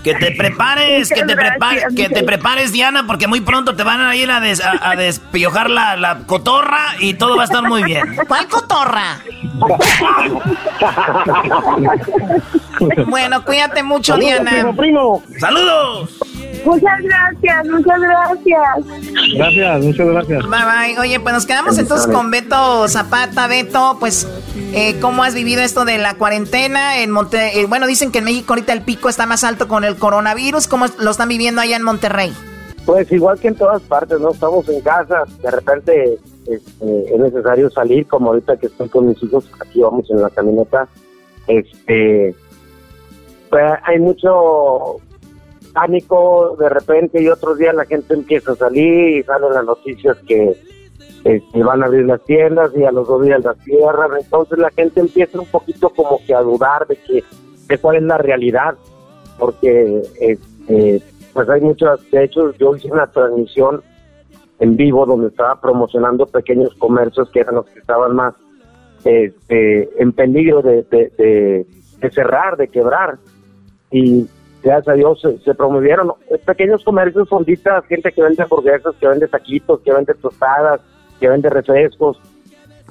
Que 0.05 0.15
te 0.15 0.33
prepares, 0.33 1.09
que 1.09 1.24
te 1.24 1.35
prepares, 1.35 1.85
que 1.97 2.09
te 2.09 2.23
prepares, 2.23 2.73
Diana, 2.73 3.07
porque 3.07 3.27
muy 3.27 3.41
pronto 3.41 3.74
te 3.74 3.83
van 3.83 4.01
a 4.01 4.15
ir 4.15 4.31
a, 4.31 4.39
des, 4.41 4.62
a, 4.62 4.95
despiojar 4.97 5.70
la, 5.70 5.97
la, 5.97 6.19
cotorra 6.27 6.95
y 7.01 7.15
todo 7.15 7.37
va 7.37 7.43
a 7.43 7.47
estar 7.47 7.62
muy 7.62 7.83
bien. 7.83 8.16
¿Cuál 8.28 8.47
cotorra? 8.49 9.19
bueno, 13.09 13.45
cuídate 13.45 13.83
mucho, 13.83 14.16
Diana. 14.16 14.73
primo. 14.77 15.23
¡Saludos! 15.39 16.20
Muchas 16.66 17.01
gracias, 17.01 17.68
muchas 17.68 18.01
gracias. 18.01 19.34
Gracias, 19.36 19.84
muchas 19.84 20.06
gracias. 20.09 20.43
Bye 20.43 20.51
bye. 20.51 20.98
Oye, 20.98 21.20
pues 21.20 21.32
nos 21.32 21.47
quedamos 21.47 21.78
entonces 21.78 22.12
con 22.12 22.32
Beto 22.32 22.88
Zapata. 22.88 23.47
Beto, 23.47 23.97
pues, 24.01 24.26
eh, 24.72 24.98
¿cómo 25.01 25.22
has 25.22 25.34
vivido 25.34 25.62
esto 25.62 25.84
de 25.84 25.98
la 25.98 26.14
cuarentena 26.14 26.98
en 26.98 27.12
Monte 27.12 27.60
eh, 27.60 27.66
bueno, 27.66 27.86
dicen 27.86 28.10
que 28.10 28.18
en 28.18 28.24
México 28.24 28.52
ahorita 28.52 28.72
el 28.72 28.82
pico 28.82 29.09
está 29.09 29.26
más 29.26 29.44
alto 29.44 29.68
con 29.68 29.84
el 29.84 29.97
coronavirus. 29.97 30.66
¿Cómo 30.66 30.86
lo 30.98 31.10
están 31.12 31.28
viviendo 31.28 31.60
allá 31.60 31.76
en 31.76 31.82
Monterrey? 31.82 32.32
Pues 32.84 33.10
igual 33.12 33.38
que 33.38 33.48
en 33.48 33.55
todas 33.55 33.82
partes, 33.82 34.18
¿no? 34.20 34.30
Estamos 34.30 34.68
en 34.68 34.80
casa, 34.80 35.22
de 35.43 35.51
repente 35.51 36.18
este, 36.47 37.14
es 37.14 37.20
necesario 37.20 37.70
salir, 37.70 38.06
como 38.06 38.30
ahorita 38.30 38.56
que 38.56 38.66
estoy 38.66 38.88
con 38.88 39.09
mis 39.09 39.22
hijos, 39.22 39.48
aquí 39.60 39.80
vamos 39.80 40.10
en 40.10 40.20
la 40.20 40.30
camioneta. 40.30 40.88
Este, 41.47 42.34
pues 43.51 43.64
hay 43.84 43.98
mucho 44.01 45.01
pánico 45.77 46.57
de 46.59 46.70
repente 46.70 47.23
y 47.23 47.28
otros 47.28 47.59
días 47.59 47.74
la 47.74 47.85
gente 47.85 48.15
empieza 48.15 48.53
a 48.53 48.57
salir 48.57 49.19
y 49.19 49.23
salen 49.24 49.53
las 49.53 49.65
noticias 49.66 50.16
que 50.27 50.57
este, 51.23 51.62
van 51.62 51.82
a 51.82 51.86
abrir 51.86 52.07
las 52.07 52.24
tiendas 52.24 52.73
y 52.74 52.85
a 52.85 52.90
los 52.90 53.07
dos 53.07 53.23
días 53.23 53.44
las 53.44 53.59
cierran. 53.62 54.11
Entonces 54.19 54.59
la 54.59 54.70
gente 54.70 55.01
empieza 55.01 55.39
un 55.39 55.47
poquito 55.47 55.90
como 55.90 56.19
que 56.27 56.35
a 56.35 56.40
dudar 56.40 56.86
de 56.86 56.97
que 56.97 57.23
de 57.69 57.78
cuál 57.78 57.97
es 57.97 58.05
la 58.05 58.16
realidad, 58.16 58.74
porque 59.39 60.03
este, 60.19 61.03
pues 61.35 61.48
hay 61.51 61.61
muchas, 61.61 62.11
de 62.11 62.24
hecho 62.24 62.55
yo 62.55 62.74
hice 62.74 62.90
una 62.90 63.09
transmisión 63.09 63.82
en 64.59 64.77
vivo 64.77 65.05
donde 65.05 65.28
estaba 65.28 65.61
promocionando 65.61 66.24
pequeños 66.24 66.74
comercios 66.77 67.28
que 67.31 67.40
eran 67.40 67.57
los 67.57 67.66
que 67.66 67.81
estaban 67.81 68.16
más 68.16 68.35
este, 69.05 69.90
en 70.03 70.12
peligro 70.12 70.62
de, 70.62 70.85
de, 70.85 71.66
de 71.98 72.11
cerrar, 72.12 72.57
de 72.57 72.69
quebrar. 72.69 73.19
Y 73.90 74.27
gracias 74.66 74.88
a 74.88 74.97
Dios 74.97 75.22
se, 75.44 75.55
promovieron 75.55 76.12
pequeños 76.44 76.82
comercios, 76.82 77.28
fonditas, 77.28 77.84
gente 77.86 78.10
que 78.10 78.22
vende 78.22 78.43
hamburguesas, 78.43 78.94
que 78.98 79.06
vende 79.06 79.28
taquitos, 79.28 79.80
que 79.80 79.93
vende 79.93 80.12
tostadas, 80.14 80.80
que 81.20 81.28
vende 81.28 81.48
refrescos. 81.48 82.20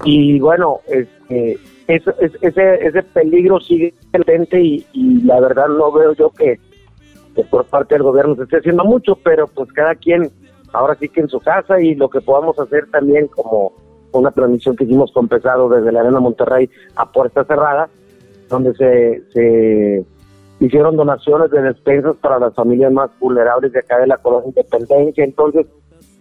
Y 0.05 0.39
bueno, 0.39 0.79
este, 0.87 1.59
ese, 1.87 2.15
ese 2.41 3.03
peligro 3.03 3.59
sigue 3.59 3.93
presente 4.11 4.61
y, 4.61 4.85
y, 4.93 5.21
la 5.23 5.39
verdad 5.41 5.67
no 5.67 5.91
veo 5.91 6.13
yo 6.13 6.29
que, 6.29 6.59
por 7.49 7.65
parte 7.65 7.95
del 7.95 8.03
gobierno 8.03 8.35
se 8.35 8.43
esté 8.43 8.57
haciendo 8.57 8.85
mucho, 8.85 9.17
pero 9.21 9.45
pues 9.47 9.69
cada 9.73 9.95
quien 9.95 10.31
ahora 10.71 10.95
sí 10.95 11.09
que 11.09 11.21
en 11.21 11.29
su 11.29 11.41
casa 11.41 11.81
y 11.81 11.95
lo 11.95 12.09
que 12.09 12.21
podamos 12.21 12.57
hacer 12.57 12.89
también 12.89 13.27
como 13.27 13.73
una 14.13 14.31
transmisión 14.31 14.77
que 14.77 14.85
hicimos 14.85 15.11
con 15.11 15.27
Pesado 15.27 15.67
desde 15.67 15.91
la 15.91 15.99
Arena 15.99 16.21
Monterrey 16.21 16.69
a 16.95 17.11
puerta 17.11 17.43
cerrada, 17.43 17.89
donde 18.49 18.73
se, 18.75 19.23
se 19.33 20.05
hicieron 20.59 20.95
donaciones 20.95 21.51
de 21.51 21.61
despensas 21.61 22.15
para 22.17 22.39
las 22.39 22.53
familias 22.53 22.91
más 22.91 23.09
vulnerables 23.19 23.71
de 23.71 23.79
acá 23.79 23.99
de 23.99 24.07
la 24.07 24.17
colonia 24.17 24.49
Independencia. 24.49 25.23
Entonces, 25.23 25.67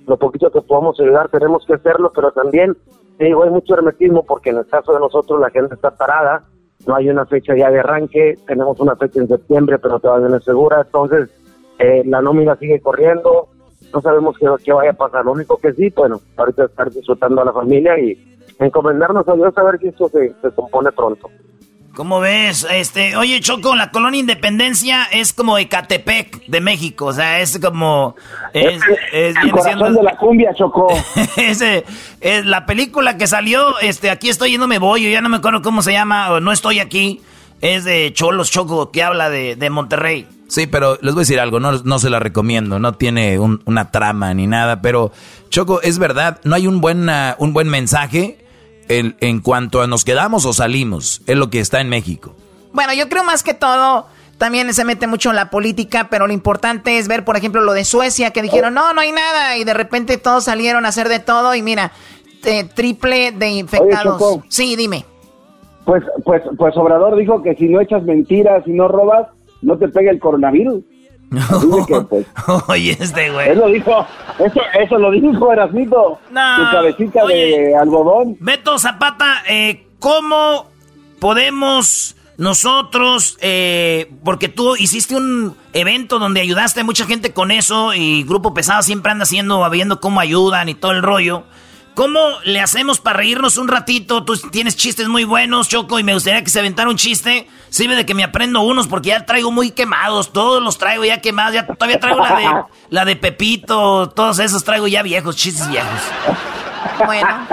lo 0.06 0.16
poquito 0.16 0.50
que 0.50 0.60
podamos 0.62 0.98
ayudar 1.00 1.28
tenemos 1.28 1.64
que 1.66 1.74
hacerlo, 1.74 2.12
pero 2.14 2.32
también, 2.32 2.76
digo, 3.18 3.44
hay 3.44 3.50
mucho 3.50 3.74
hermetismo 3.74 4.24
porque 4.24 4.50
en 4.50 4.58
el 4.58 4.66
caso 4.66 4.92
de 4.92 5.00
nosotros 5.00 5.40
la 5.40 5.50
gente 5.50 5.74
está 5.74 5.90
parada, 5.92 6.44
no 6.86 6.94
hay 6.96 7.08
una 7.08 7.24
fecha 7.26 7.56
ya 7.56 7.70
de 7.70 7.80
arranque, 7.80 8.36
tenemos 8.46 8.78
una 8.80 8.96
fecha 8.96 9.20
en 9.20 9.28
septiembre, 9.28 9.78
pero 9.78 9.98
todavía 10.00 10.28
no 10.28 10.36
es 10.36 10.44
segura. 10.44 10.82
Entonces, 10.82 11.30
eh, 11.78 12.02
la 12.04 12.20
nómina 12.20 12.56
sigue 12.56 12.80
corriendo, 12.80 13.48
no 13.92 14.00
sabemos 14.02 14.36
qué, 14.38 14.46
qué 14.62 14.72
vaya 14.72 14.90
a 14.90 14.94
pasar. 14.94 15.24
Lo 15.24 15.32
único 15.32 15.56
que 15.56 15.72
sí, 15.72 15.92
bueno, 15.96 16.20
ahorita 16.36 16.64
estar 16.64 16.90
disfrutando 16.90 17.40
a 17.40 17.46
la 17.46 17.52
familia 17.52 17.98
y 17.98 18.36
encomendarnos 18.58 19.26
a 19.28 19.34
Dios 19.34 19.56
a 19.56 19.62
ver 19.62 19.78
si 19.78 19.88
esto 19.88 20.08
se, 20.08 20.34
se 20.42 20.50
compone 20.50 20.92
pronto. 20.92 21.28
¿Cómo 21.94 22.18
ves? 22.18 22.66
Este, 22.72 23.16
oye, 23.16 23.38
Choco, 23.40 23.76
la 23.76 23.92
colonia 23.92 24.18
Independencia 24.18 25.04
es 25.12 25.32
como 25.32 25.58
Ecatepec 25.58 26.44
de 26.46 26.60
México, 26.60 27.06
o 27.06 27.12
sea, 27.12 27.40
es 27.40 27.60
como 27.60 28.16
es, 28.52 28.82
es, 29.12 29.36
el 29.36 29.50
corazón 29.52 29.94
de 29.94 30.02
la 30.02 30.16
cumbia, 30.16 30.52
Choco. 30.54 30.88
Ese 31.36 31.84
es 32.20 32.44
la 32.46 32.66
película 32.66 33.16
que 33.16 33.28
salió, 33.28 33.78
este, 33.78 34.10
aquí 34.10 34.28
estoy 34.28 34.56
y 34.56 34.58
no 34.58 34.66
me 34.66 34.80
voy, 34.80 35.04
yo 35.04 35.10
ya 35.10 35.20
no 35.20 35.28
me 35.28 35.36
acuerdo 35.36 35.62
cómo 35.62 35.82
se 35.82 35.92
llama, 35.92 36.32
o 36.32 36.40
no 36.40 36.50
estoy 36.50 36.80
aquí. 36.80 37.20
Es 37.60 37.84
de 37.84 38.12
Cholos 38.12 38.50
Choco 38.50 38.90
que 38.90 39.02
habla 39.02 39.30
de, 39.30 39.54
de 39.54 39.70
Monterrey. 39.70 40.26
Sí, 40.48 40.66
pero 40.66 40.98
les 41.00 41.14
voy 41.14 41.20
a 41.20 41.22
decir 41.22 41.38
algo, 41.38 41.60
no, 41.60 41.72
no 41.72 41.98
se 42.00 42.10
la 42.10 42.18
recomiendo, 42.18 42.80
no 42.80 42.94
tiene 42.94 43.38
una 43.38 43.90
trama 43.92 44.34
ni 44.34 44.48
nada, 44.48 44.82
pero 44.82 45.12
Choco, 45.48 45.80
es 45.80 46.00
verdad, 46.00 46.40
no 46.42 46.56
hay 46.56 46.66
un 46.66 46.80
buen, 46.80 47.08
un 47.38 47.52
buen 47.52 47.68
mensaje 47.68 48.43
en, 48.88 49.16
en 49.20 49.40
cuanto 49.40 49.82
a 49.82 49.86
nos 49.86 50.04
quedamos 50.04 50.46
o 50.46 50.52
salimos, 50.52 51.22
es 51.26 51.36
lo 51.36 51.50
que 51.50 51.60
está 51.60 51.80
en 51.80 51.88
México. 51.88 52.34
Bueno, 52.72 52.92
yo 52.92 53.08
creo 53.08 53.24
más 53.24 53.42
que 53.42 53.54
todo, 53.54 54.06
también 54.38 54.72
se 54.74 54.84
mete 54.84 55.06
mucho 55.06 55.30
en 55.30 55.36
la 55.36 55.50
política, 55.50 56.08
pero 56.10 56.26
lo 56.26 56.32
importante 56.32 56.98
es 56.98 57.08
ver, 57.08 57.24
por 57.24 57.36
ejemplo, 57.36 57.60
lo 57.62 57.72
de 57.72 57.84
Suecia, 57.84 58.30
que 58.32 58.42
dijeron, 58.42 58.74
no, 58.74 58.92
no 58.92 59.00
hay 59.00 59.12
nada, 59.12 59.56
y 59.56 59.64
de 59.64 59.74
repente 59.74 60.18
todos 60.18 60.44
salieron 60.44 60.84
a 60.84 60.88
hacer 60.88 61.08
de 61.08 61.20
todo, 61.20 61.54
y 61.54 61.62
mira, 61.62 61.92
triple 62.74 63.32
de 63.32 63.50
infectados. 63.50 64.40
sí, 64.48 64.76
dime. 64.76 65.04
Pues, 65.84 66.02
pues, 66.24 66.42
pues 66.56 66.76
Obrador 66.76 67.16
dijo 67.16 67.42
que 67.42 67.54
si 67.54 67.68
no 67.68 67.80
echas 67.80 68.02
mentiras 68.04 68.62
y 68.66 68.72
no 68.72 68.88
robas, 68.88 69.28
no 69.62 69.78
te 69.78 69.88
pega 69.88 70.10
el 70.10 70.18
coronavirus. 70.18 70.82
Pues, 72.08 72.26
oye, 72.68 72.96
este 72.98 73.30
güey. 73.30 73.50
Eso 73.50 73.66
dijo, 73.66 74.06
eso, 74.38 74.60
eso 74.80 74.98
lo 74.98 75.10
dijo 75.10 75.52
Erasmito. 75.52 76.18
No, 76.30 76.56
su 76.56 76.70
cabecita 76.72 77.26
de 77.26 77.76
algodón. 77.76 78.36
Beto 78.40 78.78
Zapata, 78.78 79.42
eh, 79.48 79.86
¿cómo 79.98 80.66
podemos 81.18 82.16
nosotros, 82.36 83.38
eh, 83.40 84.10
porque 84.24 84.48
tú 84.48 84.74
hiciste 84.76 85.14
un 85.14 85.56
evento 85.72 86.18
donde 86.18 86.40
ayudaste 86.40 86.80
a 86.80 86.84
mucha 86.84 87.06
gente 87.06 87.32
con 87.32 87.50
eso 87.50 87.94
y 87.94 88.24
Grupo 88.24 88.54
Pesado 88.54 88.82
siempre 88.82 89.12
anda 89.12 89.22
haciendo, 89.22 89.68
viendo 89.70 90.00
cómo 90.00 90.20
ayudan 90.20 90.68
y 90.68 90.74
todo 90.74 90.92
el 90.92 91.02
rollo. 91.02 91.44
¿Cómo 91.94 92.18
le 92.44 92.60
hacemos 92.60 93.00
para 93.00 93.18
reírnos 93.18 93.56
un 93.56 93.68
ratito? 93.68 94.24
Tú 94.24 94.36
tienes 94.50 94.76
chistes 94.76 95.08
muy 95.08 95.24
buenos, 95.24 95.68
Choco, 95.68 96.00
y 96.00 96.02
me 96.02 96.12
gustaría 96.12 96.42
que 96.42 96.50
se 96.50 96.58
aventara 96.58 96.90
un 96.90 96.96
chiste. 96.96 97.46
Sirve 97.68 97.94
de 97.94 98.04
que 98.04 98.14
me 98.14 98.24
aprendo 98.24 98.62
unos 98.62 98.88
porque 98.88 99.10
ya 99.10 99.24
traigo 99.24 99.52
muy 99.52 99.70
quemados. 99.70 100.32
Todos 100.32 100.60
los 100.60 100.76
traigo 100.76 101.04
ya 101.04 101.20
quemados. 101.20 101.54
Ya 101.54 101.66
todavía 101.66 102.00
traigo 102.00 102.20
la 102.20 102.36
de, 102.36 102.64
la 102.90 103.04
de 103.04 103.14
Pepito. 103.14 104.08
Todos 104.10 104.40
esos 104.40 104.64
traigo 104.64 104.88
ya 104.88 105.02
viejos, 105.02 105.36
chistes 105.36 105.68
viejos. 105.68 106.00
Bueno. 107.06 107.46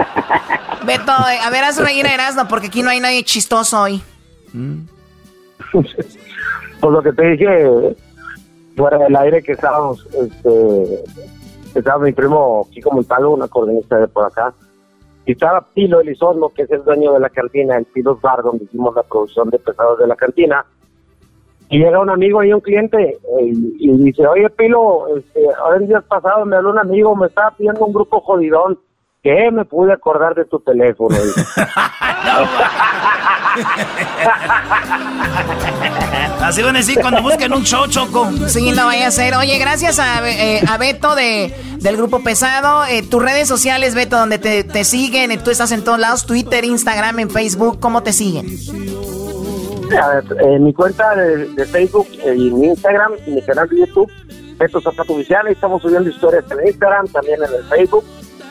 Beto, 0.86 1.12
a 1.12 1.50
ver, 1.52 1.64
haz 1.64 1.78
reír 1.78 2.08
a 2.08 2.14
Erasmo 2.14 2.48
porque 2.48 2.68
aquí 2.68 2.82
no 2.82 2.90
hay 2.90 3.00
nadie 3.00 3.24
chistoso 3.24 3.82
hoy. 3.82 4.02
Pues 6.82 6.94
lo 6.94 7.04
que 7.04 7.14
te 7.14 7.24
dije 7.30 7.96
fuera 8.76 8.98
del 8.98 9.16
aire 9.16 9.44
que 9.44 9.52
estábamos, 9.52 10.04
este 10.08 11.04
estaba 11.80 12.03
mi 12.03 12.11
primo 12.11 12.68
Chico 12.72 12.91
Montalvo, 12.91 13.34
una 13.34 13.48
coordinista 13.48 13.98
de 13.98 14.07
por 14.07 14.26
acá, 14.26 14.53
y 15.26 15.34
estaba 15.34 15.65
Pilo 15.73 16.02
Elizondo, 16.02 16.49
que 16.49 16.64
es 16.64 16.72
el 16.72 16.84
dueño 16.84 17.14
de 17.14 17.19
la 17.19 17.30
cantina, 17.30 17.77
el 17.77 17.85
Pilos 17.85 18.19
Bar, 18.22 18.43
donde 18.43 18.65
hicimos 18.65 18.95
la 18.95 19.03
producción 19.03 19.49
de 19.49 19.60
pesados 19.60 19.99
de 19.99 20.07
la 20.07 20.15
cantina, 20.15 20.65
y 21.69 21.80
llega 21.80 22.02
un 22.02 22.10
amigo 22.10 22.43
y 22.43 22.52
un 22.52 22.60
cliente 22.60 22.98
eh, 22.99 23.18
y, 23.41 23.91
dice, 24.03 24.27
oye 24.27 24.49
Pilo, 24.49 25.07
este, 25.15 25.41
ahora 25.60 25.77
en 25.77 25.88
días 25.88 26.03
pasados 26.03 26.45
me 26.45 26.57
habló 26.57 26.72
un 26.72 26.80
amigo, 26.80 27.15
me 27.15 27.27
estaba 27.27 27.52
pidiendo 27.52 27.85
un 27.85 27.93
grupo 27.93 28.19
jodidón, 28.22 28.80
¿Qué? 29.23 29.52
Me 29.52 29.65
pude 29.65 29.93
acordar 29.93 30.34
de 30.34 30.45
tu 30.45 30.60
teléfono. 30.61 31.15
Así 36.42 36.64
van 36.64 36.76
a 36.76 36.80
decir 36.80 37.00
cuando 37.00 37.22
busquen 37.22 37.54
un 37.54 37.64
show, 37.64 37.88
Choco. 37.88 38.30
Sí, 38.48 38.72
no 38.72 38.88
vaya 38.88 39.08
a 39.08 39.12
ser. 39.12 39.36
Oye, 39.36 39.58
gracias 39.60 40.00
a, 40.00 40.28
eh, 40.28 40.62
a 40.68 40.78
Beto 40.78 41.16
de, 41.16 41.54
del 41.78 41.98
Grupo 41.98 42.24
Pesado. 42.24 42.84
Eh, 42.86 43.04
tus 43.04 43.22
redes 43.22 43.48
sociales, 43.48 43.94
Beto, 43.94 44.18
donde 44.18 44.40
te, 44.40 44.64
te 44.64 44.84
siguen. 44.84 45.38
Tú 45.44 45.52
estás 45.52 45.72
en 45.72 45.84
todos 45.84 46.00
lados, 46.00 46.26
Twitter, 46.26 46.66
Instagram, 46.66 47.20
en 47.20 47.30
Facebook. 47.30 47.80
¿Cómo 47.80 48.02
te 48.04 48.12
siguen? 48.12 48.48
En 50.40 50.64
mi 50.64 50.74
cuenta 50.74 51.16
de, 51.16 51.66
Facebook 51.66 52.08
y 52.36 52.50
mi 52.50 52.68
Instagram 52.68 53.14
y 53.28 53.32
mi 53.32 53.42
canal 53.42 53.68
de 53.68 53.80
YouTube, 53.80 54.12
Beto 54.58 54.82
Zapato 54.82 55.14
Oficial. 55.14 55.48
Estamos 55.48 55.82
subiendo 55.82 56.10
historias 56.10 56.46
en 56.50 56.68
Instagram, 56.68 57.08
también 57.08 57.40
en 57.44 57.54
el 57.54 57.64
Facebook. 57.66 58.04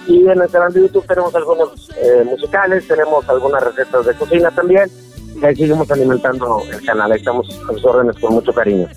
Y 0.06 0.26
en 0.26 0.40
el 0.40 0.48
canal 0.50 0.72
de 0.72 0.82
YouTube 0.82 1.06
tenemos 1.06 1.34
algunos 1.34 1.90
eh, 1.96 2.24
musicales, 2.24 2.86
tenemos 2.88 3.28
algunas 3.28 3.62
recetas 3.62 4.06
de 4.06 4.14
cocina 4.14 4.50
también. 4.50 4.90
Y 5.40 5.44
ahí 5.44 5.56
seguimos 5.56 5.90
alimentando 5.90 6.62
el 6.70 6.84
canal, 6.84 7.12
ahí 7.12 7.18
estamos 7.18 7.48
a 7.48 7.72
sus 7.72 7.84
órdenes 7.84 8.16
con 8.20 8.34
mucho 8.34 8.52
cariño. 8.52 8.88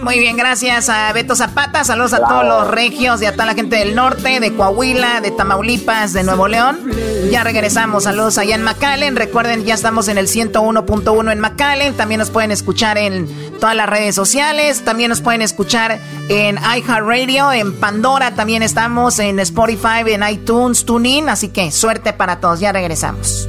Muy 0.00 0.18
bien, 0.18 0.36
gracias 0.36 0.88
a 0.88 1.12
Beto 1.12 1.34
Zapata. 1.34 1.84
Saludos 1.84 2.12
a 2.12 2.18
todos 2.18 2.44
los 2.44 2.68
regios 2.68 3.20
y 3.22 3.26
a 3.26 3.32
toda 3.32 3.46
la 3.46 3.54
gente 3.54 3.76
del 3.76 3.94
norte, 3.94 4.40
de 4.40 4.54
Coahuila, 4.54 5.20
de 5.20 5.30
Tamaulipas, 5.30 6.12
de 6.12 6.22
Nuevo 6.22 6.48
León. 6.48 6.80
Ya 7.30 7.42
regresamos. 7.44 8.04
Saludos 8.04 8.38
allá 8.38 8.54
en 8.54 8.62
McAllen. 8.62 9.16
Recuerden, 9.16 9.64
ya 9.64 9.74
estamos 9.74 10.08
en 10.08 10.18
el 10.18 10.28
101.1 10.28 11.32
en 11.32 11.40
McAllen. 11.40 11.94
También 11.94 12.18
nos 12.18 12.30
pueden 12.30 12.50
escuchar 12.50 12.98
en 12.98 13.28
todas 13.58 13.74
las 13.74 13.88
redes 13.88 14.14
sociales. 14.14 14.84
También 14.84 15.08
nos 15.08 15.20
pueden 15.20 15.42
escuchar 15.42 16.00
en 16.28 16.56
iHeartRadio, 16.56 17.52
en 17.52 17.72
Pandora. 17.78 18.34
También 18.34 18.62
estamos 18.62 19.18
en 19.18 19.40
Spotify, 19.40 20.04
en 20.06 20.28
iTunes, 20.28 20.84
TuneIn. 20.84 21.28
Así 21.28 21.48
que 21.48 21.70
suerte 21.72 22.12
para 22.12 22.40
todos. 22.40 22.60
Ya 22.60 22.72
regresamos. 22.72 23.48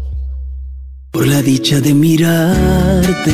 Por 1.11 1.27
la 1.27 1.41
dicha 1.41 1.81
de 1.81 1.93
mirarte 1.93 3.33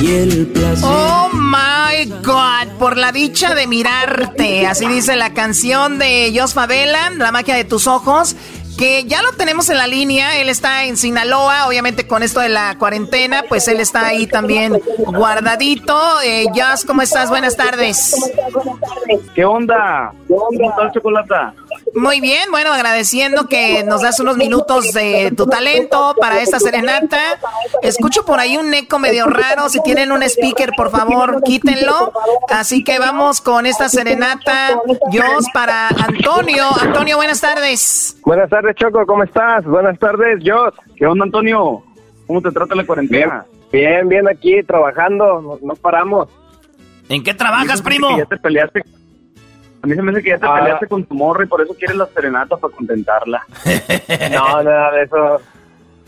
y 0.00 0.10
el 0.10 0.46
placer. 0.46 0.84
Oh 0.88 1.28
my 1.32 2.06
God, 2.24 2.78
por 2.78 2.96
la 2.96 3.12
dicha 3.12 3.54
de 3.54 3.66
mirarte. 3.66 4.66
Así 4.66 4.86
dice 4.86 5.14
la 5.16 5.34
canción 5.34 5.98
de 5.98 6.32
Jos 6.34 6.54
Favela, 6.54 7.10
La 7.10 7.32
magia 7.32 7.54
de 7.54 7.64
tus 7.64 7.86
ojos. 7.86 8.34
Que 8.78 9.04
ya 9.04 9.20
lo 9.20 9.32
tenemos 9.32 9.68
en 9.68 9.76
la 9.76 9.86
línea, 9.86 10.38
él 10.40 10.48
está 10.48 10.84
en 10.86 10.96
Sinaloa, 10.96 11.68
obviamente 11.68 12.06
con 12.06 12.22
esto 12.22 12.40
de 12.40 12.48
la 12.48 12.78
cuarentena, 12.78 13.44
pues 13.46 13.68
él 13.68 13.80
está 13.80 14.06
ahí 14.06 14.26
también 14.26 14.80
guardadito. 14.96 16.00
Eh, 16.24 16.46
Jos, 16.54 16.86
¿cómo 16.86 17.02
estás? 17.02 17.28
Buenas 17.28 17.54
tardes. 17.54 18.16
¿Qué 19.34 19.44
onda? 19.44 20.14
¿Cómo 20.26 20.70
estás, 20.70 20.94
Chocolata? 20.94 21.52
Muy 21.94 22.20
bien, 22.20 22.50
bueno, 22.50 22.72
agradeciendo 22.72 23.46
que 23.48 23.84
nos 23.84 24.02
das 24.02 24.18
unos 24.20 24.36
minutos 24.36 24.92
de 24.92 25.32
tu 25.36 25.46
talento 25.46 26.14
para 26.20 26.40
esta 26.40 26.58
serenata. 26.58 27.18
Escucho 27.82 28.24
por 28.24 28.40
ahí 28.40 28.56
un 28.56 28.72
eco 28.72 28.98
medio 28.98 29.26
raro. 29.26 29.68
Si 29.68 29.82
tienen 29.82 30.10
un 30.10 30.22
speaker, 30.22 30.70
por 30.76 30.90
favor, 30.90 31.42
quítenlo. 31.42 32.12
Así 32.48 32.82
que 32.82 32.98
vamos 32.98 33.40
con 33.40 33.66
esta 33.66 33.88
serenata. 33.88 34.80
Dios 35.10 35.46
para 35.52 35.88
Antonio. 35.88 36.64
Antonio, 36.80 37.16
buenas 37.16 37.40
tardes. 37.40 38.16
Buenas 38.24 38.48
tardes, 38.48 38.74
Choco. 38.76 39.04
¿Cómo 39.06 39.24
estás? 39.24 39.64
Buenas 39.64 39.98
tardes, 39.98 40.38
Dios. 40.40 40.72
¿Qué 40.96 41.06
onda, 41.06 41.24
Antonio? 41.24 41.82
¿Cómo 42.26 42.40
te 42.40 42.50
trata 42.50 42.74
la 42.74 42.86
cuarentena? 42.86 43.44
Bien, 43.70 44.08
bien, 44.08 44.28
aquí 44.28 44.62
trabajando. 44.62 45.58
No, 45.62 45.74
paramos. 45.74 46.28
¿En 47.08 47.22
qué 47.22 47.34
trabajas, 47.34 47.82
primo? 47.82 48.16
Ya 48.16 48.24
te 48.24 48.38
peleaste 48.38 48.82
a 49.82 49.86
mí 49.86 49.96
se 49.96 50.02
me 50.02 50.12
hace 50.12 50.22
que 50.22 50.30
ya 50.30 50.38
te 50.38 50.46
ah. 50.46 50.54
peleaste 50.54 50.86
con 50.86 51.04
tu 51.04 51.14
morro 51.14 51.42
y 51.42 51.46
por 51.46 51.60
eso 51.60 51.74
quieres 51.74 51.96
la 51.96 52.06
serenata 52.06 52.56
para 52.56 52.74
contentarla. 52.74 53.44
no, 54.32 54.62
nada 54.62 54.92
de 54.92 55.02
eso. 55.02 55.40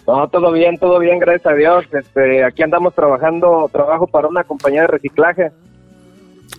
No, 0.06 0.28
todo 0.28 0.52
bien, 0.52 0.78
todo 0.78 0.98
bien, 1.00 1.18
gracias 1.18 1.46
a 1.46 1.56
Dios. 1.56 1.84
Este, 1.92 2.44
aquí 2.44 2.62
andamos 2.62 2.94
trabajando, 2.94 3.68
trabajo 3.72 4.06
para 4.06 4.28
una 4.28 4.44
compañía 4.44 4.82
de 4.82 4.86
reciclaje. 4.86 5.50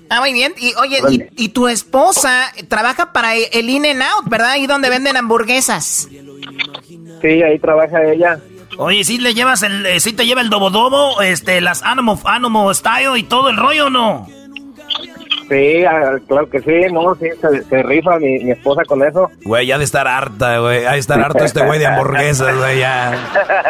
Ah, 0.09 0.19
muy 0.19 0.33
bien. 0.33 0.53
Y 0.57 0.73
oye, 0.75 1.29
y, 1.37 1.49
tu 1.49 1.67
esposa 1.67 2.51
trabaja 2.67 3.13
para 3.13 3.35
el 3.35 3.69
In 3.69 3.85
and 3.85 4.01
Out, 4.01 4.27
¿verdad? 4.27 4.51
Ahí 4.51 4.67
donde 4.67 4.89
venden 4.89 5.15
hamburguesas. 5.15 6.09
Sí, 7.21 7.43
ahí 7.43 7.59
trabaja 7.59 8.03
ella. 8.03 8.39
Oye, 8.77 9.03
¿sí 9.03 9.19
le 9.19 9.33
llevas 9.33 9.63
el, 9.63 9.85
eh, 9.85 9.99
sí 9.99 10.11
te 10.11 10.25
lleva 10.25 10.41
el 10.41 10.49
dobodobo, 10.49 11.21
este, 11.21 11.61
las 11.61 11.81
Animo 11.83 12.73
Style 12.73 13.17
y 13.17 13.23
todo 13.23 13.49
el 13.49 13.57
rollo 13.57 13.87
o 13.87 13.89
no? 13.89 14.27
Sí, 15.49 15.85
ah, 15.85 16.17
claro 16.27 16.49
que 16.49 16.59
sí, 16.61 16.91
no, 16.91 17.13
sí, 17.15 17.27
se, 17.69 17.83
rifa 17.83 18.17
mi, 18.17 18.39
mi, 18.39 18.51
esposa 18.51 18.83
con 18.85 19.03
eso. 19.03 19.29
Güey, 19.43 19.67
ya 19.67 19.77
de 19.77 19.83
estar 19.83 20.07
harta, 20.07 20.57
güey, 20.59 20.85
ha 20.85 20.93
de 20.93 20.99
estar 20.99 21.19
harto 21.19 21.43
este 21.43 21.63
güey 21.63 21.77
de 21.79 21.85
hamburguesas, 21.85 22.57
güey, 22.57 22.79
ya. 22.79 23.13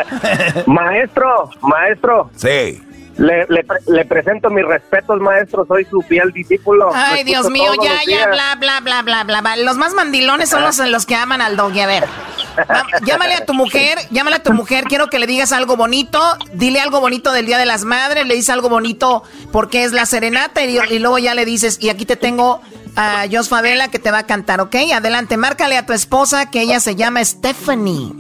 maestro, 0.66 1.50
maestro. 1.62 2.30
Sí. 2.36 2.82
Le, 3.18 3.46
le, 3.48 4.06
presento 4.06 4.50
mis 4.50 4.66
respetos, 4.66 5.20
maestro. 5.22 5.66
Soy 5.66 5.86
su 5.86 6.02
fiel 6.02 6.32
discípulo. 6.34 6.92
Ay, 6.94 7.24
Dios 7.24 7.50
mío, 7.50 7.72
ya, 7.82 8.00
ya, 8.06 8.28
bla, 8.28 8.56
bla, 8.60 8.82
bla, 8.82 9.02
bla, 9.02 9.24
bla, 9.24 9.42
bla. 9.42 9.56
Los 9.58 9.78
más 9.78 9.94
mandilones 9.94 10.50
son 10.50 10.64
los, 10.64 10.78
los 10.80 11.06
que 11.06 11.16
aman 11.16 11.42
al 11.42 11.56
doggy. 11.56 11.80
A 11.80 11.88
ver, 11.88 12.04
llámale 13.06 13.36
a 13.36 13.46
tu 13.46 13.54
mujer, 13.54 13.98
llámale 14.12 14.38
a 14.38 14.44
tu 14.44 14.52
mujer. 14.52 14.84
Quiero 14.84 15.08
que 15.08 15.20
le 15.20 15.28
digas 15.28 15.54
algo 15.54 15.78
bonito. 15.78 16.20
Dile 16.54 16.82
algo 16.82 17.00
bonito 17.00 17.32
del 17.32 17.46
Día 17.46 17.58
de 17.58 17.66
las 17.66 17.86
Madres. 17.86 18.26
Le 18.26 18.36
dices 18.36 18.50
algo 18.50 18.68
bonito 18.68 19.24
porque 19.52 19.86
es 19.86 19.94
la 19.94 20.06
serenata. 20.06 20.64
Y, 20.64 20.78
y 20.78 21.00
luego 21.00 21.18
ya 21.18 21.36
le 21.36 21.46
dices, 21.46 21.78
y 21.82 21.90
aquí 21.90 22.06
te 22.06 22.18
tengo 22.18 22.62
a 22.96 23.26
Jos 23.32 23.50
Favela 23.50 23.90
que 23.90 24.00
te 24.00 24.12
va 24.12 24.20
a 24.20 24.26
cantar, 24.26 24.62
¿ok? 24.62 24.76
Adelante, 24.94 25.38
márcale 25.38 25.78
a 25.78 25.86
tu 25.86 25.94
esposa 25.94 26.50
que 26.50 26.62
ella 26.62 26.80
se 26.80 26.96
llama 26.96 27.24
Stephanie. 27.24 28.12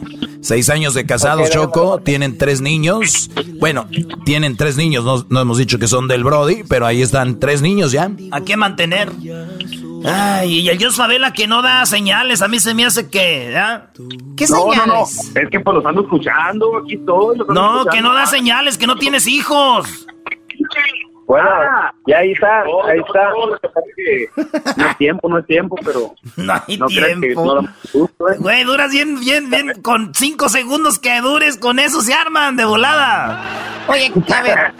Seis 0.45 0.69
años 0.69 0.93
de 0.93 1.07
casados, 1.07 1.49
Choco, 1.49 1.99
tienen 2.01 2.37
tres 2.37 2.61
niños. 2.61 3.31
Bueno, 3.59 3.87
tienen 4.25 4.55
tres 4.55 4.77
niños, 4.77 5.25
no, 5.27 5.41
hemos 5.41 5.57
dicho 5.57 5.79
que 5.79 5.87
son 5.87 6.07
del 6.07 6.23
Brody, 6.23 6.61
pero 6.69 6.85
ahí 6.85 7.01
están 7.01 7.39
tres 7.39 7.63
niños 7.63 7.91
ya. 7.91 8.11
¿A 8.31 8.41
qué 8.41 8.55
mantener? 8.55 9.11
Ay, 10.05 10.59
y 10.59 10.69
el 10.69 10.77
Jos 10.79 10.97
Favela 10.97 11.33
que 11.33 11.47
no 11.47 11.63
da 11.63 11.83
señales, 11.87 12.43
a 12.43 12.47
mí 12.47 12.59
se 12.59 12.75
me 12.75 12.85
hace 12.85 13.09
que, 13.09 13.59
¿Qué 14.37 14.45
señales? 14.45 14.85
No, 15.33 15.41
es 15.41 15.49
que 15.49 15.59
pues 15.61 15.77
los 15.77 15.85
ando 15.87 16.01
escuchando, 16.03 16.77
aquí 16.77 16.93
estoy. 16.93 17.39
No, 17.49 17.85
que 17.91 18.01
no 18.03 18.13
da 18.13 18.27
señales, 18.27 18.77
que 18.77 18.85
no 18.85 18.97
tienes 18.97 19.25
hijos. 19.25 20.05
Bueno, 21.27 21.49
ah. 21.49 21.91
ya 22.05 22.19
ahí 22.19 22.33
está, 22.33 22.61
ahí 22.61 22.99
está. 22.99 23.29
No 24.77 24.89
es 24.89 24.97
tiempo, 24.97 25.27
no 25.27 25.39
es 25.39 25.45
tiempo, 25.45 25.75
pero... 25.83 26.13
No 26.37 26.53
hay 26.53 26.77
tiempo. 26.87 27.61
¿eh? 27.61 28.35
Güey, 28.37 28.63
duras 28.63 28.91
bien, 28.91 29.19
bien, 29.19 29.49
bien, 29.49 29.81
con 29.81 30.13
cinco 30.13 30.49
segundos 30.49 30.99
que 30.99 31.19
dures, 31.21 31.57
con 31.57 31.79
eso 31.79 32.01
se 32.01 32.13
arman 32.13 32.55
de 32.55 32.65
volada. 32.65 33.43
Oye, 33.87 34.11
a 34.33 34.41
ver, 34.41 34.73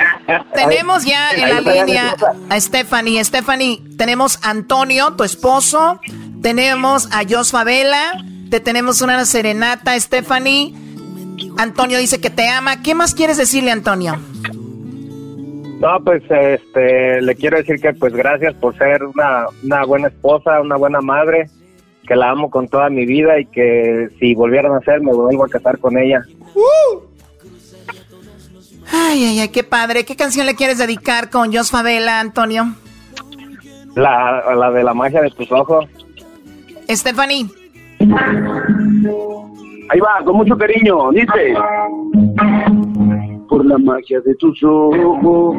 tenemos 0.54 1.06
ya 1.06 1.32
en 1.32 1.50
la 1.50 1.62
línea 1.62 2.16
a 2.50 2.60
Stephanie. 2.60 3.24
Stephanie, 3.24 3.82
tenemos 3.98 4.40
a 4.44 4.52
Antonio, 4.52 5.14
tu 5.14 5.24
esposo, 5.24 6.00
tenemos 6.42 7.10
a 7.12 7.24
Jos 7.28 7.52
Favela, 7.52 8.24
te 8.50 8.60
tenemos 8.60 9.02
una 9.02 9.26
serenata, 9.26 10.00
Stephanie. 10.00 10.76
Antonio 11.58 11.98
dice 11.98 12.20
que 12.22 12.30
te 12.30 12.50
ama. 12.50 12.82
¿Qué 12.82 12.96
más 12.96 13.14
quieres 13.16 13.38
decirle, 13.38 13.72
Antonio? 13.72 14.20
No, 15.86 16.00
pues 16.04 16.24
este, 16.32 17.22
le 17.22 17.36
quiero 17.36 17.58
decir 17.58 17.80
que 17.80 17.94
pues 17.94 18.12
gracias 18.12 18.56
por 18.56 18.76
ser 18.76 19.04
una, 19.04 19.46
una 19.64 19.86
buena 19.86 20.08
esposa, 20.08 20.60
una 20.60 20.78
buena 20.78 21.00
madre, 21.00 21.48
que 22.08 22.16
la 22.16 22.32
amo 22.32 22.50
con 22.50 22.68
toda 22.68 22.90
mi 22.90 23.06
vida 23.06 23.40
y 23.40 23.46
que 23.46 24.10
si 24.20 24.34
volvieran 24.34 24.74
a 24.74 24.80
ser 24.80 25.02
me 25.02 25.14
vuelvo 25.14 25.46
a 25.46 25.48
casar 25.48 25.78
con 25.78 25.96
ella. 25.96 26.24
Ay, 28.92 29.26
ay, 29.26 29.40
ay, 29.42 29.50
qué 29.50 29.64
padre. 29.64 30.06
¿Qué 30.06 30.16
canción 30.16 30.48
le 30.48 30.56
quieres 30.56 30.80
dedicar 30.80 31.30
con 31.30 31.54
Jos 31.54 31.70
Favela, 31.70 32.20
Antonio? 32.20 32.66
La, 33.96 34.56
la 34.56 34.72
de 34.72 34.84
la 34.84 34.96
magia 34.96 35.22
de 35.22 35.30
tus 35.30 35.52
ojos. 35.52 35.86
Stephanie. 36.90 37.46
Ahí 39.90 40.00
va, 40.00 40.26
con 40.26 40.38
mucho 40.38 40.58
cariño, 40.58 41.12
dice 41.12 41.54
la 43.66 43.78
magia 43.78 44.22
de 44.22 44.36
tus 44.36 44.62
ojos 44.64 45.56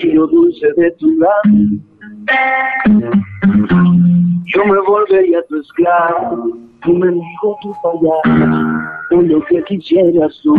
y 0.00 0.12
lo 0.12 0.26
dulce 0.26 0.66
de 0.76 0.90
tu 0.92 1.08
lado. 1.18 1.32
Yo 4.44 4.64
me 4.66 4.78
volvería 4.80 5.42
tu 5.48 5.60
esclavo, 5.60 6.58
tu 6.82 6.92
mendigo, 6.92 7.58
tu 7.62 7.72
payaso, 7.82 8.50
con 9.08 9.28
lo 9.28 9.42
que 9.44 9.62
quisieras 9.64 10.38
tú. 10.42 10.54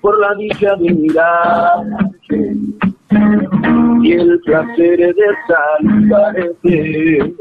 Por 0.00 0.18
la 0.18 0.34
dicha 0.34 0.76
de 0.76 0.94
mirarte 0.94 2.56
y 4.02 4.12
el 4.12 4.40
placer 4.40 4.98
de 4.98 5.14
saludarte 5.48 7.34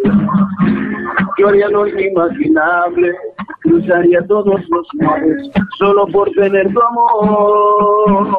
yo 1.37 1.47
haría 1.47 1.69
lo 1.69 1.87
inimaginable, 1.87 3.15
cruzaría 3.61 4.25
todos 4.27 4.61
los 4.69 4.87
mares 4.95 5.49
solo 5.77 6.05
por 6.07 6.29
tener 6.31 6.71
tu 6.73 6.81
amor. 6.81 8.37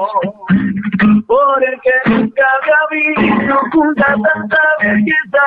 Por 1.26 1.64
el 1.64 1.80
que 1.80 2.10
nunca 2.10 2.42
había 2.60 3.14
visto 3.14 3.58
junta 3.72 4.04
tanta 4.06 4.58
belleza, 4.82 5.44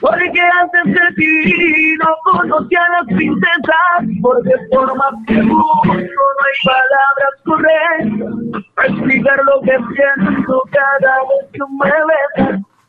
porque 0.00 0.40
antes 0.60 0.84
de 0.84 1.14
ti 1.16 1.94
no 2.02 2.14
conocía 2.24 2.82
las 2.92 3.06
princesas, 3.06 4.20
porque 4.20 4.52
por 4.70 4.94
más 4.96 5.14
que 5.26 5.40
busco 5.42 5.86
no 5.86 5.94
hay 5.94 6.58
palabras 6.64 7.34
correctas 7.44 8.42
para 8.74 8.88
explicar 8.88 9.40
lo 9.44 9.60
que 9.62 9.76
siento 9.94 10.62
cada 10.70 11.11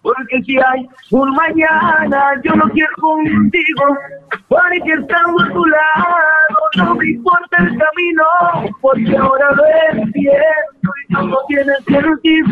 Porque 0.02 0.42
si 0.44 0.58
hay 0.58 0.88
un 1.12 1.34
mañana, 1.34 2.34
yo 2.44 2.54
no 2.56 2.70
quiero 2.70 2.94
contigo. 3.00 3.98
Porque 4.50 4.94
estando 5.00 5.44
a 5.44 5.50
tu 5.54 5.66
lado, 5.66 6.16
no 6.78 6.96
me 6.96 7.10
importa 7.10 7.58
el 7.60 7.78
camino. 7.78 8.26
Porque 8.82 9.18
ahora 9.18 9.52
lo 9.54 9.64
entiendo 9.94 10.92
y 11.08 11.14
todo 11.14 11.46
tiene 11.48 11.74
sentido. 11.86 12.48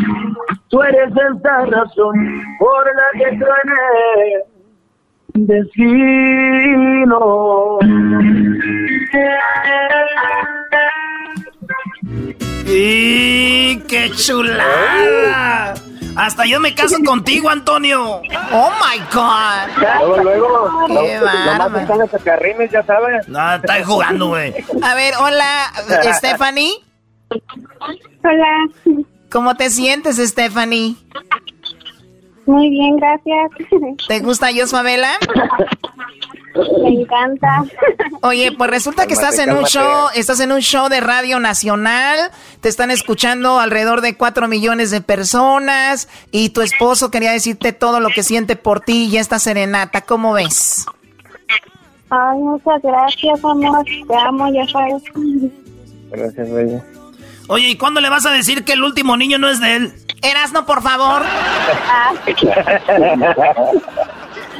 Tú 0.68 0.82
eres 0.82 1.12
esa 1.12 1.66
razón 1.66 2.42
por 2.58 2.86
la 2.86 3.08
que 3.18 3.24
el 5.34 5.46
destino. 5.46 7.18
¡Y 12.66 13.78
qué 13.88 14.10
chulada! 14.14 15.74
Hasta 16.14 16.44
yo 16.44 16.60
me 16.60 16.74
caso 16.74 16.96
contigo, 17.04 17.48
Antonio. 17.48 18.20
Oh 18.52 18.70
my 18.80 18.98
God. 19.12 19.82
Luego, 19.98 20.22
luego. 20.22 20.86
Qué 20.88 20.92
lo- 21.18 21.20
lo 21.20 21.54
más 21.70 21.80
están 21.82 21.98
los 21.98 22.14
acarrines, 22.14 22.70
ya 22.70 22.82
sabes. 22.82 23.26
No, 23.28 23.54
está 23.54 23.82
jugando, 23.84 24.28
güey. 24.28 24.54
A 24.82 24.94
ver, 24.94 25.14
hola, 25.18 25.72
Stephanie. 26.14 26.72
Hola. 28.22 29.04
¿Cómo 29.30 29.54
te 29.56 29.70
sientes, 29.70 30.16
Stephanie? 30.18 30.96
Muy 32.46 32.70
bien, 32.70 32.96
gracias. 32.96 33.50
¿Te 34.08 34.20
gusta 34.20 34.50
Yosfabela? 34.50 35.18
Me 36.82 37.00
encanta. 37.00 37.64
Oye, 38.20 38.52
pues 38.52 38.70
resulta 38.70 39.06
que 39.06 39.14
estás 39.14 39.38
en 39.38 39.52
un 39.52 39.64
show, 39.64 40.08
estás 40.14 40.40
en 40.40 40.52
un 40.52 40.60
show 40.60 40.88
de 40.88 41.00
Radio 41.00 41.38
Nacional, 41.38 42.18
te 42.60 42.68
están 42.68 42.90
escuchando 42.90 43.58
alrededor 43.58 44.00
de 44.00 44.16
cuatro 44.16 44.48
millones 44.48 44.90
de 44.90 45.00
personas 45.00 46.08
y 46.30 46.50
tu 46.50 46.60
esposo 46.60 47.10
quería 47.10 47.32
decirte 47.32 47.72
todo 47.72 48.00
lo 48.00 48.10
que 48.10 48.22
siente 48.22 48.56
por 48.56 48.80
ti 48.80 49.06
y 49.06 49.16
esta 49.16 49.38
serenata, 49.38 50.02
¿cómo 50.02 50.34
ves? 50.34 50.86
Ay, 52.10 52.38
muchas 52.38 52.82
gracias, 52.82 53.44
amor. 53.44 53.84
Te 53.84 54.14
amo, 54.14 54.52
ya 54.52 54.66
sabes. 54.68 55.02
Gracias, 56.10 56.50
bella. 56.52 56.84
Oye, 57.52 57.68
¿y 57.68 57.76
cuándo 57.76 58.00
le 58.00 58.08
vas 58.08 58.24
a 58.24 58.30
decir 58.30 58.64
que 58.64 58.72
el 58.72 58.82
último 58.82 59.14
niño 59.16 59.36
no 59.38 59.48
es 59.50 59.60
de 59.60 59.76
él? 59.76 59.92
Erasno, 60.22 60.64
por 60.64 60.82
favor. 60.82 61.22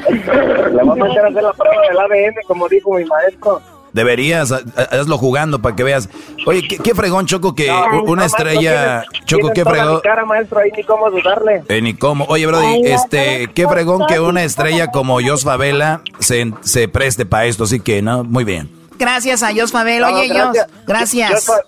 Le 0.09 0.83
vamos 0.83 0.99
a 1.01 1.11
echar 1.11 1.25
a 1.25 1.29
hacer 1.29 1.43
la 1.43 1.53
prueba 1.53 1.81
del 1.89 1.99
ADN, 1.99 2.35
como 2.47 2.67
dijo 2.69 2.93
mi 2.95 3.05
maestro. 3.05 3.61
Deberías, 3.93 4.51
ha- 4.51 4.61
ha- 4.75 4.99
hazlo 5.01 5.17
jugando 5.19 5.61
para 5.61 5.75
que 5.75 5.83
veas. 5.83 6.09
Oye, 6.47 6.67
qué, 6.67 6.77
qué 6.79 6.95
fregón, 6.95 7.25
Choco, 7.27 7.53
que 7.53 7.67
No, 7.67 8.03
una 8.03 8.21
no, 8.23 8.25
estrella. 8.25 9.03
tienes- 9.09 9.25
Choco, 9.25 9.51
tienes 9.51 9.53
qué 9.53 9.65
fregón. 9.65 10.01
cara, 10.01 10.25
maestro, 10.25 10.59
ahí 10.59 10.71
ni 10.75 10.83
cómo 10.83 11.09
dudarle. 11.11 11.63
Eh, 11.69 11.81
ni 11.81 11.93
cómo. 11.93 12.25
Oye, 12.25 12.47
Brody, 12.47 12.65
Ay, 12.65 12.81
este, 12.85 13.49
qué 13.53 13.67
fregón 13.67 14.05
que 14.07 14.19
una 14.19 14.43
estrella 14.43 14.87
como 14.91 15.19
Jos 15.21 15.43
Favela 15.43 16.01
se, 16.19 16.51
se 16.61 16.87
preste 16.87 17.25
para 17.27 17.45
esto, 17.45 17.65
así 17.65 17.79
que, 17.79 18.01
¿no? 18.01 18.23
Muy 18.23 18.43
bien. 18.43 18.69
Gracias 18.97 19.43
a 19.43 19.51
Yosfabel. 19.51 20.03
Oye, 20.03 20.27
No, 20.29 20.33
Yos, 20.53 20.53
gracias. 20.53 20.67
gracias. 20.87 21.45
Yo, 21.47 21.53
yo, 21.53 21.63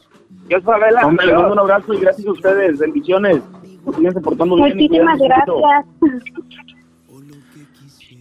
Favela. 0.64 1.06
Hombre, 1.08 1.26
les 1.26 1.36
mando 1.36 1.54
un 1.54 1.60
abrazo 1.60 1.94
y 1.94 2.00
gracias 2.00 2.28
a 2.28 2.32
ustedes. 2.32 2.80
Bendiciones. 2.80 3.42
Síganse 3.96 4.20
portando 4.22 4.56
bien. 4.56 4.70
Muchísimas 4.76 5.20
gracias. 5.20 5.86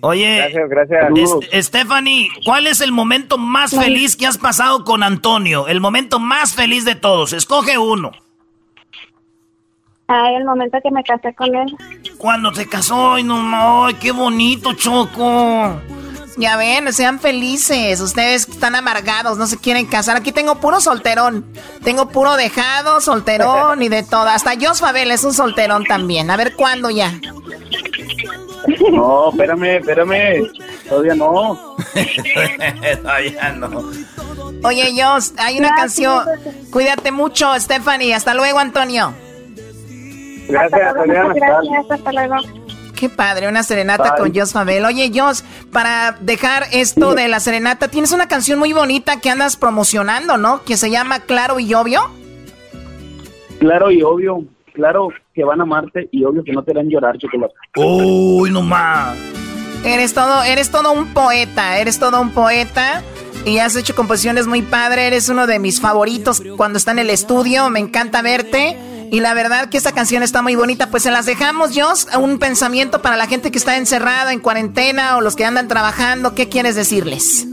Oye, 0.01 0.37
Gracias, 0.37 0.69
gracias. 0.69 1.51
Es- 1.53 1.67
Stephanie, 1.67 2.29
¿cuál 2.45 2.67
es 2.67 2.81
el 2.83 2.93
momento 2.93 3.39
más 3.39 3.71
feliz 3.75 4.17
que 4.17 4.27
has 4.27 4.37
pasado 4.37 4.85
con 4.85 5.03
Antonio? 5.03 5.67
El 5.67 5.81
momento 5.81 6.19
más 6.19 6.55
feliz 6.55 6.85
de 6.85 6.95
todos. 6.95 7.33
Escoge 7.33 7.79
uno. 7.79 8.11
Ay, 10.07 10.35
el 10.35 10.45
momento 10.45 10.77
que 10.83 10.91
me 10.91 11.03
casé 11.03 11.35
con 11.35 11.55
él. 11.55 11.75
Cuando 12.19 12.53
se 12.53 12.69
casó, 12.69 13.15
ay, 13.15 13.23
no, 13.25 13.43
no, 13.43 13.87
ay, 13.87 13.95
qué 13.95 14.13
bonito, 14.13 14.75
Choco. 14.75 15.81
Ya 16.37 16.57
ven, 16.57 16.93
sean 16.93 17.21
felices. 17.21 18.01
Ustedes 18.01 18.49
están 18.49 18.75
amargados, 18.75 19.39
no 19.39 19.47
se 19.47 19.57
quieren 19.57 19.87
casar. 19.87 20.17
Aquí 20.17 20.33
tengo 20.33 20.57
puro 20.57 20.81
solterón. 20.81 21.45
Tengo 21.85 22.09
puro 22.09 22.37
dejado, 22.37 23.01
solterón 23.01 23.83
y 23.83 23.89
de 23.89 24.03
todo. 24.03 24.29
Hasta 24.29 24.55
Yosfabel 24.55 25.11
es 25.11 25.25
un 25.25 25.33
solterón 25.33 25.85
también. 25.85 26.31
A 26.31 26.37
ver 26.37 26.55
cuándo 26.55 26.91
ya. 26.91 27.13
No, 28.91 29.31
espérame, 29.31 29.79
espérame. 29.79 30.51
Todavía 30.89 31.15
no. 31.15 31.77
Todavía 33.03 33.53
no. 33.53 33.91
Oye, 34.65 34.95
Jos, 34.97 35.35
hay 35.39 35.59
una 35.59 35.75
canción. 35.75 36.25
Cuídate 36.71 37.13
mucho, 37.13 37.55
Stephanie. 37.61 38.15
Hasta 38.15 38.35
luego, 38.35 38.59
Antonio. 38.59 39.15
Gracias, 40.49 40.97
Adriana. 40.97 41.35
Gracias, 41.35 41.91
hasta 41.91 42.13
luego. 42.13 42.37
Qué 43.05 43.11
padre, 43.11 43.49
una 43.49 43.63
serenata 43.63 44.13
Bye. 44.13 44.19
con 44.19 44.35
Jos 44.35 44.55
Fabel. 44.55 44.83
Oye, 44.87 45.13
Jos, 45.15 45.45
para 45.71 46.17
dejar 46.23 46.65
esto 46.73 47.15
de 47.15 47.29
la 47.29 47.39
serenata, 47.39 47.89
tienes 47.89 48.13
una 48.13 48.29
canción 48.29 48.59
muy 48.59 48.73
bonita 48.73 49.21
que 49.21 49.29
andas 49.29 49.59
promocionando, 49.59 50.39
¿no? 50.39 50.65
Que 50.65 50.79
se 50.79 50.91
llama 50.91 51.21
Claro 51.21 51.61
y 51.61 51.75
Obvio. 51.75 52.09
Claro 53.59 53.91
y 53.91 54.03
obvio. 54.03 54.43
Claro 54.73 55.09
que 55.35 55.45
van 55.45 55.61
a 55.61 55.65
amarte 55.65 56.09
y 56.13 56.25
obvio 56.25 56.43
que 56.45 56.53
no 56.53 56.63
te 56.63 56.71
harán 56.71 56.89
llorar, 56.89 57.19
chocolate. 57.19 57.53
Uy, 57.77 58.51
no 58.51 58.63
más. 58.63 59.19
Eres 59.85 60.15
todo, 60.15 60.43
eres 60.43 60.71
todo 60.71 60.91
un 60.93 61.13
poeta, 61.13 61.77
eres 61.77 61.99
todo 61.99 62.23
un 62.23 62.31
poeta. 62.31 63.03
Y 63.47 63.59
has 63.59 63.77
hecho 63.77 63.95
composiciones 63.95 64.47
muy 64.47 64.63
padre, 64.63 65.07
eres 65.07 65.29
uno 65.29 65.47
de 65.47 65.59
mis 65.59 65.81
favoritos 65.81 66.43
cuando 66.57 66.79
está 66.79 66.93
en 66.93 66.99
el 67.01 67.11
estudio, 67.11 67.69
me 67.69 67.79
encanta 67.81 68.23
verte. 68.23 68.79
Y 69.13 69.21
la 69.21 69.35
verdad 69.35 69.69
que 69.69 69.77
esta 69.77 69.93
canción 69.93 70.23
está 70.23 70.41
muy 70.43 70.55
bonita, 70.57 70.91
pues 70.91 71.03
se 71.03 71.11
las 71.11 71.27
dejamos, 71.27 71.71
Jos, 71.79 72.09
un 72.19 72.39
pensamiento 72.39 73.03
para 73.03 73.17
la 73.17 73.27
gente 73.27 73.51
que 73.53 73.59
está 73.59 73.77
encerrada 73.77 74.33
en 74.33 74.41
cuarentena 74.41 75.17
o 75.17 75.21
los 75.21 75.37
que 75.37 75.45
andan 75.45 75.69
trabajando, 75.69 76.35
¿qué 76.35 76.49
quieres 76.49 76.75
decirles? 76.75 77.47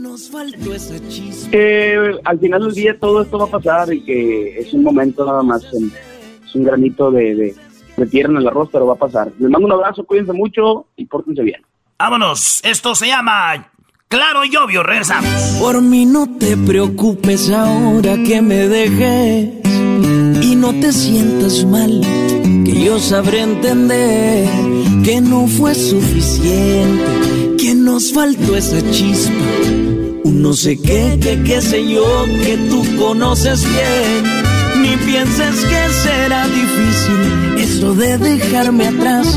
Que 1.52 2.20
al 2.24 2.40
final 2.40 2.62
del 2.62 2.74
día 2.74 2.98
todo 3.00 3.22
esto 3.22 3.38
va 3.38 3.46
a 3.46 3.48
pasar 3.48 3.94
y 3.94 4.02
que 4.04 4.60
es 4.60 4.74
un 4.74 4.84
momento 4.84 5.26
nada 5.26 5.44
más, 5.44 5.62
en- 5.74 5.92
es 6.46 6.56
un 6.56 6.64
granito 6.64 7.12
de, 7.12 7.36
de, 7.36 7.56
de 7.98 8.06
tierra 8.08 8.32
en 8.32 8.38
el 8.38 8.48
arroz, 8.48 8.70
pero 8.72 8.88
va 8.88 8.94
a 8.94 8.98
pasar. 8.98 9.28
Les 9.38 9.50
mando 9.50 9.68
un 9.68 9.74
abrazo, 9.74 10.04
cuídense 10.06 10.34
mucho 10.34 10.88
y 10.96 11.06
pórtense 11.06 11.44
bien. 11.44 11.62
Vámonos, 12.00 12.62
esto 12.64 12.96
se 12.96 13.08
llama 13.08 13.71
Claro 14.12 14.44
y 14.44 14.54
Obvio, 14.58 14.84
regresamos. 14.84 15.32
Por 15.58 15.82
mí 15.82 16.06
no 16.06 16.28
te 16.38 16.58
preocupes 16.58 17.50
ahora 17.50 18.18
que 18.28 18.42
me 18.42 18.68
dejes 18.68 19.52
y 20.42 20.56
no 20.58 20.74
te 20.74 20.92
sientas 20.92 21.64
mal, 21.64 22.02
que 22.66 22.84
yo 22.84 23.00
sabré 23.00 23.40
entender 23.40 24.50
que 25.06 25.22
no 25.22 25.48
fue 25.48 25.74
suficiente, 25.74 27.56
que 27.58 27.74
nos 27.74 28.12
faltó 28.12 28.58
esa 28.58 28.82
chispa, 28.92 29.32
un 30.26 30.42
no 30.42 30.52
sé 30.52 30.78
qué, 30.78 31.18
que 31.22 31.42
qué 31.44 31.62
sé 31.62 31.90
yo, 31.90 32.26
que 32.44 32.58
tú 32.70 32.84
conoces 32.98 33.64
bien. 33.64 34.51
Ni 34.82 34.98
pienses 34.98 35.58
que 35.66 35.90
será 36.04 36.48
difícil 36.48 37.22
eso 37.60 37.94
de 37.94 38.18
dejarme 38.18 38.88
atrás. 38.88 39.28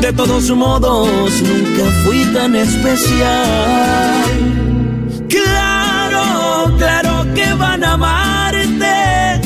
De 0.00 0.12
todos 0.12 0.48
modos, 0.50 1.32
nunca 1.42 1.84
fui 2.04 2.24
tan 2.26 2.54
especial. 2.54 4.24
Claro, 5.28 6.72
claro 6.78 7.26
que 7.34 7.52
van 7.54 7.82
a 7.82 7.92
amarte. 7.94 9.40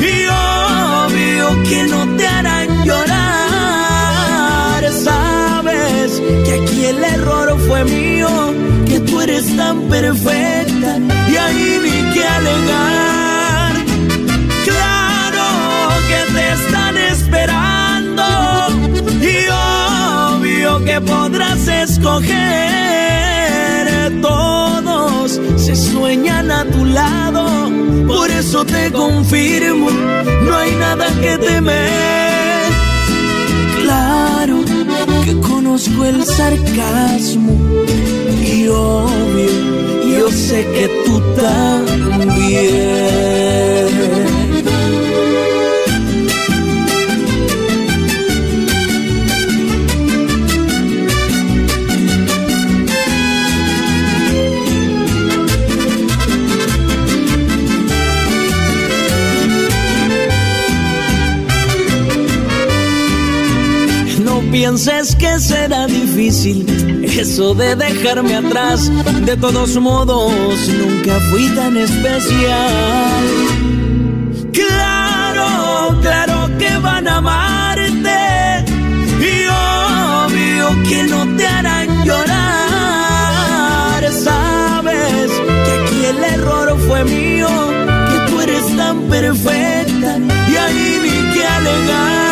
Y 0.00 0.26
obvio 0.26 1.62
que 1.68 1.82
no 1.84 2.16
te 2.16 2.26
harán 2.26 2.84
llorar. 2.84 4.82
Sabes 4.92 6.20
que 6.44 6.52
aquí 6.60 6.84
el 6.86 7.04
error 7.04 7.56
fue 7.68 7.84
mío. 7.84 8.28
Que 8.88 8.98
tú 9.00 9.20
eres 9.20 9.56
tan 9.56 9.82
perfecta. 9.82 10.98
Y 11.30 11.36
ahí 11.36 11.80
ni 11.84 12.12
que 12.12 12.24
alegar. 12.24 13.25
Podrás 21.00 21.66
escoger. 21.68 22.36
Todos 24.20 25.40
se 25.56 25.74
sueñan 25.76 26.50
a 26.50 26.64
tu 26.64 26.84
lado. 26.84 27.70
Por 28.06 28.30
eso 28.30 28.64
te 28.64 28.90
confirmo, 28.92 29.90
no 29.90 30.56
hay 30.56 30.72
nada 30.72 31.06
que 31.20 31.38
temer. 31.38 32.72
Claro 33.82 34.64
que 35.24 35.40
conozco 35.40 36.04
el 36.04 36.24
sarcasmo. 36.24 37.54
Y 38.42 38.68
obvio 38.68 40.30
sé 40.30 40.64
que 40.74 40.88
tú 41.04 41.20
también. 41.36 42.86
Pienses 64.56 65.14
que 65.16 65.38
será 65.38 65.86
difícil 65.86 66.64
eso 67.04 67.54
de 67.54 67.76
dejarme 67.76 68.36
atrás. 68.36 68.90
De 69.26 69.36
todos 69.36 69.76
modos, 69.76 70.32
nunca 70.80 71.20
fui 71.28 71.46
tan 71.50 71.76
especial. 71.76 73.24
Claro, 74.60 75.98
claro 76.00 76.48
que 76.58 76.70
van 76.78 77.06
a 77.06 77.16
amarte. 77.16 78.18
Y 79.30 79.34
obvio 80.24 80.64
que 80.88 81.02
no 81.12 81.36
te 81.36 81.46
harán 81.46 81.88
llorar. 82.06 84.02
Sabes 84.10 85.30
que 85.64 85.72
aquí 85.80 86.00
el 86.12 86.24
error 86.34 86.68
fue 86.86 87.04
mío, 87.04 87.48
que 88.10 88.18
tú 88.30 88.40
eres 88.40 88.66
tan 88.74 89.02
perfecta 89.02 90.18
y 90.50 90.56
ahí 90.64 91.00
ni 91.04 91.16
que 91.34 91.46
alegar. 91.46 92.25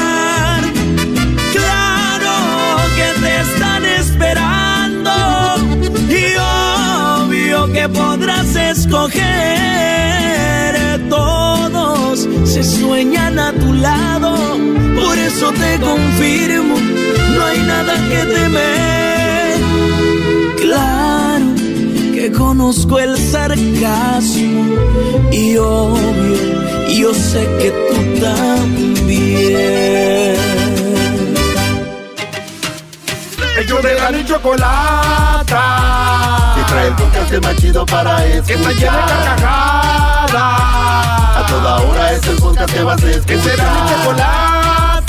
Escoger. 9.06 10.74
Todos 11.08 12.28
se 12.44 12.62
sueñan 12.62 13.38
a 13.38 13.52
tu 13.52 13.72
lado, 13.72 14.36
por 14.94 15.18
eso 15.18 15.52
te 15.52 15.78
confirmo, 15.80 16.76
no 17.36 17.44
hay 17.44 17.58
nada 17.60 17.94
que 18.08 18.24
temer. 18.34 19.60
Claro 20.62 21.46
que 22.14 22.32
conozco 22.32 22.98
el 22.98 23.16
sarcasmo 23.18 24.64
y 25.32 25.56
obvio, 25.56 26.36
yo 26.98 27.14
sé 27.14 27.46
que 27.60 27.70
tú 27.70 28.20
también. 28.20 29.54
Ellos 33.56 33.82
de 33.82 33.94
la 33.94 34.18
y 34.18 34.24
chocolata. 34.24 36.03
El 36.96 37.02
podcast 37.10 37.44
más 37.44 37.56
chido 37.56 37.86
para 37.86 38.24
escuchar. 38.24 38.44
Que 38.44 38.54
está 38.54 38.70
llena 38.70 39.06
de 39.06 39.12
carcajadas. 39.24 40.32
A 41.36 41.46
toda 41.48 41.76
hora 41.80 42.12
es 42.12 42.26
el 42.26 42.36
podcast 42.36 42.72
que 42.72 42.82
vas 42.84 43.02
a 43.02 43.10
escuchar. 43.10 43.26
Que 43.26 43.42
será 43.42 43.64
mi 43.72 43.90
chocolata. 43.90 45.04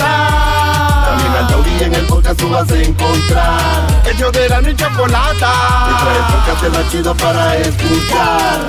También 1.05 1.33
al 1.33 1.47
taurí 1.47 1.83
en 1.83 1.93
el 1.93 2.05
podcast 2.07 2.39
tú 2.39 2.49
vas 2.49 2.71
a 2.71 2.75
encontrar. 2.75 3.87
Ellos 4.05 4.31
de 4.31 4.49
la 4.49 4.61
y 4.61 4.75
chocolata. 4.75 5.53
Trae 6.01 6.17
el 6.17 6.23
podcast 6.33 6.75
más 6.75 6.91
chido 6.91 7.15
para 7.15 7.57
escuchar. 7.57 8.61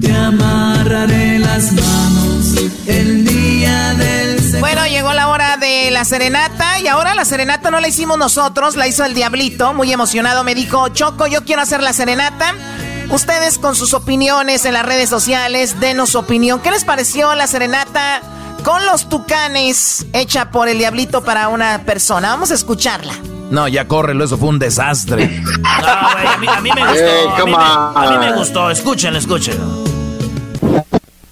Te 0.00 0.16
amarraré 0.16 1.38
las 1.38 1.72
manos 1.72 2.54
el 2.86 3.26
día 3.26 3.92
del 3.94 4.36
bueno, 4.60 4.86
llegó 4.86 5.12
la 5.12 5.28
hora 5.28 5.45
de 5.86 5.92
la 5.92 6.04
serenata 6.04 6.80
y 6.80 6.88
ahora 6.88 7.14
la 7.14 7.24
serenata 7.24 7.70
no 7.70 7.78
la 7.78 7.86
hicimos 7.86 8.18
nosotros, 8.18 8.74
la 8.74 8.88
hizo 8.88 9.04
el 9.04 9.14
diablito, 9.14 9.72
muy 9.72 9.92
emocionado, 9.92 10.42
me 10.42 10.56
dijo, 10.56 10.88
Choco, 10.88 11.28
yo 11.28 11.44
quiero 11.44 11.62
hacer 11.62 11.80
la 11.80 11.92
serenata. 11.92 12.54
Ustedes 13.10 13.58
con 13.58 13.76
sus 13.76 13.94
opiniones 13.94 14.64
en 14.64 14.74
las 14.74 14.84
redes 14.84 15.08
sociales, 15.08 15.78
denos 15.78 16.10
su 16.10 16.18
opinión. 16.18 16.60
¿Qué 16.60 16.72
les 16.72 16.84
pareció 16.84 17.32
la 17.36 17.46
serenata 17.46 18.20
con 18.64 18.84
los 18.84 19.08
tucanes 19.08 20.06
hecha 20.12 20.50
por 20.50 20.68
el 20.68 20.78
diablito 20.78 21.22
para 21.22 21.46
una 21.48 21.84
persona? 21.84 22.30
Vamos 22.30 22.50
a 22.50 22.54
escucharla. 22.54 23.12
No, 23.50 23.68
ya 23.68 23.86
córrelo, 23.86 24.24
eso 24.24 24.36
fue 24.36 24.48
un 24.48 24.58
desastre. 24.58 25.22
a, 25.64 26.36
mí, 26.38 26.70
me 26.74 26.84
gustó. 26.84 27.30
a, 27.94 28.10
mí 28.10 28.18
me, 28.18 28.32
gustó. 28.32 28.70
Escúchenlo, 28.72 29.20
escúchenlo. 29.20 29.84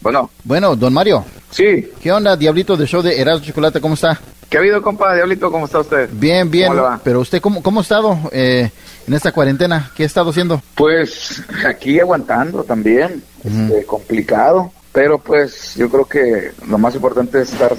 Bueno. 0.00 0.30
Bueno, 0.44 0.76
don 0.76 0.92
Mario. 0.92 1.24
Sí. 1.50 1.90
¿Qué 2.00 2.12
onda, 2.12 2.36
Diablito 2.36 2.76
de 2.76 2.86
show 2.86 3.02
de 3.02 3.20
Erasmo 3.20 3.46
Chocolate? 3.46 3.80
¿Cómo 3.80 3.94
está? 3.94 4.20
¿Qué 4.54 4.58
ha 4.58 4.60
habido, 4.60 4.82
compa? 4.82 5.12
Diablito, 5.16 5.50
¿cómo 5.50 5.64
está 5.64 5.80
usted? 5.80 6.08
Bien, 6.12 6.48
bien. 6.48 6.72
Pero 7.02 7.18
usted, 7.18 7.40
¿cómo, 7.40 7.60
cómo 7.60 7.80
ha 7.80 7.82
estado 7.82 8.16
eh, 8.30 8.70
en 9.04 9.12
esta 9.12 9.32
cuarentena? 9.32 9.90
¿Qué 9.96 10.04
ha 10.04 10.06
estado 10.06 10.30
haciendo? 10.30 10.62
Pues 10.76 11.42
aquí 11.66 11.98
aguantando 11.98 12.62
también. 12.62 13.20
Este, 13.42 13.84
complicado. 13.84 14.70
Pero 14.92 15.18
pues 15.18 15.74
yo 15.74 15.90
creo 15.90 16.04
que 16.04 16.52
lo 16.68 16.78
más 16.78 16.94
importante 16.94 17.42
es 17.42 17.52
estar 17.52 17.74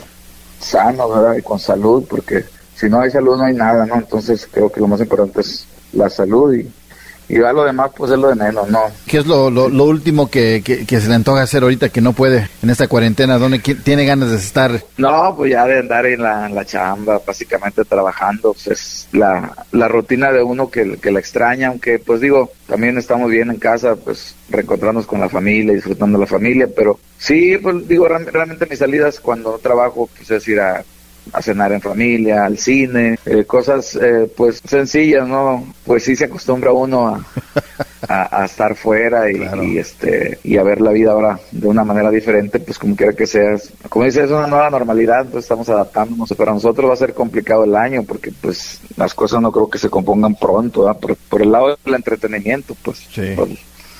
sano, 0.59 1.07
¿verdad? 1.07 1.37
Y 1.37 1.43
con 1.43 1.59
salud, 1.59 2.03
porque 2.09 2.43
si 2.75 2.89
no 2.89 2.99
hay 2.99 3.09
salud 3.09 3.37
no 3.37 3.45
hay 3.45 3.55
nada, 3.55 3.85
¿no? 3.85 3.95
Entonces 3.95 4.45
creo 4.51 4.69
que 4.69 4.81
lo 4.81 4.87
más 4.87 4.99
importante 4.99 5.39
es 5.39 5.65
la 5.93 6.09
salud 6.09 6.55
y 6.55 6.69
y 7.27 7.39
ya 7.39 7.53
lo 7.53 7.63
demás 7.63 7.91
pues 7.95 8.11
es 8.11 8.17
lo 8.17 8.29
de 8.29 8.35
menos, 8.35 8.69
¿no? 8.69 8.81
¿Qué 9.07 9.17
es 9.17 9.25
lo, 9.25 9.49
lo, 9.49 9.83
último 9.83 10.29
que, 10.29 10.61
que, 10.63 11.01
se 11.01 11.07
le 11.07 11.15
antoja 11.15 11.41
hacer 11.41 11.63
ahorita 11.63 11.89
que 11.89 12.01
no 12.01 12.13
puede 12.13 12.49
en 12.61 12.69
esta 12.69 12.87
cuarentena? 12.87 13.37
¿Dónde 13.37 13.59
tiene 13.59 14.05
ganas 14.05 14.31
de 14.31 14.37
estar? 14.37 14.83
No, 14.97 15.35
pues 15.35 15.51
ya 15.51 15.65
de 15.65 15.79
andar 15.79 16.05
en 16.05 16.21
la, 16.21 16.49
la 16.49 16.65
chamba, 16.65 17.21
básicamente 17.25 17.83
trabajando, 17.85 18.53
pues 18.53 18.67
es 18.67 19.07
la, 19.11 19.51
la 19.71 19.87
rutina 19.87 20.31
de 20.31 20.43
uno 20.43 20.69
que, 20.69 20.97
que 20.97 21.11
la 21.11 21.19
extraña, 21.19 21.69
aunque 21.69 21.99
pues 21.99 22.21
digo, 22.21 22.51
también 22.67 22.97
estamos 22.97 23.29
bien 23.29 23.49
en 23.49 23.57
casa, 23.57 23.95
pues 23.95 24.35
reencontrarnos 24.49 25.05
con 25.05 25.19
la 25.19 25.29
familia, 25.29 25.73
disfrutando 25.73 26.19
la 26.19 26.27
familia, 26.27 26.67
pero 26.75 26.99
sí, 27.17 27.57
pues 27.57 27.87
digo, 27.87 28.07
realmente 28.07 28.67
mis 28.69 28.79
salidas 28.79 29.19
cuando 29.19 29.57
trabajo, 29.57 30.09
pues 30.15 30.29
es 30.31 30.47
ir 30.47 30.59
a 30.59 30.83
a 31.33 31.41
cenar 31.41 31.71
en 31.71 31.81
familia, 31.81 32.45
al 32.45 32.57
cine, 32.57 33.17
eh, 33.25 33.45
cosas 33.45 33.95
eh, 33.95 34.31
pues 34.35 34.61
sencillas, 34.65 35.27
¿no? 35.27 35.73
Pues 35.85 36.03
sí 36.03 36.15
se 36.15 36.25
acostumbra 36.25 36.71
uno 36.71 37.07
a, 37.07 37.25
a, 38.41 38.45
estar 38.45 38.75
fuera 38.75 39.31
y, 39.31 39.77
este 39.77 40.39
y 40.43 40.57
a 40.57 40.63
ver 40.63 40.81
la 40.81 40.91
vida 40.91 41.11
ahora 41.11 41.39
de 41.51 41.67
una 41.67 41.83
manera 41.83 42.09
diferente, 42.11 42.59
pues 42.59 42.77
como 42.77 42.95
quiera 42.95 43.13
que 43.13 43.27
sea, 43.27 43.57
como 43.89 44.05
dice, 44.05 44.23
es 44.23 44.31
una 44.31 44.47
nueva 44.47 44.69
normalidad, 44.69 45.21
entonces 45.21 45.45
estamos 45.45 45.69
adaptándonos, 45.69 46.33
para 46.33 46.53
nosotros 46.53 46.89
va 46.89 46.93
a 46.93 46.97
ser 46.97 47.13
complicado 47.13 47.63
el 47.63 47.75
año 47.75 48.03
porque 48.03 48.31
pues 48.41 48.79
las 48.97 49.13
cosas 49.13 49.41
no 49.41 49.51
creo 49.51 49.69
que 49.69 49.77
se 49.77 49.89
compongan 49.89 50.35
pronto, 50.35 50.93
por, 50.99 51.15
por, 51.15 51.41
el 51.41 51.51
lado 51.51 51.77
del 51.83 51.95
entretenimiento, 51.95 52.75
pues. 52.83 53.07
Sí. 53.11 53.35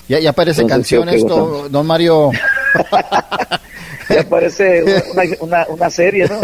ya, 0.08 0.20
ya 0.20 0.30
aparece 0.30 0.66
canción 0.66 1.10
esto, 1.10 1.68
don 1.70 1.86
Mario. 1.86 2.32
ya 4.10 4.24
parece 4.30 5.04
una, 5.40 5.66
una, 5.70 5.90
serie, 5.90 6.28
¿no? 6.28 6.40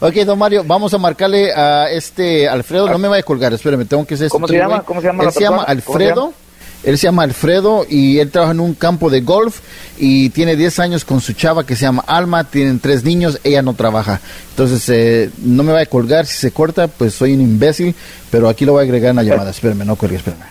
ok, 0.06 0.14
don 0.24 0.38
Mario, 0.38 0.64
vamos 0.64 0.92
a 0.94 0.98
marcarle 0.98 1.52
a 1.52 1.90
este 1.90 2.48
Alfredo. 2.48 2.88
No 2.88 2.98
me 2.98 3.08
vaya 3.08 3.20
a 3.20 3.24
colgar, 3.24 3.52
espérame, 3.52 3.86
tengo 3.86 4.06
que 4.06 4.14
hacer 4.14 4.28
¿Cómo 4.28 4.48
se 4.48 4.56
llama? 4.56 4.82
¿Cómo 4.82 5.00
se 5.00 5.06
llama? 5.06 5.24
Él 5.24 5.32
se 5.32 5.40
llama 5.40 5.62
Alfredo. 5.62 6.32
Él 6.84 6.96
se 6.96 7.08
llama 7.08 7.24
Alfredo 7.24 7.84
y 7.88 8.18
él 8.18 8.30
trabaja 8.30 8.52
en 8.52 8.60
un 8.60 8.74
campo 8.74 9.10
de 9.10 9.20
golf 9.20 9.60
y 9.98 10.30
tiene 10.30 10.54
10 10.54 10.78
años 10.78 11.04
con 11.04 11.20
su 11.20 11.32
chava 11.32 11.66
que 11.66 11.74
se 11.74 11.82
llama 11.82 12.04
Alma, 12.06 12.44
tienen 12.44 12.78
tres 12.78 13.02
niños, 13.02 13.40
ella 13.42 13.62
no 13.62 13.74
trabaja. 13.74 14.20
Entonces, 14.50 14.88
eh, 14.88 15.30
no 15.38 15.64
me 15.64 15.72
vaya 15.72 15.82
a 15.82 15.86
colgar, 15.86 16.24
si 16.26 16.38
se 16.38 16.52
corta, 16.52 16.86
pues 16.86 17.14
soy 17.14 17.34
un 17.34 17.40
imbécil, 17.40 17.96
pero 18.30 18.48
aquí 18.48 18.64
lo 18.64 18.72
voy 18.72 18.82
a 18.82 18.84
agregar 18.84 19.10
en 19.10 19.16
la 19.16 19.24
llamada. 19.24 19.50
Espérame, 19.50 19.84
no 19.84 19.96
cuelgue, 19.96 20.18
espérame. 20.18 20.44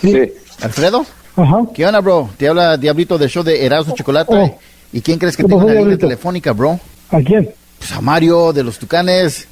Sí. 0.00 0.32
¿Alfredo? 0.60 1.04
Ajá. 1.36 1.62
¿Qué 1.74 1.86
onda, 1.86 2.00
bro? 2.00 2.28
Te 2.36 2.48
habla 2.48 2.76
Diablito 2.76 3.16
de 3.18 3.28
show 3.28 3.42
de 3.42 3.64
Erasmo 3.64 3.94
Chocolate. 3.94 4.34
Oh. 4.34 4.58
¿Y 4.92 5.00
quién 5.00 5.18
crees 5.18 5.36
que 5.36 5.44
tenga 5.44 5.64
una 5.64 5.74
línea 5.74 5.96
telefónica, 5.96 6.52
bro? 6.52 6.78
¿A 7.10 7.20
quién? 7.20 7.48
Pues 7.78 7.92
a 7.92 8.00
Mario 8.00 8.52
de 8.52 8.62
los 8.62 8.78
Tucanes. 8.78 9.48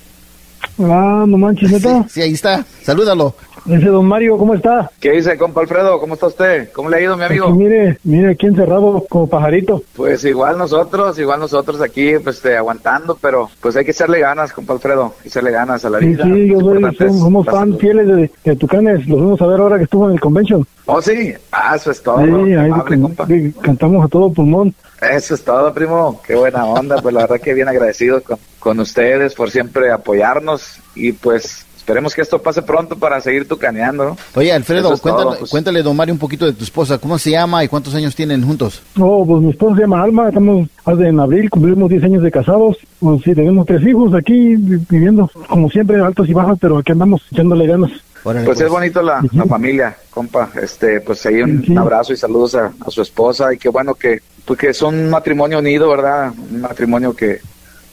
Ah, 0.79 1.25
no 1.27 1.39
manches, 1.39 1.71
¿neta? 1.73 2.07
Sí, 2.09 2.21
ahí 2.21 2.33
está. 2.33 2.65
Salúdalo. 2.83 3.35
Ese 3.69 3.87
don 3.87 4.07
Mario, 4.07 4.39
¿cómo 4.39 4.55
está? 4.55 4.91
¿Qué 5.01 5.13
dice, 5.13 5.37
compa 5.37 5.61
Alfredo? 5.61 6.01
¿Cómo 6.01 6.15
está 6.15 6.27
usted? 6.27 6.71
¿Cómo 6.73 6.89
le 6.89 6.97
ha 6.97 7.01
ido, 7.01 7.17
mi 7.17 7.25
amigo? 7.25 7.51
mire, 7.51 7.99
mire, 8.05 8.33
aquí 8.33 8.47
encerrado 8.47 9.05
como 9.09 9.27
pajarito. 9.27 9.83
Pues 9.95 10.25
igual 10.25 10.59
nosotros, 10.59 11.19
igual 11.19 11.41
nosotros 11.41 11.81
aquí, 11.81 12.13
pues, 12.23 12.37
este, 12.37 12.57
aguantando, 12.57 13.19
pero 13.21 13.51
pues 13.61 13.77
hay 13.77 13.85
que 13.85 13.91
echarle 13.91 14.21
ganas, 14.21 14.53
compa 14.53 14.75
Alfredo, 14.75 15.15
echarle 15.25 15.51
ganas 15.51 15.85
a 15.85 15.91
la 15.91 15.99
vida. 15.99 16.25
Sí, 16.25 16.33
sí, 16.33 16.49
yo 16.49 16.61
soy, 16.61 16.97
somos, 17.19 17.47
fan 17.47 17.79
fieles 17.79 18.07
de, 18.07 18.31
de, 18.45 18.57
Tucanes, 18.57 19.07
los 19.07 19.21
vamos 19.21 19.41
a 19.43 19.47
ver 19.47 19.61
ahora 19.61 19.79
que 19.79 19.85
estuvo 19.85 20.07
en 20.09 20.15
el 20.15 20.21
convention. 20.21 20.67
Oh, 20.87 21.01
sí, 21.01 21.33
ah, 21.53 21.77
eso 21.77 21.91
es 21.91 22.03
todo. 22.03 22.19
Sí, 22.19 22.55
ahí 22.55 23.53
cantamos 23.61 24.05
a 24.05 24.09
todo 24.09 24.33
pulmón. 24.33 24.75
Eso 25.01 25.35
es 25.35 25.45
todo, 25.45 25.73
primo. 25.73 26.21
Qué 26.27 26.35
buena 26.35 26.65
onda. 26.65 27.01
Pues 27.01 27.15
la 27.15 27.23
verdad 27.23 27.41
que 27.41 27.55
bien 27.55 27.69
agradecido 27.69 28.21
con, 28.23 28.39
con 28.59 28.81
ustedes 28.81 29.35
por 29.35 29.51
siempre 29.51 29.91
apoyarnos 29.93 30.79
y 30.95 31.13
pues 31.13 31.65
esperemos 31.91 32.15
que 32.15 32.23
esto 32.23 32.41
pase 32.41 32.63
pronto 32.63 32.97
para 32.97 33.21
seguir 33.21 33.49
tucaneando, 33.49 34.05
¿no? 34.05 34.17
Oye, 34.37 34.53
Alfredo, 34.53 34.97
cuéntale, 34.97 35.37
pues. 35.41 35.51
cuéntale, 35.51 35.83
don 35.83 35.97
Mario, 35.97 36.15
un 36.15 36.21
poquito 36.21 36.47
de 36.47 36.53
tu 36.53 36.63
esposa. 36.63 36.99
¿Cómo 36.99 37.19
se 37.19 37.33
llama 37.33 37.65
y 37.65 37.69
cuántos 37.69 37.97
años 37.97 38.15
tienen 38.15 38.47
juntos? 38.47 38.81
Oh, 38.97 39.27
pues 39.27 39.43
mi 39.43 39.51
esposa 39.51 39.75
se 39.75 39.81
llama 39.83 40.01
Alma. 40.01 40.29
Estamos 40.29 40.69
en 40.87 41.19
abril, 41.19 41.51
cumplimos 41.51 41.91
10 41.91 42.05
años 42.05 42.23
de 42.23 42.31
casados. 42.31 42.77
Pues 43.01 43.23
sí, 43.25 43.35
tenemos 43.35 43.67
tres 43.67 43.83
hijos 43.85 44.15
aquí 44.15 44.55
viviendo, 44.57 45.29
como 45.49 45.69
siempre, 45.69 46.01
altos 46.01 46.29
y 46.29 46.33
bajos, 46.33 46.59
pero 46.61 46.79
aquí 46.79 46.93
andamos 46.93 47.23
echándole 47.33 47.67
ganas. 47.67 47.91
pues, 48.23 48.37
es 48.37 48.45
pues. 48.45 48.69
bonito 48.69 49.03
la, 49.03 49.21
familia, 49.49 49.97
compa. 50.11 50.51
Este, 50.63 51.01
pues 51.01 51.27
ahí 51.27 51.43
un, 51.43 51.77
abrazo 51.77 52.13
y 52.13 52.17
saludos 52.17 52.55
a, 52.55 52.71
su 52.87 53.03
esposa 53.03 53.53
y 53.53 53.59
qué 53.59 53.69
bueno 53.69 53.95
que, 53.95 54.21
porque 54.45 54.69
pues, 54.69 54.77
son 54.77 54.95
un 54.95 55.11
matrimonio 55.11 55.59
unido, 55.59 55.91
¿verdad? 55.91 56.33
Un 56.53 56.61
matrimonio 56.61 57.17
que 57.17 57.41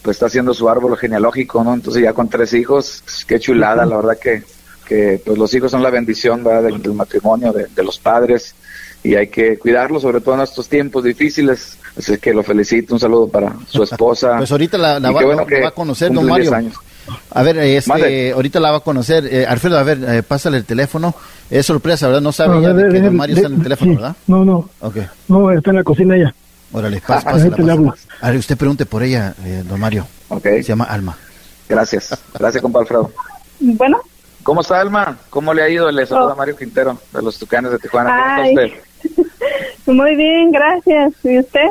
pues 0.02 0.16
está 0.16 0.28
haciendo 0.28 0.54
su 0.54 0.70
árbol 0.70 0.98
genealógico, 0.98 1.64
¿no? 1.64 1.74
Entonces 1.74 2.04
ya 2.04 2.14
con 2.14 2.30
tres 2.30 2.54
hijos, 2.54 3.04
qué 3.28 3.40
chulada, 3.40 3.86
la 3.86 3.98
verdad 3.98 4.18
que, 4.22 4.44
que 4.86 5.22
pues 5.26 5.38
los 5.38 5.54
hijos 5.54 5.72
son 5.72 5.84
la 5.84 5.90
bendición, 5.90 6.44
¿verdad? 6.44 6.64
Del, 6.64 6.94
matrimonio, 6.94 7.52
de, 7.52 7.68
de 7.74 7.84
los 7.84 8.00
padres 8.00 8.56
y 9.04 9.16
hay 9.16 9.28
que 9.28 9.58
cuidarlo, 9.58 10.00
sobre 10.00 10.22
todo 10.22 10.36
en 10.36 10.42
estos 10.42 10.68
tiempos 10.68 11.04
difíciles. 11.04 11.78
Así 11.98 12.18
que 12.18 12.34
lo 12.34 12.44
felicito, 12.44 12.94
un 12.94 13.00
saludo 13.00 13.28
para 13.28 13.54
su 13.68 13.84
esposa. 13.84 14.36
Pues 14.38 14.52
ahorita 14.52 14.78
la, 14.78 15.00
va, 15.00 15.68
a 15.68 15.72
conocer, 15.72 16.12
don 16.12 16.26
Mario. 16.26 16.52
A 17.32 17.42
ver, 17.42 17.58
este, 17.60 18.32
ahorita 18.32 18.60
la 18.60 18.72
va 18.72 18.78
a 18.78 18.82
conocer. 18.82 19.26
Eh, 19.32 19.46
Alfredo, 19.46 19.78
a 19.78 19.84
ver, 19.84 20.00
eh, 20.06 20.24
pásale 20.24 20.58
el 20.58 20.66
teléfono. 20.66 21.16
Es 21.50 21.66
sorpresa, 21.66 22.08
¿verdad? 22.08 22.22
No 22.22 22.32
sabe 22.34 22.62
ya 22.62 22.74
de, 22.74 22.92
que 22.92 23.00
don 23.00 23.16
Mario 23.16 23.36
está 23.38 23.48
en 23.48 23.56
el 23.56 23.64
teléfono, 23.64 23.96
¿verdad? 23.96 24.16
No, 24.28 24.44
no. 24.44 24.70
Okay. 24.82 25.08
No, 25.30 25.52
está 25.52 25.70
en 25.70 25.76
la 25.78 25.84
cocina 25.84 26.16
ella. 26.16 26.36
Órale, 26.72 27.02
pasa, 27.08 27.32
pásala, 27.32 27.94
A 28.22 28.30
ver, 28.30 28.40
usted 28.40 28.58
pregunte 28.58 28.86
por 28.86 29.04
ella, 29.04 29.34
eh, 29.44 29.64
don 29.68 29.80
Mario. 29.80 30.08
Okay. 30.30 30.64
Se 30.64 30.70
llama 30.70 30.86
Alma. 30.86 31.18
Gracias. 31.70 32.18
Gracias, 32.38 32.62
compa 32.62 32.80
Alfredo. 32.80 33.12
Bueno. 33.60 34.02
¿Cómo 34.44 34.62
está 34.62 34.80
Alma? 34.80 35.18
¿Cómo 35.30 35.54
le 35.54 35.62
ha 35.62 35.70
ido? 35.70 35.92
Le 35.92 36.06
saluda 36.06 36.34
oh. 36.34 36.38
Mario 36.38 36.56
Quintero 36.56 36.98
de 37.14 37.22
los 37.22 37.38
Tucanes 37.38 37.72
de 37.72 37.80
Tijuana. 37.80 38.38
¿Cómo 38.38 38.48
está 38.48 38.62
usted? 38.62 39.28
Muy 39.88 40.16
bien, 40.16 40.52
gracias. 40.52 41.14
¿Y 41.24 41.40
usted? 41.40 41.68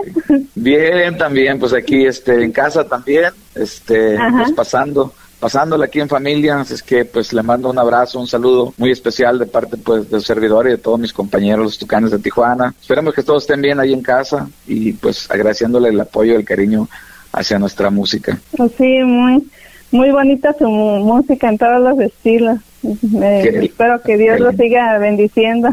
Bien, 0.55 1.16
también, 1.16 1.59
pues 1.59 1.73
aquí 1.73 2.06
este 2.06 2.43
en 2.43 2.52
casa 2.52 2.85
también, 2.86 3.32
este 3.55 4.18
pues 4.18 4.52
pasando 4.52 5.12
pasándola 5.38 5.86
aquí 5.86 6.00
en 6.00 6.08
familia, 6.08 6.60
así 6.60 6.74
es 6.74 6.82
que 6.82 7.04
pues 7.04 7.32
le 7.32 7.42
mando 7.42 7.70
un 7.70 7.78
abrazo, 7.78 8.20
un 8.20 8.26
saludo 8.26 8.72
muy 8.76 8.90
especial 8.90 9.38
de 9.38 9.46
parte 9.46 9.76
pues 9.76 10.10
del 10.10 10.22
servidor 10.22 10.66
y 10.66 10.70
de 10.70 10.78
todos 10.78 10.98
mis 10.98 11.12
compañeros 11.12 11.64
los 11.64 11.78
tucanes 11.78 12.10
de 12.10 12.18
Tijuana. 12.18 12.74
Esperemos 12.80 13.14
que 13.14 13.22
todos 13.22 13.42
estén 13.42 13.62
bien 13.62 13.80
ahí 13.80 13.92
en 13.92 14.02
casa 14.02 14.48
y 14.66 14.92
pues 14.92 15.30
agradeciéndole 15.30 15.90
el 15.90 16.00
apoyo 16.00 16.32
y 16.32 16.36
el 16.36 16.44
cariño 16.44 16.88
hacia 17.32 17.58
nuestra 17.58 17.90
música. 17.90 18.38
Pues 18.56 18.72
sí, 18.78 19.02
muy 19.02 19.46
muy 19.90 20.10
bonita 20.10 20.54
su 20.58 20.68
música 20.68 21.48
en 21.48 21.58
todos 21.58 21.80
los 21.80 22.00
estilos. 22.00 22.58
espero 22.82 24.00
que 24.02 24.16
Dios 24.16 24.40
lo 24.40 24.52
siga 24.52 24.98
bendiciendo 24.98 25.68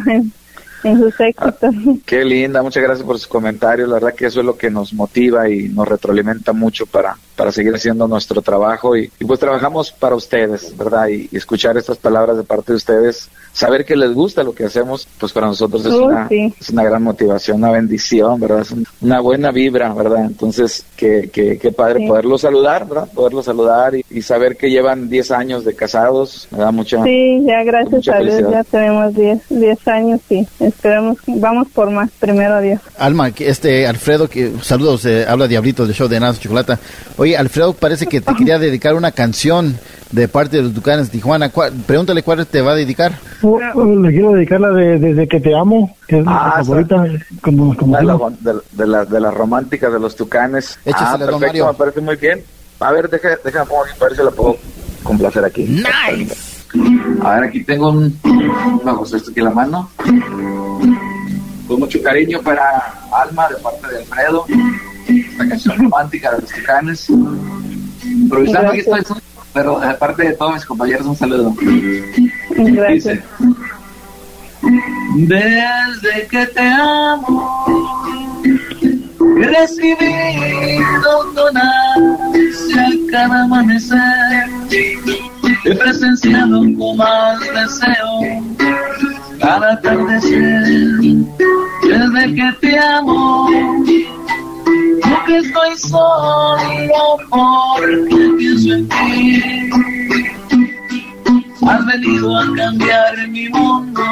en 0.84 0.99
sus 0.99 1.19
éxitos. 1.19 1.73
qué 2.06 2.23
linda, 2.23 2.61
muchas 2.61 2.84
gracias 2.84 3.06
por 3.06 3.18
sus 3.18 3.27
comentarios. 3.27 3.90
La 3.90 3.95
verdad 3.95 4.14
que 4.14 4.27
eso 4.27 4.40
es 4.40 4.45
lo 4.45 4.57
que 4.57 4.69
nos 4.69 4.94
motiva 4.94 5.49
y 5.49 5.69
nos 5.69 5.88
retroalimenta 5.88 6.53
mucho 6.53 6.85
para, 6.85 7.18
para 7.35 7.51
seguir 7.51 7.73
haciendo 7.73 8.07
nuestro 8.07 8.41
trabajo. 8.41 8.95
Y, 8.95 9.11
pues 9.26 9.39
trabajamos 9.39 9.91
para 9.91 10.15
ustedes, 10.15 10.76
¿verdad? 10.77 11.07
Y, 11.07 11.30
escuchar 11.35 11.77
estas 11.77 11.97
palabras 11.97 12.38
de 12.38 12.43
parte 12.43 12.73
de 12.73 12.77
ustedes, 12.77 13.30
saber 13.51 13.85
que 13.85 13.95
les 13.95 14.14
gusta 14.14 14.43
lo 14.43 14.53
que 14.53 14.65
hacemos, 14.65 15.07
pues 15.19 15.31
para 15.31 15.47
nosotros 15.47 15.85
es, 15.85 15.93
oh, 15.93 16.05
una, 16.05 16.27
es 16.30 16.69
una 16.69 16.84
gran 16.84 17.03
motivación, 17.03 17.57
una 17.57 17.72
bendición, 17.72 18.39
¿verdad? 18.39 18.61
Es 18.61 18.73
una 19.01 19.19
buena 19.19 19.51
vibra, 19.51 19.93
¿verdad? 19.93 20.26
Entonces, 20.26 20.85
qué, 20.95 21.30
qué, 21.31 21.57
qué 21.57 21.72
padre 21.72 22.07
poderlo 22.07 22.38
saludar, 22.38 22.88
¿verdad? 22.88 23.07
Poderlo 23.14 23.43
saludar 23.43 23.93
y, 23.95 24.22
saber 24.22 24.55
que 24.55 24.69
llevan 24.69 25.10
10 25.10 25.31
años 25.31 25.65
de 25.65 25.76
casados, 25.76 26.47
me 26.51 26.60
da 26.60 26.72
mucha 26.72 27.03
Sí, 27.03 27.43
ya 27.45 27.61
gracias 27.64 28.07
a 28.07 28.19
Dios 28.19 28.41
ya 28.49 28.64
tenemos 28.64 29.14
10 29.14 29.88
años, 29.88 30.22
sí 30.30 30.47
esperemos, 30.60 31.18
vamos 31.27 31.68
por 31.73 31.89
más, 31.89 32.10
primero 32.19 32.61
Dios. 32.61 32.80
Alma, 32.97 33.31
este 33.38 33.85
Alfredo, 33.88 34.30
que 34.30 34.51
saludos, 34.61 35.05
eh, 35.05 35.26
habla 35.27 35.47
Diablito 35.47 35.85
del 35.85 35.95
show 35.95 36.07
de 36.07 36.19
Nada 36.19 36.38
Chocolata. 36.38 36.80
Oye, 37.24 37.38
Alfredo 37.38 37.72
parece 37.72 38.06
que 38.08 38.20
te 38.20 38.36
quería 38.36 38.60
dedicar 38.60 38.95
una 38.95 39.14
canción 39.14 39.80
de 40.12 40.28
parte 40.28 40.58
de 40.58 40.64
los 40.64 40.74
Ducanes 40.74 41.06
de 41.06 41.14
Tijuana. 41.14 41.50
pregúntale 41.88 42.22
cuál 42.22 42.45
te 42.45 42.62
va 42.62 42.74
a 42.74 42.76
dedicar. 42.76 43.14
le 43.41 44.12
quiero 44.12 44.34
dedicar 44.34 44.60
la 44.60 44.72
de 44.72 45.00
Desde 45.00 45.26
que 45.30 45.40
te 45.40 45.56
amo, 45.56 45.95
que 46.06 46.20
es 46.20 46.26
ah, 46.28 46.56
favorita. 46.58 47.06
Como, 47.41 47.78
como 47.78 47.95
de, 47.95 48.04
la, 48.04 48.18
de, 48.72 48.88
la, 48.88 49.06
de, 49.06 49.22
las 49.22 49.34
románticas 49.34 49.94
de 49.94 50.02
los 50.02 50.18
Tucanes. 50.18 50.78
Échasela, 50.84 51.14
ah, 51.14 51.40
perfecto, 51.40 51.68
me 51.68 51.74
parece 51.76 52.02
muy 52.02 52.18
bien. 52.18 52.44
A 52.82 52.91
ver, 52.91 53.10
déjame, 53.10 53.38
déjame 53.41 53.72
ver 54.02 54.16
si 54.18 54.22
la 54.22 54.32
puedo 54.32 54.58
complacer 55.04 55.45
aquí. 55.45 55.64
Nice. 55.64 56.66
A 57.24 57.36
ver, 57.36 57.44
aquí 57.45 57.64
tengo 57.64 57.90
un. 57.90 58.20
Vamos, 58.84 59.14
esto 59.14 59.32
aquí 59.32 59.40
en 59.40 59.45
la 59.45 59.52
mano. 59.52 59.90
Con 61.70 61.80
mucho 61.80 62.04
cariño 62.04 62.41
para 62.41 62.64
Alma 63.14 63.48
de 63.48 63.56
parte 63.56 63.88
de 63.88 63.98
Alfredo. 64.00 64.45
Esta 65.34 65.49
canción 65.49 65.77
romántica 65.80 66.31
de 66.31 66.41
los 66.41 66.51
tucanes. 66.51 67.10
Improvisando 67.10 68.69
aquí 68.69 68.80
estoy, 68.81 69.01
pero 69.51 69.80
de 69.80 69.93
parte 69.95 70.27
de 70.27 70.34
todos 70.34 70.53
mis 70.53 70.65
compañeros, 70.65 71.07
un 71.07 71.15
saludo. 71.15 71.55
Gracias. 72.49 73.19
Desde 75.15 76.27
que 76.30 76.45
te 76.45 76.68
amo, 76.68 77.65
he 79.41 79.47
recibido 79.47 81.23
donancia 81.34 82.89
cada 83.11 83.43
amanecer 83.43 84.49
he 85.65 85.76
presenciado 85.76 86.60
con 86.77 86.97
más 86.97 87.39
deseo 87.39 88.43
cada 89.39 89.73
atardecer 89.73 90.64
desde 91.84 92.35
que 92.35 92.53
te 92.61 92.80
amo 92.80 93.49
porque 95.02 95.38
estoy 95.38 95.78
solo 95.78 97.18
porque 97.30 98.34
pienso 98.38 98.74
en 98.74 98.90
ti. 98.90 99.70
Has 101.68 101.86
venido 101.86 102.38
a 102.38 102.56
cambiar 102.56 103.28
mi 103.30 103.49
mundo. 103.49 104.03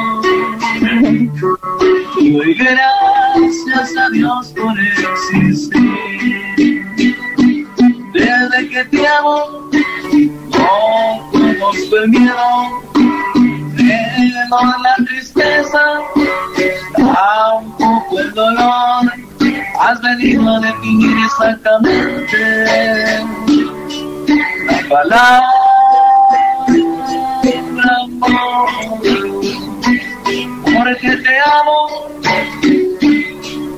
Y 2.18 2.32
doy 2.32 2.54
gracias 2.54 3.96
a 3.96 4.10
Dios 4.10 4.54
por 4.56 4.74
existir. 4.80 6.02
Desde 8.12 8.68
que 8.68 8.84
te 8.84 9.06
amo 9.06 9.70
no 10.50 11.30
conozco 11.30 11.96
el 11.96 12.08
miedo, 12.10 12.82
menos 13.74 14.82
la 14.82 15.04
tristeza, 15.04 15.80
tampoco 16.96 18.18
el 18.18 18.34
dolor. 18.34 19.12
Has 19.84 20.00
venido 20.00 20.48
a 20.48 20.60
definir 20.60 21.16
exactamente 21.24 23.18
la 24.64 24.88
palabra 24.88 25.42
amor. 28.22 28.68
Porque 30.64 31.16
te 31.16 31.38
amo, 31.40 32.10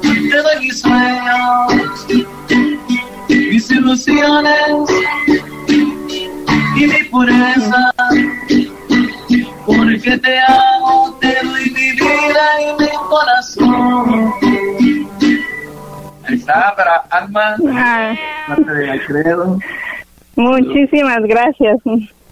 te 0.03 0.37
doy 0.43 0.61
mis 0.61 0.81
sueños, 0.81 2.07
mis 3.29 3.71
ilusiones 3.71 4.91
y 6.77 6.87
mi 6.87 7.05
pureza. 7.11 7.95
Porque 9.65 10.19
te 10.19 10.39
amo, 10.41 11.17
te 11.19 11.35
doy 11.43 11.71
mi 11.71 11.93
vida 11.93 12.61
y 12.61 12.83
mi 12.83 12.89
corazón. 13.09 14.44
Para 16.47 16.97
Alma, 17.11 17.57
parte 18.47 18.73
de 18.73 18.91
Alfredo. 18.91 19.59
Muchísimas 20.37 21.23
gracias. 21.23 21.79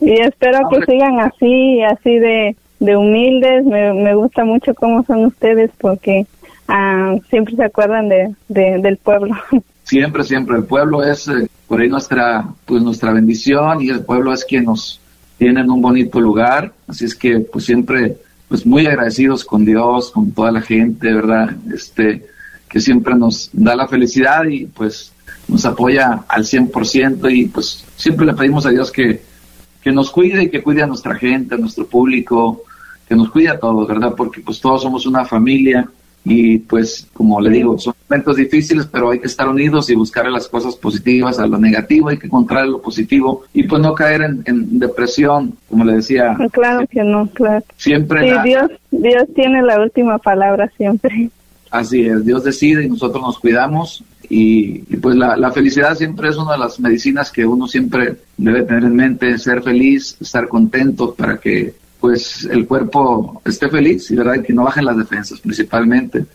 Y 0.01 0.21
espero 0.21 0.69
que 0.69 0.85
sigan 0.85 1.21
así, 1.21 1.83
así 1.83 2.19
de, 2.19 2.57
de 2.81 2.97
humildes. 2.97 3.65
Me, 3.65 3.93
me 3.93 4.15
gusta 4.15 4.45
mucho 4.45 4.75
cómo 4.75 5.05
son 5.05 5.27
ustedes 5.27 5.71
porque 5.81 6.27
ah, 6.69 7.15
siempre 7.31 7.55
se 7.55 7.65
acuerdan 7.65 8.09
de, 8.09 8.35
de, 8.49 8.79
del 8.79 8.97
pueblo. 8.97 9.35
Siempre, 9.85 10.23
siempre. 10.23 10.57
El 10.57 10.65
pueblo 10.65 11.03
es 11.03 11.27
eh, 11.27 11.49
por 11.67 11.81
ahí 11.81 11.89
nuestra, 11.89 12.47
pues 12.65 12.83
nuestra 12.85 13.13
bendición 13.13 13.83
y 13.83 13.91
el 13.91 14.05
pueblo 14.05 14.33
es 14.33 14.45
quien 14.45 14.65
nos 14.65 15.01
tiene 15.39 15.61
en 15.61 15.71
un 15.71 15.83
bonito 15.83 16.21
lugar. 16.21 16.73
Así 16.87 17.05
es 17.05 17.17
que 17.17 17.41
pues 17.41 17.65
siempre 17.65 18.17
pues 18.49 18.65
muy 18.65 18.87
agradecidos 18.87 19.45
con 19.45 19.65
Dios, 19.65 20.11
con 20.13 20.31
toda 20.31 20.53
la 20.53 20.61
gente, 20.61 21.13
¿verdad? 21.13 21.51
Este, 21.75 22.25
que 22.73 22.81
siempre 22.81 23.15
nos 23.15 23.51
da 23.53 23.77
la 23.77 23.87
felicidad 23.87 24.45
y 24.45 24.65
pues 24.65 25.13
nos 25.47 25.65
apoya 25.67 26.25
al 26.27 26.45
100% 26.45 27.31
y 27.31 27.45
pues 27.45 27.85
siempre 27.97 28.25
le 28.25 28.33
pedimos 28.33 28.65
a 28.65 28.71
Dios 28.71 28.91
que, 28.91 29.21
que 29.83 29.93
nos 29.93 30.11
cuide 30.11 30.45
y 30.45 30.49
que 30.49 30.63
cuide 30.63 30.83
a 30.83 30.87
nuestra 30.87 31.15
gente, 31.15 31.55
a 31.55 31.59
nuestro 31.59 31.87
público, 31.87 32.63
que 33.07 33.15
nos 33.15 33.31
cuide 33.31 33.51
a 33.51 33.59
todos, 33.59 33.87
¿verdad? 33.87 34.15
Porque 34.17 34.41
pues 34.41 34.59
todos 34.59 34.81
somos 34.81 35.05
una 35.05 35.27
familia 35.27 35.87
y 36.25 36.61
pues 36.61 37.07
como 37.13 37.43
le 37.43 37.51
digo, 37.51 37.79
son 37.79 37.93
momentos 38.09 38.37
difíciles, 38.37 38.87
pero 38.87 39.11
hay 39.11 39.19
que 39.19 39.27
estar 39.27 39.47
unidos 39.47 39.91
y 39.91 39.95
buscar 39.95 40.31
las 40.31 40.49
cosas 40.49 40.75
positivas 40.77 41.39
a 41.39 41.47
lo 41.47 41.59
negativo, 41.59 42.09
hay 42.09 42.17
que 42.17 42.29
encontrar 42.29 42.67
lo 42.69 42.81
positivo 42.81 43.45
y 43.53 43.65
pues 43.65 43.83
no 43.83 43.95
caer 43.95 44.23
en, 44.23 44.79
depresión, 44.79 45.53
como 45.69 45.85
le 45.85 45.97
decía. 45.97 46.39
Claro 46.53 46.87
que 46.87 47.03
no, 47.05 47.27
claro. 47.27 47.63
Siempre. 47.77 48.31
Sí, 48.31 48.37
Dios, 48.45 48.71
Dios 48.91 49.25
tiene 49.35 49.61
la 49.61 49.79
última 49.79 50.17
palabra 50.17 50.73
siempre. 50.79 51.31
Así 51.73 52.05
es, 52.05 52.23
Dios 52.27 52.45
decide 52.45 52.85
y 52.85 52.89
nosotros 52.91 53.23
nos 53.23 53.39
cuidamos. 53.39 54.05
Y, 54.29 54.81
pues 54.97 55.17
la, 55.17 55.51
felicidad 55.53 55.97
siempre 55.97 56.29
es 56.29 56.37
una 56.37 56.53
de 56.53 56.59
las 56.59 56.79
medicinas 56.79 57.33
que 57.33 57.47
uno 57.47 57.67
siempre 57.67 58.19
debe 58.37 58.63
tener 58.63 58.85
en 58.85 58.95
mente, 58.95 59.39
ser 59.39 59.63
feliz, 59.63 60.17
estar 60.21 60.49
contento 60.49 61.15
para 61.15 61.39
que 61.39 61.75
pues 61.99 62.45
el 62.51 62.67
cuerpo 62.67 63.41
esté 63.47 63.71
feliz 63.71 64.11
y 64.11 64.17
verdad 64.17 64.43
que 64.43 64.53
no 64.53 64.65
bajen 64.65 64.85
las 64.85 64.99
defensas 64.99 65.41
principalmente. 65.41 66.27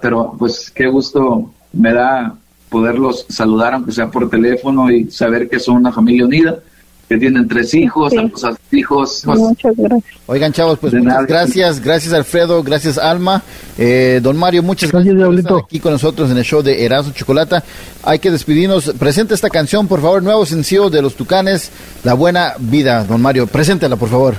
Pero 0.00 0.34
pues 0.38 0.70
qué 0.74 0.86
gusto 0.86 1.52
me 1.74 1.92
da 1.92 2.34
poderlos 2.70 3.26
saludar 3.28 3.74
aunque 3.74 3.92
sea 3.92 4.10
por 4.10 4.30
teléfono 4.30 4.90
y 4.90 5.10
saber 5.10 5.50
que 5.50 5.58
son 5.58 5.76
una 5.76 5.92
familia 5.92 6.24
unida 6.24 6.60
que 7.08 7.16
tienen 7.18 7.46
tres 7.46 7.72
hijos, 7.74 8.12
hijos. 8.72 9.22
Pues, 9.24 9.38
muchas 9.38 9.76
gracias. 9.76 10.14
Oigan, 10.26 10.52
chavos, 10.52 10.78
pues 10.78 10.94
muchas 10.94 11.26
gracias. 11.26 11.80
Gracias, 11.80 12.12
Alfredo. 12.12 12.62
Gracias, 12.62 12.98
Alma. 12.98 13.42
Eh, 13.78 14.20
don 14.22 14.36
Mario, 14.36 14.62
muchas 14.62 14.90
gracias, 14.90 15.14
por 15.14 15.34
estar 15.34 15.58
aquí 15.58 15.80
con 15.80 15.92
nosotros 15.92 16.30
en 16.30 16.38
el 16.38 16.44
show 16.44 16.62
de 16.62 16.84
Erasmo 16.84 17.12
Chocolata. 17.12 17.62
Hay 18.02 18.18
que 18.18 18.30
despedirnos. 18.30 18.92
Presente 18.98 19.34
esta 19.34 19.50
canción, 19.50 19.86
por 19.86 20.00
favor. 20.00 20.22
Nuevo 20.22 20.44
sencillo 20.46 20.90
de 20.90 21.02
los 21.02 21.14
Tucanes, 21.14 21.70
La 22.04 22.14
Buena 22.14 22.54
Vida. 22.58 23.04
Don 23.04 23.20
Mario, 23.20 23.46
preséntela, 23.46 23.96
por 23.96 24.08
favor. 24.08 24.34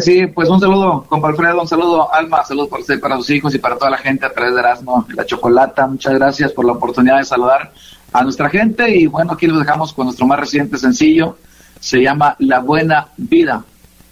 Sí, 0.00 0.26
pues 0.26 0.48
un 0.48 0.60
saludo, 0.60 1.06
compa 1.08 1.28
Alfredo, 1.28 1.62
un 1.62 1.66
saludo, 1.66 2.12
Alma, 2.12 2.44
saludos 2.44 2.68
para 2.68 2.80
usted, 2.82 3.00
para 3.00 3.16
sus 3.16 3.30
hijos 3.30 3.54
y 3.54 3.58
para 3.58 3.76
toda 3.76 3.90
la 3.90 3.96
gente 3.96 4.26
a 4.26 4.32
través 4.32 4.52
de 4.52 4.60
Erasmo, 4.60 5.06
la 5.14 5.24
Chocolata. 5.24 5.86
Muchas 5.86 6.14
gracias 6.14 6.52
por 6.52 6.66
la 6.66 6.72
oportunidad 6.72 7.16
de 7.16 7.24
saludar 7.24 7.72
a 8.12 8.22
nuestra 8.22 8.50
gente 8.50 8.94
y 8.94 9.06
bueno, 9.06 9.32
aquí 9.32 9.46
los 9.46 9.58
dejamos 9.58 9.92
con 9.94 10.06
nuestro 10.06 10.26
más 10.26 10.38
reciente 10.38 10.76
sencillo, 10.76 11.36
se 11.80 12.02
llama 12.02 12.36
La 12.38 12.60
Buena 12.60 13.08
Vida. 13.16 13.64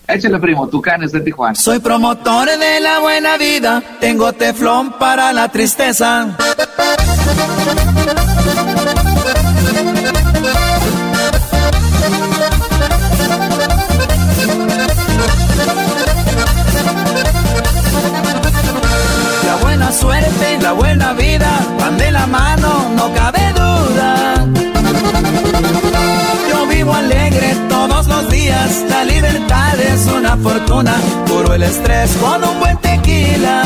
Échale, 0.09 0.39
primo, 0.39 0.67
Tucanes 0.69 1.13
de 1.13 1.21
Tijuana. 1.21 1.55
Soy 1.55 1.81
promotor 1.81 2.49
de 2.49 2.81
la 2.81 2.99
buena 3.01 3.37
vida, 3.37 3.83
tengo 4.01 4.33
teflón 4.33 4.93
para 4.93 5.35
la 5.35 5.51
tristeza. 5.51 6.35
La 19.45 19.57
buena 19.61 19.93
suerte, 19.93 20.59
la 20.63 20.73
buena 20.73 21.13
vida, 21.13 21.51
van 21.79 21.99
de 21.99 22.11
la 22.11 22.27
mano, 22.27 22.89
no 22.97 23.13
cabe 23.13 23.48
días, 28.49 28.85
la 28.89 29.05
libertad 29.05 29.81
es 29.81 30.07
una 30.07 30.37
fortuna, 30.37 30.95
puro 31.27 31.55
el 31.55 31.63
estrés 31.63 32.11
con 32.17 32.43
un 32.45 32.61
buen 32.61 32.77
tequila. 32.79 33.63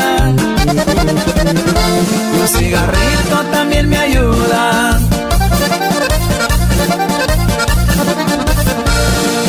un 2.41 2.47
cigarrito 2.47 3.35
también 3.51 3.89
me 3.89 3.97
ayuda. 3.97 4.99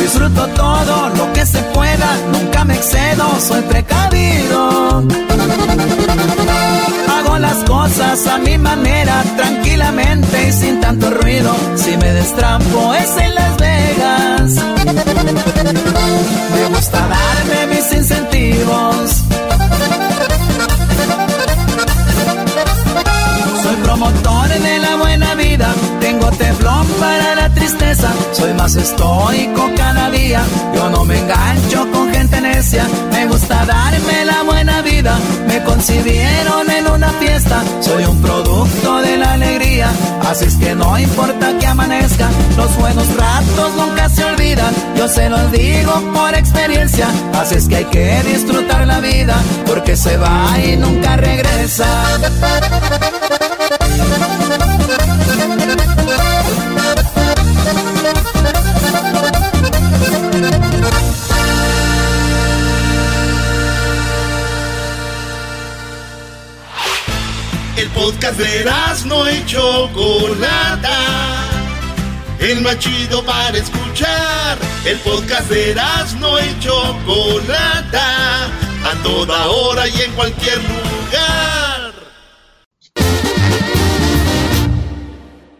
Disfruto 0.01 0.47
todo 0.49 1.09
lo 1.19 1.33
que 1.33 1.45
se 1.47 1.61
pueda, 1.77 2.09
nunca 2.33 2.65
me 2.65 2.75
excedo, 2.75 3.27
soy 3.41 3.63
precavido. 3.63 5.03
Hago 7.15 7.39
las 7.39 7.59
cosas 7.65 8.27
a 8.27 8.39
mi 8.39 8.57
manera, 8.59 9.23
tranquilamente 9.37 10.49
y 10.49 10.53
sin 10.53 10.81
tanto 10.81 11.11
ruido. 11.11 11.55
Si 11.77 11.97
me 11.97 12.13
destrampo 12.13 12.95
es 12.95 13.17
en 13.17 13.35
Las 13.35 13.57
Vegas. 13.57 15.04
Me 15.25 16.69
gusta 16.75 16.99
darme 16.99 17.75
mis 17.75 17.93
incentivos. 17.93 19.23
Soy 23.63 23.77
promotor 23.83 24.49
de 24.49 24.79
la 24.81 24.97
buena 24.97 25.35
vida, 25.35 25.75
tengo 26.01 26.31
teflón 26.31 26.87
para 27.01 27.35
la 27.37 27.54
soy 28.33 28.53
más 28.55 28.75
estoico 28.77 29.71
cada 29.77 30.11
día, 30.11 30.43
yo 30.75 30.91
no 30.91 31.05
me 31.05 31.19
engancho 31.19 31.91
con 31.93 32.13
gente 32.13 32.41
necia, 32.41 32.87
me 33.13 33.27
gusta 33.27 33.65
darme 33.65 34.25
la 34.25 34.43
buena 34.43 34.83
vida, 34.83 35.17
me 35.47 35.63
concibieron 35.63 36.71
en 36.71 36.87
una 36.89 37.11
fiesta, 37.11 37.63
soy 37.81 38.05
un 38.05 38.21
producto 38.21 39.01
de 39.03 39.17
la 39.19 39.35
alegría, 39.35 39.91
así 40.29 40.47
es 40.47 40.57
que 40.57 40.75
no 40.75 40.99
importa 40.99 41.57
que 41.59 41.67
amanezca, 41.67 42.29
los 42.57 42.77
buenos 42.79 43.07
ratos 43.17 43.75
nunca 43.77 44.09
se 44.09 44.25
olvidan, 44.25 44.75
yo 44.97 45.07
se 45.09 45.29
los 45.29 45.53
digo 45.53 45.93
por 46.13 46.35
experiencia, 46.35 47.07
así 47.35 47.55
es 47.57 47.69
que 47.69 47.77
hay 47.77 47.85
que 47.87 48.23
disfrutar 48.25 48.87
la 48.87 49.01
vida, 49.01 49.37
porque 49.67 49.97
se 49.97 50.17
va 50.17 50.59
y 50.59 50.77
nunca 50.77 51.17
regresa. 51.17 51.87
Podcast 68.05 68.39
de 68.39 68.65
no 69.07 69.31
y 69.31 69.47
Chocolata. 69.47 70.99
El 72.39 72.61
más 72.61 72.79
chido 72.79 73.25
para 73.25 73.57
escuchar. 73.57 74.59
El 74.85 74.99
podcast 74.99 75.49
de 75.49 75.75
no 76.21 76.39
y 76.39 76.61
Chocolata. 76.61 78.45
A 78.85 79.03
toda 79.03 79.47
hora 79.47 79.89
y 79.89 80.03
en 80.03 80.13
cualquier 80.13 80.59
lugar. 80.59 81.95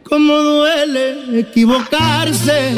Cómo 0.03 0.35
duele 0.35 1.41
equivocarse. 1.41 2.75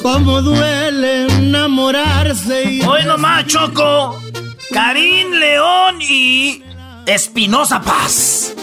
Cómo 0.00 0.40
duele 0.42 1.26
enamorarse. 1.26 2.80
Hoy 2.86 3.04
nomás, 3.04 3.46
Choco. 3.46 4.20
Karim 4.72 5.32
León 5.32 6.00
y 6.00 6.69
Espinosa 7.14 7.82
Paz. 7.82 8.54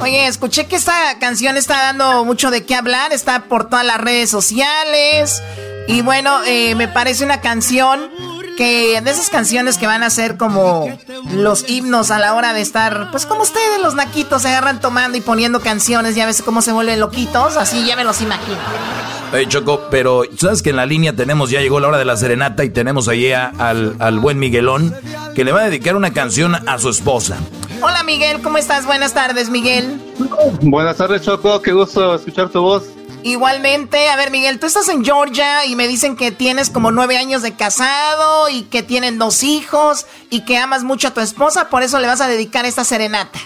Oye, 0.00 0.26
escuché 0.26 0.66
que 0.66 0.76
esta 0.76 1.18
canción 1.18 1.58
está 1.58 1.74
dando 1.74 2.24
mucho 2.24 2.50
de 2.50 2.64
qué 2.64 2.74
hablar, 2.74 3.12
está 3.12 3.44
por 3.44 3.68
todas 3.68 3.84
las 3.84 3.98
redes 3.98 4.30
sociales. 4.30 5.42
Y 5.88 6.00
bueno, 6.00 6.42
eh, 6.46 6.74
me 6.74 6.88
parece 6.88 7.22
una 7.22 7.42
canción 7.42 8.10
que 8.56 9.00
de 9.02 9.10
esas 9.10 9.28
canciones 9.28 9.76
que 9.76 9.86
van 9.86 10.02
a 10.02 10.08
ser 10.08 10.38
como 10.38 10.88
los 11.32 11.68
himnos 11.68 12.10
a 12.10 12.18
la 12.18 12.34
hora 12.34 12.54
de 12.54 12.62
estar, 12.62 13.10
pues 13.10 13.26
como 13.26 13.42
ustedes 13.42 13.80
los 13.82 13.94
naquitos 13.94 14.42
se 14.42 14.48
agarran 14.48 14.80
tomando 14.80 15.18
y 15.18 15.20
poniendo 15.20 15.60
canciones, 15.60 16.14
ya 16.14 16.24
ves 16.24 16.40
cómo 16.42 16.62
se 16.62 16.72
vuelven 16.72 16.98
loquitos, 16.98 17.56
así 17.58 17.84
ya 17.84 17.94
me 17.94 18.04
los 18.04 18.22
imagino. 18.22 18.58
Hey 19.34 19.46
Choco, 19.48 19.88
pero 19.90 20.24
sabes 20.36 20.60
que 20.60 20.70
en 20.70 20.76
la 20.76 20.84
línea 20.84 21.16
tenemos, 21.16 21.48
ya 21.48 21.60
llegó 21.62 21.80
la 21.80 21.88
hora 21.88 21.96
de 21.96 22.04
la 22.04 22.18
serenata 22.18 22.64
y 22.64 22.70
tenemos 22.70 23.08
ahí 23.08 23.32
al, 23.32 23.96
al 23.98 24.18
buen 24.18 24.38
Miguelón 24.38 24.94
que 25.34 25.42
le 25.42 25.52
va 25.52 25.62
a 25.62 25.64
dedicar 25.64 25.96
una 25.96 26.12
canción 26.12 26.54
a 26.68 26.78
su 26.78 26.90
esposa. 26.90 27.38
Hola 27.80 28.02
Miguel, 28.04 28.42
¿cómo 28.42 28.58
estás? 28.58 28.84
Buenas 28.84 29.14
tardes 29.14 29.48
Miguel. 29.48 29.98
Buenas 30.60 30.98
tardes 30.98 31.22
Choco, 31.22 31.62
qué 31.62 31.72
gusto 31.72 32.14
escuchar 32.14 32.50
tu 32.50 32.60
voz. 32.60 32.84
Igualmente, 33.22 34.10
a 34.10 34.16
ver 34.16 34.30
Miguel, 34.30 34.58
tú 34.58 34.66
estás 34.66 34.90
en 34.90 35.02
Georgia 35.02 35.64
y 35.64 35.76
me 35.76 35.88
dicen 35.88 36.14
que 36.14 36.30
tienes 36.30 36.68
como 36.68 36.90
nueve 36.90 37.16
años 37.16 37.40
de 37.40 37.54
casado 37.54 38.50
y 38.50 38.64
que 38.64 38.82
tienen 38.82 39.18
dos 39.18 39.42
hijos 39.44 40.06
y 40.28 40.44
que 40.44 40.58
amas 40.58 40.84
mucho 40.84 41.08
a 41.08 41.14
tu 41.14 41.20
esposa, 41.20 41.70
por 41.70 41.82
eso 41.82 41.98
le 42.00 42.06
vas 42.06 42.20
a 42.20 42.28
dedicar 42.28 42.66
esta 42.66 42.84
serenata. 42.84 43.38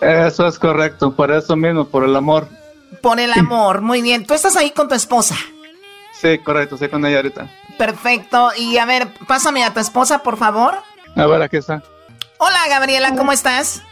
Eso 0.00 0.46
es 0.46 0.58
correcto, 0.58 1.12
por 1.12 1.30
eso 1.30 1.56
mismo, 1.56 1.86
por 1.86 2.04
el 2.04 2.16
amor. 2.16 2.48
Por 3.00 3.20
el 3.20 3.32
amor, 3.32 3.80
muy 3.80 4.02
bien. 4.02 4.26
¿Tú 4.26 4.34
estás 4.34 4.56
ahí 4.56 4.70
con 4.70 4.88
tu 4.88 4.94
esposa? 4.94 5.36
Sí, 6.20 6.38
correcto, 6.38 6.74
estoy 6.74 6.88
con 6.88 7.04
ella 7.06 7.16
ahorita. 7.16 7.50
Perfecto, 7.78 8.50
y 8.56 8.76
a 8.76 8.84
ver, 8.84 9.08
pásame 9.26 9.64
a 9.64 9.72
tu 9.72 9.80
esposa, 9.80 10.22
por 10.22 10.36
favor. 10.36 10.74
A 11.16 11.26
ver, 11.26 11.40
aquí 11.42 11.56
está. 11.56 11.82
Hola 12.38 12.68
Gabriela, 12.68 13.14
¿cómo 13.16 13.32
estás? 13.32 13.82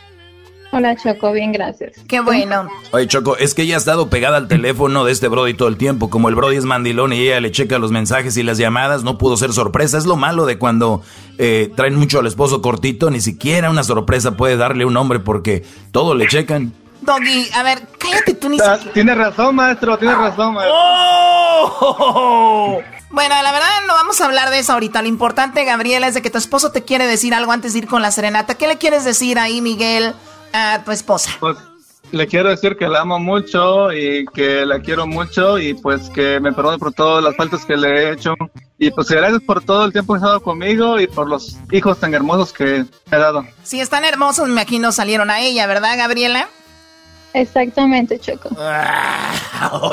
Hola 0.70 0.96
Choco, 0.96 1.32
bien, 1.32 1.52
gracias. 1.52 1.92
Qué 2.06 2.20
bueno. 2.20 2.68
Oye 2.90 3.06
Choco, 3.06 3.38
es 3.38 3.54
que 3.54 3.62
ella 3.62 3.76
ha 3.76 3.78
estado 3.78 4.10
pegada 4.10 4.36
al 4.36 4.48
teléfono 4.48 5.04
de 5.04 5.12
este 5.12 5.28
Brody 5.28 5.54
todo 5.54 5.68
el 5.68 5.78
tiempo. 5.78 6.10
Como 6.10 6.28
el 6.28 6.34
Brody 6.34 6.56
es 6.56 6.66
mandilón 6.66 7.14
y 7.14 7.20
ella 7.20 7.40
le 7.40 7.50
checa 7.50 7.78
los 7.78 7.90
mensajes 7.90 8.36
y 8.36 8.42
las 8.42 8.58
llamadas, 8.58 9.02
no 9.02 9.16
pudo 9.16 9.38
ser 9.38 9.54
sorpresa. 9.54 9.96
Es 9.96 10.04
lo 10.04 10.16
malo 10.16 10.44
de 10.44 10.58
cuando 10.58 11.02
eh, 11.38 11.72
traen 11.74 11.94
mucho 11.94 12.18
al 12.18 12.26
esposo 12.26 12.60
cortito, 12.60 13.10
ni 13.10 13.22
siquiera 13.22 13.70
una 13.70 13.82
sorpresa 13.82 14.36
puede 14.36 14.58
darle 14.58 14.84
un 14.84 14.96
hombre 14.98 15.20
porque 15.20 15.64
todo 15.90 16.14
le 16.14 16.28
checan. 16.28 16.74
Doggy, 17.00 17.50
a 17.54 17.62
ver, 17.62 17.82
cállate 17.98 18.34
tú 18.34 18.48
ni 18.48 18.58
siquiera. 18.58 18.92
Tiene 18.92 19.14
razón, 19.14 19.54
maestro, 19.54 19.98
tiene 19.98 20.14
razón, 20.14 20.54
maestro. 20.54 20.74
¡Oh! 21.70 22.80
Bueno, 23.10 23.34
la 23.42 23.52
verdad 23.52 23.68
no 23.86 23.94
vamos 23.94 24.20
a 24.20 24.26
hablar 24.26 24.50
de 24.50 24.58
eso 24.58 24.74
ahorita. 24.74 25.00
Lo 25.00 25.08
importante, 25.08 25.64
Gabriela, 25.64 26.08
es 26.08 26.14
de 26.14 26.22
que 26.22 26.30
tu 26.30 26.38
esposo 26.38 26.72
te 26.72 26.84
quiere 26.84 27.06
decir 27.06 27.32
algo 27.34 27.52
antes 27.52 27.72
de 27.72 27.80
ir 27.80 27.86
con 27.86 28.02
la 28.02 28.10
serenata. 28.10 28.56
¿Qué 28.56 28.66
le 28.68 28.76
quieres 28.76 29.04
decir 29.04 29.38
ahí, 29.38 29.62
Miguel? 29.62 30.14
a 30.52 30.82
tu 30.84 30.90
esposa? 30.90 31.30
Pues 31.40 31.56
le 32.10 32.26
quiero 32.26 32.48
decir 32.48 32.76
que 32.76 32.88
la 32.88 33.00
amo 33.00 33.18
mucho 33.18 33.92
y 33.92 34.24
que 34.32 34.64
la 34.64 34.80
quiero 34.80 35.06
mucho 35.06 35.58
y 35.58 35.74
pues 35.74 36.08
que 36.10 36.40
me 36.40 36.52
perdone 36.52 36.78
por 36.78 36.92
todas 36.92 37.22
las 37.22 37.36
faltas 37.36 37.64
que 37.64 37.76
le 37.76 37.88
he 37.88 38.12
hecho 38.12 38.34
y 38.78 38.90
pues 38.90 39.08
gracias 39.08 39.42
por 39.42 39.62
todo 39.62 39.84
el 39.84 39.92
tiempo 39.92 40.14
que 40.14 40.18
ha 40.18 40.20
estado 40.20 40.40
conmigo 40.40 40.98
y 40.98 41.06
por 41.06 41.28
los 41.28 41.58
hijos 41.70 41.98
tan 41.98 42.14
hermosos 42.14 42.52
que 42.52 42.84
he 43.10 43.16
dado. 43.16 43.44
Sí, 43.62 43.80
están 43.80 44.04
hermosos, 44.04 44.46
me 44.46 44.52
imagino 44.52 44.92
salieron 44.92 45.30
a 45.30 45.40
ella, 45.40 45.66
¿verdad, 45.66 45.98
Gabriela? 45.98 46.48
Exactamente, 47.38 48.18
Choco. 48.18 48.50
Ah, 48.58 49.32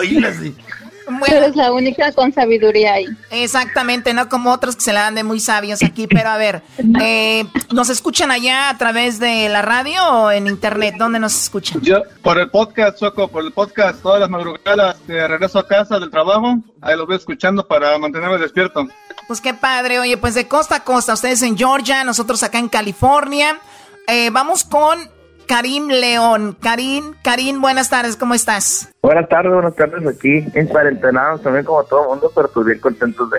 Bueno, 1.08 1.36
eres 1.36 1.56
la 1.56 1.72
única 1.72 2.12
con 2.14 2.34
sabiduría 2.34 2.94
ahí. 2.94 3.06
Exactamente, 3.30 4.12
no 4.16 4.28
como 4.28 4.52
otros 4.52 4.76
que 4.76 4.82
se 4.82 4.92
la 4.92 5.02
dan 5.02 5.14
de 5.14 5.24
muy 5.24 5.40
sabios 5.40 5.84
aquí. 5.84 6.08
Pero 6.08 6.30
a 6.30 6.38
ver, 6.38 6.64
eh, 7.02 7.46
¿nos 7.72 7.90
escuchan 7.90 8.32
allá 8.32 8.70
a 8.70 8.78
través 8.80 9.20
de 9.20 9.48
la 9.50 9.62
radio 9.62 10.04
o 10.04 10.32
en 10.32 10.48
internet? 10.48 10.96
¿Dónde 10.98 11.20
nos 11.20 11.40
escuchan? 11.40 11.80
Yo, 11.82 12.02
por 12.24 12.40
el 12.40 12.50
podcast, 12.50 13.00
Choco, 13.00 13.28
por 13.28 13.46
el 13.46 13.52
podcast, 13.52 14.02
todas 14.02 14.20
las 14.20 14.32
madrugadas 14.32 14.98
que 15.06 15.28
regreso 15.28 15.60
a 15.60 15.68
casa 15.68 16.00
del 16.00 16.10
trabajo, 16.10 16.58
ahí 16.82 16.98
lo 16.98 17.06
voy 17.06 17.18
escuchando 17.18 17.68
para 17.68 17.96
mantenerme 18.00 18.40
despierto. 18.40 18.88
Pues 19.28 19.42
qué 19.42 19.54
padre, 19.54 20.00
oye, 20.00 20.18
pues 20.18 20.34
de 20.34 20.48
costa 20.48 20.78
a 20.78 20.84
costa, 20.84 21.14
ustedes 21.14 21.44
en 21.44 21.56
Georgia, 21.56 22.04
nosotros 22.04 22.42
acá 22.42 22.58
en 22.58 22.70
California. 22.70 23.60
Eh, 24.08 24.30
vamos 24.32 24.64
con 24.64 25.15
Karim 25.48 25.88
León. 25.88 26.58
Karim, 26.62 27.14
Karim, 27.24 27.62
buenas 27.62 27.90
tardes, 27.90 28.16
¿cómo 28.16 28.34
estás? 28.34 28.90
Buenas 29.02 29.30
tardes, 29.30 29.54
buenas 29.54 29.76
tardes 29.76 30.08
aquí 30.08 30.46
en 30.54 30.68
cuarentenados 30.68 31.42
también 31.42 31.66
como 31.66 31.84
todo 31.84 32.04
el 32.04 32.10
mundo, 32.10 32.32
pero 32.36 32.50
pues 32.52 32.66
bien 32.66 32.80
contentos 32.80 33.30
de 33.30 33.38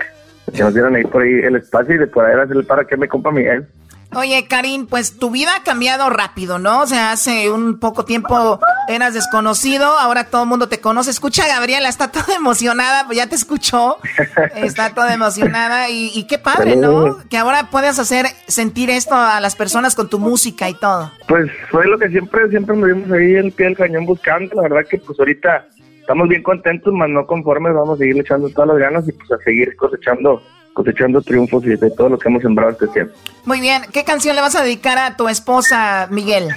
que 0.53 0.63
nos 0.63 0.73
dieron 0.73 0.95
ahí 0.95 1.03
por 1.03 1.21
ahí 1.21 1.33
el 1.33 1.55
espacio 1.57 1.95
y 1.95 1.97
de 1.97 2.07
poder 2.07 2.39
hacer 2.39 2.55
el 2.55 2.65
para 2.65 2.85
que 2.85 2.97
me 2.97 3.07
compa 3.07 3.31
Miguel. 3.31 3.67
Oye, 4.15 4.47
Karim, 4.47 4.87
pues 4.87 5.17
tu 5.17 5.29
vida 5.31 5.51
ha 5.57 5.63
cambiado 5.63 6.09
rápido, 6.09 6.59
¿no? 6.59 6.81
O 6.81 6.87
sea, 6.87 7.11
hace 7.11 7.51
un 7.51 7.79
poco 7.79 8.05
tiempo 8.05 8.59
eras 8.87 9.13
desconocido, 9.13 9.85
ahora 9.85 10.29
todo 10.29 10.43
el 10.43 10.49
mundo 10.49 10.69
te 10.69 10.79
conoce. 10.79 11.11
Escucha 11.11 11.47
Gabriela, 11.47 11.89
está 11.89 12.11
toda 12.11 12.35
emocionada, 12.35 13.05
pues 13.05 13.17
ya 13.17 13.27
te 13.27 13.35
escuchó. 13.35 13.97
Está 14.55 14.93
toda 14.93 15.13
emocionada 15.13 15.89
y, 15.89 16.11
y 16.13 16.25
qué 16.25 16.37
padre, 16.37 16.75
¿no? 16.75 17.17
Que 17.29 17.37
ahora 17.37 17.69
puedas 17.69 17.99
hacer 17.99 18.27
sentir 18.47 18.89
esto 18.89 19.15
a 19.15 19.39
las 19.39 19.55
personas 19.55 19.93
con 19.93 20.09
tu 20.09 20.19
música 20.19 20.69
y 20.69 20.73
todo. 20.73 21.11
Pues 21.27 21.51
fue 21.69 21.85
lo 21.87 21.97
que 21.97 22.09
siempre, 22.09 22.49
siempre 22.49 22.75
nos 22.75 22.87
vimos 22.87 23.11
ahí 23.11 23.35
el 23.35 23.51
pie 23.51 23.67
del 23.67 23.77
cañón 23.77 24.05
buscando. 24.05 24.55
La 24.55 24.63
verdad 24.63 24.89
que 24.89 24.97
pues 24.97 25.19
ahorita 25.19 25.67
estamos 25.99 26.27
bien 26.29 26.43
contentos, 26.43 26.93
más 26.93 27.09
no 27.09 27.27
conformes. 27.27 27.73
Vamos 27.73 27.95
a 27.95 27.97
seguir 27.99 28.19
echando 28.19 28.49
todas 28.49 28.69
las 28.69 28.77
ganas 28.77 29.07
y 29.07 29.11
pues 29.11 29.31
a 29.31 29.37
seguir 29.43 29.75
cosechando 29.75 30.41
cosechando 30.77 31.19
triunfos 31.21 31.65
y 31.65 31.75
de 31.75 31.89
todo 31.89 32.09
lo 32.09 32.19
que 32.19 32.29
hemos 32.29 32.43
sembrado 32.43 32.71
este 32.71 32.87
tiempo. 32.89 33.15
Muy 33.45 33.59
bien, 33.59 33.81
¿qué 33.91 34.03
canción 34.03 34.35
le 34.35 34.43
vas 34.43 34.55
a 34.55 34.61
dedicar 34.61 34.99
a 34.99 35.17
tu 35.17 35.27
esposa, 35.27 36.07
Miguel? 36.11 36.49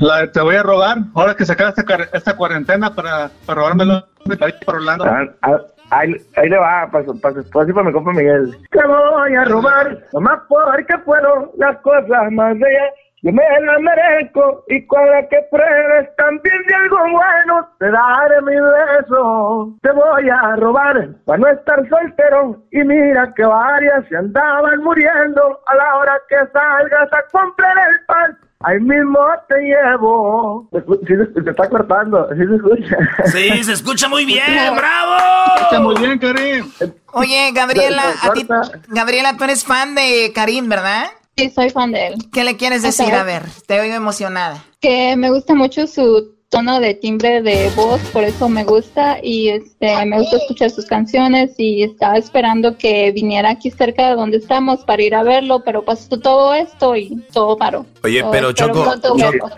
La 0.00 0.22
de 0.22 0.28
Te 0.28 0.40
voy 0.40 0.56
a 0.56 0.62
robar, 0.62 0.96
ahora 1.14 1.34
que 1.36 1.44
se 1.44 1.52
acaba 1.52 1.74
esta, 1.76 1.84
esta 2.14 2.36
cuarentena 2.36 2.94
para, 2.94 3.30
para 3.44 3.60
robármelo 3.60 4.06
de 4.24 4.36
por 4.64 4.76
Orlando. 4.76 5.04
Ah, 5.04 5.26
ah, 5.42 5.60
ahí, 5.90 6.14
ahí, 6.36 6.48
le 6.48 6.56
va, 6.56 6.88
para, 6.90 7.04
para 7.20 7.34
su 7.34 7.40
esposa 7.40 7.70
y 7.70 7.74
para 7.74 7.86
mi 7.86 7.92
compa 7.92 8.12
Miguel. 8.12 8.56
Te 8.70 8.86
voy 8.86 9.34
a 9.34 9.44
robar, 9.44 9.98
nomás 10.14 10.40
porque 10.48 10.96
puedo, 11.04 11.52
las 11.58 11.76
cosas 11.80 12.32
más 12.32 12.58
bellas 12.58 12.90
yo 13.26 13.32
me 13.32 13.42
la 13.42 13.78
merezco 13.80 14.64
y 14.68 14.86
con 14.86 15.04
la 15.10 15.28
que 15.28 15.38
pruebes 15.50 16.14
también 16.16 16.62
de 16.68 16.74
algo 16.76 16.96
bueno 17.10 17.68
te 17.80 17.90
daré 17.90 18.40
mi 18.42 18.54
beso. 18.54 19.74
Te 19.82 19.90
voy 19.90 20.30
a 20.30 20.54
robar 20.54 21.08
para 21.24 21.38
no 21.38 21.48
estar 21.48 21.88
soltero 21.88 22.62
y 22.70 22.84
mira 22.84 23.34
que 23.34 23.44
varias 23.44 24.06
se 24.08 24.16
andaban 24.16 24.80
muriendo 24.84 25.60
a 25.66 25.74
la 25.74 25.96
hora 25.96 26.20
que 26.28 26.36
salgas 26.52 27.12
a 27.12 27.22
comprar 27.32 27.76
el 27.90 28.04
pan. 28.06 28.38
Ahí 28.60 28.78
mismo 28.78 29.18
te 29.48 29.60
llevo. 29.60 30.68
Sí, 31.06 31.14
se, 31.16 31.50
está 31.50 31.68
cortando, 31.68 32.28
sí 32.30 32.46
se 32.46 32.54
escucha. 32.54 32.96
Sí, 33.24 33.64
se 33.64 33.72
escucha 33.72 34.08
muy 34.08 34.24
bien, 34.24 34.76
bravo. 34.76 35.16
Se 35.56 35.62
escucha 35.62 35.80
muy 35.80 35.94
bien, 35.96 36.18
Karim. 36.20 36.72
Oye, 37.12 37.50
Gabriela, 37.52 38.04
a 38.22 38.32
ti, 38.32 38.46
Gabriela, 38.86 39.36
tú 39.36 39.42
eres 39.42 39.64
fan 39.64 39.96
de 39.96 40.30
Karim, 40.32 40.68
¿verdad? 40.68 41.06
Sí, 41.38 41.50
soy 41.50 41.70
fan 41.70 41.92
de 41.92 42.06
él. 42.08 42.14
¿Qué 42.32 42.44
le 42.44 42.56
quieres 42.56 42.82
decir? 42.82 43.12
A 43.12 43.22
ver, 43.22 43.44
te 43.66 43.78
oigo 43.78 43.94
emocionada. 43.94 44.64
Que 44.80 45.16
me 45.16 45.30
gusta 45.30 45.54
mucho 45.54 45.86
su 45.86 46.35
tono 46.48 46.80
de 46.80 46.94
timbre 46.94 47.42
de 47.42 47.70
voz, 47.74 48.00
por 48.12 48.24
eso 48.24 48.48
me 48.48 48.64
gusta 48.64 49.18
y 49.22 49.48
este 49.48 50.06
me 50.06 50.18
gusta 50.18 50.36
escuchar 50.36 50.70
sus 50.70 50.86
canciones 50.86 51.50
y 51.58 51.82
estaba 51.82 52.16
esperando 52.16 52.78
que 52.78 53.10
viniera 53.12 53.50
aquí 53.50 53.70
cerca 53.70 54.08
de 54.08 54.14
donde 54.14 54.36
estamos 54.36 54.80
para 54.84 55.02
ir 55.02 55.14
a 55.14 55.22
verlo, 55.22 55.62
pero 55.64 55.84
pasó 55.84 56.18
todo 56.20 56.54
esto 56.54 56.94
y 56.94 57.22
todo 57.32 57.56
paró. 57.56 57.84
Oye, 58.04 58.24
pero 58.30 58.52
Choco, 58.52 58.94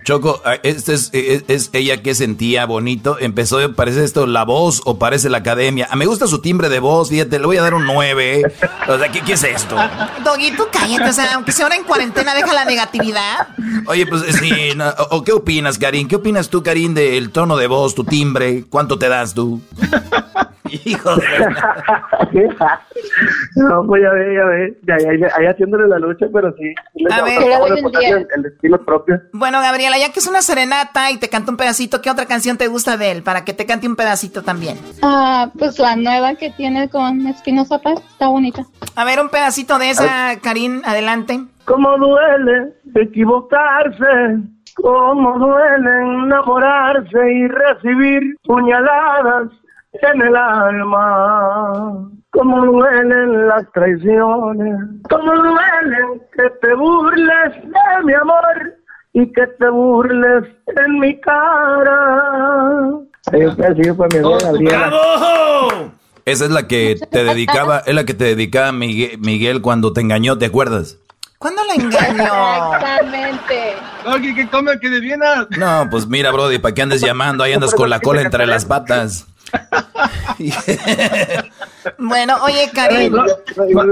Choco, 0.05 0.40
ah, 0.44 0.55
¿este 0.62 0.94
es, 0.94 1.10
es, 1.12 1.70
ella 1.74 2.02
que 2.02 2.15
sentía 2.15 2.65
bonito? 2.65 3.19
¿Empezó, 3.20 3.59
parece 3.74 4.05
esto 4.05 4.27
la 4.27 4.44
voz 4.44 4.81
o 4.86 4.98
parece 4.98 5.28
la 5.28 5.39
academia? 5.39 5.86
Ah, 5.90 5.97
me 5.97 6.06
gusta 6.06 6.27
su 6.27 6.40
timbre 6.40 6.70
de 6.70 6.81
voz, 6.81 7.10
fíjate, 7.10 7.39
le 7.39 7.44
voy 7.44 7.59
a 7.59 7.62
dar 7.62 7.74
un 7.74 7.85
9. 7.85 8.43
O 8.89 8.98
sea, 8.98 9.12
¿qué, 9.12 9.20
qué 9.20 9.35
es 9.35 9.44
esto? 9.44 9.77
Doguito, 10.24 10.69
cállate, 10.73 11.10
o 11.10 11.12
sea, 11.12 11.35
aunque 11.35 11.52
sea 11.52 11.66
ahora 11.66 11.77
en 11.77 11.85
cuarentena, 11.85 12.35
deja 12.35 12.55
la 12.55 12.65
negatividad. 12.65 13.48
Oye, 13.86 14.06
pues 14.06 14.23
sí, 14.36 14.51
o, 15.10 15.23
¿qué 15.23 15.32
opinas, 15.32 15.78
Karin? 15.78 16.09
¿Qué 16.09 16.16
opinas 16.16 16.48
tú, 16.48 16.62
Karin, 16.62 16.77
del 16.86 17.30
tono 17.30 17.56
de 17.56 17.66
voz, 17.66 17.94
tu 17.94 18.05
timbre? 18.05 18.64
¿Cuánto 18.70 18.98
te 18.98 19.09
das 19.09 19.34
tú? 19.34 19.60
Hijo 20.84 21.10
No, 23.56 23.86
pues 23.86 24.02
ya 24.02 24.10
ve, 24.10 24.34
ya 24.34 24.44
ve. 24.44 24.78
Ya, 24.86 24.96
ya, 24.98 25.28
ahí 25.36 25.46
haciéndole 25.46 25.88
la 25.88 25.98
lucha, 25.98 26.26
pero 26.32 26.55
sí. 26.56 26.74
A 27.10 27.22
ver, 27.22 27.42
el, 27.42 28.26
el, 28.36 28.46
estilo 28.46 28.84
propio. 28.84 29.20
Bueno, 29.32 29.60
Gabriela, 29.60 29.98
ya 29.98 30.12
que 30.12 30.20
es 30.20 30.26
una 30.26 30.42
serenata 30.42 31.10
y 31.10 31.16
te 31.16 31.28
canta 31.28 31.50
un 31.50 31.56
pedacito, 31.56 32.02
¿qué 32.02 32.10
otra 32.10 32.26
canción 32.26 32.59
te 32.59 32.68
gusta 32.68 32.96
de 32.96 33.12
él? 33.12 33.22
Para 33.22 33.44
que 33.44 33.55
te 33.55 33.66
cante 33.66 33.88
un 33.88 33.96
pedacito 33.96 34.42
también. 34.42 34.78
Ah, 35.02 35.50
pues 35.59 35.78
la 35.78 35.96
nueva 35.96 36.34
que 36.34 36.50
tiene 36.50 36.88
con 36.88 37.26
Espinosa 37.26 37.78
Paz, 37.78 38.00
está 38.10 38.28
bonita. 38.28 38.64
A 38.94 39.05
ver, 39.05 39.20
un 39.20 39.30
pedacito 39.30 39.78
de 39.78 39.90
esa, 39.90 40.38
Karim, 40.42 40.82
adelante. 40.84 41.40
¿Cómo 41.64 41.96
duele 41.98 42.72
equivocarse? 42.94 44.38
¿Cómo 44.82 45.38
duele 45.38 45.90
enamorarse 46.02 47.32
y 47.32 47.48
recibir 47.48 48.36
puñaladas 48.44 49.48
en 49.92 50.22
el 50.22 50.36
alma? 50.36 52.09
¿Cómo 52.30 52.64
duelen 52.64 53.48
las 53.48 53.70
traiciones? 53.72 54.76
¿Cómo 55.10 55.32
duelen 55.32 56.22
que 56.32 56.50
te 56.62 56.74
burles 56.74 57.55
de 57.64 58.05
mi 58.05 58.14
amor 58.14 58.76
y 59.14 59.32
que 59.32 59.46
te 59.46 59.68
burles 59.68 60.44
en 60.66 60.98
mi 61.00 61.20
cara? 61.20 62.30
Esa 66.24 66.44
es 66.44 66.50
la 66.50 66.68
que 66.68 66.96
te 67.10 67.24
dedicaba, 67.24 67.78
es 67.78 67.94
la 67.94 68.05
que 68.05 68.14
te 68.14 68.24
dedicaba 68.24 68.70
Miguel, 68.72 69.18
Miguel 69.18 69.60
cuando 69.60 69.92
te 69.92 70.02
engañó, 70.02 70.38
¿te 70.38 70.46
acuerdas? 70.46 70.98
¿Cuándo 71.39 71.62
la 71.65 71.74
engañó? 71.74 72.74
Exactamente. 72.74 73.77
Oye, 74.06 74.35
¿qué 74.35 74.48
come 74.48 74.78
que 74.81 74.90
de 74.90 75.01
Viena? 75.01 75.47
No, 75.56 75.89
pues 75.89 76.06
mira, 76.09 76.32
Brody, 76.32 76.59
¿para 76.59 76.74
qué 76.74 76.82
andes 76.82 77.01
llamando? 77.01 77.44
Ahí 77.44 77.52
andas 77.52 77.74
con 77.74 77.89
la 77.89 78.01
cola 78.01 78.23
entre 78.23 78.44
las 78.47 78.65
patas. 78.65 79.27
bueno, 81.98 82.36
oye, 82.43 82.70
Karim. 82.74 83.15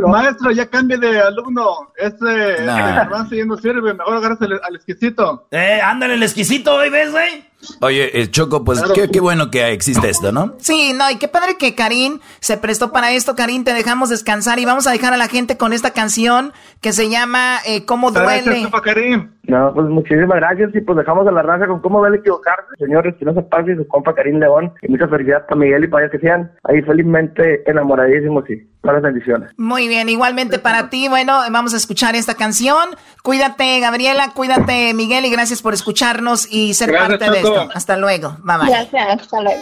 maestro, 0.08 0.50
ya 0.50 0.66
cambie 0.66 0.98
de 0.98 1.20
alumno. 1.20 1.92
Este, 1.96 2.62
nah. 2.64 3.02
avance 3.02 3.36
ya 3.36 3.44
no 3.44 3.56
sirve. 3.56 3.94
Mejor 3.94 4.16
agarras 4.16 4.38
al 4.42 4.74
exquisito. 4.74 5.46
Eh, 5.52 5.80
ándale, 5.82 6.14
el 6.14 6.22
exquisito, 6.24 6.76
¿ves, 6.78 7.12
güey? 7.12 7.44
Oye, 7.80 8.20
el 8.20 8.30
Choco, 8.30 8.64
pues 8.64 8.82
qué, 8.94 9.08
qué, 9.08 9.20
bueno 9.20 9.50
que 9.50 9.72
existe 9.72 10.08
esto, 10.08 10.30
¿no? 10.32 10.54
Sí, 10.58 10.92
no, 10.94 11.10
y 11.10 11.16
qué 11.16 11.28
padre 11.28 11.56
que 11.58 11.74
Karim 11.74 12.20
se 12.40 12.56
prestó 12.56 12.92
para 12.92 13.12
esto. 13.12 13.34
Karim, 13.34 13.64
te 13.64 13.72
dejamos 13.72 14.10
descansar 14.10 14.58
y 14.58 14.64
vamos 14.64 14.86
a 14.86 14.92
dejar 14.92 15.12
a 15.12 15.16
la 15.16 15.28
gente 15.28 15.56
con 15.56 15.72
esta 15.72 15.92
canción 15.92 16.52
que 16.80 16.92
se 16.92 17.08
llama 17.08 17.58
eh, 17.66 17.84
¿Cómo 17.84 18.10
duele? 18.10 18.60
Gracias, 18.60 18.80
Karim. 18.82 19.30
No, 19.44 19.72
pues 19.72 19.86
muchísimas 19.86 20.36
gracias 20.38 20.74
y 20.74 20.80
pues 20.80 20.98
dejamos 20.98 21.26
a 21.28 21.30
la 21.30 21.42
raza 21.42 21.66
con 21.66 21.80
cómo 21.80 22.00
duele 22.00 22.16
equivocarse, 22.16 22.66
señores, 22.78 23.14
que 23.16 23.24
no 23.24 23.32
se 23.32 23.42
pase 23.42 23.76
su 23.76 23.86
compa 23.86 24.14
Karim 24.14 24.40
León 24.40 24.72
y 24.82 24.88
mucha 24.88 25.06
felicidad 25.06 25.46
para 25.46 25.60
Miguel 25.60 25.84
y 25.84 25.88
para 25.88 26.10
que 26.10 26.18
sean 26.18 26.50
ahí 26.64 26.82
felizmente 26.82 27.68
enamoradísimos 27.70 28.48
y 28.50 28.66
las 28.94 29.02
bendiciones. 29.02 29.50
Muy 29.56 29.88
bien, 29.88 30.08
igualmente 30.08 30.58
para 30.58 30.90
ti, 30.90 31.08
bueno, 31.08 31.40
vamos 31.50 31.74
a 31.74 31.76
escuchar 31.76 32.14
esta 32.14 32.34
canción. 32.34 32.90
Cuídate, 33.22 33.80
Gabriela, 33.80 34.32
cuídate, 34.34 34.94
Miguel, 34.94 35.24
y 35.24 35.30
gracias 35.30 35.62
por 35.62 35.74
escucharnos 35.74 36.50
y 36.50 36.74
ser 36.74 36.92
parte 36.92 37.30
de 37.30 37.38
esto. 37.38 37.68
Hasta 37.74 37.96
luego. 37.96 38.36
Bye 38.42 38.58
bye. 38.58 38.68
Gracias, 38.68 39.20
hasta 39.20 39.40
luego. 39.40 39.60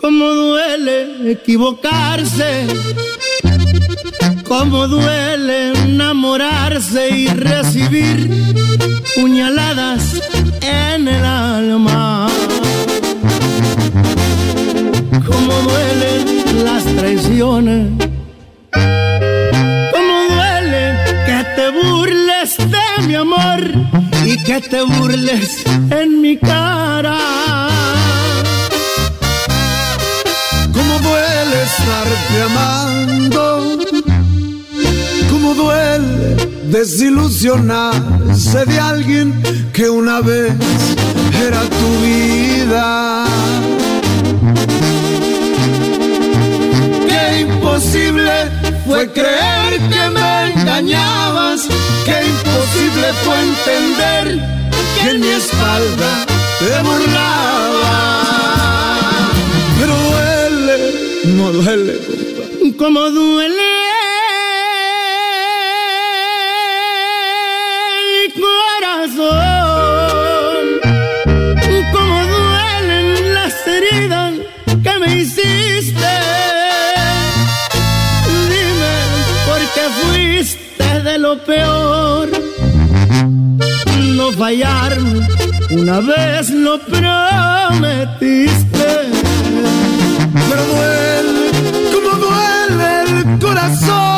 Cómo 0.00 0.26
duele 0.26 1.32
equivocarse. 1.32 2.66
Cómo 4.48 4.88
duele 4.88 5.72
enamorarse 5.72 7.10
y 7.10 7.26
recibir 7.28 8.30
puñaladas 9.14 10.22
en 10.62 11.06
el 11.08 11.24
alma. 11.24 12.28
Cómo 15.26 15.52
duelen 15.52 16.37
las 16.58 16.84
traiciones. 16.84 17.92
Cómo 19.92 20.16
duele 20.30 20.96
que 21.26 21.44
te 21.56 21.70
burles 21.70 22.56
de 22.56 23.06
mi 23.06 23.14
amor 23.14 23.60
y 24.24 24.36
que 24.44 24.60
te 24.60 24.82
burles 24.82 25.64
en 25.90 26.20
mi 26.20 26.36
cara. 26.36 27.18
Cómo 30.72 30.98
duele 30.98 31.62
estarte 31.62 32.42
amando. 32.50 33.78
Cómo 35.30 35.54
duele 35.54 36.36
desilusionarse 36.70 38.64
de 38.66 38.78
alguien 38.78 39.42
que 39.72 39.88
una 39.88 40.20
vez 40.20 40.52
era 41.46 41.62
tu 41.62 41.88
vida 42.04 43.24
Imposible 47.40 48.32
fue 48.84 49.10
creer 49.12 49.78
que 49.90 50.10
me 50.10 50.52
engañabas. 50.52 51.68
Qué 52.04 52.26
imposible 52.26 53.12
fue 53.24 53.36
entender 53.40 54.24
que 55.00 55.10
en 55.10 55.20
mi 55.20 55.28
espalda 55.28 56.26
te 56.58 56.82
burlaba. 56.82 57.96
Pero 59.78 59.94
duele, 59.94 60.76
no 61.36 61.52
duele, 61.52 61.94
como 62.76 63.10
duele 63.10 63.78
lo 81.16 81.38
peor. 81.38 82.28
No 84.16 84.32
fallarme, 84.32 85.26
una 85.70 86.00
vez 86.00 86.50
lo 86.50 86.78
prometiste. 86.80 88.58
Pero 90.48 90.62
duele, 90.72 91.50
como 91.92 92.10
duele 92.18 93.02
el 93.02 93.38
corazón. 93.38 94.17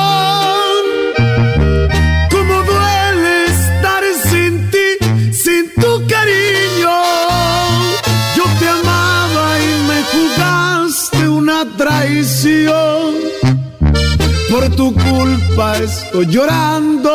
Tu 14.80 14.94
culpa 14.94 15.76
estoy 15.76 16.26
llorando 16.26 17.12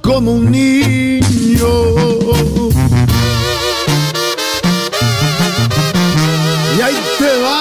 como 0.00 0.32
un 0.32 0.50
niño. 0.50 1.72
Y 6.76 6.80
ahí 6.80 6.98
te 7.20 7.32
va 7.44 7.60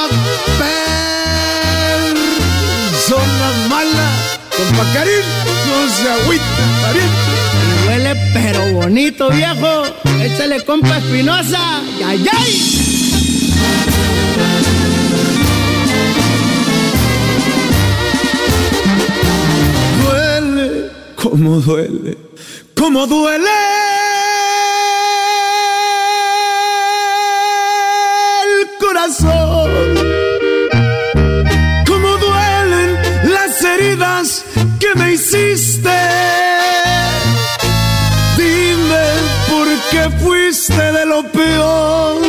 persona 2.98 3.48
mala, 3.70 4.08
con 4.58 4.68
Pacarín, 4.76 5.26
no 5.68 5.78
se 5.98 6.06
agüita, 6.16 6.64
pariente. 6.82 7.32
Huele 7.86 8.14
pero 8.34 8.62
bonito, 8.74 9.30
viejo. 9.30 9.72
Échale 10.20 10.66
compa 10.66 10.98
espinosa. 10.98 11.62
¡Ay, 12.08 12.26
ay! 12.40 12.50
Cómo 21.22 21.60
duele, 21.62 22.18
cómo 22.76 23.06
duele. 23.06 23.50
El 28.44 28.78
corazón, 28.80 29.72
cómo 31.86 32.18
duelen 32.18 33.00
las 33.32 33.64
heridas 33.64 34.46
que 34.80 34.96
me 34.96 35.14
hiciste. 35.14 35.98
Dime 38.38 39.06
por 39.50 39.68
qué 39.92 40.10
fuiste 40.24 40.92
de 40.92 41.06
lo 41.06 41.24
peor. 41.32 42.22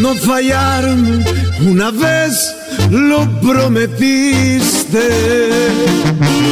No 0.00 0.14
fallarme 0.14 1.24
una 1.66 1.90
vez 1.90 2.57
lo 2.90 3.26
prometiste. 3.40 5.04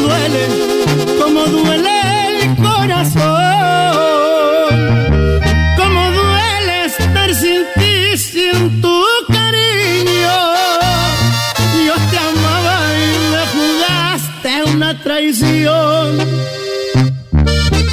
Duele 0.03 0.47
como 1.21 1.47
duele 1.47 2.43
el 2.43 2.57
corazón, 2.57 3.23
como 5.77 6.11
duele 6.11 6.85
estar 6.87 7.35
sin 7.35 7.63
ti, 7.77 8.17
sin 8.17 8.81
tu 8.81 9.03
cariño. 9.29 10.37
Yo 11.87 11.95
te 12.11 12.19
amaba 12.19 12.77
y 12.95 13.09
me 13.33 13.43
jugaste 13.55 14.51
una 14.75 15.03
traición. 15.03 16.19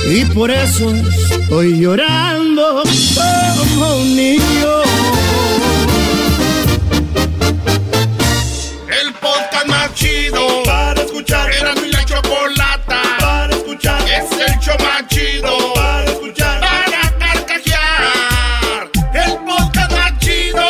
Y 0.05 0.25
por 0.25 0.51
eso 0.51 0.93
estoy 1.31 1.79
llorando 1.79 2.83
como 3.57 3.95
un 3.97 4.15
niño. 4.15 4.92
Escuchar. 11.63 11.63
Era 11.63 11.73
mi 11.81 11.89
la 11.91 12.05
chocolata. 12.05 13.01
Para 13.19 13.55
escuchar. 13.55 14.01
Es 14.01 14.31
el 14.31 14.59
show 14.59 14.75
más 14.79 15.07
chido. 15.07 15.73
Para 15.73 16.05
escuchar. 16.05 16.59
Para 16.59 17.11
carcajear. 17.19 18.89
El 19.13 19.37
podcast 19.45 19.91
más 19.91 20.19
chido. 20.19 20.67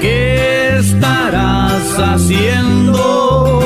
¿Qué 0.00 0.78
estarás 0.78 1.98
haciendo? 1.98 3.60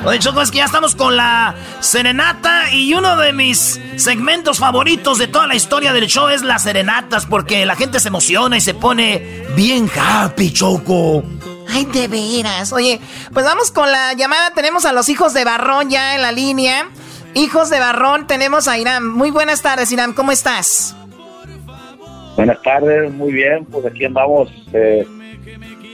Oye, 0.06 0.18
Choco, 0.18 0.40
es 0.40 0.50
que 0.50 0.56
ya 0.56 0.64
estamos 0.64 0.96
con 0.96 1.18
la 1.18 1.54
serenata 1.80 2.72
y 2.72 2.94
uno 2.94 3.18
de 3.18 3.34
mis 3.34 3.78
segmentos 3.96 4.58
favoritos 4.58 5.18
de 5.18 5.26
toda 5.26 5.46
la 5.46 5.54
historia 5.54 5.92
del 5.92 6.06
show 6.06 6.28
es 6.28 6.42
las 6.42 6.62
serenatas 6.62 7.26
porque 7.26 7.66
la 7.66 7.76
gente 7.76 8.00
se 8.00 8.08
emociona 8.08 8.56
y 8.56 8.62
se 8.62 8.72
pone 8.72 9.44
bien 9.54 9.90
happy, 9.94 10.50
Choco. 10.50 11.22
Ay, 11.68 11.84
de 11.84 12.08
veras. 12.08 12.72
Oye, 12.72 13.02
pues 13.34 13.44
vamos 13.44 13.70
con 13.70 13.92
la 13.92 14.14
llamada. 14.14 14.52
Tenemos 14.54 14.86
a 14.86 14.94
los 14.94 15.10
hijos 15.10 15.34
de 15.34 15.44
Barrón 15.44 15.90
ya 15.90 16.14
en 16.14 16.22
la 16.22 16.32
línea. 16.32 16.88
Hijos 17.34 17.68
de 17.68 17.80
Barrón, 17.80 18.26
tenemos 18.26 18.66
a 18.66 18.78
Irán. 18.78 19.06
Muy 19.06 19.30
buenas 19.30 19.60
tardes, 19.60 19.92
Irán. 19.92 20.14
¿Cómo 20.14 20.32
estás? 20.32 20.96
Buenas 22.34 22.62
tardes, 22.62 23.12
muy 23.12 23.30
bien. 23.30 23.66
Pues 23.66 23.84
aquí 23.84 24.06
andamos, 24.06 24.48
eh, 24.72 25.06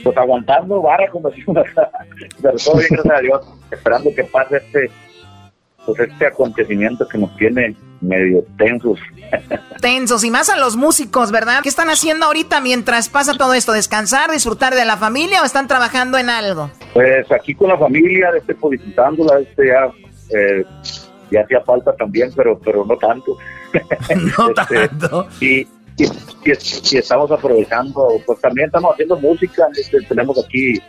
pues 0.03 0.17
aguantando 0.17 0.81
vara, 0.81 1.09
como 1.09 1.29
decimos 1.29 1.57
acá. 1.57 1.89
Pero 2.41 2.55
todo 2.57 2.77
bien, 2.77 2.89
gracias 2.91 3.17
a 3.17 3.21
Dios. 3.21 3.47
Esperando 3.71 4.09
que 4.15 4.23
pase 4.25 4.57
este, 4.57 4.91
pues 5.85 5.99
este 5.99 6.27
acontecimiento 6.27 7.07
que 7.07 7.17
nos 7.17 7.35
tiene 7.37 7.75
medio 8.01 8.43
tensos. 8.57 8.99
Tensos 9.81 10.23
y 10.23 10.31
más 10.31 10.49
a 10.49 10.57
los 10.57 10.75
músicos, 10.75 11.31
¿verdad? 11.31 11.61
¿Qué 11.63 11.69
están 11.69 11.89
haciendo 11.89 12.25
ahorita 12.25 12.61
mientras 12.61 13.09
pasa 13.09 13.33
todo 13.33 13.53
esto? 13.53 13.71
¿Descansar, 13.71 14.31
disfrutar 14.31 14.75
de 14.75 14.85
la 14.85 14.97
familia 14.97 15.41
o 15.41 15.45
están 15.45 15.67
trabajando 15.67 16.17
en 16.17 16.29
algo? 16.29 16.69
Pues 16.93 17.31
aquí 17.31 17.55
con 17.55 17.69
la 17.69 17.77
familia, 17.77 18.31
este, 18.37 18.53
pues 18.55 18.79
visitándola, 18.79 19.39
este 19.39 19.67
ya, 19.67 19.91
eh, 20.37 20.65
ya 21.31 21.41
hacía 21.41 21.61
falta 21.61 21.93
también, 21.95 22.31
pero, 22.35 22.59
pero 22.59 22.85
no 22.85 22.97
tanto. 22.97 23.37
No 24.37 24.49
Este, 24.49 24.87
tanto. 24.87 25.27
Y, 25.39 25.65
y, 25.97 26.97
estamos 26.97 27.31
aprovechando, 27.31 28.07
pues 28.25 28.39
también 28.41 28.67
estamos 28.67 28.93
haciendo 28.93 29.17
música, 29.19 29.67
este, 29.75 30.01
tenemos 30.01 30.43
aquí, 30.43 30.79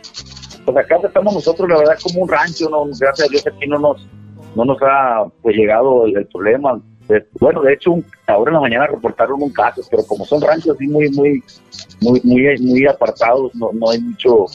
pues 0.65 0.77
acá 0.77 0.97
estamos 1.03 1.33
nosotros, 1.33 1.69
la 1.69 1.77
verdad, 1.77 1.97
como 2.01 2.23
un 2.23 2.29
rancho, 2.29 2.69
no, 2.69 2.85
gracias 2.99 3.27
a 3.27 3.31
Dios 3.31 3.43
aquí 3.47 3.67
no 3.67 3.79
nos, 3.79 4.07
no 4.55 4.65
nos 4.65 4.77
ha 4.81 5.25
pues 5.41 5.55
llegado 5.55 6.05
el, 6.05 6.17
el 6.17 6.27
problema. 6.27 6.81
Bueno, 7.39 7.61
de 7.61 7.73
hecho, 7.73 7.91
un- 7.91 8.05
ahora 8.27 8.49
en 8.49 8.55
la 8.55 8.61
mañana 8.61 8.87
reportaron 8.87 9.43
un 9.43 9.51
caso, 9.51 9.81
pero 9.91 10.03
como 10.03 10.25
son 10.25 10.41
ranchos 10.41 10.75
así 10.75 10.87
muy, 10.87 11.09
muy, 11.09 11.43
muy, 12.01 12.21
muy, 12.23 12.57
muy 12.61 12.87
apartados, 12.87 13.53
no, 13.55 13.71
no 13.73 13.89
hay 13.89 13.99
mucho, 13.99 14.45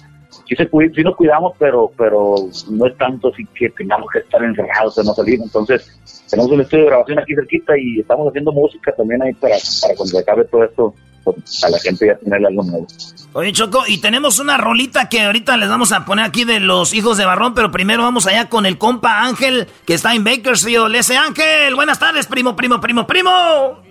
sí, 0.47 0.57
se 0.57 0.69
sí 0.69 1.03
nos 1.03 1.17
cuidamos, 1.17 1.55
pero, 1.59 1.91
pero 1.97 2.37
no 2.71 2.87
es 2.87 2.97
tanto 2.97 3.29
así 3.29 3.47
que 3.55 3.71
tengamos 3.71 4.09
que 4.13 4.21
estar 4.21 4.43
encerrados 4.43 4.99
o 4.99 5.03
no 5.03 5.15
salir. 5.15 5.41
Entonces, 5.43 5.91
tenemos 6.31 6.51
un 6.51 6.61
estudio 6.61 6.85
de 6.85 6.91
grabación 6.91 7.19
aquí 7.19 7.35
cerquita 7.35 7.79
y 7.79 8.01
estamos 8.01 8.29
haciendo 8.29 8.53
música 8.53 8.93
también 8.97 9.23
ahí 9.23 9.33
para, 9.35 9.57
para 9.83 9.95
cuando 9.95 10.19
acabe 10.19 10.45
todo 10.45 10.65
esto, 10.65 10.95
pues, 11.25 11.65
a 11.65 11.71
la 11.71 11.79
gente 11.79 12.07
ya 12.07 12.17
tener 12.17 12.45
algo 12.47 12.63
nuevo. 12.63 12.87
Oye, 13.35 13.53
Choco, 13.53 13.85
y 13.87 13.99
tenemos 13.99 14.39
una 14.39 14.57
rolita 14.57 15.09
que 15.09 15.23
ahorita 15.23 15.57
les 15.57 15.69
vamos 15.69 15.93
a 15.93 16.05
poner 16.05 16.25
aquí 16.25 16.45
de 16.45 16.61
los 16.61 16.95
hijos 16.95 17.19
de 17.19 17.27
Barrón, 17.27 17.55
pero 17.55 17.71
primero 17.71 18.03
vamos 18.03 18.27
allá 18.27 18.49
con 18.49 18.67
el 18.67 18.79
compa 18.79 19.23
Ángel, 19.23 19.67
que 19.87 19.95
está 19.95 20.15
en 20.15 20.25
Bakersfield. 20.25 20.95
Ese 20.95 21.17
Ángel, 21.17 21.75
buenas 21.75 21.99
tardes, 21.99 22.27
primo, 22.27 22.57
primo, 22.57 22.81
primo, 22.81 23.07
primo. 23.07 23.83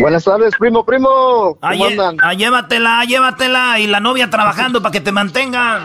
Buenas 0.00 0.24
tardes, 0.24 0.54
primo, 0.58 0.84
primo. 0.84 1.08
¿Cómo 1.60 1.84
Ah, 1.84 1.88
andan? 1.88 2.16
ah, 2.22 2.32
llévatela, 2.34 3.04
llévatela. 3.04 3.78
Y 3.78 3.86
la 3.86 4.00
novia 4.00 4.30
trabajando 4.30 4.80
para 4.80 4.92
que 4.92 5.00
te 5.00 5.12
mantenga. 5.12 5.80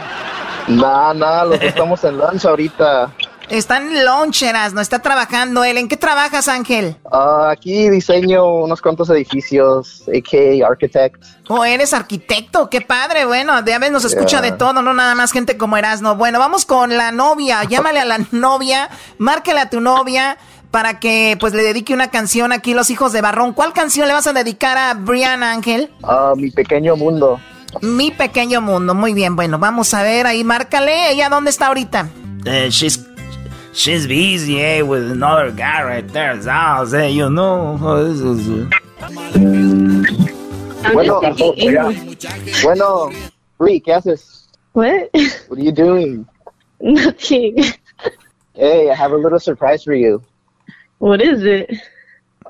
Nah, 0.67 1.13
nah, 1.13 1.43
los 1.43 1.59
que 1.59 1.67
estamos 1.67 2.03
en 2.03 2.17
lancha 2.17 2.49
ahorita. 2.49 3.11
Está 3.49 3.77
en 3.77 4.03
loncheras, 4.03 4.73
no 4.73 4.81
está 4.81 4.99
trabajando 4.99 5.63
él. 5.63 5.77
¿En 5.77 5.87
qué 5.87 5.95
trabajas, 5.95 6.49
Ángel? 6.49 6.97
Ah, 7.09 7.49
aquí 7.51 7.89
diseño 7.89 8.45
unos 8.45 8.81
cuantos 8.81 9.09
edificios, 9.09 10.03
AK 10.07 10.61
Architect. 10.69 11.23
Oh, 11.47 11.63
eres 11.63 11.93
arquitecto, 11.93 12.69
qué 12.69 12.81
padre. 12.81 13.23
Bueno, 13.25 13.61
de 13.61 13.73
a 13.73 13.79
veces 13.79 13.93
nos 13.93 14.03
escucha 14.05 14.41
de 14.41 14.51
todo, 14.51 14.81
no 14.81 14.93
nada 14.93 15.15
más 15.15 15.31
gente 15.31 15.57
como 15.57 15.77
Erasno. 15.77 16.15
Bueno, 16.17 16.39
vamos 16.39 16.65
con 16.65 16.97
la 16.97 17.13
novia. 17.13 17.63
Llámale 17.63 18.01
a 18.01 18.05
la 18.05 18.17
novia, 18.31 18.89
márquele 19.17 19.61
a 19.61 19.69
tu 19.69 19.79
novia 19.79 20.37
para 20.77 20.99
que 20.99 21.35
pues 21.39 21.55
le 21.55 21.63
dedique 21.63 21.91
una 21.91 22.11
canción 22.11 22.51
aquí 22.51 22.75
los 22.75 22.91
hijos 22.91 23.11
de 23.11 23.19
Barrón. 23.19 23.53
¿Cuál 23.53 23.73
canción 23.73 24.07
le 24.07 24.13
vas 24.13 24.27
a 24.27 24.33
dedicar 24.33 24.77
a 24.77 24.93
Brian 24.93 25.41
Ángel? 25.41 25.89
Ah, 26.03 26.35
mi 26.37 26.51
pequeño 26.51 26.95
mundo. 26.95 27.39
Mi 27.81 28.11
pequeño 28.11 28.61
mundo, 28.61 28.93
muy 28.93 29.15
bien. 29.15 29.35
Bueno, 29.35 29.57
vamos 29.57 29.95
a 29.95 30.03
ver 30.03 30.27
ahí, 30.27 30.43
márcale. 30.43 31.09
¿Ella 31.09 31.29
dónde 31.29 31.49
está 31.49 31.69
ahorita? 31.69 32.09
Uh, 32.45 32.69
she's 32.69 33.03
she's 33.73 34.05
busy 34.05 34.59
eh, 34.59 34.83
with 34.83 35.11
another 35.11 35.51
guy 35.51 35.81
right 35.81 36.07
there. 36.11 36.39
So, 36.39 36.95
eh, 36.95 37.11
you 37.11 37.27
know. 37.27 37.75
Bueno, 40.93 41.21
bueno, 42.61 43.09
Brie, 43.57 43.81
¿qué 43.81 43.95
haces? 43.95 44.47
What? 44.73 45.09
What 45.47 45.57
are 45.57 45.63
you 45.63 45.71
doing? 45.71 46.27
Nothing. 46.79 47.63
Hey, 48.53 48.91
I 48.91 48.93
have 48.93 49.11
a 49.11 49.17
little 49.17 49.39
surprise 49.39 49.83
for 49.83 49.95
you. 49.95 50.21
What 50.99 51.21
is 51.21 51.43
it? 51.43 51.69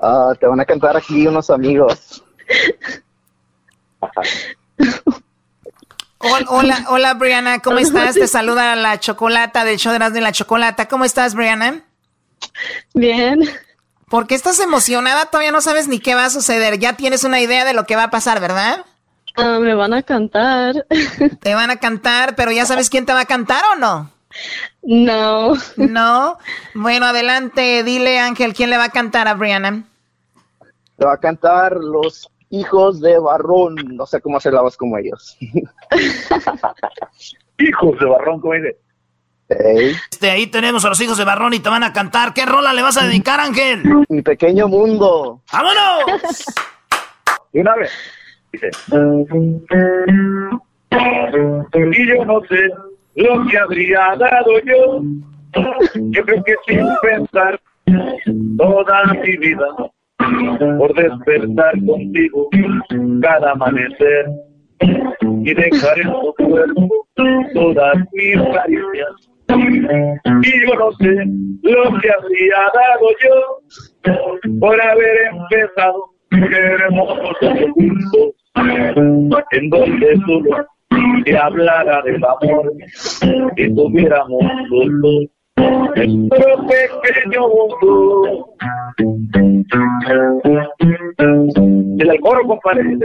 Uh, 0.00 0.34
te 0.34 0.46
van 0.46 0.60
a 0.60 0.64
cantar 0.64 0.96
aquí 0.96 1.26
unos 1.26 1.50
amigos. 1.50 2.22
Hola, 6.48 6.84
hola, 6.88 7.14
Brianna, 7.14 7.60
¿cómo 7.60 7.78
estás? 7.78 8.14
Te 8.14 8.26
saluda 8.26 8.74
la 8.76 8.98
chocolata 8.98 9.64
del 9.64 9.78
show 9.78 9.92
de 9.92 9.98
las 9.98 10.12
de 10.12 10.20
la 10.20 10.32
chocolata. 10.32 10.86
¿Cómo 10.86 11.04
estás, 11.04 11.34
Brianna? 11.34 11.84
Bien. 12.94 13.40
¿Por 14.08 14.26
qué 14.26 14.34
estás 14.34 14.58
emocionada? 14.60 15.26
Todavía 15.26 15.52
no 15.52 15.60
sabes 15.60 15.86
ni 15.86 15.98
qué 16.00 16.14
va 16.14 16.24
a 16.24 16.30
suceder. 16.30 16.78
Ya 16.78 16.94
tienes 16.94 17.24
una 17.24 17.40
idea 17.40 17.64
de 17.64 17.74
lo 17.74 17.84
que 17.84 17.96
va 17.96 18.04
a 18.04 18.10
pasar, 18.10 18.40
¿verdad? 18.40 18.84
Ah, 19.36 19.58
me 19.60 19.74
van 19.74 19.92
a 19.92 20.02
cantar. 20.02 20.86
Te 21.40 21.54
van 21.54 21.70
a 21.70 21.76
cantar, 21.76 22.34
pero 22.34 22.50
¿ya 22.50 22.66
sabes 22.66 22.88
quién 22.88 23.06
te 23.06 23.12
va 23.12 23.20
a 23.20 23.26
cantar 23.26 23.62
o 23.74 23.78
no? 23.78 24.10
No. 24.82 25.54
No. 25.76 26.38
Bueno, 26.74 27.06
adelante, 27.06 27.82
dile 27.82 28.18
Ángel, 28.18 28.54
¿quién 28.54 28.70
le 28.70 28.78
va 28.78 28.84
a 28.84 28.90
cantar 28.90 29.28
a 29.28 29.34
Brianna? 29.34 29.84
Te 30.96 31.04
va 31.04 31.14
a 31.14 31.18
cantar 31.18 31.76
los 31.76 32.30
hijos 32.50 33.00
de 33.00 33.18
Barrón. 33.18 33.76
No 33.96 34.06
sé 34.06 34.20
cómo 34.20 34.38
hacer 34.38 34.52
la 34.52 34.62
voz 34.62 34.76
como 34.76 34.98
ellos. 34.98 35.36
hijos 37.58 37.98
de 37.98 38.06
Barrón, 38.06 38.40
como 38.40 38.54
dice. 38.54 38.78
Este, 39.48 40.30
ahí 40.30 40.46
tenemos 40.48 40.84
a 40.84 40.90
los 40.90 41.00
hijos 41.00 41.16
de 41.16 41.24
Barrón 41.24 41.54
y 41.54 41.60
te 41.60 41.70
van 41.70 41.82
a 41.82 41.92
cantar. 41.92 42.34
¿Qué 42.34 42.44
rola 42.44 42.72
le 42.72 42.82
vas 42.82 42.98
a 42.98 43.04
dedicar, 43.04 43.40
Ángel? 43.40 43.82
Mi 44.08 44.22
pequeño 44.22 44.68
mundo. 44.68 45.42
¡Vámonos! 45.52 46.44
Y 47.50 47.60
una 47.60 47.74
vez. 47.76 47.90
Dice. 48.52 48.68
Y 51.72 52.06
yo 52.06 52.24
no 52.26 52.42
sé 52.42 52.58
lo 53.18 53.46
que 53.46 53.58
habría 53.58 54.16
dado 54.18 54.52
yo. 54.64 55.02
Yo 55.94 56.24
creo 56.24 56.44
que 56.44 56.54
sin 56.66 56.86
pensar 57.02 57.60
toda 58.56 59.04
mi 59.14 59.36
vida 59.36 59.66
por 60.78 60.94
despertar 60.94 61.72
contigo 61.86 62.48
cada 63.22 63.52
amanecer 63.52 64.26
y 64.80 65.54
dejar 65.54 65.98
en 65.98 66.12
tu 66.12 66.34
cuerpo 66.34 67.06
todas 67.54 67.96
mis 68.12 68.36
caricias. 68.54 69.30
Y 69.48 70.66
yo 70.66 70.74
no 70.74 70.92
sé 70.92 71.24
lo 71.62 71.98
que 72.00 72.10
habría 72.10 72.56
dado 72.74 73.08
yo 73.24 74.58
por 74.60 74.80
haber 74.80 75.32
empezado 75.32 76.10
hermoso 76.30 77.34
juntos 77.74 78.34
en 79.52 79.70
donde 79.70 80.16
solo 80.26 80.66
que 81.24 81.36
hablara 81.36 82.02
del 82.02 82.24
amor 82.24 82.72
y 83.56 83.74
tuviéramos 83.74 84.42
dos 84.70 85.28
nuestro 85.58 86.66
pequeño 86.66 87.48
mundo. 87.48 88.54
El 91.98 92.10
alcoro, 92.10 92.46
compadre. 92.46 92.98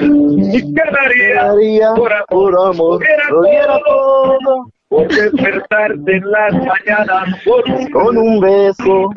Y 0.00 0.74
quedaría 0.74 1.94
por, 1.94 2.12
por 2.28 2.58
amor, 2.66 3.04
lo 3.30 3.42
todo. 3.86 4.72
Por 4.88 5.06
despertarte 5.06 6.16
en 6.16 6.30
las 6.30 6.52
mañanas 6.54 7.44
con, 7.44 7.90
con 7.90 8.16
un 8.16 8.40
beso 8.40 9.10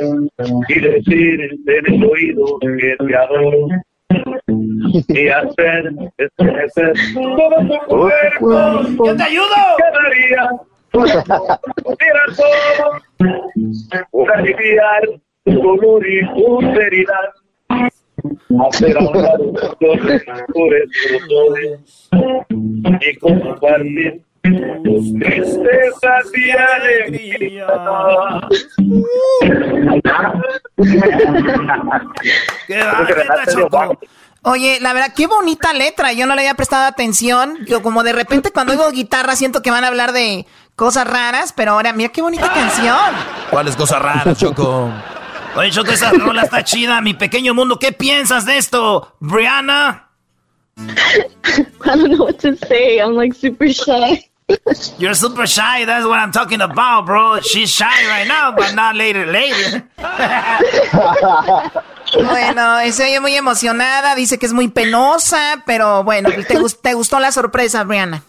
y 0.67 0.79
decirte 0.81 1.77
en 1.77 1.93
el 1.93 2.03
oído 2.03 2.59
que 2.59 2.97
te 3.07 3.15
adoro 3.15 3.69
y 4.93 5.29
hacer 5.29 5.91
estremecer 6.17 6.93
todo 7.13 7.55
tu 7.67 7.77
cuerpo. 7.87 9.05
¡Yo 9.05 9.15
te 9.15 9.23
ayudo! 9.23 9.55
Quedaría 9.77 10.49
todo 10.91 11.05
aliviar 14.33 15.01
tu 15.45 15.51
dolor 15.51 16.07
y 16.07 16.25
tu 16.33 16.61
seriedad. 16.75 17.29
Hacer 18.67 18.97
a 18.97 18.99
un 18.99 19.21
lado 19.21 19.53
dolores 20.49 22.09
y 23.01 23.15
compartir 23.17 24.21
tus 24.83 25.13
tristezas 25.19 26.31
y 26.35 26.51
alegrías. 26.51 27.71
¡Qué 32.67 32.77
va! 33.71 33.89
Oye, 34.43 34.79
la 34.81 34.93
verdad, 34.93 35.13
qué 35.15 35.27
bonita 35.27 35.71
letra. 35.73 36.13
Yo 36.13 36.25
no 36.25 36.33
le 36.33 36.41
había 36.41 36.55
prestado 36.55 36.85
atención. 36.87 37.59
Yo 37.67 37.83
como 37.83 38.01
de 38.03 38.11
repente 38.11 38.51
cuando 38.51 38.73
oigo 38.73 38.89
guitarra 38.91 39.35
siento 39.35 39.61
que 39.61 39.69
van 39.69 39.83
a 39.83 39.87
hablar 39.87 40.13
de 40.13 40.47
cosas 40.75 41.05
raras, 41.05 41.53
pero 41.53 41.73
ahora 41.73 41.93
mira 41.93 42.11
qué 42.11 42.23
bonita 42.23 42.51
canción. 42.51 42.97
¿Cuáles 43.51 43.75
cosas 43.75 44.01
raras, 44.01 44.37
Choco? 44.37 44.89
Oye, 45.55 45.69
Choco, 45.69 45.91
esa 45.91 46.11
rola 46.11 46.41
está 46.43 46.63
chida. 46.63 47.01
Mi 47.01 47.13
pequeño 47.13 47.53
mundo, 47.53 47.77
¿qué 47.77 47.91
piensas 47.91 48.45
de 48.45 48.57
esto, 48.57 49.15
Brianna? 49.19 50.09
I 50.77 51.95
don't 51.95 52.09
know 52.09 52.25
what 52.25 52.39
to 52.39 52.55
say. 52.67 52.99
I'm 52.99 53.15
like 53.15 53.35
super 53.35 53.71
shy. 53.71 54.27
You're 54.97 55.13
super 55.13 55.45
shy. 55.45 55.85
That's 55.85 56.05
what 56.05 56.17
I'm 56.17 56.31
talking 56.31 56.61
about, 56.61 57.05
bro. 57.05 57.41
She's 57.41 57.69
shy 57.69 58.07
right 58.07 58.27
now, 58.27 58.53
but 58.55 58.73
not 58.73 58.95
later, 58.95 59.27
later. 59.27 59.83
bueno, 62.13 62.77
se 62.91 63.03
oye 63.03 63.19
muy 63.19 63.35
emocionada. 63.35 64.15
Dice 64.15 64.37
que 64.37 64.45
es 64.45 64.53
muy 64.53 64.67
penosa, 64.67 65.63
pero 65.65 66.03
bueno, 66.03 66.29
¿te, 66.29 66.57
te 66.81 66.93
gustó 66.93 67.19
la 67.19 67.31
sorpresa, 67.31 67.83
Brianna? 67.83 68.23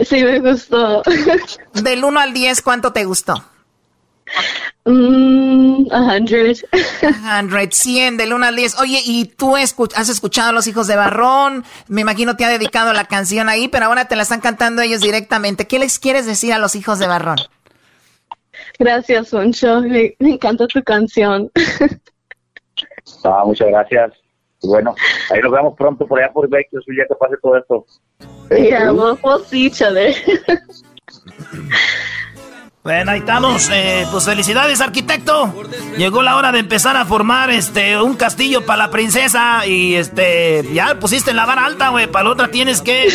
Sí, 0.00 0.22
me 0.22 0.38
gustó. 0.40 1.02
Del 1.74 2.04
1 2.04 2.20
al 2.20 2.32
10, 2.32 2.62
¿cuánto 2.62 2.92
te 2.92 3.04
gustó? 3.04 3.44
Mm, 4.84 5.86
a 5.92 6.18
100. 6.18 6.56
100, 6.56 7.72
100, 7.72 8.16
del 8.16 8.32
1 8.32 8.46
al 8.46 8.56
10. 8.56 8.78
Oye, 8.80 9.02
¿y 9.04 9.26
tú 9.26 9.56
has 9.56 10.08
escuchado 10.08 10.50
a 10.50 10.52
los 10.52 10.66
hijos 10.66 10.86
de 10.86 10.96
Barrón? 10.96 11.64
Me 11.88 12.00
imagino 12.00 12.36
te 12.36 12.44
ha 12.44 12.48
dedicado 12.48 12.92
la 12.92 13.04
canción 13.04 13.48
ahí, 13.48 13.68
pero 13.68 13.86
ahora 13.86 14.06
te 14.06 14.16
la 14.16 14.22
están 14.22 14.40
cantando 14.40 14.82
ellos 14.82 15.00
directamente. 15.00 15.66
¿Qué 15.66 15.78
les 15.78 15.98
quieres 15.98 16.26
decir 16.26 16.52
a 16.52 16.58
los 16.58 16.74
hijos 16.74 16.98
de 16.98 17.06
Barrón? 17.06 17.38
Gracias, 18.78 19.28
Soncho. 19.28 19.82
Me, 19.82 20.14
encanta 20.20 20.66
tu 20.66 20.82
canción. 20.82 21.50
Ah, 23.24 23.42
muchas 23.44 23.68
gracias. 23.68 24.12
Bueno, 24.62 24.94
ahí 25.30 25.40
nos 25.40 25.52
vemos 25.52 25.74
pronto 25.76 26.06
por 26.06 26.18
allá 26.18 26.32
por 26.32 26.48
Vecchio, 26.48 26.80
ya 26.96 27.06
que 27.06 27.14
pase 27.14 27.36
todo 27.40 27.56
esto. 27.56 27.86
Yeah, 28.50 28.92
we'll, 28.92 29.18
we'll 29.22 29.44
see 29.44 29.66
each 29.66 29.82
other. 29.82 30.14
Bueno, 32.88 33.10
ahí 33.10 33.18
estamos. 33.18 33.68
Eh, 33.70 34.06
pues 34.10 34.24
felicidades, 34.24 34.80
arquitecto. 34.80 35.52
Llegó 35.98 36.22
la 36.22 36.36
hora 36.36 36.52
de 36.52 36.60
empezar 36.60 36.96
a 36.96 37.04
formar 37.04 37.50
este 37.50 38.00
un 38.00 38.14
castillo 38.14 38.64
para 38.64 38.86
la 38.86 38.90
princesa. 38.90 39.66
Y 39.66 39.94
este, 39.94 40.64
ya 40.72 40.98
pusiste 40.98 41.34
la 41.34 41.44
vara 41.44 41.66
alta, 41.66 41.90
güey. 41.90 42.06
Para 42.06 42.24
la 42.24 42.30
otra 42.30 42.48
tienes 42.48 42.80
que 42.80 43.08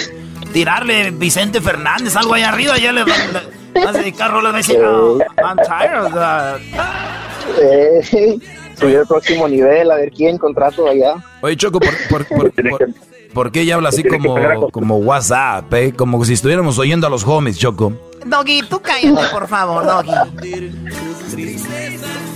tirarle 0.52 1.10
Vicente 1.10 1.60
Fernández, 1.60 2.16
algo 2.16 2.36
ahí 2.36 2.44
arriba. 2.44 2.78
Ya 2.78 2.92
le, 2.92 3.04
vas 3.04 3.88
a 3.88 3.92
dedicar 3.94 4.30
rolas. 4.30 4.54
decir, 4.54 4.80
oh, 4.84 5.18
I'm 5.38 5.58
tired 5.58 6.06
of 6.06 6.14
that. 6.14 6.60
Subir 8.78 8.98
el 8.98 9.08
próximo 9.08 9.48
nivel, 9.48 9.92
a 9.92 9.96
ver 9.96 10.12
quién 10.12 10.38
contrato 10.38 10.88
allá. 10.88 11.16
Oye, 11.42 11.56
Choco, 11.56 11.80
por, 11.80 12.26
por, 12.26 12.28
por, 12.70 12.94
por 13.34 13.52
qué 13.52 13.62
ella 13.62 13.76
habla 13.76 13.90
así 13.90 14.04
como, 14.04 14.72
como 14.72 14.98
WhatsApp, 14.98 15.74
eh? 15.74 15.94
Como 15.94 16.24
si 16.26 16.34
estuviéramos 16.34 16.78
oyendo 16.80 17.08
a 17.08 17.10
los 17.10 17.26
homies, 17.26 17.58
Choco. 17.58 17.94
Doggy, 18.26 18.62
tú 18.70 18.82
cállate, 18.82 19.28
por 19.32 19.48
favor, 19.48 19.86
Doggy. 19.86 20.12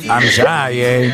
I'm 0.09 0.23
shy, 0.23 0.79
eh. 0.81 1.13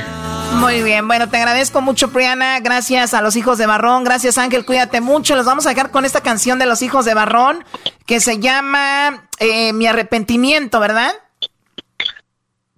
Muy 0.60 0.84
bien, 0.84 1.08
bueno, 1.08 1.30
te 1.30 1.38
agradezco 1.38 1.82
mucho, 1.82 2.12
Priana. 2.12 2.60
Gracias 2.60 3.14
a 3.14 3.22
los 3.22 3.36
hijos 3.36 3.58
de 3.58 3.66
Barrón. 3.66 4.04
Gracias, 4.04 4.38
Ángel. 4.38 4.66
Cuídate 4.66 5.02
mucho. 5.02 5.36
Los 5.36 5.46
vamos 5.46 5.66
a 5.66 5.70
dejar 5.70 5.90
con 5.90 6.06
esta 6.06 6.22
canción 6.22 6.60
de 6.60 6.66
los 6.66 6.82
hijos 6.82 7.06
de 7.06 7.14
Barrón 7.14 7.64
que 8.06 8.20
se 8.20 8.40
llama 8.40 9.28
eh, 9.40 9.74
Mi 9.74 9.88
arrepentimiento, 9.88 10.80
¿verdad? 10.80 11.12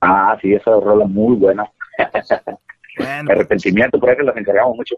Ah, 0.01 0.37
sí, 0.41 0.53
esa 0.53 0.71
rola 0.71 1.05
muy 1.05 1.35
buena. 1.35 1.69
Arrepentimiento, 3.29 3.99
por 3.99 4.09
eso 4.09 4.23
las 4.23 4.37
encargamos 4.37 4.77
mucho. 4.77 4.95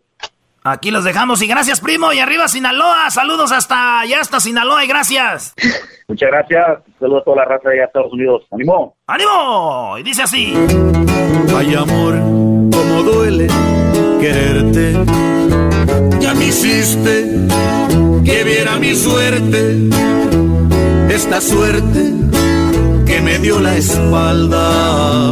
Aquí 0.64 0.92
los 0.92 1.06
dejamos 1.06 1.42
y 1.42 1.48
gracias, 1.48 1.80
primo. 1.80 2.12
Y 2.12 2.20
arriba 2.20 2.48
Sinaloa. 2.50 3.10
Saludos 3.10 3.54
hasta 3.54 4.02
allá, 4.02 4.20
hasta 4.20 4.42
Sinaloa 4.42 4.84
y 4.84 4.88
gracias. 4.88 5.54
Muchas 6.10 6.30
gracias. 6.30 6.80
Saludos 7.00 7.22
a 7.22 7.26
toda 7.26 7.38
la 7.38 7.46
raza 7.46 7.70
de 7.70 7.84
Estados 7.84 8.12
Unidos. 8.12 8.44
¡Ánimo! 8.52 8.98
¡Ánimo! 9.08 9.98
Y 9.98 10.04
dice 10.04 10.24
así. 10.24 10.54
Ay, 11.56 11.74
amor, 11.74 12.16
cómo 12.16 13.02
duele 13.04 13.48
quererte. 14.20 14.94
Ya 16.20 16.34
me 16.34 16.46
hiciste 16.48 17.48
que 18.26 18.44
viera 18.44 18.76
mi 18.78 18.94
suerte. 18.94 19.90
Esta 21.10 21.40
suerte 21.40 22.12
que 23.06 23.22
me 23.22 23.38
dio 23.40 23.62
la 23.62 23.76
espalda. 23.78 25.32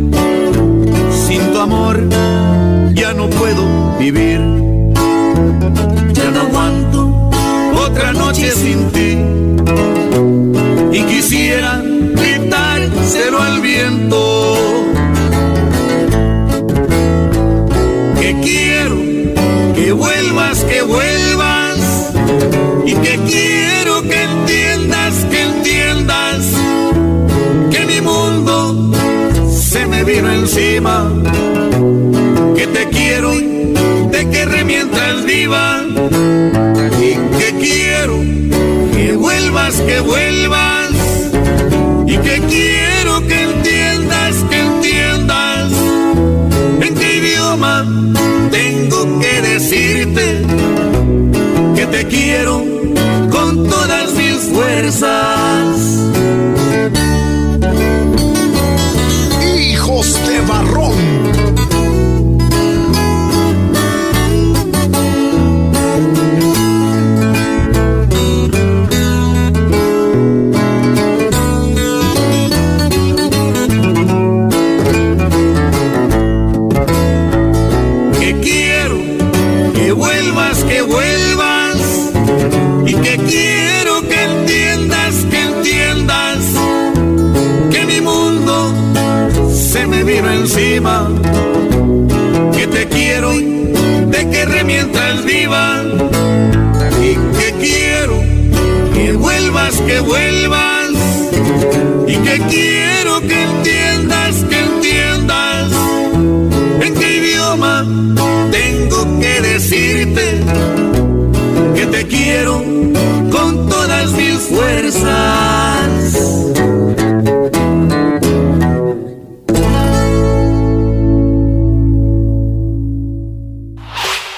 amor 1.61 2.09
ya 2.93 3.13
no 3.13 3.29
puedo 3.29 3.97
vivir. 3.99 4.39
Ya 6.13 6.31
no 6.31 6.41
aguanto 6.41 7.29
otra 7.85 8.13
noche 8.13 8.51
sin 8.51 8.91
ti. 8.91 9.17
Y 10.97 11.01
quisiera 11.03 11.81
gritárselo 11.83 13.41
al 13.41 13.61
viento. 13.61 14.21
Que 18.19 18.39
quiero 18.41 18.97
que 19.75 19.91
vuelvas, 19.91 20.63
que 20.63 20.81
vuelvas. 20.81 22.11
Y 22.85 22.93
que 22.95 23.19
quiero 23.27 24.01
que 24.01 24.23
entiendas, 24.23 25.13
que 25.29 25.41
entiendas 25.43 26.37
que 27.71 27.85
mi 27.85 28.01
mundo 28.01 28.91
se 29.51 29.85
me 29.85 30.03
vino 30.03 30.31
encima. 30.31 31.30
Que 38.07 39.15
vuelvas, 39.15 39.75
que 39.81 39.99
vuelvas. 39.99 40.89
Y 42.07 42.17
que 42.17 42.41
quiero 42.49 43.27
que 43.27 43.43
entiendas, 43.43 44.35
que 44.49 44.59
entiendas. 44.59 45.71
En 46.81 46.95
qué 46.95 47.17
idioma 47.17 47.85
tengo 48.49 49.19
que 49.19 49.41
decirte 49.41 50.41
que 51.75 51.85
te 51.85 52.07
quiero 52.07 52.65
con 53.29 53.67
todas 53.69 54.13
mis 54.13 54.37
fuerzas. 54.51 56.01
de 60.25 60.41
fuerzas. 114.91 116.51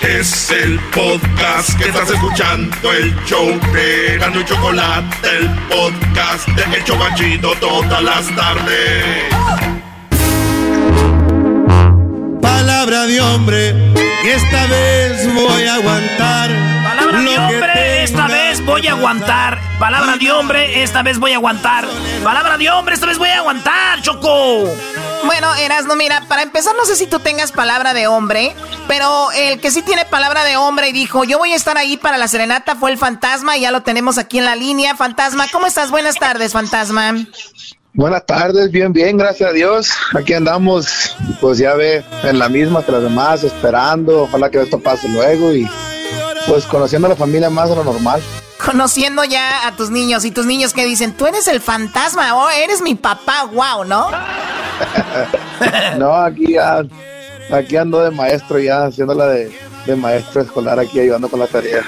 Es 0.02 0.52
el 0.52 0.80
podcast 0.94 1.78
que 1.78 1.90
estás 1.90 2.10
escuchando, 2.10 2.92
el 2.92 3.16
show 3.26 3.60
de 3.74 4.18
Gano 4.20 4.42
y 4.42 4.46
Chocolate, 4.46 5.28
el 5.38 5.50
podcast 5.70 6.48
de 6.50 6.78
El 6.78 6.84
Chobachito 6.84 7.54
todas 7.60 8.04
las 8.04 8.36
tardes. 8.36 9.34
Palabra 12.42 13.06
de 13.06 13.22
hombre, 13.22 13.94
que 14.22 14.34
esta 14.34 14.68
vez 14.68 15.34
voy 15.34 15.64
a 15.64 15.76
aguantar. 15.76 16.82
Palabra 17.14 17.30
de 17.30 17.38
hombre, 17.38 18.03
esta 18.03 18.27
vez 18.27 18.65
voy 18.65 18.88
a 18.88 18.91
aguantar. 18.94 19.60
Palabra 19.77 20.18
de 20.18 20.31
hombre, 20.31 20.81
esta 20.81 21.03
vez 21.03 21.19
voy 21.19 21.34
a 21.34 21.35
aguantar. 21.35 21.85
Palabra 22.23 22.57
de 22.57 22.69
hombre, 22.72 22.95
esta 22.95 23.06
vez 23.06 23.19
voy 23.19 23.30
a 23.30 23.38
aguantar, 23.38 24.02
Choco. 24.02 24.65
Bueno, 25.23 25.53
Erasno, 25.56 25.95
mira, 25.95 26.23
para 26.27 26.41
empezar, 26.41 26.76
no 26.76 26.85
sé 26.85 26.95
si 26.95 27.06
tú 27.06 27.19
tengas 27.19 27.52
palabra 27.52 27.94
de 27.94 28.07
hombre, 28.07 28.56
pero 28.88 29.31
el 29.34 29.60
que 29.60 29.69
sí 29.69 29.84
tiene 29.84 30.06
palabra 30.06 30.44
de 30.44 30.57
hombre 30.57 30.90
y 30.90 30.91
dijo, 30.91 31.23
yo 31.23 31.38
voy 31.38 31.53
a 31.53 31.56
estar 31.56 31.77
ahí 31.77 31.98
para 31.98 32.18
la 32.18 32.27
serenata 32.27 32.76
fue 32.76 32.90
el 32.90 32.98
fantasma 32.98 33.57
y 33.57 33.61
ya 33.61 33.69
lo 33.69 33.84
tenemos 33.84 34.18
aquí 34.18 34.40
en 34.40 34.45
la 34.45 34.56
línea. 34.56 34.95
Fantasma, 34.95 35.45
¿cómo 35.52 35.68
estás? 35.68 35.91
Buenas 35.91 36.15
tardes, 36.15 36.52
fantasma. 36.52 37.14
Buenas 37.94 38.26
tardes, 38.26 38.72
bien, 38.72 38.91
bien, 38.91 39.18
gracias 39.18 39.52
a 39.52 39.53
Dios. 39.53 39.91
Aquí 40.15 40.34
andamos, 40.34 41.15
pues 41.40 41.60
ya 41.60 41.76
ve, 41.76 42.03
en 42.23 42.40
la 42.40 42.49
misma 42.49 42.84
que 42.84 42.91
las 42.91 43.03
demás, 43.03 43.44
esperando. 43.44 44.23
Ojalá 44.23 44.49
que 44.49 44.64
esto 44.64 44.80
pase 44.80 45.07
luego 45.10 45.53
y 45.53 45.69
pues 46.48 46.65
conociendo 46.65 47.07
a 47.07 47.10
la 47.10 47.15
familia 47.15 47.49
más 47.49 47.70
de 47.70 47.76
lo 47.76 47.84
normal. 47.84 48.22
Conociendo 48.64 49.24
ya 49.24 49.68
a 49.68 49.76
tus 49.76 49.90
niños 49.90 50.26
y 50.26 50.32
tus 50.32 50.45
niños 50.45 50.74
que 50.74 50.86
dicen, 50.86 51.14
tú 51.14 51.26
eres 51.26 51.48
el 51.48 51.60
fantasma 51.60 52.36
o 52.36 52.49
eres 52.49 52.82
mi 52.82 52.95
papá, 52.95 53.44
wow, 53.45 53.84
¿no? 53.84 54.10
no, 55.98 56.14
aquí 56.14 56.53
ya, 56.53 56.84
aquí 57.52 57.76
ando 57.76 58.02
de 58.02 58.11
maestro 58.11 58.60
ya, 58.60 58.86
haciéndola 58.86 59.28
de, 59.28 59.52
de 59.86 59.95
maestro 59.95 60.41
escolar 60.41 60.80
aquí, 60.80 60.99
ayudando 60.99 61.30
con 61.30 61.40
la 61.40 61.48
tarea. 61.48 61.84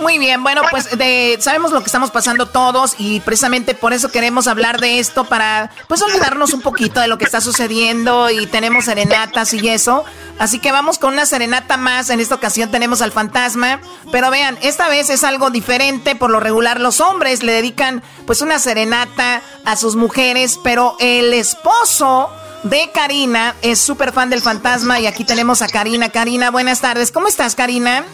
Muy 0.00 0.18
bien, 0.18 0.42
bueno, 0.42 0.62
pues 0.70 0.96
de, 0.96 1.36
sabemos 1.40 1.72
lo 1.72 1.80
que 1.80 1.86
estamos 1.86 2.10
pasando 2.10 2.46
todos 2.46 2.94
y 2.98 3.20
precisamente 3.20 3.74
por 3.74 3.92
eso 3.92 4.10
queremos 4.10 4.46
hablar 4.46 4.80
de 4.80 4.98
esto 4.98 5.24
para 5.24 5.70
pues 5.88 6.00
olvidarnos 6.00 6.54
un 6.54 6.62
poquito 6.62 7.00
de 7.00 7.06
lo 7.06 7.18
que 7.18 7.26
está 7.26 7.42
sucediendo 7.42 8.30
y 8.30 8.46
tenemos 8.46 8.86
serenatas 8.86 9.52
y 9.52 9.68
eso. 9.68 10.04
Así 10.38 10.58
que 10.58 10.72
vamos 10.72 10.98
con 10.98 11.12
una 11.12 11.26
serenata 11.26 11.76
más. 11.76 12.08
En 12.08 12.18
esta 12.18 12.34
ocasión 12.34 12.70
tenemos 12.70 13.02
al 13.02 13.12
fantasma, 13.12 13.80
pero 14.10 14.30
vean, 14.30 14.56
esta 14.62 14.88
vez 14.88 15.10
es 15.10 15.22
algo 15.22 15.50
diferente. 15.50 16.16
Por 16.16 16.30
lo 16.30 16.40
regular 16.40 16.80
los 16.80 17.00
hombres 17.00 17.42
le 17.42 17.52
dedican 17.52 18.02
pues 18.26 18.40
una 18.40 18.58
serenata 18.58 19.42
a 19.66 19.76
sus 19.76 19.96
mujeres, 19.96 20.58
pero 20.64 20.96
el 20.98 21.34
esposo 21.34 22.30
de 22.62 22.90
Karina 22.92 23.54
es 23.60 23.80
súper 23.80 24.12
fan 24.12 24.30
del 24.30 24.40
fantasma 24.40 24.98
y 24.98 25.06
aquí 25.06 25.24
tenemos 25.24 25.60
a 25.60 25.68
Karina. 25.68 26.08
Karina, 26.08 26.50
buenas 26.50 26.80
tardes. 26.80 27.12
¿Cómo 27.12 27.28
estás, 27.28 27.54
Karina? 27.54 28.04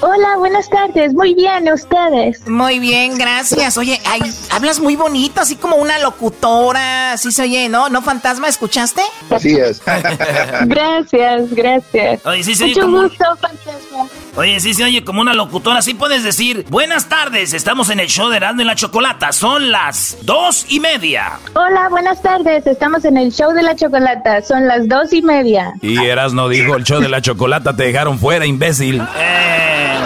Hola, 0.00 0.36
buenas 0.38 0.70
tardes. 0.70 1.12
Muy 1.12 1.34
bien, 1.34 1.72
¿ustedes? 1.72 2.46
Muy 2.46 2.78
bien, 2.78 3.18
gracias. 3.18 3.76
Oye, 3.78 4.00
ay, 4.06 4.20
hablas 4.50 4.78
muy 4.78 4.94
bonito, 4.94 5.40
así 5.40 5.56
como 5.56 5.74
una 5.74 5.98
locutora, 5.98 7.12
así 7.12 7.32
se 7.32 7.42
oye, 7.42 7.68
¿no? 7.68 7.88
¿No, 7.88 8.00
fantasma? 8.00 8.46
¿Escuchaste? 8.46 9.02
Así 9.28 9.56
es. 9.56 9.82
gracias, 10.66 11.50
gracias. 11.52 12.24
Oye, 12.24 12.44
sí, 12.44 12.54
sí, 12.54 12.66
Mucho 12.66 12.80
como... 12.82 13.02
gusto, 13.02 13.24
fantasma. 13.40 14.06
Oye, 14.38 14.60
sí 14.60 14.72
se 14.72 14.84
oye 14.84 15.02
como 15.02 15.20
una 15.20 15.34
locutora. 15.34 15.80
Así 15.80 15.94
puedes 15.94 16.22
decir, 16.22 16.64
buenas 16.70 17.08
tardes, 17.08 17.52
estamos 17.54 17.90
en 17.90 17.98
el 17.98 18.06
show 18.06 18.28
de 18.28 18.36
Erasmo 18.36 18.62
y 18.62 18.64
la 18.66 18.76
Chocolata. 18.76 19.32
Son 19.32 19.72
las 19.72 20.16
dos 20.22 20.64
y 20.68 20.78
media. 20.78 21.40
Hola, 21.54 21.88
buenas 21.88 22.22
tardes. 22.22 22.64
Estamos 22.64 23.04
en 23.04 23.16
el 23.16 23.32
show 23.32 23.50
de 23.52 23.64
la 23.64 23.74
chocolata. 23.74 24.40
Son 24.42 24.68
las 24.68 24.88
dos 24.88 25.12
y 25.12 25.22
media. 25.22 25.74
Y 25.82 25.98
Erasmo 25.98 26.48
dijo, 26.48 26.76
el 26.76 26.84
show 26.84 27.00
de 27.00 27.08
la 27.08 27.20
chocolata 27.20 27.74
te 27.74 27.82
dejaron 27.82 28.16
fuera, 28.20 28.46
imbécil. 28.46 29.02
Eh, 29.16 29.98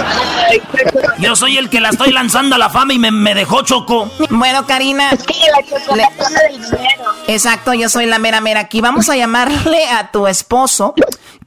yo 1.18 1.36
soy 1.36 1.58
el 1.58 1.68
que 1.68 1.80
la 1.80 1.90
estoy 1.90 2.10
lanzando 2.10 2.56
a 2.56 2.58
la 2.58 2.70
fama 2.70 2.94
y 2.94 2.98
me, 2.98 3.10
me 3.10 3.34
dejó 3.34 3.60
choco. 3.60 4.10
Bueno, 4.30 4.66
Karina. 4.66 5.10
Es 5.10 5.24
que 5.24 5.34
la 5.34 5.78
chocolata 5.78 6.30
del 6.48 6.54
dinero. 6.54 7.04
Exacto, 7.28 7.74
yo 7.74 7.90
soy 7.90 8.06
la 8.06 8.18
mera 8.18 8.40
mera 8.40 8.60
aquí. 8.60 8.80
Vamos 8.80 9.10
a 9.10 9.16
llamarle 9.16 9.84
a 9.90 10.10
tu 10.10 10.26
esposo 10.26 10.94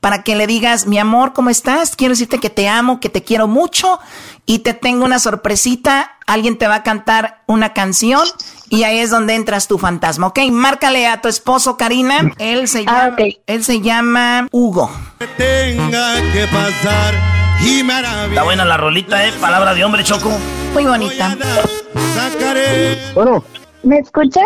para 0.06 0.22
que 0.22 0.36
le 0.36 0.46
digas, 0.46 0.86
mi 0.86 1.00
amor, 1.00 1.34
¿cómo 1.34 1.50
estás? 1.50 1.96
Quiero 1.96 2.12
decirte 2.12 2.38
que 2.38 2.52
te 2.52 2.70
amo, 2.70 3.00
que 3.00 3.10
te 3.10 3.24
quiero 3.24 3.48
mucho 3.48 3.98
y 4.46 4.60
te 4.60 4.76
tengo 4.76 5.04
una 5.04 5.18
sorpresita. 5.18 6.12
Alguien 6.28 6.60
te 6.60 6.68
va 6.68 6.76
a 6.76 6.84
cantar 6.84 7.42
una 7.48 7.74
canción 7.74 8.22
y 8.70 8.84
ahí 8.84 9.00
es 9.00 9.10
donde 9.10 9.34
entras 9.34 9.68
tu 9.68 9.80
fantasma, 9.80 10.28
¿ok? 10.28 10.42
Márcale 10.52 11.08
a 11.08 11.22
tu 11.22 11.28
esposo, 11.28 11.76
Karina. 11.76 12.34
Él 12.38 12.68
se 12.68 12.86
llama, 12.86 13.04
Ah, 13.06 13.10
ok. 13.14 13.20
él 13.48 13.64
se 13.64 13.82
llama 13.82 14.48
Hugo. 14.52 14.92
Tenga 15.38 16.18
que 16.32 16.46
pasar 16.52 17.16
y 17.64 17.80
Está 17.80 18.44
buena 18.44 18.64
la 18.64 18.78
rolita, 18.78 19.26
¿eh? 19.28 19.34
Palabra 19.42 19.74
de 19.74 19.86
hombre, 19.86 20.04
Choco. 20.04 20.30
Muy 20.76 20.86
bonita. 20.86 21.36
Sacaré. 22.14 23.00
Bueno, 23.16 23.44
¿Me 23.82 23.98
escuchas? 24.00 24.44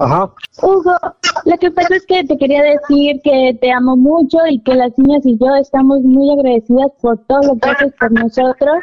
Ajá. 0.00 0.32
Hugo, 0.62 0.96
lo 1.44 1.58
que 1.58 1.70
pasa 1.70 1.96
es 1.96 2.06
que 2.06 2.24
te 2.24 2.36
quería 2.36 2.62
decir 2.62 3.20
que 3.22 3.56
te 3.60 3.70
amo 3.70 3.96
mucho 3.96 4.38
y 4.48 4.60
que 4.60 4.74
las 4.74 4.96
niñas 4.98 5.24
y 5.24 5.38
yo 5.38 5.54
estamos 5.56 6.00
muy 6.00 6.32
agradecidas 6.32 6.90
por 7.00 7.18
todo 7.26 7.42
lo 7.42 7.58
que 7.58 7.70
haces 7.70 7.92
por 7.98 8.10
nosotros, 8.10 8.78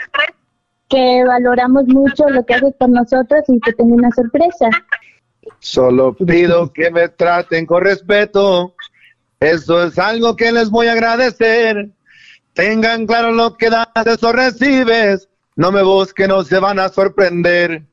que 0.88 1.24
valoramos 1.26 1.86
mucho 1.88 2.30
lo 2.30 2.46
que 2.46 2.54
haces 2.54 2.74
por 2.80 2.90
nosotros 2.90 3.44
y 3.48 3.60
que 3.60 3.74
tengo 3.74 3.96
una 3.96 4.12
sorpresa. 4.12 4.70
Solo 5.60 6.14
pido 6.14 6.72
que 6.72 6.92
me 6.92 7.10
traten 7.10 7.66
con 7.66 7.84
respeto. 7.84 8.74
Eso 9.40 9.84
es 9.84 9.98
algo 9.98 10.36
que 10.36 10.52
les 10.52 10.70
voy 10.70 10.88
a 10.88 10.94
agradecer. 10.94 11.90
Tengan 12.54 13.06
claro 13.06 13.32
lo 13.32 13.58
que 13.58 13.70
das, 13.70 13.88
eso 14.06 14.32
recibes. 14.32 15.28
No 15.56 15.72
me 15.72 15.84
busquen, 15.84 16.30
no 16.30 16.44
se 16.44 16.60
van 16.60 16.80
a 16.80 16.90
sorprender. 16.90 17.84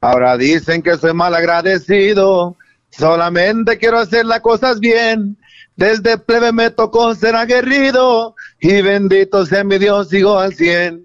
Ahora 0.00 0.36
dicen 0.36 0.82
que 0.82 0.96
soy 0.96 1.14
mal 1.14 1.34
agradecido. 1.34 2.56
Solamente 2.96 3.78
quiero 3.78 3.98
hacer 3.98 4.24
las 4.24 4.40
cosas 4.40 4.80
bien. 4.80 5.38
Desde 5.76 6.18
plebe 6.18 6.52
me 6.52 6.70
tocó 6.70 7.14
ser 7.14 7.34
aguerrido. 7.34 8.34
Y 8.60 8.82
bendito 8.82 9.44
sea 9.46 9.64
mi 9.64 9.78
Dios, 9.78 10.08
sigo 10.08 10.38
al 10.38 10.54
cien. 10.54 11.04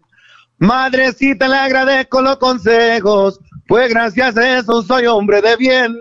Madrecita, 0.59 1.47
le 1.47 1.55
agradezco 1.55 2.21
los 2.21 2.37
consejos, 2.37 3.39
pues 3.65 3.89
gracias 3.89 4.35
a 4.35 4.59
eso 4.59 4.83
soy 4.83 5.05
hombre 5.05 5.41
de 5.41 5.55
bien. 5.55 5.95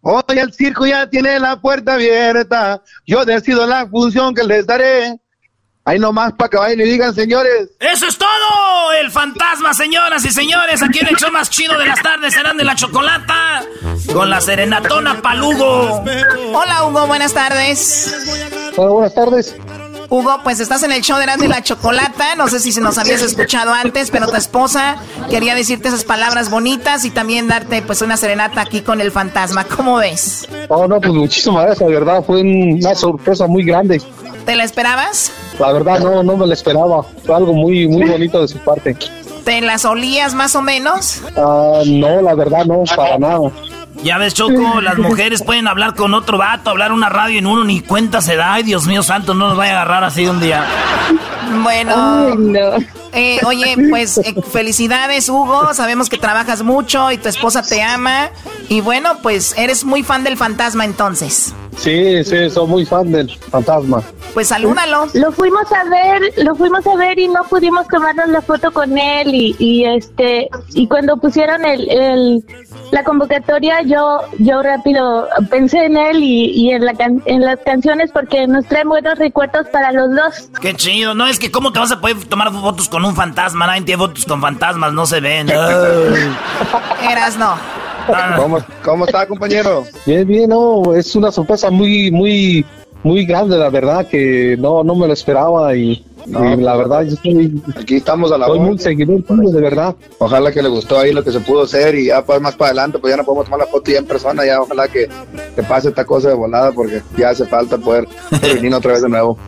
Hoy 0.00 0.38
el 0.38 0.50
circo 0.54 0.86
ya 0.86 1.10
tiene 1.10 1.38
la 1.38 1.60
puerta 1.60 1.94
abierta, 1.94 2.82
yo 3.06 3.26
decido 3.26 3.66
la 3.66 3.86
función 3.86 4.34
que 4.34 4.44
les 4.44 4.66
daré. 4.66 5.20
Ahí 5.88 5.98
nomás 5.98 6.34
para 6.34 6.50
que 6.50 6.58
vayan 6.58 6.80
y 6.80 6.82
digan, 6.82 7.14
señores. 7.14 7.70
¡Eso 7.80 8.08
es 8.08 8.18
todo! 8.18 8.92
El 9.00 9.10
fantasma, 9.10 9.72
señoras 9.72 10.22
y 10.22 10.28
señores. 10.28 10.82
Aquí 10.82 10.98
en 10.98 11.06
el 11.06 11.16
show 11.16 11.32
más 11.32 11.48
chido 11.48 11.78
de 11.78 11.86
las 11.86 12.02
tardes 12.02 12.34
serán 12.34 12.58
de 12.58 12.64
la 12.64 12.74
chocolata. 12.74 13.62
Con 14.12 14.28
la 14.28 14.38
serenatona 14.42 15.22
palugo. 15.22 16.04
Hola, 16.52 16.84
Hugo, 16.84 17.06
buenas 17.06 17.32
tardes. 17.32 18.14
Hola, 18.76 18.90
buenas 18.90 19.14
tardes. 19.14 19.56
Hugo, 20.10 20.40
pues 20.42 20.58
estás 20.58 20.82
en 20.84 20.92
el 20.92 21.02
show 21.02 21.18
de 21.18 21.24
Erasmo 21.24 21.44
y 21.44 21.48
la 21.48 21.62
Chocolata. 21.62 22.34
No 22.34 22.48
sé 22.48 22.60
si 22.60 22.72
se 22.72 22.80
nos 22.80 22.96
habías 22.96 23.20
escuchado 23.20 23.74
antes, 23.74 24.10
pero 24.10 24.26
tu 24.26 24.36
esposa 24.36 24.96
quería 25.28 25.54
decirte 25.54 25.88
esas 25.88 26.04
palabras 26.04 26.50
bonitas 26.50 27.04
y 27.04 27.10
también 27.10 27.46
darte 27.46 27.82
pues 27.82 28.00
una 28.00 28.16
serenata 28.16 28.62
aquí 28.62 28.80
con 28.80 29.02
el 29.02 29.12
fantasma. 29.12 29.64
¿Cómo 29.64 29.96
ves? 29.96 30.48
Oh, 30.68 30.86
no, 30.88 30.98
pues 30.98 31.12
muchísimas 31.12 31.66
gracias, 31.66 31.90
la 31.90 31.94
verdad. 31.94 32.24
Fue 32.24 32.40
una 32.40 32.94
sorpresa 32.94 33.46
muy 33.46 33.64
grande. 33.64 34.00
¿Te 34.46 34.56
la 34.56 34.64
esperabas? 34.64 35.30
La 35.58 35.72
verdad, 35.72 35.98
no, 36.00 36.22
no 36.22 36.36
me 36.38 36.46
lo 36.46 36.52
esperaba. 36.54 37.02
Fue 37.26 37.36
algo 37.36 37.52
muy, 37.52 37.86
muy 37.86 38.08
bonito 38.08 38.40
de 38.40 38.48
su 38.48 38.58
parte. 38.58 38.96
¿Te 39.44 39.60
las 39.60 39.84
olías 39.84 40.32
más 40.32 40.56
o 40.56 40.62
menos? 40.62 41.20
Ah, 41.36 41.82
no, 41.86 42.22
la 42.22 42.34
verdad, 42.34 42.64
no, 42.64 42.84
para 42.96 43.18
nada. 43.18 43.50
Ya 44.02 44.16
ves, 44.16 44.32
Choco, 44.34 44.80
las 44.80 44.96
mujeres 44.98 45.42
pueden 45.42 45.66
hablar 45.66 45.94
con 45.94 46.14
otro 46.14 46.38
vato, 46.38 46.70
hablar 46.70 46.92
una 46.92 47.08
radio 47.08 47.38
en 47.38 47.46
uno, 47.46 47.64
ni 47.64 47.80
cuenta 47.80 48.20
se 48.20 48.36
da. 48.36 48.54
Ay, 48.54 48.62
Dios 48.62 48.86
mío 48.86 49.02
santo, 49.02 49.34
no 49.34 49.48
nos 49.48 49.56
vaya 49.56 49.72
a 49.72 49.82
agarrar 49.82 50.04
así 50.04 50.26
un 50.26 50.40
día. 50.40 50.64
Bueno, 51.62 52.36
eh, 53.12 53.40
oye, 53.44 53.74
pues 53.90 54.18
eh, 54.18 54.34
felicidades, 54.52 55.28
Hugo. 55.28 55.74
Sabemos 55.74 56.08
que 56.08 56.18
trabajas 56.18 56.62
mucho 56.62 57.10
y 57.10 57.18
tu 57.18 57.28
esposa 57.28 57.62
te 57.62 57.82
ama. 57.82 58.30
Y 58.68 58.80
bueno, 58.82 59.18
pues 59.22 59.56
eres 59.56 59.84
muy 59.84 60.02
fan 60.02 60.24
del 60.24 60.36
fantasma 60.36 60.84
entonces. 60.84 61.54
Sí, 61.76 62.22
sí, 62.24 62.50
soy 62.50 62.66
muy 62.66 62.84
fan 62.84 63.10
del 63.10 63.30
fantasma. 63.50 64.02
Pues 64.34 64.48
salúdalo. 64.48 65.06
Lo 65.14 65.32
fuimos 65.32 65.64
a 65.72 65.84
ver, 65.88 66.32
lo 66.44 66.54
fuimos 66.54 66.86
a 66.86 66.96
ver 66.96 67.18
y 67.18 67.28
no 67.28 67.42
pudimos 67.44 67.88
tomarnos 67.88 68.28
la 68.28 68.42
foto 68.42 68.70
con 68.72 68.98
él 68.98 69.34
y, 69.34 69.56
y 69.58 69.84
este 69.84 70.48
y 70.74 70.86
cuando 70.86 71.16
pusieron 71.16 71.64
el, 71.64 71.88
el 71.90 72.44
la 72.90 73.04
convocatoria 73.04 73.82
yo 73.82 74.20
yo 74.38 74.62
rápido 74.62 75.26
pensé 75.50 75.84
en 75.84 75.96
él 75.96 76.22
y, 76.22 76.46
y 76.50 76.70
en 76.72 76.84
la 76.84 76.94
can- 76.94 77.22
en 77.26 77.42
las 77.42 77.58
canciones 77.64 78.10
porque 78.12 78.46
nos 78.46 78.66
traen 78.66 78.88
buenos 78.88 79.18
recuerdos 79.18 79.66
para 79.72 79.92
los 79.92 80.10
dos. 80.14 80.48
Qué 80.60 80.74
chido. 80.74 81.14
No, 81.14 81.26
es 81.26 81.38
que 81.38 81.50
¿cómo 81.50 81.72
te 81.72 81.78
vas 81.78 81.92
a 81.92 82.00
poder 82.00 82.16
tomar 82.28 82.50
fotos 82.52 82.88
con 82.88 83.04
un 83.04 83.14
fantasma? 83.14 83.66
Nadie 83.66 83.82
tiene 83.82 84.02
fotos 84.02 84.24
con 84.24 84.40
fantasmas, 84.40 84.92
no 84.92 85.04
se 85.06 85.20
ven. 85.20 85.48
Eras 87.10 87.36
no. 87.38 87.54
¿Cómo, 88.36 88.58
cómo 88.82 89.04
está, 89.04 89.26
compañero? 89.26 89.84
Bien, 90.06 90.26
bien, 90.26 90.48
no, 90.48 90.94
es 90.94 91.14
una 91.14 91.30
sorpresa 91.30 91.70
muy, 91.70 92.10
muy, 92.10 92.64
muy 93.02 93.26
grande, 93.26 93.58
la 93.58 93.68
verdad, 93.68 94.06
que 94.06 94.56
no, 94.58 94.82
no 94.82 94.94
me 94.94 95.06
lo 95.06 95.12
esperaba 95.12 95.74
y, 95.76 96.02
No, 96.28 96.56
la 96.56 96.76
verdad, 96.76 97.02
yo 97.02 97.14
estoy, 97.14 97.62
Aquí 97.74 97.96
estamos 97.96 98.30
a 98.32 98.38
la 98.38 98.46
soy 98.46 98.60
muy 98.60 98.78
seguidor 98.78 99.22
tuyo, 99.22 99.50
de 99.50 99.60
verdad. 99.60 99.96
Ojalá 100.18 100.52
que 100.52 100.62
le 100.62 100.68
gustó 100.68 100.98
ahí 100.98 101.12
lo 101.12 101.24
que 101.24 101.32
se 101.32 101.40
pudo 101.40 101.62
hacer 101.62 101.94
y 101.94 102.06
ya 102.06 102.24
pues 102.24 102.40
más 102.40 102.54
para 102.54 102.70
adelante 102.70 102.98
pues 102.98 103.12
ya 103.12 103.16
no 103.16 103.24
podemos 103.24 103.46
tomar 103.46 103.60
la 103.60 103.66
foto 103.66 103.90
ya 103.90 103.98
en 103.98 104.06
persona, 104.06 104.44
ya 104.44 104.60
ojalá 104.60 104.88
que, 104.88 105.08
que 105.54 105.62
pase 105.62 105.88
esta 105.88 106.04
cosa 106.04 106.28
de 106.28 106.34
volada 106.34 106.72
porque 106.72 107.02
ya 107.16 107.30
hace 107.30 107.46
falta 107.46 107.78
poder 107.78 108.06
venir 108.42 108.74
otra 108.74 108.92
vez 108.92 109.02
de 109.02 109.08
nuevo. 109.08 109.38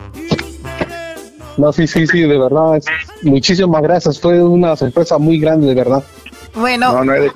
No, 1.57 1.71
sí, 1.71 1.85
sí, 1.85 2.07
sí, 2.07 2.21
de 2.21 2.37
verdad, 2.37 2.81
muchísimas 3.21 3.81
gracias, 3.83 4.19
fue 4.19 4.41
una 4.41 4.75
sorpresa 4.75 5.17
muy 5.17 5.39
grande, 5.39 5.67
de 5.67 5.75
verdad. 5.75 6.03
Bueno, 6.53 6.91
No, 6.93 7.05
no 7.05 7.13
hay. 7.13 7.29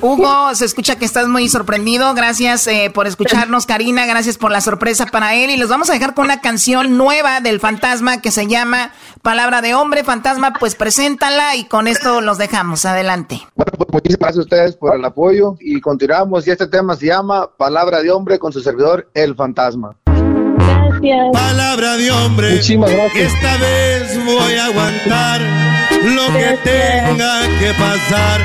Hugo, 0.00 0.54
se 0.54 0.64
escucha 0.64 0.96
que 0.96 1.04
estás 1.04 1.28
muy 1.28 1.48
sorprendido. 1.48 2.14
Gracias 2.14 2.66
eh, 2.66 2.90
por 2.92 3.06
escucharnos, 3.06 3.66
Karina. 3.66 4.06
Gracias 4.06 4.38
por 4.38 4.50
la 4.50 4.60
sorpresa 4.60 5.06
para 5.06 5.34
él. 5.34 5.50
Y 5.50 5.56
los 5.56 5.68
vamos 5.68 5.90
a 5.90 5.92
dejar 5.92 6.14
con 6.14 6.24
una 6.26 6.40
canción 6.40 6.96
nueva 6.96 7.40
del 7.40 7.60
fantasma 7.60 8.20
que 8.22 8.30
se 8.30 8.46
llama 8.46 8.92
Palabra 9.22 9.62
de 9.62 9.74
Hombre. 9.74 10.04
Fantasma, 10.04 10.54
pues 10.58 10.74
preséntala 10.74 11.56
y 11.56 11.64
con 11.64 11.88
esto 11.88 12.20
los 12.20 12.38
dejamos. 12.38 12.84
Adelante. 12.84 13.40
Bueno, 13.54 13.72
pues 13.76 13.90
muchísimas 13.92 14.20
gracias 14.20 14.38
a 14.38 14.42
ustedes 14.42 14.76
por 14.76 14.94
el 14.94 15.04
apoyo 15.04 15.56
y 15.60 15.80
continuamos 15.80 16.46
y 16.46 16.50
este 16.50 16.66
tema 16.66 16.96
se 16.96 17.06
llama 17.06 17.50
Palabra 17.56 18.02
de 18.02 18.10
Hombre 18.10 18.38
con 18.38 18.52
su 18.52 18.60
servidor 18.60 19.10
El 19.14 19.34
Fantasma. 19.34 19.96
Gracias. 20.06 21.32
Palabra 21.32 21.96
de 21.96 22.10
hombre. 22.10 22.50
Muchísimas 22.52 22.90
gracias. 22.90 23.32
esta 23.34 23.56
vez 23.58 24.24
voy 24.24 24.54
a 24.54 24.66
aguantar 24.66 25.75
lo 26.14 26.26
que 26.32 26.58
tenga 26.62 27.40
que 27.58 27.72
pasar 27.74 28.40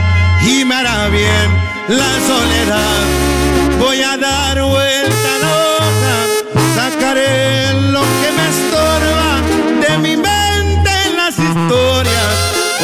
y 0.46 0.66
me 0.66 0.76
hará 0.76 1.08
bien 1.10 1.48
la 1.88 2.12
soledad. 2.28 3.02
Voy 3.80 4.02
a 4.02 4.18
dar 4.18 4.62
vuelta 4.62 5.30
a 5.36 5.40
la 5.44 5.52
hoja, 5.68 6.18
sacaré 6.76 7.74
lo 7.92 8.02
que 8.02 8.30
me 8.38 8.46
estorba 8.54 9.32
de 9.88 9.98
mi 10.00 10.18
mente 10.18 10.92
en 11.08 11.18
las 11.18 11.38
historias. 11.38 12.34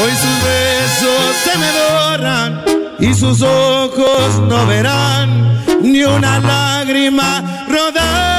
Hoy 0.01 0.11
sus 0.11 0.37
besos 0.43 1.35
se 1.43 1.57
me 1.57 1.69
borran 1.71 2.63
y 2.99 3.13
sus 3.13 3.41
ojos 3.41 4.39
no 4.47 4.65
verán 4.67 5.63
ni 5.81 6.03
una 6.03 6.39
lágrima 6.39 7.65
rodar. 7.67 8.36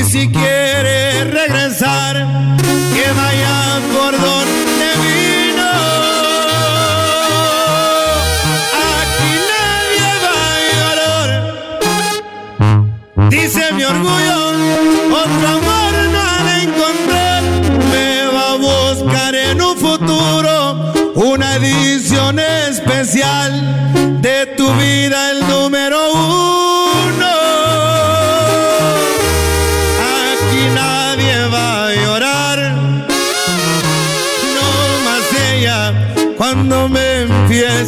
Y 0.00 0.04
si 0.04 0.28
quiere 0.28 0.59
regresar, 0.59 0.59
que 0.59 0.59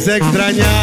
empiece 0.05 0.63
a 0.63 0.82